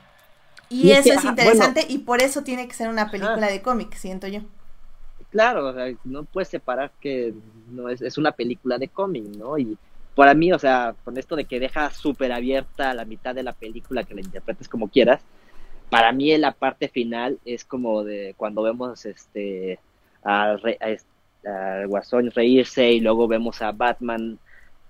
Y, 0.70 0.92
eso 0.92 1.12
es, 1.12 1.24
interesante 1.24 1.84
y 1.86 1.98
por 1.98 2.22
eso 2.22 2.42
tiene 2.42 2.66
que 2.66 2.74
ser 2.74 2.88
una 2.88 3.10
película 3.10 3.48
de 3.48 3.60
cómic, 3.60 3.94
siento 3.96 4.28
yo. 4.28 4.40
Claro, 5.34 5.74
no 6.04 6.22
puedes 6.22 6.46
separar 6.46 6.92
que 7.00 7.34
no 7.68 7.88
es, 7.88 8.00
es 8.02 8.18
una 8.18 8.30
película 8.30 8.78
de 8.78 8.86
cómic, 8.86 9.24
¿no? 9.36 9.58
Y 9.58 9.76
para 10.14 10.32
mí, 10.32 10.52
o 10.52 10.60
sea, 10.60 10.94
con 11.04 11.18
esto 11.18 11.34
de 11.34 11.44
que 11.44 11.58
deja 11.58 11.90
súper 11.90 12.30
abierta 12.30 12.94
la 12.94 13.04
mitad 13.04 13.34
de 13.34 13.42
la 13.42 13.52
película, 13.52 14.04
que 14.04 14.14
la 14.14 14.20
interpretes 14.20 14.68
como 14.68 14.86
quieras, 14.86 15.22
para 15.90 16.12
mí 16.12 16.38
la 16.38 16.52
parte 16.52 16.86
final 16.86 17.40
es 17.44 17.64
como 17.64 18.04
de 18.04 18.34
cuando 18.36 18.62
vemos 18.62 19.06
este 19.06 19.80
al, 20.22 20.60
Guasón 21.88 22.30
reírse 22.30 22.92
y 22.92 23.00
luego 23.00 23.26
vemos 23.26 23.60
a 23.60 23.72
Batman 23.72 24.38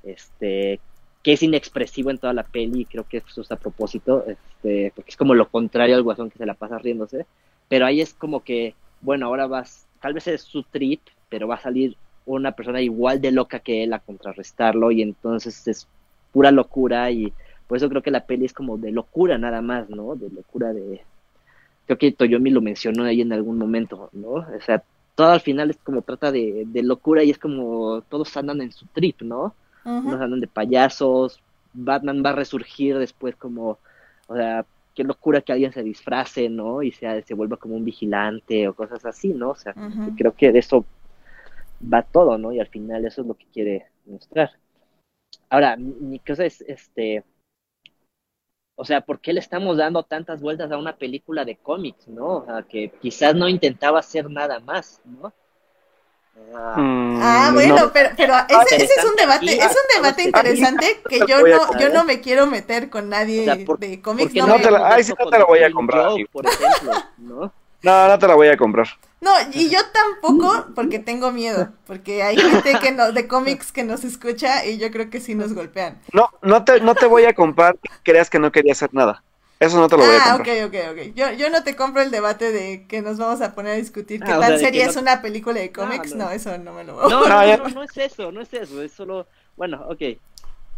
este 0.03 0.79
que 1.23 1.33
es 1.33 1.43
inexpresivo 1.43 2.11
en 2.11 2.19
toda 2.19 2.35
la 2.35 2.43
peli 2.43 2.85
creo 2.85 3.05
que 3.09 3.23
eso 3.27 3.41
es 3.41 3.51
a 3.51 3.57
propósito 3.57 4.27
este 4.27 4.93
porque 4.95 5.11
es 5.11 5.17
como 5.17 5.33
lo 5.33 5.49
contrario 5.49 5.97
al 5.97 6.03
Guasón 6.03 6.29
que 6.29 6.37
se 6.37 6.45
la 6.45 6.53
pasa 6.53 6.79
riéndose 6.79 7.25
pero 7.67 7.87
ahí 7.87 8.03
es 8.03 8.13
como 8.13 8.45
que 8.45 8.75
bueno 9.01 9.27
ahora 9.27 9.47
vas 9.47 9.84
tal 10.05 10.13
vez 10.13 10.27
es 10.29 10.43
su 10.43 10.65
trip 10.65 11.01
pero 11.31 11.49
va 11.49 11.55
a 11.55 11.63
salir 11.63 11.97
una 12.27 12.53
persona 12.53 12.83
igual 12.83 13.23
de 13.23 13.33
loca 13.33 13.61
que 13.61 13.83
él 13.83 13.95
a 13.95 14.01
contrarrestarlo 14.01 14.91
y 14.91 15.01
entonces 15.01 15.67
es 15.67 15.89
pura 16.31 16.51
locura 16.51 17.11
y 17.11 17.33
por 17.67 17.79
eso 17.79 17.89
creo 17.89 18.03
que 18.03 18.11
la 18.11 18.27
peli 18.27 18.45
es 18.45 18.53
como 18.53 18.77
de 18.77 18.93
locura 18.93 19.39
nada 19.39 19.63
más, 19.63 19.89
¿no? 19.89 20.15
De 20.15 20.29
locura 20.29 20.75
de... 20.75 21.01
Creo 21.87 21.97
que 21.97 22.13
Toyomi 22.13 22.51
lo 22.51 22.61
mencionó 22.61 23.05
ahí 23.05 23.23
en 23.23 23.33
algún 23.33 23.57
momento, 23.57 24.11
¿no? 24.13 24.29
O 24.29 24.61
sea, 24.61 24.83
todo 25.15 25.31
al 25.31 25.41
final 25.41 25.71
es 25.71 25.79
como 25.79 26.03
trata 26.03 26.31
de, 26.31 26.65
de 26.67 26.83
locura 26.83 27.25
y 27.25 27.31
es 27.31 27.39
como 27.39 28.03
todos 28.03 28.37
andan 28.37 28.61
en 28.61 28.73
su 28.73 28.85
trip, 28.87 29.23
¿no? 29.23 29.55
Unos 29.87 30.21
andan 30.21 30.41
de 30.41 30.49
payasos, 30.49 31.41
Batman 31.73 32.23
va 32.23 32.31
a 32.31 32.35
resurgir 32.35 32.99
después 32.99 33.37
como, 33.37 33.79
o 34.27 34.37
sea, 34.37 34.67
qué 34.95 35.05
locura 35.05 35.41
que 35.41 35.53
alguien 35.53 35.73
se 35.73 35.83
disfrace, 35.83 36.49
¿no? 36.49 36.83
Y 36.83 36.93
se, 36.93 37.23
se 37.23 37.35
vuelva 37.35 37.57
como 37.57 37.75
un 37.75 37.85
vigilante 37.85 38.69
o 38.69 38.75
cosas 38.75 39.05
así, 39.05 39.29
¿no? 39.29 39.51
O 39.51 39.55
sea, 39.55 39.75
creo 40.17 40.35
que 40.35 40.53
de 40.53 40.61
eso 40.61 40.85
va 41.93 42.03
todo, 42.03 42.39
¿no? 42.39 42.53
Y 42.53 42.61
al 42.61 42.69
final 42.69 43.05
eso 43.05 43.23
es 43.23 43.27
lo 43.27 43.35
que 43.35 43.47
quiere 43.47 43.87
mostrar. 44.07 44.53
Ahora, 45.51 45.77
mi 45.77 46.19
cosa 46.21 46.45
es, 46.45 46.61
este, 46.63 47.25
o 48.77 48.85
sea, 48.85 49.03
¿por 49.03 49.21
qué 49.21 49.33
le 49.33 49.41
estamos 49.41 49.77
dando 49.77 50.03
tantas 50.03 50.41
vueltas 50.41 50.71
a 50.73 50.79
una 50.79 50.97
película 50.97 51.45
de 51.45 51.57
cómics, 51.57 52.09
no? 52.09 52.39
O 52.39 52.45
sea, 52.45 52.63
que 52.63 52.91
quizás 53.01 53.35
no 53.35 53.49
intentaba 53.49 54.01
hacer 54.01 54.31
nada 54.31 54.61
más, 54.61 55.01
¿no? 55.05 55.33
Mm, 56.77 57.21
ah, 57.23 57.51
bueno, 57.53 57.91
pero, 57.93 58.11
pero 58.17 58.35
ese, 58.49 58.77
ese, 58.77 58.85
es 58.85 59.05
un 59.05 59.17
debate, 59.17 59.57
es 59.57 59.71
un 59.71 60.03
debate 60.03 60.23
interesante 60.23 61.01
que 61.09 61.21
yo 61.27 61.47
no, 61.47 61.79
yo 61.79 61.89
no 61.89 62.05
me 62.05 62.21
quiero 62.21 62.47
meter 62.47 62.91
con 62.91 63.09
nadie 63.09 63.67
de 63.79 64.01
cómics. 64.03 64.35
No, 64.35 64.57
te 64.61 64.71
la, 64.71 64.95
ay, 64.95 65.05
sí, 65.05 65.13
no 65.19 65.31
te 65.31 65.39
la 65.39 65.45
voy 65.45 65.63
a 65.63 65.71
comprar. 65.71 66.11
por 66.33 66.47
ejemplo, 66.47 66.93
¿no? 67.19 67.53
No, 67.83 68.09
no 68.09 68.19
te 68.19 68.27
la 68.27 68.35
voy 68.35 68.49
a 68.49 68.57
comprar. 68.57 68.87
No, 69.21 69.31
y 69.53 69.69
yo 69.69 69.79
tampoco, 69.93 70.69
porque 70.75 70.99
tengo 70.99 71.33
miedo, 71.33 71.69
porque 71.87 72.23
hay 72.23 72.37
gente 72.37 72.79
que 72.81 72.93
no, 72.93 73.13
de 73.13 73.29
cómics 73.29 73.73
que 73.73 73.85
nos 73.85 74.05
escucha 74.05 74.65
y 74.65 74.79
yo 74.79 74.91
creo 74.91 75.11
que 75.11 75.21
sí 75.21 75.35
nos 75.35 75.53
golpean. 75.53 76.01
No, 76.13 76.31
no 76.41 76.65
te, 76.65 76.81
no 76.81 76.95
te 76.95 77.05
voy 77.05 77.25
a 77.25 77.35
comprar 77.35 77.77
creas 78.03 78.31
que 78.31 78.39
no 78.39 78.53
quería 78.53 78.73
hacer 78.73 78.89
nada. 78.95 79.23
Eso 79.61 79.79
no 79.79 79.89
te 79.89 79.97
lo 79.97 80.05
voy 80.05 80.17
a 80.17 80.33
comprar. 80.35 80.59
Ah, 80.59 80.67
ok, 80.67 80.75
ok, 80.75 80.91
ok. 80.93 81.15
Yo, 81.15 81.33
yo 81.33 81.49
no 81.49 81.63
te 81.63 81.77
compro 81.77 82.03
el 82.03 82.11
debate 82.11 82.53
de 82.53 82.87
que 82.87 83.03
nos 83.03 83.19
vamos 83.19 83.41
a 83.41 83.55
poner 83.55 83.73
a 83.73 83.77
discutir 83.77 84.21
qué 84.21 84.33
ah, 84.33 84.41
tan 84.41 84.59
seria 84.59 84.87
es 84.87 84.97
una 84.97 85.23
película 85.23 85.61
de 85.61 85.73
cómics. 85.73 86.15
No, 86.15 86.31
eso 86.31 86.57
no 86.59 86.73
me 86.73 86.85
lo 86.85 86.95
voy 86.95 87.05
a 87.05 87.09
no, 87.09 87.29
no, 87.29 87.59
no, 87.59 87.69
no, 87.69 87.83
es 87.83 87.97
eso, 87.97 88.33
no 88.33 88.41
es 88.41 88.53
eso, 88.53 88.83
es 88.83 88.93
solo, 88.93 89.27
bueno, 89.57 89.85
ok, 89.89 90.19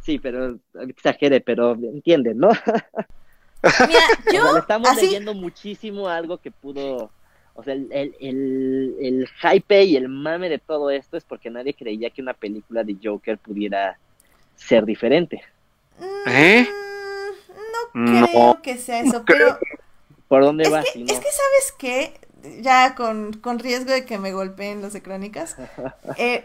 sí, 0.03 0.19
pero 0.19 0.59
exagere, 0.89 1.40
pero 1.40 1.73
entienden, 1.73 2.39
¿no? 2.39 2.51
Mira, 3.89 4.01
yo. 4.32 4.57
estamos 4.59 4.94
leyendo 4.97 5.35
muchísimo 5.35 6.09
algo 6.09 6.39
que 6.39 6.51
pudo. 6.51 7.11
O 7.55 7.62
sea, 7.65 7.73
el, 7.73 8.15
el, 8.20 8.94
el, 9.01 9.28
hype 9.40 9.85
y 9.85 9.97
el 9.97 10.11
mame 10.11 10.51
de 10.51 10.59
todo 10.59 10.90
esto 10.90 11.16
es 11.16 11.24
porque 11.24 11.48
nadie 11.48 11.73
creía 11.73 12.11
que 12.11 12.20
una 12.20 12.35
película 12.35 12.85
de 12.85 12.97
Joker 13.03 13.39
pudiera 13.39 13.98
ser 14.55 14.85
diferente. 14.85 15.43
¿Eh? 16.27 16.69
No 17.94 18.27
creo 18.27 18.62
que 18.62 18.78
sea 18.78 19.01
eso, 19.01 19.24
pero. 19.27 19.59
¿Por 20.28 20.43
dónde 20.43 20.69
vas? 20.69 20.85
es 20.86 20.93
que, 20.93 21.07
¿sabes 21.07 21.74
qué? 21.78 22.20
Ya 22.61 22.94
con, 22.94 23.32
con, 23.35 23.59
riesgo 23.59 23.93
de 23.93 24.05
que 24.05 24.19
me 24.19 24.32
golpeen 24.32 24.82
los 24.82 24.93
de 24.93 25.03
crónicas. 25.03 25.57
Eh, 26.16 26.44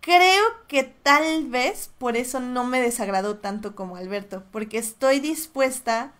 creo 0.00 0.44
que 0.68 0.84
tal 0.84 1.46
vez 1.46 1.90
por 1.98 2.16
eso 2.16 2.40
no 2.40 2.64
me 2.64 2.80
desagradó 2.80 3.36
tanto 3.36 3.74
como 3.74 3.96
Alberto, 3.96 4.42
porque 4.52 4.78
estoy 4.78 5.20
dispuesta 5.20 6.12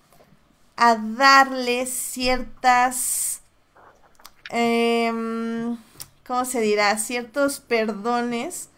a 0.76 0.96
darle 0.96 1.86
ciertas, 1.86 3.40
em, 4.50 5.76
¿cómo 6.26 6.44
se 6.44 6.60
dirá? 6.60 6.96
Ciertos 6.98 7.60
perdones, 7.60 8.68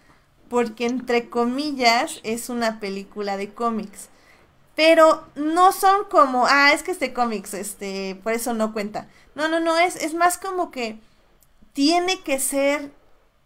porque 0.48 0.86
entre 0.86 1.28
comillas 1.28 2.20
es 2.22 2.48
una 2.48 2.80
película 2.80 3.36
de 3.36 3.52
cómics. 3.52 4.08
Pero 4.80 5.26
no 5.34 5.72
son 5.72 6.06
como, 6.08 6.46
ah, 6.46 6.72
es 6.72 6.82
que 6.82 6.90
este 6.90 7.12
cómics, 7.12 7.52
este, 7.52 8.18
por 8.22 8.32
eso 8.32 8.54
no 8.54 8.72
cuenta. 8.72 9.08
No, 9.34 9.46
no, 9.46 9.60
no, 9.60 9.76
es, 9.76 9.94
es 9.96 10.14
más 10.14 10.38
como 10.38 10.70
que 10.70 10.98
tiene 11.74 12.22
que 12.22 12.40
ser 12.40 12.90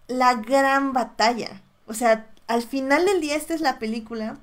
la 0.06 0.34
gran 0.34 0.92
batalla. 0.92 1.60
O 1.88 1.94
sea, 1.94 2.30
al 2.46 2.62
final 2.62 3.04
del 3.04 3.20
día 3.20 3.34
esta 3.34 3.52
es 3.52 3.60
la 3.60 3.80
película 3.80 4.38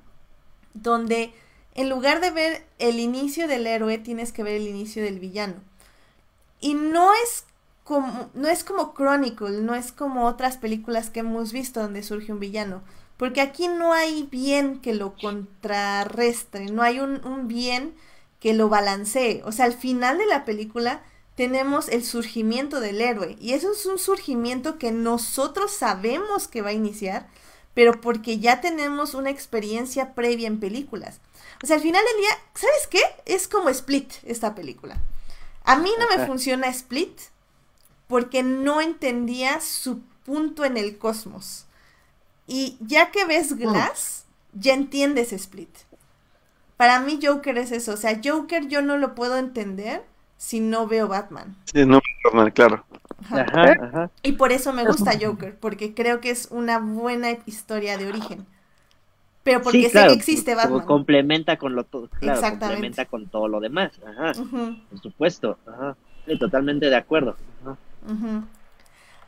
donde 0.74 1.32
en 1.74 1.88
lugar 1.88 2.20
de 2.20 2.30
ver 2.30 2.66
el 2.78 3.00
inicio 3.00 3.48
del 3.48 3.66
héroe, 3.66 3.96
tienes 3.96 4.30
que 4.30 4.42
ver 4.42 4.56
el 4.56 4.68
inicio 4.68 5.02
del 5.02 5.18
villano. 5.18 5.62
Y 6.60 6.74
no 6.74 7.14
es 7.14 7.46
como, 7.84 8.28
no 8.34 8.48
es 8.48 8.64
como 8.64 8.92
Chronicle, 8.92 9.62
no 9.62 9.74
es 9.74 9.92
como 9.92 10.26
otras 10.26 10.58
películas 10.58 11.08
que 11.08 11.20
hemos 11.20 11.52
visto 11.52 11.80
donde 11.80 12.02
surge 12.02 12.32
un 12.32 12.38
villano. 12.38 12.82
Porque 13.22 13.40
aquí 13.40 13.68
no 13.68 13.92
hay 13.92 14.24
bien 14.24 14.80
que 14.80 14.94
lo 14.94 15.14
contrarrestre, 15.14 16.66
no 16.66 16.82
hay 16.82 16.98
un, 16.98 17.24
un 17.24 17.46
bien 17.46 17.94
que 18.40 18.52
lo 18.52 18.68
balancee. 18.68 19.42
O 19.44 19.52
sea, 19.52 19.66
al 19.66 19.74
final 19.74 20.18
de 20.18 20.26
la 20.26 20.44
película 20.44 21.04
tenemos 21.36 21.88
el 21.88 22.04
surgimiento 22.04 22.80
del 22.80 23.00
héroe. 23.00 23.36
Y 23.38 23.52
eso 23.52 23.70
es 23.70 23.86
un 23.86 24.00
surgimiento 24.00 24.76
que 24.76 24.90
nosotros 24.90 25.70
sabemos 25.70 26.48
que 26.48 26.62
va 26.62 26.70
a 26.70 26.72
iniciar, 26.72 27.28
pero 27.74 28.00
porque 28.00 28.40
ya 28.40 28.60
tenemos 28.60 29.14
una 29.14 29.30
experiencia 29.30 30.14
previa 30.14 30.48
en 30.48 30.58
películas. 30.58 31.20
O 31.62 31.68
sea, 31.68 31.76
al 31.76 31.82
final 31.82 32.04
del 32.04 32.22
día, 32.22 32.36
¿sabes 32.56 32.88
qué? 32.90 33.02
Es 33.24 33.46
como 33.46 33.68
Split 33.68 34.14
esta 34.24 34.56
película. 34.56 35.00
A 35.62 35.76
mí 35.76 35.90
no 35.96 36.08
me 36.08 36.26
funciona 36.26 36.66
Split 36.70 37.20
porque 38.08 38.42
no 38.42 38.80
entendía 38.80 39.60
su 39.60 40.00
punto 40.24 40.64
en 40.64 40.76
el 40.76 40.98
cosmos. 40.98 41.66
Y 42.46 42.76
ya 42.80 43.10
que 43.10 43.24
ves 43.24 43.56
Glass, 43.56 44.26
ya 44.52 44.74
entiendes 44.74 45.32
Split. 45.32 45.70
Para 46.76 47.00
mí 47.00 47.20
Joker 47.22 47.58
es 47.58 47.72
eso. 47.72 47.92
O 47.92 47.96
sea, 47.96 48.20
Joker 48.22 48.68
yo 48.68 48.82
no 48.82 48.96
lo 48.96 49.14
puedo 49.14 49.36
entender 49.36 50.02
si 50.36 50.60
no 50.60 50.86
veo 50.88 51.06
Batman. 51.06 51.56
Sí, 51.72 51.86
no 51.86 52.00
Batman, 52.24 52.50
claro. 52.50 52.84
Y 54.22 54.32
por 54.32 54.52
eso 54.52 54.72
me 54.72 54.84
gusta 54.84 55.12
Joker, 55.20 55.56
porque 55.56 55.94
creo 55.94 56.20
que 56.20 56.30
es 56.30 56.48
una 56.50 56.78
buena 56.78 57.30
historia 57.46 57.96
de 57.96 58.08
origen. 58.08 58.46
Pero 59.44 59.62
porque 59.62 59.88
sé 59.88 60.06
que 60.06 60.12
existe 60.12 60.54
Batman. 60.54 60.86
Complementa 60.86 61.56
con 61.56 61.74
lo 61.74 61.84
todo, 61.84 62.08
claro, 62.20 62.40
complementa 62.40 63.06
con 63.06 63.26
todo 63.26 63.48
lo 63.48 63.60
demás. 63.60 63.92
Ajá. 64.06 64.32
Por 64.34 65.00
supuesto. 65.00 65.58
Ajá. 65.66 65.96
totalmente 66.38 66.90
de 66.90 66.96
acuerdo. 66.96 67.36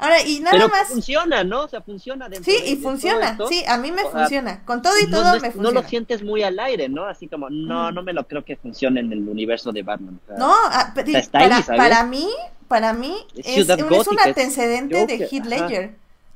Ahora, 0.04 0.22
y 0.22 0.40
nada 0.40 0.50
Pero 0.52 0.68
más. 0.68 0.88
funciona, 0.88 1.44
¿no? 1.44 1.62
O 1.64 1.68
sea, 1.68 1.80
funciona 1.80 2.28
dentro 2.28 2.44
Sí, 2.52 2.60
de- 2.60 2.68
y 2.70 2.76
de 2.76 2.82
funciona. 2.82 3.36
todo 3.36 3.48
esto. 3.50 3.60
Sí, 3.60 3.64
a 3.68 3.76
mí 3.78 3.90
me 3.92 4.04
O 4.04 4.10
funciona. 4.10 4.64
Con 4.64 4.82
todo 4.82 4.92
y 5.00 5.06
no, 5.06 5.18
todo 5.18 5.24
no 5.24 5.32
me 5.34 5.50
funciona. 5.50 5.68
no 5.68 5.80
lo 5.82 5.88
sientes 5.88 6.22
muy 6.22 6.42
al 6.42 6.58
aire, 6.58 6.88
¿no? 6.88 7.04
Así 7.06 7.26
como, 7.28 7.48
no, 7.50 7.90
no 7.92 8.02
me 8.02 8.12
lo 8.12 8.26
creo 8.26 8.44
que 8.44 8.56
funcione 8.56 9.00
en 9.00 9.12
el 9.12 9.28
universo 9.28 9.72
de 9.72 9.82
Batman. 9.82 10.20
O 10.24 10.26
sea, 10.28 10.36
No, 10.38 10.52
ah, 10.54 10.92
está 10.96 11.38
ahí, 11.38 11.48
para, 11.48 11.62
¿sabes? 11.62 11.78
para 11.80 12.04
mí, 12.04 12.28
para 12.68 12.92
mí 12.92 13.16
Es 13.36 13.68
es, 13.68 13.68
es 13.68 14.06
un 14.08 14.18
antecedente 14.24 15.06
de 15.06 15.14
Heath 15.30 15.46
ajá. 15.46 15.48
Ledger. 15.68 15.94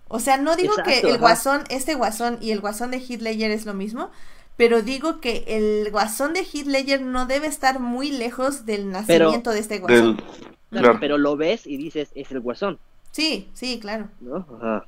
O 0.08 0.20
sea, 0.20 0.38
no 0.38 0.56
digo 0.56 0.72
que 0.84 1.00
el 1.00 1.06
ajá. 1.10 1.18
guasón, 1.18 1.64
este 1.68 1.94
guasón 1.94 2.38
y 2.40 2.50
el 2.52 2.60
guasón 2.60 2.90
de 2.90 2.98
Heath 2.98 3.20
Ledger 3.20 3.50
es 3.50 3.66
lo 3.66 3.74
mismo, 3.74 4.10
pero 4.56 4.80
digo 4.82 5.20
que 5.20 5.44
el 5.46 5.90
guasón 5.90 6.32
de 6.32 6.40
Heath 6.40 6.66
Ledger 6.66 7.02
no 7.02 7.26
debe 7.26 7.46
estar 7.46 7.78
muy 7.78 8.10
lejos 8.10 8.64
del 8.66 8.90
nacimiento 8.90 9.50
de 9.50 9.58
este 9.60 9.78
guasón. 9.80 10.16
Del- 10.16 10.24
claro, 10.70 10.84
claro. 10.86 10.98
Pero 11.00 11.18
lo 11.18 11.36
ves 11.36 11.66
y 11.66 11.76
dices, 11.76 12.08
es 12.14 12.30
el 12.30 12.40
guasón, 12.40 12.78
Sí, 13.18 13.50
sí, 13.52 13.80
claro. 13.80 14.06
¿no? 14.20 14.46
Ajá. 14.62 14.86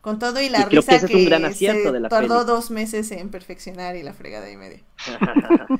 Con 0.00 0.18
todo 0.18 0.40
y 0.40 0.48
la 0.48 0.62
Y 0.62 0.64
creo 0.64 0.80
risa 0.80 0.90
que 0.90 0.96
ese 0.96 1.06
que, 1.06 1.12
es 1.12 1.18
un 1.20 1.24
gran 1.26 1.44
acierto 1.44 1.84
se 1.84 1.92
de 1.92 2.00
la 2.00 2.08
tardó 2.08 2.38
peli. 2.38 2.46
dos 2.48 2.72
meses 2.72 3.12
en 3.12 3.28
perfeccionar 3.28 3.94
y 3.94 4.02
la 4.02 4.12
fregada 4.12 4.50
y 4.50 4.56
media. 4.56 4.80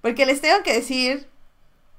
Porque 0.00 0.24
les 0.24 0.40
tengo 0.40 0.62
que 0.64 0.72
decir, 0.72 1.26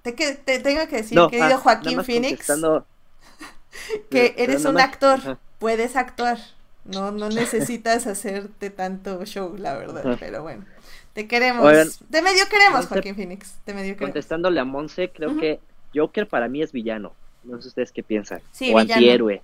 te, 0.01 0.15
que, 0.15 0.33
te 0.33 0.57
tengo 0.57 0.87
que 0.87 0.95
decir, 0.95 1.15
No, 1.15 1.29
querido 1.29 1.53
ah, 1.53 1.57
Joaquín 1.57 2.03
Phoenix, 2.03 2.47
que 4.09 4.33
pero 4.35 4.51
eres 4.51 4.65
un 4.65 4.79
actor, 4.79 5.19
ajá. 5.19 5.39
puedes 5.59 5.95
actuar, 5.95 6.39
no, 6.83 7.11
no 7.11 7.29
necesitas 7.29 8.07
hacerte 8.07 8.71
tanto 8.71 9.23
show, 9.25 9.55
la 9.55 9.77
verdad, 9.77 10.07
Ajá. 10.07 10.17
pero 10.19 10.41
bueno, 10.41 10.65
te 11.13 11.27
queremos, 11.27 11.63
Oigan, 11.63 11.89
te 12.09 12.23
medio 12.23 12.49
queremos, 12.49 12.87
Joaquín 12.87 13.15
Phoenix, 13.15 13.53
te 13.65 13.75
medio 13.75 13.93
queremos. 13.93 14.13
Contestándole 14.13 14.59
a 14.59 14.65
Monse, 14.65 15.11
creo 15.11 15.37
que 15.37 15.59
Joker 15.93 16.27
para 16.27 16.47
mí 16.47 16.63
es 16.63 16.71
villano. 16.71 17.13
No 17.44 17.61
sé 17.61 17.68
ustedes 17.70 17.91
qué 17.91 18.03
piensan. 18.03 18.40
Sí, 18.52 18.65
o 18.74 18.78
villano. 18.80 18.94
antihéroe. 18.94 19.41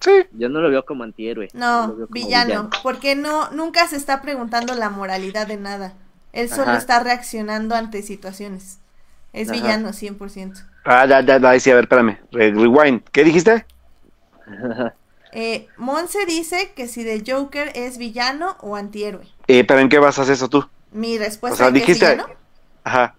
Sí. 0.00 0.10
Yo 0.32 0.48
no 0.48 0.60
lo 0.60 0.70
veo 0.70 0.84
como 0.84 1.04
antihéroe. 1.04 1.48
No, 1.52 1.94
villano, 2.08 2.70
porque 2.82 3.14
no, 3.16 3.50
nunca 3.50 3.86
se 3.86 3.96
está 3.96 4.22
preguntando 4.22 4.74
la 4.74 4.88
moralidad 4.90 5.46
de 5.46 5.58
nada, 5.58 5.92
él 6.32 6.48
solo 6.48 6.62
Ajá. 6.70 6.78
está 6.78 7.00
reaccionando 7.02 7.74
ante 7.74 8.02
situaciones, 8.02 8.78
es 9.34 9.50
Ajá. 9.50 9.60
villano 9.60 9.90
100%. 9.92 10.64
Ah, 10.84 11.04
ya, 11.06 11.20
ya, 11.20 11.38
ya, 11.38 11.60
sí, 11.60 11.70
a 11.70 11.74
ver, 11.74 11.84
espérame. 11.84 12.18
Re- 12.32 12.52
Rewind. 12.52 13.02
¿Qué 13.12 13.24
dijiste? 13.24 13.66
Eh, 15.32 15.68
Monse 15.76 16.26
dice 16.26 16.72
que 16.74 16.88
si 16.88 17.04
de 17.04 17.22
Joker 17.24 17.70
es 17.76 17.98
villano 17.98 18.56
o 18.62 18.74
antihéroe. 18.74 19.28
Eh, 19.46 19.62
¿Pero 19.62 19.78
en 19.78 19.88
qué 19.88 20.00
basas 20.00 20.28
eso 20.28 20.48
tú? 20.48 20.68
Mi 20.90 21.18
respuesta 21.18 21.54
O 21.54 21.56
sea, 21.56 21.66
es 21.68 21.72
que 21.72 21.78
es 21.78 21.86
dijiste- 22.00 22.10
villano. 22.16 22.34
Ajá. 22.82 23.14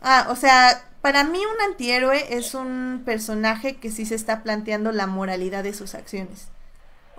Ah, 0.00 0.28
o 0.30 0.34
sea, 0.36 0.82
para 1.00 1.24
mí 1.24 1.38
un 1.38 1.70
antihéroe 1.70 2.36
es 2.36 2.54
un 2.54 3.02
personaje 3.04 3.76
que 3.76 3.90
sí 3.90 4.04
se 4.04 4.14
está 4.14 4.42
planteando 4.42 4.92
la 4.92 5.06
moralidad 5.06 5.64
de 5.64 5.74
sus 5.74 5.94
acciones. 5.94 6.48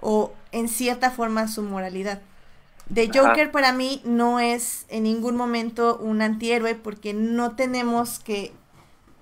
O 0.01 0.33
en 0.51 0.67
cierta 0.67 1.11
forma 1.11 1.47
su 1.47 1.63
moralidad. 1.63 2.21
Ajá. 2.91 3.11
Joker 3.13 3.51
para 3.51 3.71
mí 3.71 4.01
no 4.03 4.39
es 4.39 4.85
en 4.89 5.03
ningún 5.03 5.37
momento 5.37 5.97
un 5.97 6.21
antihéroe 6.21 6.75
porque 6.75 7.13
no 7.13 7.55
tenemos 7.55 8.19
que 8.19 8.53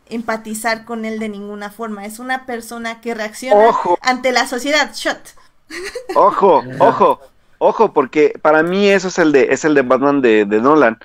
empatizar 0.10 0.86
con 0.86 1.06
él 1.06 1.20
de 1.20 1.30
ninguna 1.30 1.70
forma. 1.70 2.06
Es 2.06 2.20
una 2.20 2.46
persona 2.46 3.00
que 3.02 3.14
reacciona 3.14 3.68
Ojo. 3.68 3.98
ante 4.02 4.32
la 4.32 4.48
sociedad. 4.48 4.92
Shot. 4.94 5.36
Ojo, 6.16 6.64
ojo, 6.80 7.20
ojo, 7.60 7.94
porque 7.94 8.34
para 8.42 8.64
mí 8.64 8.90
eso 8.90 9.10
es 9.10 9.20
el 9.20 9.32
de, 9.32 9.50
es 9.52 9.64
el 9.66 9.76
de 9.76 9.84
Batman 9.84 10.20
de, 10.20 10.46
de 10.46 10.60
Nolan. 10.60 10.98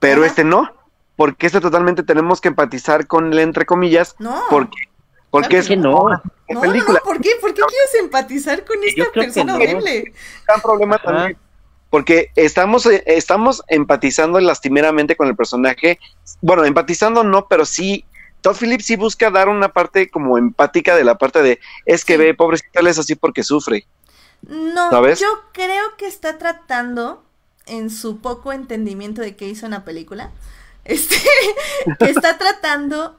Pero 0.00 0.22
Ajá. 0.22 0.26
este 0.26 0.42
no. 0.42 0.72
Porque 1.18 1.46
este 1.48 1.60
totalmente 1.60 2.04
tenemos 2.04 2.40
que 2.40 2.46
empatizar 2.48 3.06
con 3.08 3.32
él, 3.32 3.40
entre 3.40 3.66
comillas. 3.66 4.14
No. 4.20 4.40
Porque, 4.48 4.78
porque 5.30 5.48
Claro 5.48 5.60
es 5.62 5.68
que 5.68 5.76
no. 5.76 6.00
una 6.02 6.22
No, 6.48 6.54
no, 6.54 6.60
película. 6.60 7.00
no, 7.04 7.10
¿por 7.10 7.20
qué? 7.20 7.30
¿Por 7.40 7.52
qué 7.52 7.60
quieres 7.62 7.94
empatizar 8.00 8.64
con 8.64 8.76
esta 8.84 9.10
persona 9.12 9.52
no. 9.52 9.58
horrible? 9.58 10.12
gran 10.46 10.60
problema 10.62 10.94
Ajá. 10.96 11.04
también. 11.04 11.38
Porque 11.90 12.30
estamos, 12.36 12.86
eh, 12.86 13.02
estamos 13.06 13.62
empatizando 13.66 14.38
lastimeramente 14.40 15.16
con 15.16 15.26
el 15.26 15.34
personaje. 15.34 15.98
Bueno, 16.40 16.64
empatizando 16.64 17.24
no, 17.24 17.48
pero 17.48 17.66
sí. 17.66 18.04
Todd 18.40 18.56
Phillips 18.56 18.86
sí 18.86 18.94
busca 18.94 19.30
dar 19.32 19.48
una 19.48 19.70
parte 19.72 20.08
como 20.10 20.38
empática 20.38 20.94
de 20.94 21.02
la 21.02 21.18
parte 21.18 21.42
de 21.42 21.58
es 21.84 22.04
que 22.04 22.12
Sí. 22.14 22.18
ve, 22.18 22.34
pobrecito, 22.34 22.78
él 22.78 22.86
es 22.86 22.98
así 22.98 23.16
porque 23.16 23.42
sufre. 23.42 23.86
No, 24.42 24.90
¿Sabes? 24.90 25.18
yo 25.18 25.26
creo 25.52 25.96
que 25.96 26.06
está 26.06 26.38
tratando, 26.38 27.24
en 27.66 27.90
su 27.90 28.20
poco 28.20 28.52
entendimiento 28.52 29.20
de 29.20 29.34
qué 29.34 29.48
hizo 29.48 29.66
en 29.66 29.72
la 29.72 29.84
película, 29.84 30.30
este, 30.88 31.16
que 31.98 32.06
está 32.10 32.36
tratando 32.38 33.16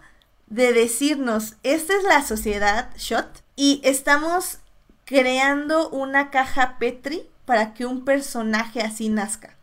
de 0.48 0.74
decirnos, 0.74 1.56
esta 1.64 1.96
es 1.96 2.04
la 2.04 2.22
sociedad, 2.26 2.90
Shot, 2.98 3.44
y 3.56 3.80
estamos 3.84 4.58
creando 5.06 5.90
una 5.90 6.30
caja 6.32 6.78
Petri 6.80 7.30
para 7.46 7.74
que 7.74 7.86
un 7.86 8.04
personaje 8.06 8.82
así 8.82 9.10
nazca. 9.10 9.56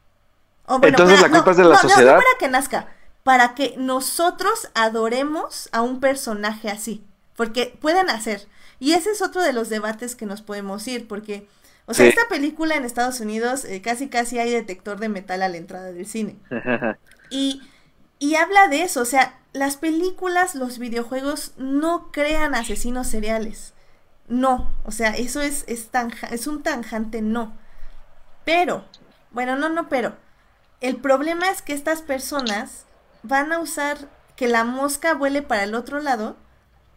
O 0.67 0.81
Entonces, 0.83 1.21
para- 1.21 1.29
¿la 1.29 1.35
culpa 1.35 1.51
es 1.53 1.57
de 1.59 1.65
la 1.65 1.75
no, 1.77 1.81
sociedad? 1.81 2.15
No, 2.17 2.23
para 2.23 2.39
que 2.39 2.49
nazca, 2.49 2.89
para 3.23 3.55
que 3.55 3.75
nosotros 3.77 4.71
adoremos 4.75 5.69
a 5.73 5.83
un 5.83 6.01
personaje 6.01 6.71
así, 6.71 7.05
porque 7.37 7.77
pueden 7.81 8.11
hacer. 8.11 8.47
Y 8.81 8.93
ese 8.93 9.11
es 9.11 9.23
otro 9.23 9.43
de 9.43 9.53
los 9.53 9.69
debates 9.69 10.17
que 10.17 10.27
nos 10.27 10.43
podemos 10.43 10.87
ir, 10.89 11.07
porque, 11.09 11.47
o 11.87 11.95
sea, 11.95 12.05
Sí. 12.05 12.11
esta 12.11 12.29
película 12.29 12.75
en 12.75 12.85
Estados 12.85 13.21
Unidos 13.21 13.65
eh, 13.65 13.81
casi 13.83 14.09
casi 14.09 14.39
hay 14.39 14.51
detector 14.51 14.99
de 14.99 15.09
metal 15.09 15.43
a 15.43 15.49
la 15.49 15.57
entrada 15.57 15.93
del 15.93 16.07
cine. 16.07 16.37
Y, 17.31 17.61
y 18.19 18.37
habla 18.37 18.69
de 18.69 18.83
eso, 18.83 19.03
o 19.03 19.05
sea, 19.05 19.39
las 19.53 19.77
películas, 19.77 20.55
los 20.55 20.79
videojuegos 20.79 21.53
no 21.57 22.11
crean 22.13 22.55
asesinos 22.55 23.07
seriales. 23.07 23.75
No, 24.29 24.71
o 24.85 24.91
sea, 24.91 25.11
eso 25.11 25.41
es, 25.41 25.65
es, 25.67 25.89
es 26.31 26.47
un 26.47 26.63
tanjante 26.63 27.23
no. 27.23 27.57
Pero, 28.45 28.85
bueno, 29.31 29.57
no, 29.57 29.69
no, 29.69 29.89
pero. 29.89 30.17
El 30.81 30.97
problema 30.97 31.49
es 31.49 31.63
que 31.63 31.73
estas 31.73 32.03
personas 32.03 32.85
van 33.23 33.53
a 33.53 33.59
usar 33.59 34.11
que 34.37 34.47
la 34.47 34.65
mosca 34.65 35.15
vuele 35.15 35.43
para 35.43 35.65
el 35.65 35.75
otro 35.75 36.01
lado 36.01 36.37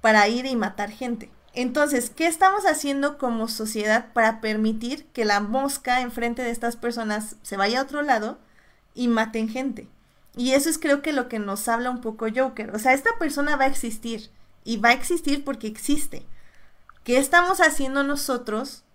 para 0.02 0.28
ir 0.28 0.46
y 0.46 0.56
matar 0.56 0.90
gente. 0.90 1.32
Entonces, 1.54 2.10
¿qué 2.10 2.28
estamos 2.28 2.66
haciendo 2.66 3.18
como 3.18 3.48
sociedad 3.48 4.12
para 4.14 4.42
permitir 4.42 5.08
que 5.08 5.26
la 5.26 5.40
mosca 5.40 6.02
enfrente 6.02 6.42
de 6.42 6.52
estas 6.52 6.76
personas 6.76 7.38
se 7.42 7.58
vaya 7.58 7.80
a 7.80 7.84
otro 7.84 8.02
lado 8.02 8.38
y 8.94 9.08
maten 9.08 9.50
gente? 9.50 9.88
Y 10.40 10.54
eso 10.54 10.70
es 10.70 10.80
creo 10.80 11.02
que 11.02 11.12
lo 11.12 11.28
que 11.28 11.38
nos 11.38 11.68
habla 11.68 11.90
un 11.90 12.00
poco 12.00 12.28
Joker. 12.34 12.74
O 12.74 12.80
sea, 12.80 12.94
esta 12.94 13.18
persona 13.20 13.58
va 13.58 13.66
a 13.66 13.68
existir 13.68 14.32
y 14.64 14.78
va 14.78 14.90
a 14.90 14.94
existir 14.94 15.44
porque 15.44 15.68
existe. 15.68 16.26
¿Qué 17.04 17.18
estamos 17.18 17.60
haciendo 17.60 18.04
nosotros 18.04 18.86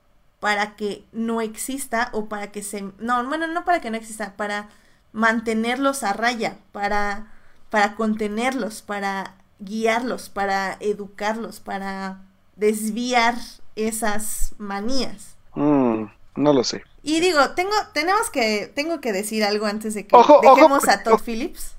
para 0.41 0.75
que 0.75 1.05
no 1.12 1.43
exista 1.43 2.09
o 2.12 2.31
para 2.31 2.51
que 2.51 2.62
se... 2.62 2.91
No, 2.99 3.23
bueno, 3.27 3.47
no 3.47 3.66
para 3.66 3.83
que 3.83 3.91
no 3.91 3.99
exista, 3.99 4.39
para 4.39 4.71
mantenerlos 5.12 6.03
a 6.03 6.15
raya, 6.15 6.57
para, 6.73 7.31
para 7.69 7.95
contenerlos, 7.95 8.81
para 8.81 9.35
guiarlos, 9.59 10.31
para 10.31 10.79
educarlos, 10.81 11.61
para 11.61 12.23
desviar 12.57 13.35
esas 13.77 14.55
manías. 14.57 15.37
Mm, 15.55 16.05
no 16.37 16.53
lo 16.55 16.65
sé. 16.65 16.83
Y 17.06 17.20
digo, 17.20 17.51
tengo, 17.51 17.74
tenemos 17.93 18.31
que, 18.31 18.72
tengo 18.74 19.01
que 19.01 19.12
decir 19.12 19.44
algo 19.44 19.66
antes 19.66 19.93
de 19.94 20.06
que 20.06 20.16
Ojo, 20.16 20.40
ojo, 20.43 20.56
dejemos 20.56 20.89
a 20.89 21.02
Todd 21.02 21.14
ojo. 21.14 21.24
Phillips. 21.24 21.76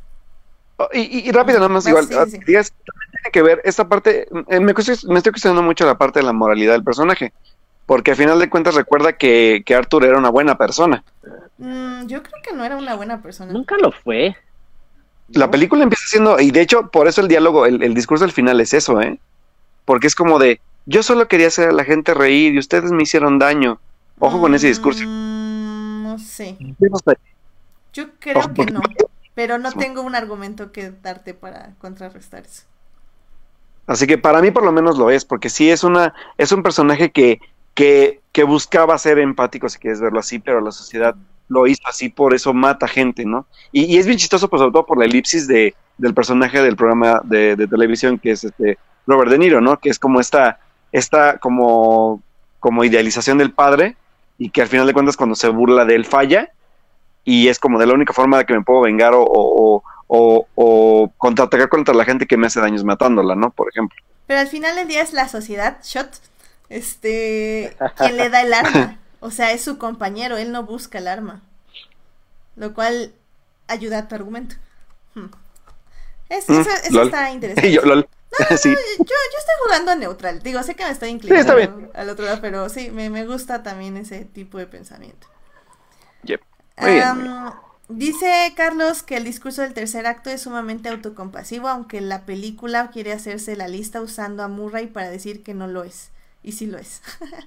Oh, 0.78 0.88
Y, 0.94 1.02
y- 1.02 1.30
y 1.30 1.32
rápido, 1.32 1.58
nada 1.60 1.70
más 1.70 1.88
igual. 1.88 2.08
sí, 2.08 2.14
ah, 2.14 2.26
sí, 2.26 2.32
sí. 2.32 2.40
digas, 2.46 2.72
también 2.72 3.12
tiene 3.12 3.32
que 3.32 3.42
ver 3.42 3.62
esta 3.66 3.88
parte. 3.90 4.28
eh, 4.50 4.60
me, 4.60 4.74
me 4.74 5.18
estoy 5.18 5.32
cuestionando 5.32 5.64
mucho 5.64 5.86
la 5.86 5.98
parte 5.98 6.20
de 6.20 6.26
la 6.26 6.34
moralidad 6.34 6.74
del 6.74 6.84
personaje. 6.84 7.34
Porque 7.88 8.12
al 8.12 8.18
final 8.18 8.40
de 8.40 8.50
cuentas 8.50 8.76
recuerda 8.76 9.14
que, 9.18 9.64
que 9.66 9.76
Arthur 9.76 10.06
era 10.06 10.18
una 10.18 10.30
buena 10.30 10.58
persona. 10.58 11.04
Mm, 11.58 12.08
yo 12.08 12.22
creo 12.24 12.42
que 12.44 12.54
no 12.56 12.64
era 12.66 12.78
una 12.78 12.96
buena 12.96 13.22
persona. 13.22 13.54
Nunca 13.54 13.78
lo 13.78 13.92
fue. 13.92 14.36
La 15.34 15.48
¿no? 15.48 15.52
película 15.52 15.84
empieza 15.84 16.04
siendo, 16.08 16.40
y 16.40 16.52
de 16.52 16.62
hecho, 16.62 16.90
por 16.92 17.08
eso 17.08 17.22
el 17.22 17.28
diálogo, 17.28 17.66
el, 17.66 17.82
el 17.84 17.94
discurso 17.94 18.24
al 18.26 18.32
final 18.32 18.60
es 18.62 18.74
eso, 18.74 19.02
¿eh? 19.02 19.20
Porque 19.86 20.08
es 20.08 20.16
como 20.16 20.40
de, 20.40 20.62
yo 20.86 21.04
solo 21.04 21.28
quería 21.28 21.48
hacer 21.48 21.70
a 21.70 21.74
la 21.74 21.84
gente 21.84 22.14
reír 22.14 22.54
y 22.56 22.60
ustedes 22.60 22.92
me 22.92 23.04
hicieron 23.04 23.40
daño. 23.40 23.80
Ojo 24.20 24.40
con 24.40 24.56
ese 24.56 24.68
discurso. 24.68 25.04
Mm, 25.06 26.04
no 26.04 26.20
sé. 26.20 26.58
Yo 27.94 28.10
creo 28.20 28.54
que 28.54 28.66
no. 28.66 28.82
Pero 29.34 29.58
no 29.58 29.72
tengo 29.74 30.02
un 30.02 30.16
argumento 30.16 30.72
que 30.72 30.92
darte 30.92 31.34
para 31.34 31.74
contrarrestar 31.80 32.46
eso. 32.46 32.64
Así 33.88 34.08
que 34.08 34.18
para 34.18 34.42
mí 34.42 34.52
por 34.52 34.64
lo 34.64 34.72
menos 34.72 34.98
lo 34.98 35.12
es, 35.12 35.26
porque 35.26 35.50
sí 35.50 35.70
es 35.70 35.84
una, 35.84 36.14
es 36.38 36.52
un 36.52 36.64
personaje 36.64 37.12
que, 37.12 37.40
que, 37.74 38.22
que 38.32 38.44
buscaba 38.44 38.98
ser 38.98 39.20
empático, 39.20 39.70
si 39.70 39.78
quieres 39.78 40.02
verlo 40.02 40.20
así, 40.20 40.40
pero 40.40 40.62
la 40.62 40.72
sociedad 40.72 41.16
lo 41.50 41.68
hizo 41.68 41.84
así, 41.88 42.10
por 42.10 42.34
eso 42.34 42.54
mata 42.54 42.88
gente, 42.88 43.26
¿no? 43.26 43.46
Y, 43.72 43.84
y 43.84 43.98
es 43.98 44.08
bien 44.08 44.18
chistoso, 44.18 44.50
pues 44.50 44.62
sobre 44.62 44.72
todo 44.72 44.86
por 44.86 44.98
la 44.98 45.06
elipsis 45.06 45.48
de, 45.48 45.76
del 45.98 46.14
personaje 46.14 46.62
del 46.62 46.76
programa 46.76 47.22
de, 47.24 47.56
de 47.56 47.68
televisión 47.68 48.18
que 48.18 48.32
es 48.32 48.44
este 48.44 48.80
Robert 49.06 49.30
De 49.30 49.38
Niro, 49.38 49.62
¿no? 49.62 49.78
Que 49.78 49.90
es 49.90 50.00
como 50.00 50.20
esta, 50.20 50.60
esta 50.92 51.38
como, 51.38 52.24
como 52.60 52.84
idealización 52.84 53.38
del 53.38 53.52
padre, 53.52 53.96
y 54.38 54.50
que 54.50 54.62
al 54.62 54.68
final 54.68 54.88
de 54.88 54.94
cuentas 54.94 55.18
cuando 55.18 55.36
se 55.36 55.50
burla 55.50 55.86
de 55.86 55.96
él 55.96 56.06
falla, 56.06 56.52
y 57.24 57.48
es 57.48 57.60
como 57.60 57.80
de 57.80 57.88
la 57.88 57.94
única 57.94 58.14
forma 58.14 58.38
de 58.38 58.46
que 58.46 58.54
me 58.54 58.62
puedo 58.62 58.82
vengar 58.82 59.14
o, 59.14 59.24
o, 59.24 59.84
o, 60.08 60.48
o 60.56 61.12
contraatacar 61.18 61.70
contra 61.70 61.96
la 61.96 62.06
gente 62.06 62.28
que 62.28 62.38
me 62.38 62.48
hace 62.48 62.60
daños 62.60 62.84
matándola, 62.84 63.36
¿no? 63.36 63.50
Por 63.50 63.70
ejemplo. 63.70 63.98
Pero 64.28 64.40
al 64.40 64.48
final 64.48 64.76
del 64.76 64.88
día 64.88 65.02
es 65.02 65.14
la 65.14 65.28
sociedad, 65.28 65.78
shot, 65.84 66.10
este, 66.70 67.76
quien 67.98 68.18
le 68.18 68.30
da 68.30 68.42
el 68.42 68.54
arma. 68.54 69.00
O 69.22 69.32
sea, 69.32 69.54
es 69.54 69.64
su 69.64 69.80
compañero, 69.80 70.38
él 70.38 70.52
no 70.52 70.64
busca 70.64 71.00
el 71.00 71.08
arma. 71.08 71.42
Lo 72.56 72.76
cual 72.76 73.12
ayuda 73.68 74.00
a 74.00 74.08
tu 74.08 74.14
argumento. 74.14 74.56
Hmm. 75.16 75.30
eso, 76.30 76.54
mm, 76.54 76.66
está 77.02 77.32
interesante. 77.34 77.72
yo, 77.72 77.82
yo, 78.40 78.56
estoy 78.56 79.56
jugando 79.66 79.96
neutral. 79.96 80.42
Digo, 80.42 80.62
sé 80.64 80.76
que 80.76 80.84
me 80.84 80.92
estoy 80.92 81.10
inclinando 81.10 81.92
al 81.94 82.10
otro 82.10 82.26
lado, 82.26 82.40
pero 82.42 82.70
sí, 82.70 82.92
me, 82.92 83.26
gusta 83.26 83.64
también 83.64 83.98
ese 83.98 84.26
tipo 84.26 84.58
de 84.58 84.68
pensamiento. 84.68 85.28
Dice 87.88 88.52
Carlos 88.58 89.04
que 89.04 89.16
el 89.16 89.24
discurso 89.24 89.62
del 89.62 89.76
tercer 89.76 90.08
acto 90.08 90.32
es 90.32 90.42
sumamente 90.42 90.90
autocompasivo, 90.90 91.68
aunque 91.68 92.02
la 92.02 92.26
película 92.26 92.90
quiere 92.90 93.14
hacerse 93.14 93.56
la 93.56 93.68
lista 93.68 94.02
usando 94.02 94.42
a 94.42 94.48
Murray 94.48 94.88
para 94.88 95.12
decir 95.12 95.44
que 95.44 95.54
no 95.54 95.68
lo 95.68 95.84
es. 95.84 96.10
Y 96.42 96.54
sí 96.54 96.66
lo 96.66 96.78
es. 96.78 97.02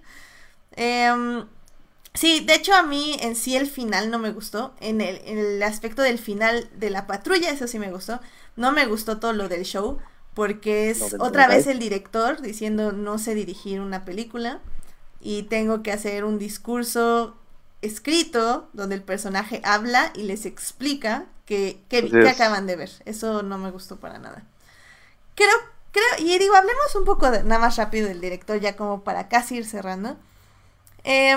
Em, 0.81 1.45
sí, 2.15 2.45
de 2.47 2.55
hecho 2.55 2.73
a 2.73 2.85
mí 2.85 3.17
en 3.21 3.35
sí 3.35 3.57
el 3.57 3.67
final 3.67 4.13
no 4.13 4.21
me 4.21 4.31
gustó. 4.31 4.77
En 4.79 5.01
el, 5.01 5.61
aspecto 5.65 6.03
del 6.03 6.21
final 6.21 6.69
de 6.77 6.91
la 6.91 7.09
patrulla, 7.09 7.51
eso 7.51 7.67
sí 7.67 7.81
me 7.81 7.91
gustó. 7.91 8.21
No 8.55 8.71
me 8.71 8.87
gustó 8.87 9.19
todo 9.19 9.33
lo 9.33 9.49
del 9.49 9.65
show, 9.65 9.99
porque 10.39 10.89
es 10.89 11.17
otra 11.19 11.49
vez 11.49 11.67
el 11.67 11.81
director 11.81 12.41
diciendo 12.41 12.93
no 12.93 13.19
sé 13.19 13.35
dirigir 13.35 13.81
una 13.81 14.05
película 14.05 14.61
y 15.21 15.43
tengo 15.43 15.83
que 15.83 15.91
hacer 15.91 16.25
un 16.25 16.39
discurso 16.39 17.37
escrito 17.83 18.69
donde 18.73 18.95
el 18.95 19.03
personaje 19.03 19.61
habla 19.65 20.13
y 20.15 20.23
les 20.23 20.47
explica 20.47 21.27
que, 21.45 21.83
que, 21.89 22.09
acaban 22.29 22.69
de 22.69 22.77
ver. 22.77 22.91
Eso 23.05 23.43
no 23.43 23.59
me 23.59 23.73
gustó 23.73 23.97
para 23.97 24.21
nada. 24.21 24.45
Creo, 25.35 25.57
creo, 25.91 26.25
y 26.25 26.39
digo, 26.39 26.55
hablemos 26.55 26.95
un 26.95 27.05
poco 27.05 27.29
nada 27.29 27.59
más 27.59 27.75
rápido 27.75 28.07
del 28.07 28.21
director, 28.21 28.61
ya 28.61 28.77
como 28.77 29.03
para 29.03 29.27
casi 29.27 29.57
ir 29.57 29.67
cerrando. 29.67 30.17
Eh, 31.03 31.37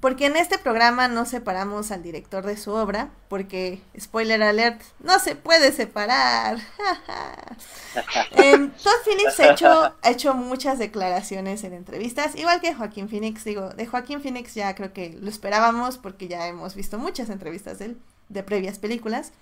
porque 0.00 0.26
en 0.26 0.36
este 0.36 0.58
programa 0.58 1.08
no 1.08 1.26
separamos 1.26 1.90
al 1.90 2.02
director 2.02 2.46
de 2.46 2.56
su 2.56 2.72
obra, 2.72 3.10
porque, 3.28 3.80
spoiler 3.98 4.42
alert, 4.42 4.80
no 5.00 5.18
se 5.18 5.34
puede 5.34 5.72
separar. 5.72 6.58
eh, 8.32 8.70
Todd 8.82 8.92
Phillips 9.04 9.40
ha 9.40 9.52
hecho, 9.52 9.94
ha 10.00 10.10
hecho 10.10 10.34
muchas 10.34 10.78
declaraciones 10.78 11.64
en 11.64 11.74
entrevistas, 11.74 12.36
igual 12.36 12.60
que 12.60 12.74
Joaquín 12.74 13.08
Phoenix. 13.08 13.44
Digo, 13.44 13.70
de 13.70 13.86
Joaquín 13.86 14.22
Phoenix 14.22 14.54
ya 14.54 14.74
creo 14.74 14.92
que 14.92 15.16
lo 15.20 15.28
esperábamos 15.28 15.98
porque 15.98 16.28
ya 16.28 16.46
hemos 16.46 16.76
visto 16.76 16.98
muchas 16.98 17.28
entrevistas 17.28 17.80
de 17.80 17.86
él, 17.86 17.98
de 18.28 18.42
previas 18.44 18.78
películas. 18.78 19.32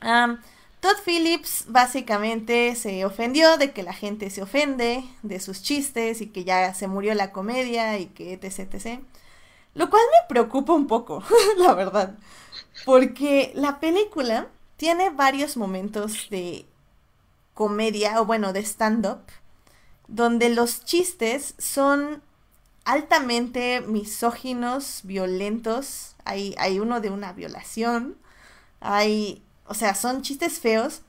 Todd 0.00 0.96
Phillips 1.04 1.66
básicamente 1.68 2.74
se 2.74 3.04
ofendió 3.04 3.56
de 3.56 3.70
que 3.70 3.84
la 3.84 3.92
gente 3.92 4.30
se 4.30 4.42
ofende 4.42 5.04
de 5.22 5.38
sus 5.38 5.62
chistes 5.62 6.20
y 6.20 6.26
que 6.26 6.42
ya 6.42 6.74
se 6.74 6.88
murió 6.88 7.14
la 7.14 7.30
comedia 7.30 8.00
y 8.00 8.06
que 8.06 8.32
etc, 8.32 8.74
etc. 8.74 9.00
Lo 9.74 9.88
cual 9.88 10.02
me 10.02 10.28
preocupa 10.28 10.72
un 10.72 10.86
poco, 10.86 11.22
la 11.58 11.74
verdad. 11.74 12.14
Porque 12.84 13.52
la 13.54 13.80
película 13.80 14.48
tiene 14.76 15.10
varios 15.10 15.56
momentos 15.56 16.28
de 16.30 16.66
comedia, 17.54 18.20
o 18.20 18.26
bueno, 18.26 18.52
de 18.52 18.60
stand-up, 18.60 19.20
donde 20.08 20.50
los 20.50 20.84
chistes 20.84 21.54
son 21.58 22.22
altamente 22.84 23.80
misóginos, 23.80 25.00
violentos. 25.04 26.16
Hay, 26.24 26.54
hay 26.58 26.80
uno 26.80 27.00
de 27.00 27.10
una 27.10 27.32
violación. 27.32 28.16
Hay, 28.80 29.42
o 29.66 29.74
sea, 29.74 29.94
son 29.94 30.22
chistes 30.22 30.58
feos 30.58 31.02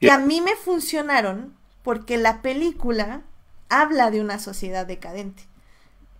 que 0.00 0.10
a 0.10 0.18
mí 0.18 0.40
me 0.40 0.54
funcionaron 0.54 1.56
porque 1.82 2.18
la 2.18 2.40
película 2.42 3.22
habla 3.68 4.10
de 4.10 4.20
una 4.20 4.38
sociedad 4.38 4.86
decadente. 4.86 5.44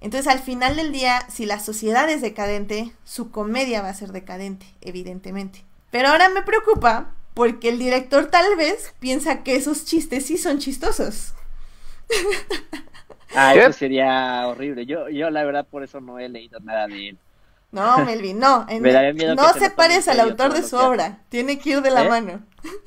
Entonces, 0.01 0.31
al 0.33 0.39
final 0.39 0.77
del 0.77 0.93
día, 0.93 1.21
si 1.29 1.45
la 1.47 1.59
sociedad 1.59 2.09
es 2.09 2.23
decadente, 2.23 2.93
su 3.05 3.31
comedia 3.31 3.83
va 3.83 3.89
a 3.89 3.95
ser 3.95 4.13
decadente, 4.13 4.67
evidentemente. 4.81 5.65
Pero 5.91 6.09
ahora 6.09 6.29
me 6.29 6.43
preocupa 6.43 7.15
porque 7.35 7.69
el 7.69 7.79
director 7.79 8.27
tal 8.27 8.57
vez 8.57 8.95
piensa 9.01 9.43
que 9.43 9.57
esos 9.57 9.85
chistes 9.85 10.27
sí 10.27 10.37
son 10.39 10.59
chistosos. 10.59 11.35
Ah, 13.35 13.55
eso 13.55 13.73
sería 13.73 14.49
horrible. 14.49 14.87
Yo, 14.87 15.09
yo 15.11 15.31
la 15.31 15.45
verdad 15.45 15.67
por 15.67 15.85
eso 15.85 16.01
no 16.01 16.19
he 16.19 16.29
leído 16.29 16.61
nada 16.61 16.87
de 16.87 17.11
él. 17.11 17.19
No, 17.71 18.05
Melvin, 18.05 18.39
no. 18.39 18.67
no 19.37 19.53
separes 19.55 20.09
al 20.09 20.21
autor 20.21 20.55
de 20.55 20.63
su 20.63 20.77
obra. 20.77 21.21
Tiene 21.29 21.59
que 21.59 21.71
ir 21.71 21.83
de 21.83 21.91
la 21.91 22.05
¿Eh? 22.05 22.09
mano. 22.09 22.43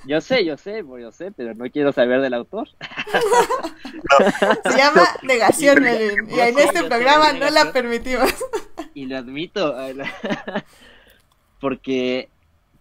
Yo 0.05 0.19
sé, 0.21 0.43
yo 0.43 0.57
sé, 0.57 0.83
yo 0.83 1.11
sé, 1.11 1.31
pero 1.31 1.53
no 1.53 1.69
quiero 1.69 1.91
saber 1.91 2.19
del 2.21 2.33
autor. 2.33 2.67
Se 4.63 4.77
llama 4.77 5.07
negación, 5.21 5.83
Melvin. 5.83 6.29
Y 6.29 6.39
en 6.39 6.57
este 6.57 6.83
programa 6.83 7.33
no 7.33 7.49
la 7.49 7.71
permitimos. 7.71 8.33
Y 8.93 9.05
lo 9.05 9.17
admito. 9.17 9.75
Porque, 11.59 12.29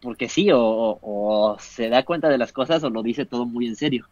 porque 0.01 0.29
sí, 0.31 0.49
o, 0.53 1.57
se 1.61 1.91
da 1.91 2.05
cuenta 2.05 2.29
de 2.31 2.39
las 2.39 2.53
cosas 2.53 2.83
o 2.83 2.91
lo 2.91 3.03
dice 3.03 3.27
todo 3.27 3.45
muy 3.45 3.67
en 3.67 3.77
serio. 3.77 4.09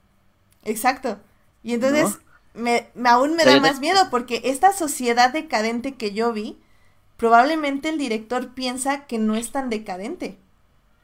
Exacto. 0.64 1.18
Y 1.62 1.72
entonces 1.72 2.18
me, 2.52 2.88
aún 3.06 3.34
me 3.34 3.44
da 3.44 3.58
más 3.60 3.80
miedo 3.80 3.98
porque 4.10 4.42
esta 4.44 4.72
sociedad 4.74 5.32
decadente 5.32 5.94
que 5.94 6.12
yo 6.12 6.34
vi 6.34 6.58
probablemente 7.18 7.90
el 7.90 7.98
director 7.98 8.54
piensa 8.54 9.06
que 9.06 9.18
no 9.18 9.34
es 9.34 9.52
tan 9.52 9.68
decadente. 9.68 10.38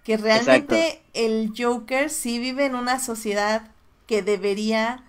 Que 0.05 0.17
realmente 0.17 1.03
el 1.13 1.53
Joker 1.57 2.09
sí 2.09 2.39
vive 2.39 2.65
en 2.65 2.75
una 2.75 2.99
sociedad 3.01 3.71
que 4.07 4.23
debería 4.23 5.05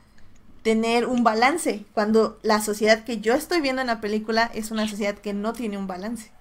tener 0.63 1.05
un 1.05 1.23
balance, 1.23 1.85
cuando 1.93 2.39
la 2.41 2.59
sociedad 2.59 3.03
que 3.03 3.19
yo 3.19 3.35
estoy 3.35 3.61
viendo 3.61 3.81
en 3.81 3.87
la 3.87 4.01
película 4.01 4.49
es 4.55 4.71
una 4.71 4.87
sociedad 4.87 5.15
que 5.15 5.31
no 5.31 5.53
tiene 5.53 5.77
un 5.77 5.85
balance. 5.85 6.31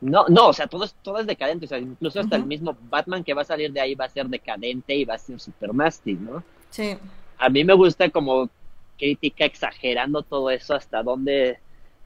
No, 0.00 0.26
no, 0.28 0.48
o 0.48 0.52
sea, 0.52 0.68
todo 0.68 0.84
es, 0.84 0.94
todo 1.02 1.18
es 1.18 1.26
decadente, 1.26 1.64
o 1.64 1.68
sea, 1.68 1.78
incluso 1.78 2.20
hasta 2.20 2.36
el 2.36 2.44
mismo 2.44 2.76
Batman 2.88 3.24
que 3.24 3.34
va 3.34 3.42
a 3.42 3.46
salir 3.46 3.72
de 3.72 3.80
ahí 3.80 3.96
va 3.96 4.04
a 4.04 4.10
ser 4.10 4.28
decadente 4.28 4.94
y 4.94 5.04
va 5.04 5.14
a 5.14 5.18
ser 5.18 5.40
super 5.40 5.74
nasty, 5.74 6.14
¿no? 6.14 6.44
Sí. 6.70 6.96
A 7.38 7.48
mí 7.48 7.64
me 7.64 7.74
gusta 7.74 8.08
como 8.10 8.48
crítica 8.96 9.44
exagerando 9.44 10.22
todo 10.22 10.50
eso 10.50 10.74
hasta 10.74 11.02
dónde 11.02 11.58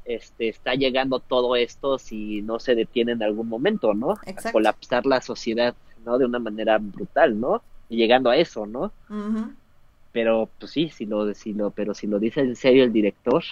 este, 0.07 0.49
está 0.49 0.75
llegando 0.75 1.19
todo 1.19 1.57
esto 1.57 1.99
si 1.99 2.41
no 2.43 2.61
se 2.61 2.75
detiene 2.75 3.13
en 3.13 3.23
algún 3.23 3.49
momento, 3.49 3.93
¿no? 3.93 4.13
A 4.13 4.53
colapsar 4.53 5.05
la 5.05 5.21
sociedad, 5.21 5.75
¿no? 6.05 6.17
De 6.19 6.25
una 6.25 6.39
manera 6.39 6.79
brutal, 6.79 7.39
¿no? 7.39 7.63
Y 7.89 7.97
llegando 7.97 8.31
a 8.31 8.37
eso, 8.37 8.67
¿no? 8.67 8.93
Pero, 10.13 10.49
pues 10.59 10.73
sí, 10.73 10.89
si 10.91 11.07
lo, 11.07 11.35
si 11.35 11.53
lo, 11.53 11.71
pero 11.71 11.93
si 11.93 12.07
lo 12.07 12.19
dice 12.19 12.41
en 12.41 12.57
serio 12.57 12.85
el 12.85 12.93
director, 12.93 13.43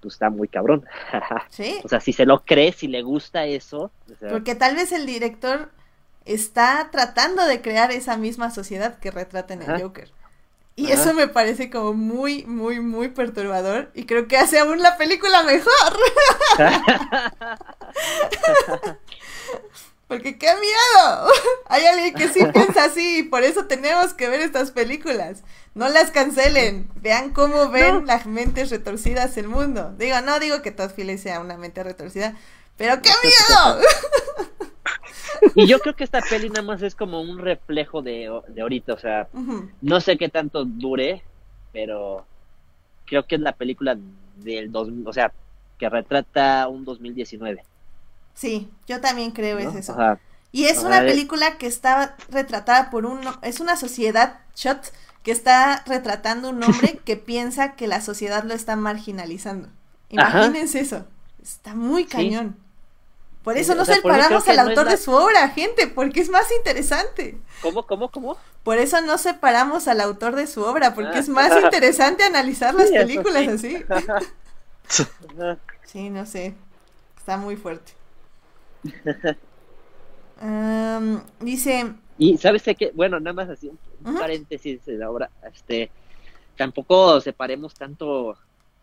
pues 0.00 0.14
está 0.14 0.30
muy 0.30 0.48
cabrón. 0.48 0.84
Sí. 1.50 1.78
o 1.84 1.88
sea, 1.88 2.00
si 2.00 2.12
se 2.12 2.26
lo 2.26 2.42
cree, 2.44 2.72
si 2.72 2.88
le 2.88 3.02
gusta 3.02 3.44
eso. 3.44 3.90
Porque 4.30 4.54
tal 4.54 4.74
vez 4.76 4.92
el 4.92 5.06
director 5.06 5.70
está 6.24 6.88
tratando 6.90 7.46
de 7.46 7.60
crear 7.60 7.92
esa 7.92 8.16
misma 8.16 8.50
sociedad 8.50 8.98
que 8.98 9.10
retrata 9.10 9.54
en 9.54 9.62
el 9.62 9.82
Joker. 9.82 10.10
Y 10.78 10.92
eso 10.92 11.14
me 11.14 11.26
parece 11.26 11.70
como 11.70 11.94
muy, 11.94 12.44
muy, 12.44 12.80
muy 12.80 13.08
perturbador. 13.08 13.90
Y 13.94 14.04
creo 14.04 14.28
que 14.28 14.36
hace 14.36 14.58
aún 14.58 14.82
la 14.82 14.98
película 14.98 15.42
mejor. 15.42 15.72
Porque 20.06 20.36
qué 20.38 20.54
miedo. 20.54 21.28
Hay 21.68 21.86
alguien 21.86 22.14
que 22.14 22.28
sí 22.28 22.44
piensa 22.52 22.84
así 22.84 23.20
y 23.20 23.22
por 23.22 23.42
eso 23.42 23.64
tenemos 23.64 24.12
que 24.12 24.28
ver 24.28 24.40
estas 24.40 24.70
películas. 24.70 25.44
No 25.74 25.88
las 25.88 26.10
cancelen. 26.10 26.90
Vean 26.96 27.32
cómo 27.32 27.70
ven 27.70 28.06
las 28.06 28.26
mentes 28.26 28.68
retorcidas 28.70 29.38
el 29.38 29.48
mundo. 29.48 29.94
Digo, 29.98 30.20
no 30.20 30.38
digo 30.38 30.60
que 30.60 30.72
Todd 30.72 30.90
Phillips 30.94 31.22
sea 31.22 31.40
una 31.40 31.56
mente 31.56 31.82
retorcida, 31.82 32.36
pero 32.76 33.00
qué 33.00 33.10
miedo. 33.22 33.80
Y 35.54 35.66
yo 35.66 35.78
creo 35.80 35.94
que 35.94 36.04
esta 36.04 36.20
peli 36.20 36.48
nada 36.48 36.62
más 36.62 36.82
es 36.82 36.94
como 36.94 37.20
un 37.20 37.38
reflejo 37.38 38.02
de, 38.02 38.26
ahorita, 38.26 38.94
o 38.94 38.98
sea, 38.98 39.28
no 39.80 40.00
sé 40.00 40.16
qué 40.16 40.28
tanto 40.28 40.64
dure, 40.64 41.22
pero 41.72 42.24
creo 43.04 43.26
que 43.26 43.36
es 43.36 43.40
la 43.40 43.52
película 43.52 43.96
del 44.36 44.70
2000, 44.72 45.06
o 45.08 45.12
sea, 45.12 45.32
que 45.78 45.88
retrata 45.88 46.68
un 46.68 46.84
2019. 46.84 47.62
Sí, 48.34 48.68
yo 48.86 49.00
también 49.00 49.30
creo 49.30 49.58
es 49.58 49.74
eso. 49.74 49.96
y 50.52 50.64
es 50.64 50.82
una 50.82 51.00
película 51.00 51.58
que 51.58 51.66
está 51.66 52.16
retratada 52.30 52.90
por 52.90 53.06
un, 53.06 53.20
es 53.42 53.60
una 53.60 53.76
sociedad 53.76 54.40
shot 54.54 54.92
que 55.22 55.32
está 55.32 55.82
retratando 55.86 56.50
un 56.50 56.62
hombre 56.62 56.98
que 57.04 57.16
piensa 57.16 57.74
que 57.76 57.86
la 57.86 58.00
sociedad 58.00 58.44
lo 58.44 58.54
está 58.54 58.76
marginalizando. 58.76 59.68
Imagínense 60.10 60.80
eso. 60.80 61.04
Está 61.42 61.74
muy 61.74 62.04
cañón. 62.04 62.56
Por 63.46 63.56
eso 63.56 63.76
no 63.76 63.84
separamos 63.84 64.48
al 64.48 64.58
autor 64.58 64.88
de 64.88 64.96
su 64.96 65.12
obra, 65.12 65.48
gente, 65.50 65.86
porque 65.86 66.18
es 66.18 66.28
más 66.30 66.50
interesante. 66.50 67.38
¿Cómo, 67.62 67.86
cómo, 67.86 68.10
cómo? 68.10 68.36
Por 68.64 68.76
eso 68.78 69.00
no 69.02 69.18
separamos 69.18 69.86
al 69.86 70.00
autor 70.00 70.34
de 70.34 70.48
su 70.48 70.64
obra, 70.64 70.96
porque 70.96 71.20
es 71.20 71.28
más 71.28 71.52
interesante 71.62 72.24
analizar 72.24 72.74
las 72.74 72.90
películas 72.90 73.46
así. 73.46 73.84
sí, 75.84 76.10
no 76.10 76.26
sé. 76.26 76.56
Está 77.16 77.36
muy 77.36 77.54
fuerte. 77.54 77.92
dice. 81.38 81.92
Y 82.18 82.38
sabes 82.38 82.64
qué, 82.76 82.90
bueno, 82.96 83.20
nada 83.20 83.32
más 83.32 83.48
así 83.48 83.70
un, 84.04 84.18
paréntesis 84.18 84.84
de 84.84 84.94
la 84.94 85.08
obra. 85.08 85.30
Este, 85.54 85.92
tampoco 86.56 87.20
separemos 87.20 87.74
tanto 87.74 88.36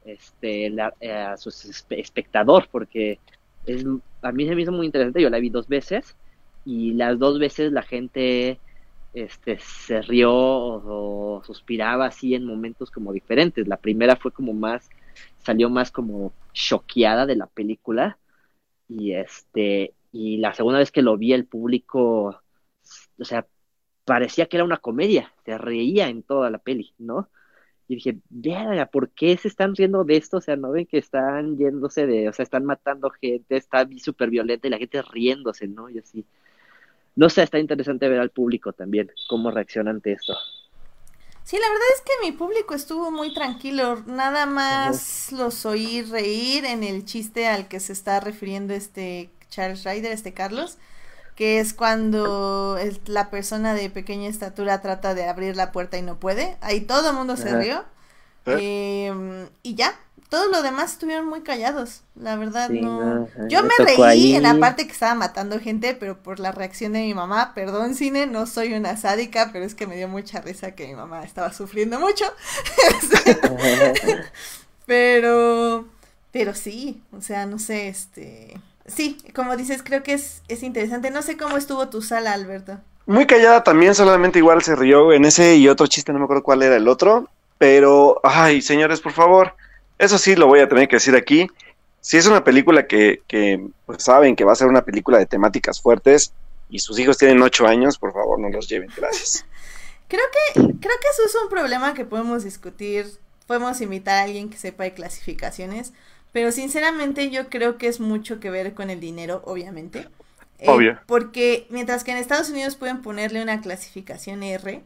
este, 0.05 0.73
a 0.81 1.35
su 1.35 1.49
espectador, 1.89 2.69
porque 2.71 3.19
es, 3.65 3.85
a 4.21 4.31
mí 4.31 4.47
se 4.47 4.55
me 4.55 4.61
hizo 4.61 4.71
muy 4.71 4.85
interesante, 4.85 5.21
yo 5.21 5.29
la 5.29 5.39
vi 5.39 5.49
dos 5.49 5.67
veces 5.67 6.15
y 6.65 6.93
las 6.93 7.19
dos 7.19 7.39
veces 7.39 7.71
la 7.71 7.83
gente 7.83 8.59
este, 9.13 9.59
se 9.59 10.01
rió 10.01 10.33
o, 10.33 11.43
suspiraba 11.45 12.07
así 12.07 12.35
en 12.35 12.45
momentos 12.45 12.91
como 12.91 13.13
diferentes. 13.13 13.67
La 13.67 13.77
primera 13.77 14.15
fue 14.15 14.31
como 14.31 14.53
más, 14.53 14.89
salió 15.39 15.69
más 15.69 15.91
como 15.91 16.33
choqueada 16.53 17.25
de 17.25 17.35
la 17.35 17.47
película 17.47 18.17
y 18.87 19.13
este, 19.13 19.93
y 20.11 20.37
la 20.37 20.53
segunda 20.53 20.79
vez 20.79 20.91
que 20.91 21.01
lo 21.01 21.17
vi 21.17 21.33
el 21.33 21.45
público, 21.45 22.41
o 23.19 23.25
sea, 23.25 23.47
parecía 24.05 24.47
que 24.47 24.57
era 24.57 24.63
una 24.65 24.77
comedia, 24.77 25.33
se 25.45 25.57
reía 25.57 26.09
en 26.09 26.23
toda 26.23 26.49
la 26.49 26.59
peli, 26.59 26.93
¿no? 26.97 27.29
Y 27.87 27.95
dije, 27.95 28.17
verga, 28.29 28.85
¿por 28.85 29.09
qué 29.09 29.37
se 29.37 29.47
están 29.47 29.75
riendo 29.75 30.03
de 30.03 30.17
esto? 30.17 30.37
O 30.37 30.41
sea, 30.41 30.55
no 30.55 30.71
ven 30.71 30.85
que 30.85 30.97
están 30.97 31.57
yéndose 31.57 32.07
de, 32.07 32.29
o 32.29 32.33
sea, 32.33 32.43
están 32.43 32.65
matando 32.65 33.09
gente, 33.09 33.57
está 33.57 33.87
súper 33.97 34.29
violenta 34.29 34.67
y 34.67 34.71
la 34.71 34.77
gente 34.77 35.01
riéndose, 35.01 35.67
¿no? 35.67 35.89
Y 35.89 35.99
así. 35.99 36.25
No 37.15 37.29
sé, 37.29 37.43
está 37.43 37.59
interesante 37.59 38.09
ver 38.09 38.19
al 38.19 38.31
público 38.31 38.73
también, 38.73 39.11
cómo 39.27 39.51
reacciona 39.51 39.91
ante 39.91 40.13
esto. 40.13 40.35
Sí, 41.43 41.57
la 41.59 41.67
verdad 41.67 41.87
es 41.95 42.01
que 42.01 42.25
mi 42.25 42.31
público 42.31 42.73
estuvo 42.73 43.11
muy 43.11 43.33
tranquilo, 43.33 44.01
nada 44.07 44.45
más 44.45 45.31
los 45.33 45.65
oí 45.65 46.01
reír 46.01 46.63
en 46.63 46.83
el 46.83 47.03
chiste 47.03 47.47
al 47.47 47.67
que 47.67 47.81
se 47.81 47.91
está 47.91 48.21
refiriendo 48.21 48.73
este 48.73 49.29
Charles 49.49 49.83
Ryder, 49.83 50.13
este 50.13 50.33
Carlos, 50.33 50.77
que 51.35 51.59
es 51.59 51.73
cuando 51.73 52.77
la 53.05 53.29
persona 53.29 53.73
de 53.73 53.89
pequeña 53.89 54.29
estatura 54.29 54.81
trata 54.81 55.13
de 55.13 55.25
abrir 55.27 55.55
la 55.55 55.71
puerta 55.71 55.97
y 55.97 56.01
no 56.01 56.19
puede. 56.19 56.57
Ahí 56.61 56.81
todo 56.81 57.09
el 57.09 57.15
mundo 57.15 57.37
se 57.37 57.55
rió. 57.55 57.83
¿Eh? 58.45 59.07
Em, 59.07 59.47
y 59.63 59.75
ya, 59.75 59.95
todo 60.33 60.47
lo 60.47 60.63
demás 60.63 60.93
estuvieron 60.93 61.27
muy 61.27 61.41
callados, 61.41 62.01
la 62.15 62.35
verdad 62.35 62.69
no. 62.69 63.27
Yo 63.49 63.61
me 63.63 63.85
reí 63.85 64.35
en 64.35 64.41
la 64.41 64.55
parte 64.55 64.87
que 64.87 64.91
estaba 64.91 65.13
matando 65.13 65.59
gente, 65.59 65.93
pero 65.93 66.21
por 66.21 66.39
la 66.39 66.51
reacción 66.51 66.93
de 66.93 67.01
mi 67.01 67.13
mamá, 67.13 67.53
perdón 67.53 67.93
cine, 67.93 68.25
no 68.25 68.47
soy 68.47 68.73
una 68.73 68.97
sádica, 68.97 69.51
pero 69.53 69.63
es 69.63 69.75
que 69.75 69.85
me 69.85 69.95
dio 69.95 70.07
mucha 70.07 70.41
risa 70.41 70.71
que 70.71 70.87
mi 70.87 70.95
mamá 70.95 71.23
estaba 71.23 71.53
sufriendo 71.53 71.99
mucho. 71.99 72.25
pero, 74.87 75.87
pero 76.31 76.55
sí, 76.55 77.03
o 77.15 77.21
sea, 77.21 77.45
no 77.45 77.59
sé, 77.59 77.87
este, 77.87 78.59
Sí, 78.85 79.17
como 79.33 79.55
dices, 79.55 79.81
creo 79.83 80.03
que 80.03 80.13
es, 80.13 80.43
es 80.47 80.63
interesante. 80.63 81.09
No 81.09 81.21
sé 81.21 81.37
cómo 81.37 81.57
estuvo 81.57 81.87
tu 81.89 82.01
sala, 82.01 82.33
Alberto. 82.33 82.79
Muy 83.05 83.25
callada 83.25 83.63
también, 83.63 83.95
solamente 83.95 84.39
igual 84.39 84.61
se 84.61 84.75
rió 84.75 85.11
en 85.13 85.25
ese 85.25 85.55
y 85.55 85.67
otro 85.67 85.87
chiste, 85.87 86.13
no 86.13 86.19
me 86.19 86.25
acuerdo 86.25 86.43
cuál 86.43 86.63
era 86.63 86.75
el 86.75 86.87
otro. 86.87 87.29
Pero, 87.57 88.19
ay, 88.23 88.61
señores, 88.61 89.01
por 89.01 89.13
favor, 89.13 89.55
eso 89.97 90.17
sí 90.17 90.35
lo 90.35 90.47
voy 90.47 90.59
a 90.59 90.67
tener 90.67 90.87
que 90.87 90.97
decir 90.97 91.15
aquí. 91.15 91.47
Si 92.01 92.17
es 92.17 92.27
una 92.27 92.43
película 92.43 92.87
que, 92.87 93.21
que 93.27 93.65
pues, 93.85 94.03
saben 94.03 94.35
que 94.35 94.43
va 94.43 94.51
a 94.51 94.55
ser 94.55 94.67
una 94.67 94.83
película 94.83 95.17
de 95.17 95.25
temáticas 95.25 95.81
fuertes 95.81 96.33
y 96.69 96.79
sus 96.79 96.99
hijos 96.99 97.17
tienen 97.17 97.41
ocho 97.41 97.65
años, 97.65 97.97
por 97.97 98.11
favor, 98.11 98.39
no 98.39 98.49
los 98.49 98.67
lleven. 98.67 98.89
Gracias. 98.95 99.45
creo 100.09 100.25
que, 100.31 100.53
creo 100.61 100.73
que 100.77 101.07
eso 101.11 101.25
es 101.25 101.35
un 101.41 101.49
problema 101.49 101.93
que 101.93 102.03
podemos 102.03 102.43
discutir. 102.43 103.07
Podemos 103.47 103.79
invitar 103.81 104.15
a 104.19 104.23
alguien 104.23 104.49
que 104.49 104.57
sepa 104.57 104.83
de 104.83 104.93
clasificaciones 104.93 105.93
pero 106.33 106.51
sinceramente 106.51 107.29
yo 107.29 107.49
creo 107.49 107.77
que 107.77 107.87
es 107.87 107.99
mucho 107.99 108.39
que 108.39 108.49
ver 108.49 108.73
con 108.73 108.89
el 108.89 108.99
dinero, 108.99 109.43
obviamente. 109.45 110.09
Eh, 110.57 110.69
Obvio. 110.69 110.99
Porque 111.05 111.67
mientras 111.69 112.03
que 112.03 112.11
en 112.11 112.17
Estados 112.17 112.49
Unidos 112.49 112.75
pueden 112.75 113.01
ponerle 113.03 113.41
una 113.41 113.61
clasificación 113.61 114.41
R, 114.41 114.81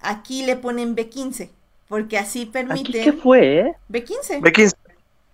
aquí 0.00 0.44
le 0.44 0.56
ponen 0.56 0.96
B15. 0.96 1.50
Porque 1.88 2.18
así 2.18 2.46
permiten. 2.46 3.04
¿Qué 3.04 3.12
fue? 3.12 3.60
Eh? 3.60 3.74
B15. 3.88 4.40
B15. 4.40 4.74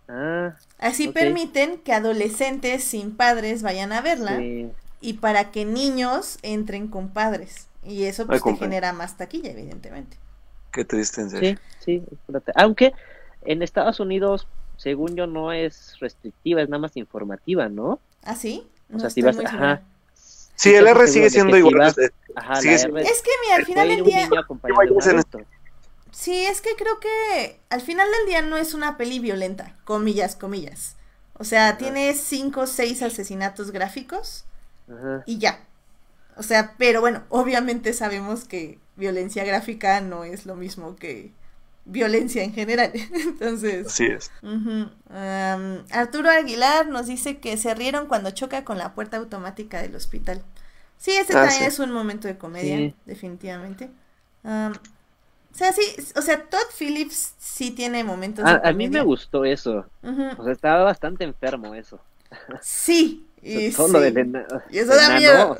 Ah, 0.07 0.55
así 0.78 1.09
permiten 1.09 1.78
que 1.78 1.95
adolescentes 1.95 2.85
sin 2.85 3.16
padres 3.16 3.62
vayan 3.62 3.93
a 3.93 4.03
verla. 4.03 4.41
Y 5.01 5.15
para 5.15 5.51
que 5.51 5.65
niños 5.65 6.39
entren 6.43 6.89
con 6.89 7.09
padres. 7.09 7.69
Y 7.82 8.05
eso 8.05 8.27
pues 8.27 8.43
te 8.43 8.57
genera 8.57 8.93
más 8.93 9.16
taquilla, 9.16 9.51
evidentemente. 9.51 10.19
Qué 10.73 10.85
triste, 10.85 11.23
en 11.23 11.31
serio. 11.31 11.59
Sí, 11.78 12.03
sí. 12.09 12.32
Aunque 12.55 12.93
en 13.45 13.62
Estados 13.62 14.01
Unidos 14.01 14.47
según 14.77 15.17
yo, 15.17 15.27
no 15.27 15.53
es 15.53 15.99
restrictiva, 16.01 16.63
es 16.63 16.69
nada 16.69 16.81
más 16.81 16.97
informativa, 16.97 17.69
¿no? 17.69 18.01
¿Ah, 18.23 18.35
sí? 18.35 18.67
o 18.93 18.99
sea, 18.99 19.11
si 19.11 19.23
vas, 19.23 19.39
ajá. 19.39 19.83
Sí, 20.57 20.75
el 20.75 20.87
R 20.87 21.07
sigue 21.09 21.31
siendo 21.31 21.57
igual. 21.57 21.95
ajá, 22.37 22.59
Es 22.61 22.85
que, 22.85 23.31
mira, 23.45 23.57
al 23.57 23.65
final 23.65 23.89
del 23.89 24.05
día... 24.05 24.29
Sí, 26.13 26.45
es 26.47 26.61
que 26.61 26.77
creo 26.77 27.01
que 27.01 27.59
al 27.71 27.81
final 27.81 28.07
del 28.19 28.27
día 28.29 28.43
no 28.43 28.57
es 28.57 28.73
una 28.73 28.97
peli 28.97 29.19
violenta, 29.19 29.77
comillas, 29.85 30.37
comillas. 30.37 30.95
O 31.37 31.43
sea, 31.43 31.77
tiene 31.77 32.15
cinco 32.15 32.63
o 32.63 32.67
seis 32.69 33.03
asesinatos 33.03 33.73
gráficos 33.73 34.45
Ajá. 34.89 35.25
y 35.27 35.39
ya. 35.39 35.65
O 36.37 36.45
sea, 36.45 36.75
pero 36.79 37.01
bueno, 37.01 37.25
obviamente 37.31 37.93
sabemos 37.93 38.45
que 38.45 38.79
violencia 38.95 39.43
gráfica 39.45 40.01
no 40.01 40.23
es 40.23 40.47
lo 40.47 40.55
mismo 40.55 40.95
que 40.95 41.33
violencia 41.85 42.43
en 42.43 42.52
general. 42.52 42.90
Entonces. 43.12 43.86
Así 43.86 44.06
es. 44.06 44.31
Arturo 45.90 46.31
Aguilar 46.31 46.86
nos 46.89 47.06
dice 47.06 47.39
que 47.39 47.56
se 47.56 47.74
rieron 47.74 48.06
cuando 48.06 48.31
choca 48.31 48.65
con 48.65 48.78
la 48.78 48.94
puerta 48.94 49.16
automática 49.16 49.82
del 49.82 49.94
hospital. 49.94 50.43
Sí, 50.98 51.12
ese 51.12 51.36
ah, 51.36 51.44
también 51.44 51.65
es 51.65 51.78
un 51.78 51.90
momento 51.93 52.28
de 52.28 52.39
comedia, 52.39 52.94
definitivamente. 53.05 53.90
o 54.44 54.73
sea, 55.52 55.73
sí, 55.73 55.82
o 56.16 56.23
sea, 56.23 56.44
Todd 56.44 56.66
Phillips 56.78 57.35
sí 57.39 57.70
tiene 57.73 58.05
momentos 58.05 58.44
a, 58.44 58.59
de 58.59 58.69
A 58.69 58.73
mí 58.73 58.89
me 58.89 59.02
gustó 59.02 59.44
eso. 59.44 59.86
O 60.02 60.44
sea, 60.44 60.52
estaba 60.52 60.85
bastante 60.85 61.24
enfermo 61.24 61.74
eso. 61.74 62.01
Sí. 62.61 63.27
Y, 63.44 63.66
eso 63.66 63.86
da 63.90 65.19
miedo. 65.19 65.59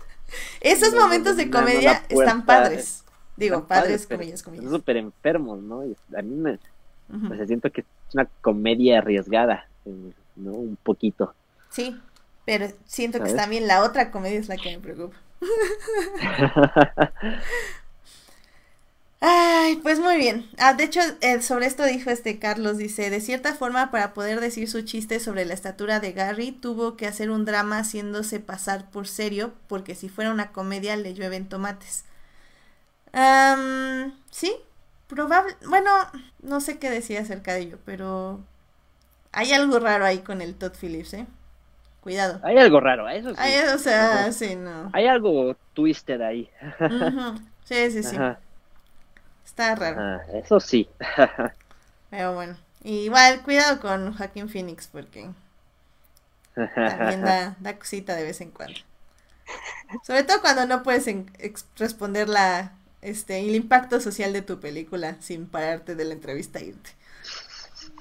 Esos 0.60 0.94
momentos 0.94 1.36
de 1.36 1.48
comedia 1.48 2.02
están 2.08 2.44
padres. 2.44 3.04
Digo, 3.40 3.66
padres, 3.66 4.06
comillas, 4.06 4.42
comillas. 4.42 4.70
Súper 4.70 4.98
enfermos, 4.98 5.62
¿no? 5.62 5.80
a 5.80 6.22
mí 6.22 6.34
me, 6.34 6.58
pues, 7.26 7.46
siento 7.46 7.70
que 7.70 7.80
es 7.80 7.86
una 8.14 8.26
comedia 8.42 8.98
arriesgada, 8.98 9.66
¿no? 10.36 10.52
Un 10.52 10.76
poquito. 10.76 11.34
Sí, 11.70 11.98
pero 12.44 12.66
siento 12.84 13.22
que 13.22 13.32
también 13.32 13.66
la 13.66 13.82
otra 13.82 14.10
comedia 14.10 14.38
es 14.38 14.48
la 14.48 14.58
que 14.58 14.76
me 14.76 14.82
preocupa. 14.82 15.16
Ay, 19.22 19.76
pues 19.82 20.00
muy 20.00 20.16
bien. 20.16 20.48
Ah, 20.58 20.74
de 20.74 20.84
hecho, 20.84 21.00
eh, 21.20 21.40
sobre 21.42 21.66
esto 21.66 21.84
dijo 21.84 22.10
este 22.10 22.38
Carlos, 22.38 22.78
dice, 22.78 23.08
de 23.10 23.20
cierta 23.20 23.54
forma, 23.54 23.90
para 23.90 24.14
poder 24.14 24.40
decir 24.40 24.68
su 24.68 24.82
chiste 24.82 25.18
sobre 25.20 25.44
la 25.44 25.54
estatura 25.54 26.00
de 26.00 26.12
Gary, 26.12 26.52
tuvo 26.52 26.96
que 26.96 27.06
hacer 27.06 27.30
un 27.30 27.44
drama 27.44 27.78
haciéndose 27.78 28.40
pasar 28.40 28.90
por 28.90 29.06
serio, 29.06 29.52
porque 29.66 29.94
si 29.94 30.08
fuera 30.08 30.30
una 30.30 30.52
comedia 30.52 30.96
le 30.96 31.14
llueven 31.14 31.48
tomates 31.48 32.04
sí, 34.30 34.54
probable. 35.06 35.56
Bueno, 35.66 35.90
no 36.42 36.60
sé 36.60 36.78
qué 36.78 36.90
decía 36.90 37.20
acerca 37.20 37.54
de 37.54 37.60
ello, 37.60 37.78
pero 37.84 38.40
hay 39.32 39.52
algo 39.52 39.78
raro 39.78 40.04
ahí 40.04 40.18
con 40.18 40.40
el 40.40 40.54
Todd 40.54 40.72
Phillips, 40.80 41.14
¿eh? 41.14 41.26
Cuidado. 42.00 42.40
Hay 42.42 42.56
algo 42.56 42.80
raro, 42.80 43.08
eso 43.08 43.30
sí. 43.30 43.36
Hay, 43.38 43.58
o 43.74 43.78
sea, 43.78 44.32
sí, 44.32 44.56
no. 44.56 44.90
Hay 44.92 45.06
algo 45.06 45.56
twisted 45.74 46.20
ahí. 46.20 46.50
Sí, 47.64 47.88
sí, 47.92 48.02
sí. 48.02 48.16
Está 49.44 49.76
raro. 49.76 50.20
eso 50.34 50.58
sí. 50.58 50.88
pero 52.10 52.34
bueno. 52.34 52.56
Igual, 52.82 53.42
cuidado 53.42 53.78
con 53.80 54.12
Joaquín 54.16 54.48
Phoenix 54.48 54.88
porque 54.88 55.28
también 56.54 57.22
da, 57.22 57.56
da 57.60 57.78
cosita 57.78 58.16
de 58.16 58.24
vez 58.24 58.40
en 58.40 58.50
cuando. 58.50 58.80
Sobre 60.02 60.24
todo 60.24 60.40
cuando 60.40 60.66
no 60.66 60.82
puedes 60.82 61.06
responder 61.76 62.28
la 62.28 62.72
este, 63.02 63.40
y 63.40 63.48
el 63.48 63.54
impacto 63.54 64.00
social 64.00 64.32
de 64.32 64.42
tu 64.42 64.60
película 64.60 65.16
sin 65.20 65.46
pararte 65.46 65.94
de 65.94 66.04
la 66.04 66.14
entrevista 66.14 66.58
e 66.58 66.66
irte. 66.66 66.90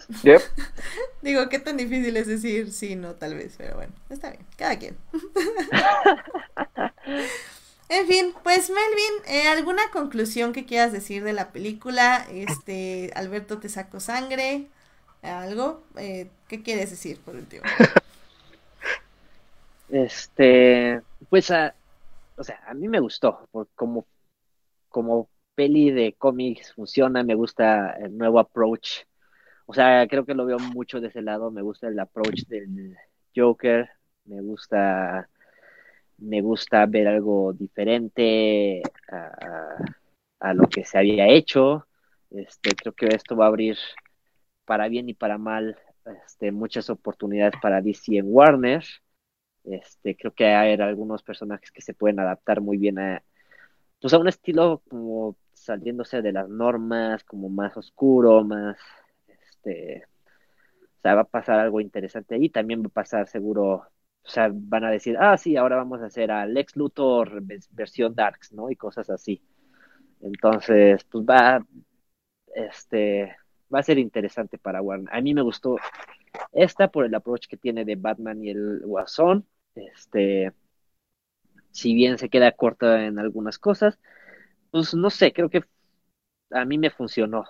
Yep. 0.24 0.42
Digo, 1.22 1.50
qué 1.50 1.60
tan 1.60 1.78
difícil 1.78 2.18
es 2.18 2.26
decir 2.26 2.72
sí, 2.72 2.96
no, 2.96 3.14
tal 3.14 3.36
vez, 3.36 3.54
pero 3.58 3.76
bueno, 3.76 3.94
está 4.10 4.32
bien, 4.32 4.44
cada 4.58 4.80
quien. 4.80 4.98
en 7.90 8.08
fin, 8.08 8.34
pues 8.44 8.72
Melvin, 8.72 9.14
eh, 9.28 9.48
¿alguna 9.50 9.92
conclusión 9.92 10.52
que 10.52 10.66
quieras 10.66 10.92
decir 10.92 11.24
de 11.24 11.34
la 11.34 11.52
película? 11.52 12.26
Este, 12.32 13.12
Alberto 13.14 13.60
te 13.60 13.70
sacó 13.70 14.00
sangre, 14.00 14.66
algo, 15.22 15.84
eh, 15.96 16.28
¿qué 16.48 16.64
quieres 16.64 16.90
decir 16.90 17.20
por 17.20 17.36
último? 17.36 17.62
Este, 19.90 21.02
pues, 21.30 21.52
a, 21.52 21.76
o 22.36 22.44
sea, 22.44 22.60
a 22.68 22.74
mí 22.74 22.88
me 22.88 23.00
gustó, 23.00 23.48
por 23.52 23.68
como 23.76 24.08
como 24.90 25.30
peli 25.56 25.92
de 25.92 26.14
cómics 26.14 26.74
funciona, 26.74 27.24
me 27.24 27.36
gusta 27.36 27.92
el 27.92 28.18
nuevo 28.18 28.40
approach. 28.40 29.04
O 29.66 29.74
sea, 29.74 30.08
creo 30.08 30.26
que 30.26 30.34
lo 30.34 30.46
veo 30.46 30.60
mucho 30.60 31.00
de 31.02 31.08
ese 31.10 31.22
lado, 31.22 31.52
me 31.52 31.62
gusta 31.62 31.88
el 31.88 32.00
approach 32.00 32.46
del 32.48 32.96
Joker, 33.36 33.90
me 34.26 34.42
gusta 34.42 35.30
me 36.20 36.42
gusta 36.42 36.86
ver 36.86 37.08
algo 37.08 37.54
diferente 37.54 38.82
a, 40.40 40.54
lo 40.54 40.68
que 40.68 40.84
se 40.86 40.98
había 40.98 41.28
hecho. 41.28 41.88
Este, 42.32 42.72
creo 42.76 42.94
que 42.94 43.08
esto 43.08 43.36
va 43.36 43.46
a 43.46 43.48
abrir 43.50 43.78
para 44.66 44.88
bien 44.88 45.10
y 45.10 45.14
para 45.14 45.38
mal, 45.38 45.78
este, 46.26 46.52
muchas 46.52 46.90
oportunidades 46.90 47.56
para 47.62 47.82
DC 47.82 48.18
en 48.18 48.26
Warner. 48.28 48.84
Este, 49.64 50.16
creo 50.16 50.34
que 50.34 50.46
hay 50.46 50.74
algunos 50.80 51.24
personajes 51.24 51.72
que 51.72 51.82
se 51.82 51.94
pueden 51.94 52.20
adaptar 52.20 52.62
muy 52.62 52.78
bien 52.78 53.00
a, 53.00 53.24
pues 54.02 54.14
a 54.14 54.20
un 54.20 54.28
estilo 54.28 54.82
como 54.90 55.36
saliéndose 55.54 56.22
de 56.22 56.32
las 56.32 56.50
normas, 56.50 57.24
como 57.24 57.50
más 57.50 57.76
oscuro, 57.78 58.44
más, 58.44 58.78
este, 59.28 60.06
o 61.00 61.02
sea, 61.02 61.16
va 61.16 61.22
a 61.22 61.26
pasar 61.26 61.60
algo 61.60 61.82
interesante 61.82 62.36
ahí, 62.36 62.50
también 62.50 62.82
va 62.82 62.88
a 62.88 62.90
pasar 62.90 63.28
seguro, 63.28 63.74
o 63.76 64.30
sea, 64.30 64.50
van 64.54 64.86
a 64.86 64.92
decir, 64.92 65.18
ah, 65.20 65.38
sí, 65.38 65.58
ahora 65.58 65.78
vamos 65.78 66.02
a 66.02 66.08
hacer 66.08 66.32
a 66.32 66.46
Lex 66.46 66.76
Luthor 66.76 67.42
versión 67.72 68.16
Darks, 68.16 68.54
¿no? 68.54 68.70
Y 68.70 68.76
cosas 68.76 69.10
así. 69.10 69.42
Entonces, 70.22 71.04
pues 71.06 71.26
va, 71.26 71.66
este, 72.56 73.36
va 73.74 73.80
a 73.80 73.84
ser 73.84 73.98
interesante 74.00 74.58
para 74.58 74.82
Warner. 74.82 75.14
A 75.14 75.22
mí 75.22 75.34
me 75.34 75.42
gustó 75.42 75.78
esta 76.52 76.90
por 76.90 77.06
el 77.06 77.16
approach 77.16 77.48
que 77.48 77.58
tiene 77.58 77.86
de 77.86 77.96
Batman 77.96 78.44
y 78.44 78.50
el 78.52 78.82
Guasón. 78.86 79.48
Este, 79.76 80.52
si 81.72 81.94
bien 81.94 82.18
se 82.18 82.30
queda 82.30 82.52
corta 82.52 83.06
en 83.06 83.20
algunas 83.20 83.60
cosas, 83.60 84.00
pues 84.72 84.94
no 84.94 85.10
sé, 85.10 85.34
creo 85.34 85.50
que 85.50 85.64
a 86.52 86.66
mí 86.66 86.78
me 86.78 86.90
funcionó 86.90 87.46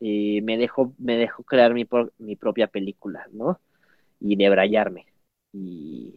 y 0.00 0.40
me 0.42 0.56
dejó, 0.56 0.94
me 0.98 1.16
dejó 1.16 1.42
crear 1.42 1.74
mi, 1.74 1.86
mi 2.18 2.36
propia 2.36 2.68
película, 2.68 3.26
¿no? 3.32 3.60
Y 4.20 4.36
debrayarme. 4.36 5.06
Y 5.52 6.14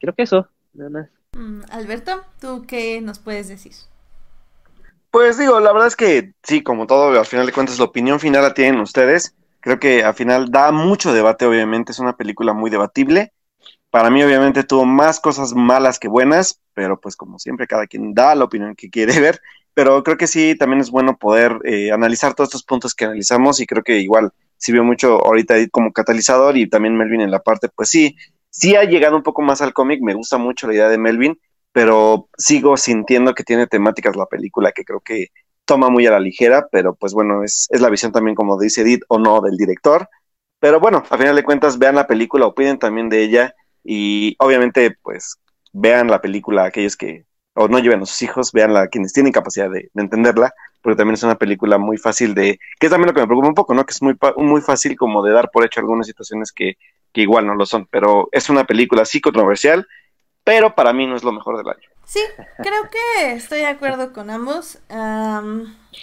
creo 0.00 0.14
que 0.14 0.22
eso, 0.22 0.48
nada 0.74 0.90
más. 0.90 1.10
Mm, 1.32 1.62
Alberto, 1.70 2.22
¿tú 2.40 2.64
qué 2.66 3.00
nos 3.00 3.18
puedes 3.18 3.48
decir? 3.48 3.72
Pues 5.10 5.38
digo, 5.38 5.58
la 5.60 5.72
verdad 5.72 5.88
es 5.88 5.96
que 5.96 6.32
sí, 6.42 6.62
como 6.62 6.86
todo, 6.86 7.18
al 7.18 7.26
final 7.26 7.46
de 7.46 7.52
cuentas 7.52 7.78
la 7.78 7.86
opinión 7.86 8.20
final 8.20 8.42
la 8.42 8.54
tienen 8.54 8.80
ustedes. 8.80 9.34
Creo 9.60 9.78
que 9.78 10.04
al 10.04 10.14
final 10.14 10.50
da 10.50 10.70
mucho 10.70 11.12
debate, 11.12 11.46
obviamente, 11.46 11.92
es 11.92 11.98
una 11.98 12.16
película 12.16 12.52
muy 12.52 12.70
debatible. 12.70 13.32
Para 13.90 14.10
mí, 14.10 14.22
obviamente, 14.22 14.64
tuvo 14.64 14.84
más 14.84 15.18
cosas 15.20 15.54
malas 15.54 15.98
que 15.98 16.08
buenas, 16.08 16.60
pero 16.74 17.00
pues 17.00 17.16
como 17.16 17.38
siempre, 17.38 17.66
cada 17.66 17.86
quien 17.86 18.12
da 18.12 18.34
la 18.34 18.44
opinión 18.44 18.74
que 18.74 18.90
quiere 18.90 19.18
ver. 19.20 19.40
Pero 19.74 20.02
creo 20.02 20.16
que 20.16 20.26
sí, 20.26 20.56
también 20.56 20.80
es 20.80 20.90
bueno 20.90 21.16
poder 21.16 21.58
eh, 21.64 21.92
analizar 21.92 22.34
todos 22.34 22.48
estos 22.48 22.64
puntos 22.64 22.94
que 22.94 23.04
analizamos 23.04 23.60
y 23.60 23.66
creo 23.66 23.82
que 23.82 23.98
igual 23.98 24.32
sirvió 24.56 24.82
mucho 24.84 25.24
ahorita 25.24 25.54
como 25.70 25.92
catalizador 25.92 26.56
y 26.56 26.68
también 26.68 26.96
Melvin 26.96 27.20
en 27.20 27.30
la 27.30 27.40
parte, 27.40 27.68
pues 27.68 27.88
sí, 27.88 28.16
sí 28.50 28.74
ha 28.74 28.82
llegado 28.84 29.16
un 29.16 29.22
poco 29.22 29.40
más 29.40 29.62
al 29.62 29.72
cómic, 29.72 30.00
me 30.02 30.14
gusta 30.14 30.36
mucho 30.36 30.66
la 30.66 30.74
idea 30.74 30.88
de 30.88 30.98
Melvin, 30.98 31.38
pero 31.70 32.28
sigo 32.36 32.76
sintiendo 32.76 33.34
que 33.34 33.44
tiene 33.44 33.68
temáticas 33.68 34.16
la 34.16 34.26
película 34.26 34.72
que 34.72 34.84
creo 34.84 35.00
que 35.00 35.28
toma 35.64 35.90
muy 35.90 36.06
a 36.08 36.10
la 36.10 36.18
ligera, 36.18 36.66
pero 36.72 36.96
pues 36.96 37.12
bueno, 37.12 37.44
es, 37.44 37.68
es 37.70 37.80
la 37.80 37.88
visión 37.88 38.10
también 38.10 38.34
como 38.34 38.58
dice 38.58 38.82
Edith 38.82 39.02
o 39.08 39.18
no 39.18 39.40
del 39.40 39.56
director. 39.56 40.08
Pero 40.58 40.80
bueno, 40.80 41.04
a 41.08 41.16
final 41.16 41.36
de 41.36 41.44
cuentas, 41.44 41.78
vean 41.78 41.94
la 41.94 42.08
película, 42.08 42.46
opinen 42.46 42.80
también 42.80 43.08
de 43.08 43.22
ella 43.22 43.54
y 43.84 44.36
obviamente 44.38 44.96
pues 45.02 45.36
vean 45.72 46.08
la 46.08 46.20
película 46.20 46.64
aquellos 46.64 46.96
que 46.96 47.24
o 47.54 47.66
no 47.66 47.78
lleven 47.80 48.02
a 48.02 48.06
sus 48.06 48.22
hijos, 48.22 48.52
veanla 48.52 48.86
quienes 48.86 49.12
tienen 49.12 49.32
capacidad 49.32 49.68
de, 49.68 49.90
entenderla, 49.96 50.54
porque 50.80 50.96
también 50.96 51.14
es 51.14 51.24
una 51.24 51.38
película 51.38 51.76
muy 51.76 51.96
fácil 51.96 52.32
de, 52.34 52.60
que 52.78 52.86
es 52.86 52.90
también 52.90 53.08
lo 53.08 53.14
que 53.14 53.20
me 53.20 53.26
preocupa 53.26 53.48
un 53.48 53.54
poco, 53.54 53.74
¿no? 53.74 53.84
Que 53.84 53.90
es 53.90 54.00
muy, 54.00 54.16
muy 54.36 54.60
fácil 54.60 54.96
como 54.96 55.24
de 55.24 55.32
dar 55.32 55.50
por 55.50 55.64
hecho 55.64 55.80
algunas 55.80 56.06
situaciones 56.06 56.52
que, 56.52 56.76
que 57.12 57.22
igual 57.22 57.46
no 57.46 57.56
lo 57.56 57.66
son, 57.66 57.86
pero 57.90 58.28
es 58.30 58.48
una 58.48 58.64
película 58.64 59.04
sí 59.04 59.20
controversial 59.20 59.88
pero 60.48 60.74
para 60.74 60.94
mí 60.94 61.06
no 61.06 61.14
es 61.14 61.22
lo 61.22 61.30
mejor 61.30 61.58
del 61.58 61.68
año. 61.68 61.90
Sí, 62.06 62.20
creo 62.56 62.88
que 62.90 63.32
estoy 63.32 63.58
de 63.58 63.66
acuerdo 63.66 64.14
con 64.14 64.30
ambos. 64.30 64.78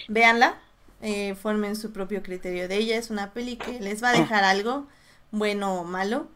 véanla, 0.08 0.60
eh, 1.02 1.34
formen 1.34 1.76
su 1.76 1.92
propio 1.92 2.22
criterio 2.22 2.68
de 2.68 2.76
ella. 2.78 2.96
Es 2.96 3.10
una 3.10 3.34
peli 3.34 3.56
que 3.58 3.80
les 3.80 4.04
va 4.04 4.10
a 4.10 4.14
dejar 4.14 4.44
algo, 4.44 4.86
bueno 5.32 5.82
o 5.82 5.84
malo. 5.84 6.28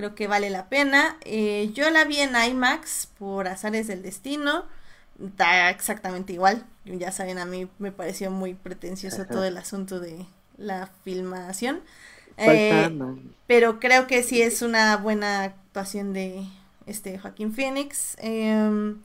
Creo 0.00 0.14
que 0.14 0.28
vale 0.28 0.48
la 0.48 0.70
pena. 0.70 1.18
Eh, 1.26 1.72
yo 1.74 1.90
la 1.90 2.06
vi 2.06 2.20
en 2.20 2.30
IMAX 2.34 3.10
por 3.18 3.48
azares 3.48 3.86
del 3.86 4.00
destino. 4.00 4.64
Está 5.22 5.68
exactamente 5.68 6.32
igual. 6.32 6.64
Ya 6.86 7.12
saben, 7.12 7.36
a 7.36 7.44
mí 7.44 7.68
me 7.78 7.92
pareció 7.92 8.30
muy 8.30 8.54
pretencioso 8.54 9.26
todo 9.26 9.44
el 9.44 9.58
asunto 9.58 10.00
de 10.00 10.24
la 10.56 10.88
filmación. 11.04 11.82
Eh, 12.38 12.90
pero 13.46 13.78
creo 13.78 14.06
que 14.06 14.22
sí 14.22 14.40
es 14.40 14.62
una 14.62 14.96
buena 14.96 15.42
actuación 15.42 16.14
de, 16.14 16.46
este 16.86 17.18
Joaquín 17.18 17.52
Phoenix. 17.52 18.16
Em, 18.20 19.02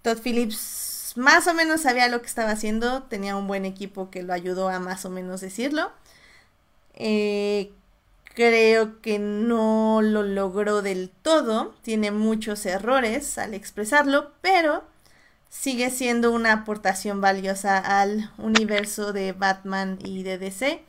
Todd 0.00 0.16
Phillips 0.22 1.12
más 1.16 1.46
o 1.46 1.52
menos 1.52 1.82
sabía 1.82 2.08
lo 2.08 2.22
que 2.22 2.26
estaba 2.26 2.52
haciendo, 2.52 3.02
tenía 3.02 3.36
un 3.36 3.46
buen 3.46 3.66
equipo 3.66 4.08
que 4.08 4.22
lo 4.22 4.32
ayudó 4.32 4.70
a 4.70 4.80
más 4.80 5.04
o 5.04 5.10
menos 5.10 5.42
decirlo. 5.42 5.92
Eh, 6.94 7.70
creo 8.36 9.00
que 9.00 9.18
no 9.18 10.02
lo 10.02 10.22
logró 10.22 10.82
del 10.82 11.10
todo, 11.22 11.74
tiene 11.80 12.10
muchos 12.10 12.66
errores 12.66 13.38
al 13.38 13.54
expresarlo, 13.54 14.30
pero 14.42 14.84
sigue 15.48 15.88
siendo 15.88 16.30
una 16.32 16.52
aportación 16.52 17.22
valiosa 17.22 17.78
al 17.78 18.30
universo 18.36 19.14
de 19.14 19.32
Batman 19.32 19.98
y 20.04 20.22
de 20.22 20.36
DC. 20.36 20.84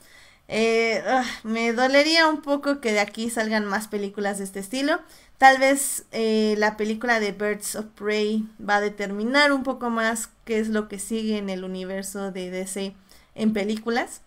Eh, 0.50 1.02
ah, 1.08 1.24
me 1.44 1.72
dolería 1.72 2.28
un 2.28 2.42
poco 2.42 2.82
que 2.82 2.92
de 2.92 3.00
aquí 3.00 3.30
salgan 3.30 3.64
más 3.64 3.88
películas 3.88 4.40
de 4.40 4.44
este 4.44 4.60
estilo. 4.60 5.00
Tal 5.38 5.58
vez 5.58 6.06
eh, 6.12 6.56
la 6.58 6.76
película 6.76 7.22
de 7.22 7.32
Birds 7.32 7.78
of 7.78 7.86
Prey 7.96 8.46
va 8.60 8.78
a 8.78 8.82
determinar 8.82 9.54
un 9.54 9.64
poco 9.64 9.90
más 9.90 10.30
qué 10.44 10.60
es 10.60 10.68
lo 10.68 10.90
que 10.90 11.00
sigue 11.00 11.38
en 11.38 11.50
el 11.50 11.64
universo 11.64 12.32
de 12.34 12.52
DC 12.52 12.94
en 13.36 13.54
películas. 13.54 14.22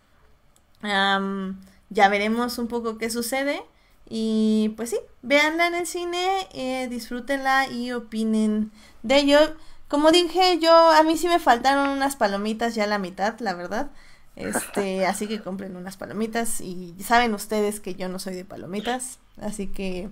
Ya 1.91 2.09
veremos 2.09 2.59
un 2.59 2.69
poco 2.69 2.99
qué 2.99 3.11
sucede. 3.11 3.63
Y 4.09 4.73
pues 4.77 4.91
sí, 4.91 4.99
véanla 5.23 5.69
en 5.69 5.75
el 5.75 5.87
cine, 5.87 6.49
eh, 6.53 6.89
disfrútenla 6.89 7.69
y 7.69 7.93
opinen 7.93 8.73
de 9.03 9.19
ello. 9.19 9.39
Como 9.89 10.11
dije, 10.11 10.59
yo 10.59 10.73
a 10.73 11.03
mí 11.03 11.17
sí 11.17 11.29
me 11.29 11.39
faltaron 11.39 11.91
unas 11.91 12.17
palomitas 12.17 12.75
ya 12.75 12.85
a 12.85 12.89
la 12.89 12.99
mitad, 12.99 13.39
la 13.41 13.55
verdad. 13.55 13.91
Este, 14.37 15.07
así 15.07 15.29
que 15.29 15.41
compren 15.41 15.77
unas 15.77 15.97
palomitas 15.97 16.61
y 16.61 16.97
saben 17.05 17.35
ustedes 17.35 17.81
que 17.81 17.95
yo 17.95 18.09
no 18.09 18.19
soy 18.19 18.35
de 18.35 18.45
palomitas, 18.45 19.19
así 19.41 19.67
que 19.67 20.09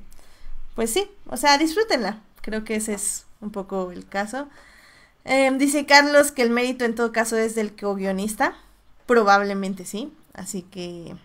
pues 0.78 0.92
sí, 0.92 1.10
o 1.26 1.36
sea, 1.36 1.59
disfrútenla. 1.59 2.20
Creo 2.40 2.62
que 2.62 2.76
ese 2.76 2.94
es 2.94 3.26
un 3.40 3.50
poco 3.50 3.90
el 3.90 4.06
caso. 4.06 4.48
Em, 5.24 5.59
dice 5.59 5.86
Carlos 5.86 6.30
que 6.30 6.42
el 6.42 6.50
mérito 6.50 6.84
en 6.84 6.94
todo 6.94 7.10
caso 7.10 7.36
es 7.36 7.56
del 7.56 7.74
co-guionista. 7.74 8.55
Probablemente 9.05 9.84
sí. 9.84 10.12
Así 10.34 10.62
que. 10.62 11.16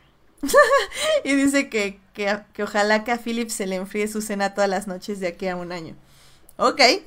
y 1.23 1.35
dice 1.35 1.69
que, 1.69 1.99
que, 2.13 2.41
ojalá 2.61 3.03
que 3.03 3.11
a 3.11 3.17
Philip 3.17 3.49
se 3.49 3.67
le 3.67 3.75
enfríe 3.75 4.07
su 4.07 4.21
cena 4.21 4.53
todas 4.53 4.69
las 4.69 4.87
noches 4.87 5.19
de 5.19 5.27
aquí 5.27 5.47
a 5.47 5.55
un 5.55 5.71
año. 5.71 5.95
Ok. 6.57 6.81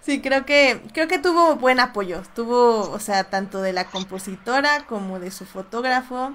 sí, 0.00 0.20
creo 0.20 0.44
que, 0.44 0.80
creo 0.92 1.08
que 1.08 1.18
tuvo 1.18 1.56
buen 1.56 1.80
apoyo. 1.80 2.22
Tuvo, 2.34 2.90
o 2.90 2.98
sea, 2.98 3.24
tanto 3.24 3.62
de 3.62 3.72
la 3.72 3.86
compositora 3.86 4.86
como 4.86 5.20
de 5.20 5.30
su 5.30 5.44
fotógrafo. 5.44 6.34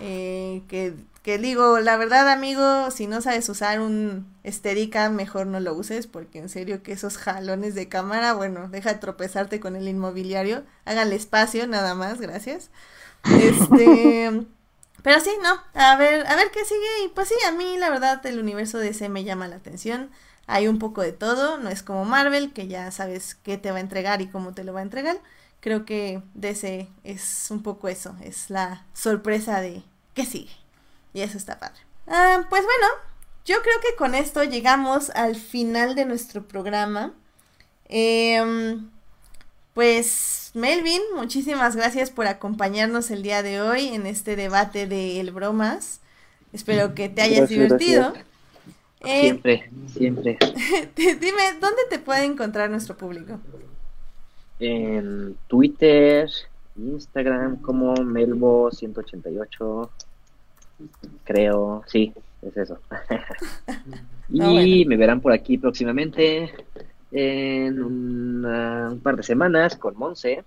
Eh, 0.00 0.62
que 0.68 0.94
que 1.28 1.36
digo, 1.36 1.78
la 1.80 1.98
verdad, 1.98 2.30
amigo, 2.30 2.90
si 2.90 3.06
no 3.06 3.20
sabes 3.20 3.46
usar 3.50 3.80
un 3.80 4.34
Esterica, 4.44 5.10
mejor 5.10 5.46
no 5.46 5.60
lo 5.60 5.74
uses, 5.74 6.06
porque 6.06 6.38
en 6.38 6.48
serio 6.48 6.82
que 6.82 6.92
esos 6.92 7.18
jalones 7.18 7.74
de 7.74 7.86
cámara, 7.86 8.32
bueno, 8.32 8.70
deja 8.70 8.94
de 8.94 8.98
tropezarte 8.98 9.60
con 9.60 9.76
el 9.76 9.88
inmobiliario. 9.88 10.64
Háganle 10.86 11.16
espacio, 11.16 11.66
nada 11.66 11.94
más, 11.94 12.18
gracias. 12.18 12.70
Este. 13.40 14.46
Pero 15.02 15.20
sí, 15.20 15.30
no, 15.42 15.62
a 15.74 15.96
ver, 15.96 16.26
a 16.26 16.36
ver 16.36 16.50
qué 16.50 16.64
sigue. 16.64 17.04
Y 17.04 17.08
pues 17.08 17.28
sí, 17.28 17.34
a 17.46 17.52
mí 17.52 17.76
la 17.78 17.90
verdad 17.90 18.24
el 18.26 18.38
universo 18.38 18.78
de 18.78 18.88
ese 18.88 19.08
me 19.08 19.24
llama 19.24 19.48
la 19.48 19.56
atención. 19.56 20.10
Hay 20.46 20.66
un 20.66 20.78
poco 20.78 21.02
de 21.02 21.12
todo, 21.12 21.58
no 21.58 21.68
es 21.68 21.82
como 21.82 22.04
Marvel, 22.04 22.52
que 22.52 22.68
ya 22.68 22.90
sabes 22.90 23.34
qué 23.34 23.58
te 23.58 23.70
va 23.70 23.78
a 23.78 23.80
entregar 23.80 24.22
y 24.22 24.28
cómo 24.28 24.54
te 24.54 24.64
lo 24.64 24.72
va 24.72 24.80
a 24.80 24.82
entregar. 24.82 25.18
Creo 25.60 25.84
que 25.84 26.22
DC 26.34 26.88
es 27.04 27.48
un 27.50 27.62
poco 27.62 27.88
eso, 27.88 28.16
es 28.22 28.48
la 28.48 28.84
sorpresa 28.94 29.60
de 29.60 29.82
qué 30.14 30.24
sigue. 30.24 30.52
Y 31.12 31.20
eso 31.20 31.36
está 31.36 31.58
padre. 31.58 31.80
Ah, 32.06 32.46
pues 32.48 32.64
bueno, 32.64 32.86
yo 33.44 33.60
creo 33.62 33.80
que 33.80 33.96
con 33.96 34.14
esto 34.14 34.44
llegamos 34.44 35.10
al 35.10 35.36
final 35.36 35.94
de 35.94 36.04
nuestro 36.04 36.46
programa. 36.46 37.12
Em, 37.86 38.90
pues 39.78 40.50
Melvin, 40.54 41.00
muchísimas 41.14 41.76
gracias 41.76 42.10
por 42.10 42.26
acompañarnos 42.26 43.12
el 43.12 43.22
día 43.22 43.44
de 43.44 43.60
hoy 43.60 43.86
en 43.86 44.06
este 44.06 44.34
debate 44.34 44.88
de 44.88 45.20
El 45.20 45.30
Bromas. 45.30 46.00
Espero 46.52 46.96
que 46.96 47.08
te 47.08 47.22
hayas 47.22 47.48
divertido. 47.48 48.12
Eh, 49.04 49.20
siempre, 49.20 49.70
siempre. 49.86 50.36
dime, 50.96 51.42
¿dónde 51.60 51.82
te 51.88 52.00
puede 52.00 52.24
encontrar 52.24 52.70
nuestro 52.70 52.96
público? 52.96 53.38
En 54.58 55.36
Twitter, 55.46 56.28
Instagram 56.76 57.62
como 57.62 57.94
Melbo188 57.94 59.90
creo, 61.22 61.84
sí, 61.86 62.12
es 62.42 62.56
eso. 62.56 62.80
y 64.28 64.84
me 64.86 64.96
verán 64.96 65.20
por 65.20 65.32
aquí 65.32 65.56
próximamente 65.56 66.52
en 67.12 67.82
un 67.82 69.00
par 69.02 69.16
de 69.16 69.22
semanas 69.22 69.76
con 69.76 69.96
Monse. 69.96 70.44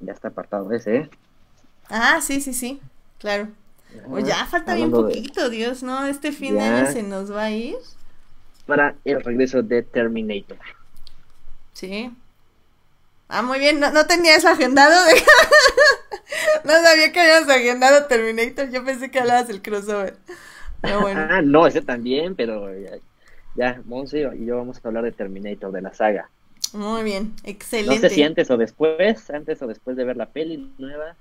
Ya 0.00 0.12
está 0.12 0.28
apartado 0.28 0.70
ese. 0.72 1.08
Ah, 1.88 2.20
sí, 2.20 2.40
sí, 2.40 2.52
sí, 2.52 2.80
claro. 3.18 3.48
Pues 4.08 4.26
ya 4.26 4.44
falta 4.46 4.74
bien 4.74 4.90
poquito, 4.90 5.48
Dios, 5.48 5.82
¿no? 5.82 6.06
Este 6.06 6.32
fin 6.32 6.54
de 6.54 6.60
año 6.60 6.92
se 6.92 7.02
nos 7.02 7.32
va 7.32 7.44
a 7.44 7.50
ir. 7.50 7.76
Para 8.66 8.96
el 9.04 9.22
regreso 9.22 9.62
de 9.62 9.82
Terminator. 9.82 10.58
Sí. 11.72 12.12
Ah, 13.28 13.42
muy 13.42 13.58
bien, 13.58 13.80
no, 13.80 13.90
no 13.90 14.06
tenía 14.06 14.36
eso 14.36 14.48
agendado. 14.48 14.94
no 16.64 16.72
sabía 16.72 17.12
que 17.12 17.20
habías 17.20 17.48
agendado 17.48 18.06
Terminator, 18.06 18.70
yo 18.70 18.84
pensé 18.84 19.10
que 19.10 19.20
hablabas 19.20 19.48
del 19.48 19.62
crossover. 19.62 20.16
bueno. 21.00 21.26
Ah, 21.30 21.42
no, 21.42 21.66
ese 21.66 21.80
también, 21.80 22.34
pero 22.34 22.68
ya, 23.56 23.80
Monse 23.86 24.28
y 24.38 24.46
yo 24.46 24.56
vamos 24.56 24.78
a 24.82 24.88
hablar 24.88 25.04
de 25.04 25.12
Terminator, 25.12 25.72
de 25.72 25.82
la 25.82 25.94
saga. 25.94 26.28
Muy 26.72 27.02
bien, 27.02 27.34
excelente. 27.44 27.94
No 27.94 28.00
sé 28.00 28.10
si 28.10 28.22
antes 28.22 28.50
o 28.50 28.56
después, 28.56 29.30
antes 29.30 29.62
o 29.62 29.66
después 29.66 29.96
de 29.96 30.04
ver 30.04 30.16
la 30.16 30.26
peli 30.26 30.72
nueva. 30.78 31.16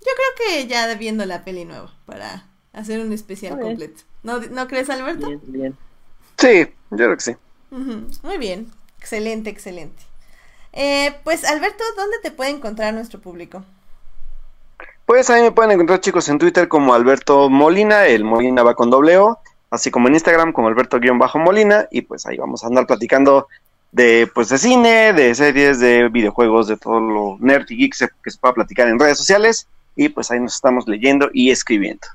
Yo 0.00 0.10
creo 0.16 0.48
que 0.48 0.66
ya 0.66 0.92
viendo 0.94 1.24
la 1.24 1.44
peli 1.44 1.64
nueva 1.64 1.92
para 2.06 2.46
hacer 2.72 3.00
un 3.00 3.12
especial 3.12 3.58
completo. 3.58 4.02
¿No, 4.22 4.40
¿No 4.40 4.66
crees, 4.66 4.90
Alberto? 4.90 5.28
Bien, 5.28 5.40
bien. 5.44 5.76
Sí, 6.38 6.66
yo 6.90 6.96
creo 6.96 7.16
que 7.16 7.22
sí. 7.22 7.36
Muy 7.70 8.38
bien, 8.38 8.70
excelente, 8.98 9.50
excelente. 9.50 10.02
Eh, 10.72 11.14
pues 11.22 11.44
Alberto, 11.44 11.84
¿dónde 11.96 12.16
te 12.22 12.30
puede 12.30 12.50
encontrar 12.50 12.92
nuestro 12.94 13.20
público? 13.20 13.64
Pues 15.06 15.28
ahí 15.30 15.42
me 15.42 15.52
pueden 15.52 15.72
encontrar 15.72 16.00
chicos 16.00 16.28
en 16.28 16.38
Twitter 16.38 16.66
como 16.66 16.94
Alberto 16.94 17.50
Molina, 17.50 18.06
el 18.06 18.24
Molina 18.24 18.62
va 18.62 18.74
con 18.74 18.90
doble 18.90 19.18
O, 19.18 19.38
así 19.74 19.90
como 19.90 20.08
en 20.08 20.14
Instagram 20.14 20.52
como 20.52 20.68
Alberto-Molina 20.68 21.88
y 21.90 22.02
pues 22.02 22.26
ahí 22.26 22.36
vamos 22.36 22.64
a 22.64 22.68
andar 22.68 22.86
platicando 22.86 23.48
de 23.92 24.28
pues 24.34 24.48
de 24.48 24.58
cine, 24.58 25.12
de 25.12 25.34
series, 25.34 25.78
de 25.78 26.08
videojuegos, 26.08 26.66
de 26.66 26.76
todo 26.76 27.00
lo 27.00 27.36
nerd 27.40 27.66
y 27.70 27.76
geek 27.76 27.94
que 28.22 28.30
se 28.30 28.38
pueda 28.38 28.54
platicar 28.54 28.88
en 28.88 28.98
redes 28.98 29.18
sociales 29.18 29.68
y 29.96 30.08
pues 30.08 30.30
ahí 30.30 30.40
nos 30.40 30.54
estamos 30.54 30.88
leyendo 30.88 31.30
y 31.32 31.50
escribiendo. 31.50 32.06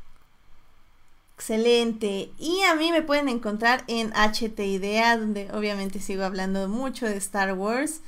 Excelente. 1.36 2.32
Y 2.38 2.64
a 2.64 2.76
mí 2.76 2.92
me 2.92 3.02
pueden 3.02 3.30
encontrar 3.30 3.84
en 3.88 4.12
HT 4.12 4.60
Idea, 4.60 5.16
donde 5.16 5.50
obviamente 5.54 6.02
sigo 6.02 6.26
hablando 6.26 6.68
mucho 6.68 7.06
de 7.06 7.16
Star 7.16 7.54
Wars. 7.54 8.02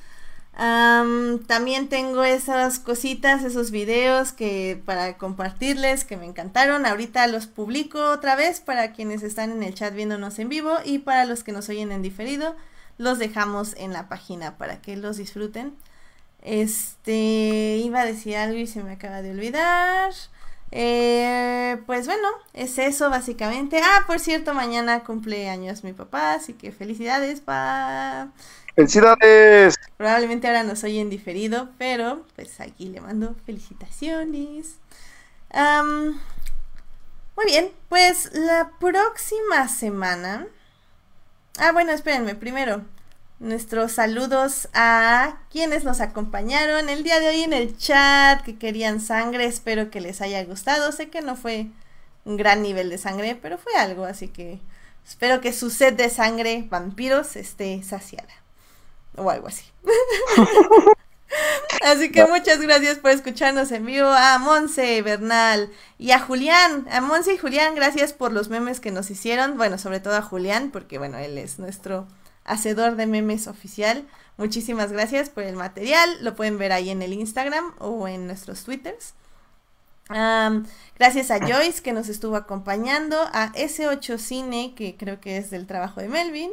También 1.48 1.90
tengo 1.90 2.24
esas 2.24 2.78
cositas, 2.78 3.44
esos 3.44 3.72
videos 3.72 4.32
que 4.32 4.80
para 4.86 5.18
compartirles 5.18 6.06
que 6.06 6.18
me 6.18 6.26
encantaron. 6.26 6.86
Ahorita 6.86 7.26
los 7.28 7.48
publico 7.48 8.12
otra 8.12 8.36
vez 8.36 8.60
para 8.60 8.92
quienes 8.92 9.24
están 9.24 9.52
en 9.52 9.64
el 9.64 9.74
chat 9.74 9.94
viéndonos 9.96 10.38
en 10.38 10.50
vivo 10.50 10.78
y 10.86 11.00
para 11.00 11.26
los 11.26 11.44
que 11.44 11.52
nos 11.52 11.68
oyen 11.70 11.92
en 11.92 12.04
diferido, 12.04 12.56
los 13.00 13.18
dejamos 13.18 13.74
en 13.76 13.92
la 13.92 14.08
página 14.08 14.58
para 14.58 14.82
que 14.82 14.98
los 14.98 15.18
disfruten. 15.18 15.76
Este, 16.44 17.82
iba 17.84 18.02
a 18.02 18.06
decir 18.06 18.36
algo 18.36 18.60
y 18.60 18.68
se 18.68 18.84
me 18.84 18.92
acaba 18.92 19.24
de 19.24 19.32
olvidar. 19.32 20.14
Eh, 20.72 21.82
pues 21.86 22.06
bueno, 22.06 22.28
es 22.54 22.78
eso 22.78 23.10
básicamente. 23.10 23.82
Ah, 23.84 24.04
por 24.08 24.20
cierto, 24.20 24.54
mañana 24.54 25.04
cumple 25.04 25.50
años 25.50 25.84
mi 25.84 25.94
papá, 25.94 26.34
así 26.34 26.54
que 26.54 26.72
felicidades, 26.72 27.42
pa. 27.42 28.30
¡Felicidades! 28.76 29.76
Probablemente 29.98 30.48
ahora 30.48 30.64
nos 30.64 30.84
oyen 30.84 31.10
diferido, 31.10 31.70
pero 31.78 32.26
pues 32.36 32.62
aquí 32.62 32.88
le 32.88 33.02
mando 33.02 33.36
felicitaciones. 33.46 34.78
muy 37.36 37.46
bien, 37.46 37.72
pues 37.90 38.32
la 38.34 38.72
próxima 38.80 39.68
semana. 39.68 40.48
Ah, 41.60 41.74
bueno, 41.74 41.92
espérenme, 41.92 42.36
primero 42.36 42.82
nuestros 43.42 43.94
saludos 43.94 44.70
a 44.74 45.40
quienes 45.50 45.84
nos 45.84 46.00
acompañaron 46.00 46.90
el 46.90 47.04
día 47.04 47.20
de 47.20 47.30
hoy 47.30 47.42
en 47.42 47.54
el 47.54 47.76
chat, 47.76 48.44
que 48.44 48.58
querían 48.58 49.02
sangre, 49.02 49.46
espero 49.46 49.90
que 49.90 50.00
les 50.00 50.22
haya 50.22 50.44
gustado, 50.46 50.92
sé 50.92 51.10
que 51.10 51.22
no 51.22 51.36
fue 51.36 51.68
un 52.24 52.38
gran 52.38 52.62
nivel 52.62 52.92
de 52.92 53.00
sangre, 53.00 53.36
pero 53.36 53.58
fue 53.58 53.74
algo, 53.76 54.06
así 54.06 54.28
que 54.28 54.60
espero 55.08 55.42
que 55.42 55.54
su 55.54 55.72
sed 55.72 55.94
de 55.94 56.10
sangre 56.12 56.68
vampiros 56.70 57.36
esté 57.36 57.82
saciada, 57.82 58.34
o 59.18 59.30
algo 59.30 59.48
así. 59.48 59.66
Así 61.82 62.12
que 62.12 62.26
muchas 62.26 62.60
gracias 62.60 63.00
por 63.00 63.12
escucharnos 63.12 63.72
en 63.72 63.86
vivo 63.86 64.10
a 64.10 64.38
Monse, 64.38 65.02
Bernal 65.02 65.72
y 65.98 66.12
a 66.12 66.20
Julián. 66.20 66.86
A 66.92 67.00
Monse 67.00 67.34
y 67.34 67.38
Julián, 67.38 67.74
gracias 67.74 68.12
por 68.12 68.34
los 68.34 68.50
memes 68.50 68.82
que 68.82 68.92
nos 68.92 69.10
hicieron. 69.10 69.58
Bueno, 69.58 69.78
sobre 69.78 70.02
todo 70.02 70.16
a 70.18 70.22
Julián, 70.22 70.72
porque 70.72 70.98
bueno, 70.98 71.18
él 71.18 71.38
es 71.38 71.58
nuestro 71.58 72.06
hacedor 72.46 72.96
de 72.96 73.08
memes 73.08 73.48
oficial. 73.48 74.08
Muchísimas 74.38 74.92
gracias 74.92 75.30
por 75.30 75.44
el 75.44 75.56
material. 75.56 76.10
Lo 76.22 76.36
pueden 76.36 76.58
ver 76.58 76.72
ahí 76.72 76.90
en 76.90 77.02
el 77.02 77.14
Instagram 77.14 77.74
o 77.80 78.08
en 78.08 78.28
nuestros 78.28 78.64
twitters. 78.64 79.14
gracias 80.98 81.32
a 81.32 81.40
Joyce 81.40 81.82
que 81.82 81.94
nos 81.94 82.10
estuvo 82.10 82.36
acompañando, 82.36 83.18
a 83.34 83.54
S8 83.54 84.18
Cine, 84.18 84.74
que 84.76 84.98
creo 84.98 85.22
que 85.22 85.38
es 85.38 85.52
del 85.52 85.68
trabajo 85.68 86.02
de 86.02 86.10
Melvin. 86.10 86.52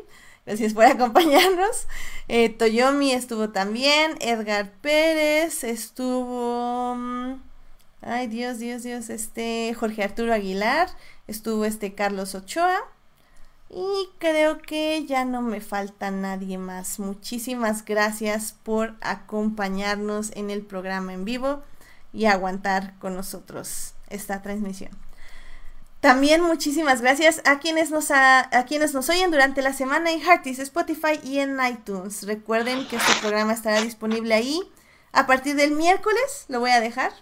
Gracias 0.49 0.73
por 0.73 0.85
acompañarnos. 0.87 1.87
Eh, 2.27 2.49
Toyomi 2.49 3.13
estuvo 3.13 3.51
también. 3.51 4.17
Edgar 4.21 4.73
Pérez 4.81 5.63
estuvo. 5.63 6.95
Mm, 6.97 7.43
ay, 8.01 8.29
Dios, 8.29 8.59
Dios, 8.59 8.83
Dios. 8.83 9.11
Este. 9.11 9.75
Jorge 9.75 10.03
Arturo 10.03 10.33
Aguilar. 10.33 10.89
Estuvo 11.27 11.67
este 11.67 11.95
Carlos 11.95 12.35
Ochoa. 12.35 12.81
Y 13.71 14.09
creo 14.19 14.59
que 14.63 15.05
ya 15.05 15.25
no 15.25 15.43
me 15.43 15.61
falta 15.61 16.11
nadie 16.11 16.57
más. 16.57 16.99
Muchísimas 16.99 17.85
gracias 17.85 18.55
por 18.63 18.95
acompañarnos 19.01 20.31
en 20.35 20.51
el 20.51 20.63
programa 20.63 21.13
en 21.13 21.25
vivo 21.25 21.63
y 22.13 22.25
aguantar 22.25 22.99
con 22.99 23.15
nosotros 23.15 23.95
esta 24.09 24.41
transmisión. 24.41 24.91
También 26.01 26.43
muchísimas 26.43 27.03
gracias 27.03 27.43
a 27.45 27.59
quienes 27.59 27.91
nos, 27.91 28.13
a, 28.13 28.49
quienes 28.69 28.95
nos 28.95 29.09
oyen 29.09 29.33
durante 29.33 29.63
la 29.63 29.73
semana 29.73 30.13
en 30.13 30.21
Heartis, 30.21 30.61
Spotify 30.61 31.19
y 31.25 31.41
en 31.41 31.59
iTunes. 31.61 32.23
Recuerden 32.23 32.87
que 32.87 32.97
este 32.97 33.13
programa 33.21 33.53
estará 33.53 33.81
disponible 33.81 34.33
ahí 34.33 34.63
a 35.13 35.27
partir 35.27 35.57
del 35.57 35.73
miércoles. 35.73 36.47
Lo 36.49 36.61
voy 36.61 36.71
a 36.71 36.81
dejar. 36.81 37.13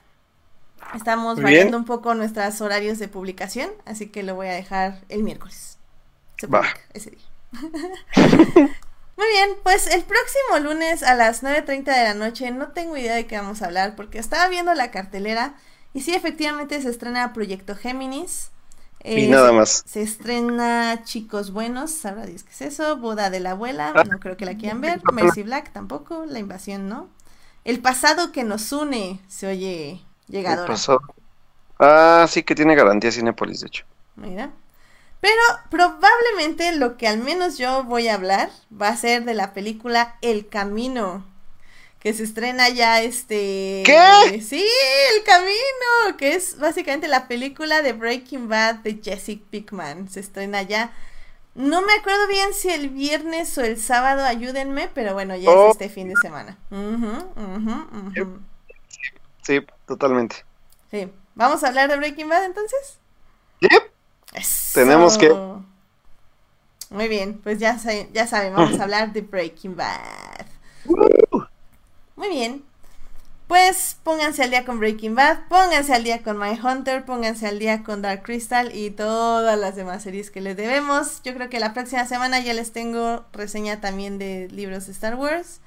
Estamos 0.95 1.41
variando 1.41 1.79
un 1.79 1.87
poco 1.87 2.15
nuestros 2.15 2.61
horarios 2.61 2.99
de 2.99 3.09
publicación, 3.09 3.71
así 3.87 4.09
que 4.09 4.23
lo 4.23 4.35
voy 4.35 4.49
a 4.49 4.53
dejar 4.53 5.01
el 5.09 5.23
miércoles. 5.23 5.76
Se 6.37 6.49
ese 6.95 7.11
día. 7.11 7.25
Muy 9.17 9.27
bien, 9.29 9.51
pues 9.63 9.87
el 9.87 10.03
próximo 10.03 10.59
lunes 10.63 11.03
a 11.03 11.15
las 11.15 11.43
9.30 11.43 11.85
de 11.85 12.05
la 12.05 12.15
noche 12.15 12.51
no 12.51 12.69
tengo 12.69 12.99
idea 12.99 13.15
de 13.15 13.27
qué 13.27 13.39
vamos 13.39 13.63
a 13.63 13.67
hablar 13.67 13.97
porque 13.97 14.19
estaba 14.19 14.47
viendo 14.49 14.75
la 14.75 14.91
cartelera 14.91 15.55
y 15.95 16.03
sí, 16.03 16.15
efectivamente 16.15 16.83
se 16.83 16.91
estrena 16.91 17.33
Proyecto 17.33 17.75
Géminis. 17.75 18.51
y 19.03 19.29
nada 19.29 19.53
más. 19.53 19.83
Se, 19.87 20.03
estrena 20.03 21.03
Chicos 21.05 21.51
Buenos, 21.51 21.91
sabrá 21.93 22.27
Dios 22.27 22.43
qué 22.43 22.51
es 22.51 22.61
eso, 22.61 22.99
Boda 22.99 23.31
de 23.31 23.41
la 23.41 23.53
Abuela, 23.53 23.95
ah. 23.97 24.05
no 24.05 24.21
creo 24.21 24.37
que 24.37 24.45
la 24.45 24.59
quieran 24.59 24.83
ver, 24.83 25.01
Mercy 25.11 25.43
Black 25.43 25.73
tampoco, 25.73 26.27
La 26.27 26.39
Invasión 26.39 26.91
no. 26.91 27.09
El 27.65 27.81
pasado 27.81 28.31
que 28.31 28.45
nos 28.45 28.71
une 28.73 29.19
se 29.29 29.47
oye 29.47 30.03
llegador. 30.29 30.71
Ah, 31.79 32.27
sí 32.29 32.43
que 32.43 32.55
tiene 32.55 32.75
garantía 32.75 33.11
Cinepolis, 33.11 33.61
de 33.61 33.67
hecho. 33.69 33.85
Mira. 34.17 34.51
Pero 35.27 35.43
probablemente 35.71 36.77
lo 36.77 36.97
que 36.97 37.09
al 37.09 37.19
menos 37.19 37.59
yo 37.59 37.83
voy 37.83 38.07
a 38.07 38.15
hablar 38.15 38.49
va 38.71 38.91
a 38.91 38.97
ser 38.97 39.25
de 39.25 39.35
la 39.35 39.55
película 39.55 40.15
El 40.23 40.47
Camino. 40.49 41.27
Que 41.99 42.13
se 42.13 42.23
estrena 42.23 42.69
ya 42.69 43.03
este... 43.03 43.83
¿Qué? 43.85 44.41
Sí, 44.41 44.65
El 45.17 45.25
Camino. 45.25 46.17
Que 46.17 46.37
es 46.37 46.57
básicamente 46.61 47.09
la 47.09 47.27
película 47.27 47.83
de 47.83 47.93
Breaking 47.93 48.49
Bad 48.49 48.77
de 48.77 49.01
Jesse 49.03 49.41
Pickman. 49.51 50.09
Se 50.09 50.21
estrena 50.21 50.63
ya. 50.63 50.93
No 51.57 51.83
me 51.83 51.95
acuerdo 51.95 52.29
bien 52.29 52.55
si 52.55 52.69
el 52.69 52.89
viernes 52.89 53.59
o 53.59 53.63
el 53.63 53.81
sábado, 53.81 54.25
ayúdenme, 54.25 54.89
pero 54.95 55.13
bueno, 55.15 55.35
ya 55.35 55.51
es 55.51 55.57
oh. 55.57 55.71
este 55.73 55.89
fin 55.89 56.09
de 56.09 56.15
semana. 56.23 56.57
Sí, 59.43 59.59
totalmente. 59.89 60.37
Sí. 60.93 61.11
¿Vamos 61.35 61.65
a 61.65 61.67
hablar 61.67 61.91
de 61.91 61.97
Breaking 61.97 62.29
Bad 62.29 62.45
entonces? 62.45 63.01
Yep. 63.63 63.96
Tenemos 64.75 65.17
que. 65.19 65.35
Muy 66.91 67.09
bien, 67.09 67.41
pues 67.43 67.59
ya, 67.59 67.79
ya 68.13 68.27
saben, 68.27 68.55
vamos 68.55 68.79
a 68.79 68.83
hablar 68.85 69.13
de 69.13 69.23
Breaking 69.23 69.77
Bad. 69.77 70.47
Muy 72.15 72.29
bien. 72.29 72.65
Pues 73.47 73.97
pónganse 74.03 74.43
al 74.43 74.51
día 74.51 74.65
con 74.65 74.81
Breaking 74.81 75.15
Bad, 75.15 75.47
pónganse 75.49 75.95
al 75.95 76.03
día 76.03 76.23
con 76.23 76.37
My 76.37 76.59
Hunter, 76.61 77.05
pónganse 77.05 77.47
al 77.47 77.61
día 77.61 77.85
con 77.85 78.03
Dark 78.03 78.25
Crystal 78.25 78.75
y 78.75 78.91
todas 78.91 79.57
las 79.57 79.77
demás 79.77 80.03
series 80.03 80.33
que 80.33 80.41
les 80.41 80.57
debemos. 80.57 81.23
Yo 81.23 81.33
creo 81.33 81.49
que 81.49 81.61
la 81.61 81.73
próxima 81.73 82.05
semana 82.07 82.41
ya 82.41 82.55
les 82.55 82.73
tengo 82.73 83.25
reseña 83.33 83.81
también 83.81 84.19
de 84.19 84.49
libros 84.51 84.87
de 84.87 84.93
Star 84.93 85.15
Wars. 85.15 85.61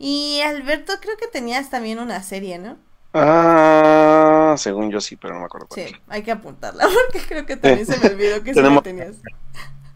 Y 0.00 0.40
Alberto, 0.40 0.94
creo 1.00 1.16
que 1.16 1.28
tenías 1.28 1.70
también 1.70 2.00
una 2.00 2.24
serie, 2.24 2.58
¿no? 2.58 2.76
Ah, 3.14 4.54
según 4.58 4.90
yo 4.90 5.00
sí, 5.00 5.16
pero 5.16 5.34
no 5.34 5.40
me 5.40 5.46
acuerdo 5.46 5.66
cuál. 5.68 5.86
Sí, 5.86 5.96
hay 6.08 6.22
que 6.22 6.32
apuntarla 6.32 6.84
porque 7.12 7.26
creo 7.26 7.46
que 7.46 7.56
también 7.56 7.86
se 7.86 7.98
me 7.98 8.14
olvidó 8.14 8.42
que 8.42 8.54
sí 8.54 8.60
la 8.60 8.82
tenías. 8.82 9.16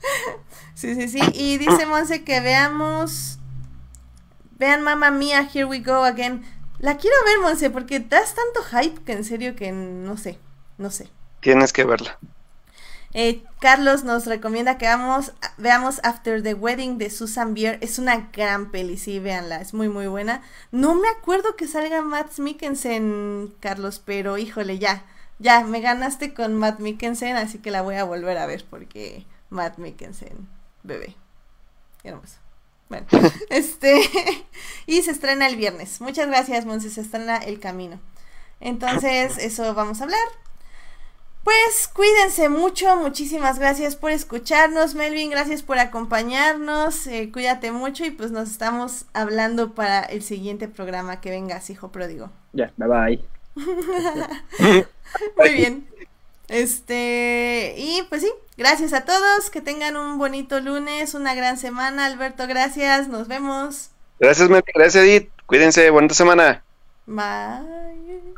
sí, 0.74 0.94
sí, 0.94 1.09
sí. 1.09 1.20
Y 1.32 1.59
dice 1.59 1.86
Monse 1.86 2.24
que 2.24 2.40
veamos. 2.40 3.38
Vean 4.59 4.82
Mamma 4.82 5.10
Mía, 5.10 5.48
Here 5.52 5.66
We 5.66 5.80
Go 5.80 6.05
Again. 6.05 6.44
La 6.78 6.97
quiero 6.97 7.16
ver, 7.24 7.38
Monse, 7.40 7.70
porque 7.70 8.01
das 8.01 8.34
tanto 8.34 8.62
hype 8.62 9.02
que 9.05 9.12
en 9.12 9.24
serio 9.24 9.56
que 9.56 9.72
no 9.72 10.16
sé, 10.16 10.38
no 10.78 10.90
sé. 10.90 11.09
Tienes 11.40 11.72
que 11.72 11.84
verla. 11.84 12.18
Eh, 13.18 13.43
Carlos 13.60 14.05
nos 14.05 14.26
recomienda 14.26 14.76
que 14.76 14.84
veamos 15.56 16.01
After 16.02 16.43
the 16.43 16.52
Wedding 16.52 16.98
de 16.98 17.09
Susan 17.09 17.55
Bier. 17.55 17.78
Es 17.80 17.98
una 17.98 18.28
gran 18.30 18.70
peli, 18.70 18.98
sí, 18.98 19.20
véanla, 19.20 19.62
es 19.62 19.72
muy 19.72 19.88
muy 19.88 20.06
buena. 20.06 20.43
No 20.70 20.94
me 20.94 21.09
acuerdo 21.09 21.56
que 21.56 21.66
salga 21.66 22.02
Matt 22.02 22.38
Mikkelsen, 22.38 23.55
Carlos, 23.59 24.02
pero 24.05 24.36
híjole, 24.36 24.78
ya, 24.78 25.06
ya, 25.38 25.64
me 25.64 25.80
ganaste 25.80 26.34
con 26.34 26.56
Matt 26.56 26.78
Mikkelsen, 26.80 27.36
así 27.36 27.56
que 27.56 27.70
la 27.70 27.80
voy 27.80 27.94
a 27.94 28.05
volver 28.05 28.36
a 28.36 28.44
ver 28.44 28.66
porque 28.68 29.24
Matt 29.48 29.78
Mikkelsen, 29.78 30.47
bebé. 30.82 31.16
Hermoso. 32.05 32.36
Bueno, 32.90 33.06
este, 33.48 33.98
y 34.86 35.01
se 35.01 35.12
estrena 35.12 35.47
el 35.47 35.56
viernes. 35.56 36.02
Muchas 36.02 36.26
gracias, 36.26 36.66
Monse, 36.66 36.90
se 36.90 37.01
estrena 37.01 37.38
El 37.38 37.60
Camino. 37.60 37.98
Entonces, 38.60 39.38
eso 39.38 39.72
vamos 39.72 40.02
a 40.02 40.05
hablar. 40.05 40.45
Pues 41.47 41.86
cuídense 41.93 42.48
mucho, 42.48 42.97
muchísimas 42.97 43.60
gracias 43.60 43.94
por 43.94 44.10
escucharnos, 44.10 44.97
Melvin, 44.97 45.31
gracias 45.31 45.62
por 45.62 45.78
acompañarnos, 45.78 47.06
eh, 47.06 47.31
cuídate 47.32 47.70
mucho 47.70 48.05
y 48.05 48.10
pues 48.10 48.32
nos 48.32 48.51
estamos 48.51 49.05
hablando 49.12 49.73
para 49.73 50.01
el 50.01 50.24
siguiente 50.24 50.66
programa 50.66 51.20
que 51.20 51.31
vengas, 51.31 51.70
hijo 51.70 51.93
pródigo. 51.93 52.32
Ya, 52.52 52.73
bye 52.77 52.89
bye. 52.89 53.24
Muy 55.39 55.52
bien. 55.55 55.86
Este, 56.48 57.77
y 57.78 58.02
pues 58.09 58.23
sí, 58.23 58.32
gracias 58.56 58.93
a 58.93 59.05
todos, 59.05 59.48
que 59.48 59.60
tengan 59.60 59.97
un 59.97 60.18
bonito 60.18 60.59
lunes, 60.59 61.14
una 61.14 61.36
gran 61.36 61.59
semana, 61.59 62.06
Alberto, 62.06 62.48
gracias, 62.48 63.06
nos 63.06 63.28
vemos. 63.28 63.90
Gracias, 64.18 64.48
Melvin, 64.48 64.73
gracias, 64.74 65.05
Edith, 65.05 65.31
cuídense, 65.47 65.90
bonita 65.90 66.14
semana. 66.14 66.64
Bye. 67.06 68.35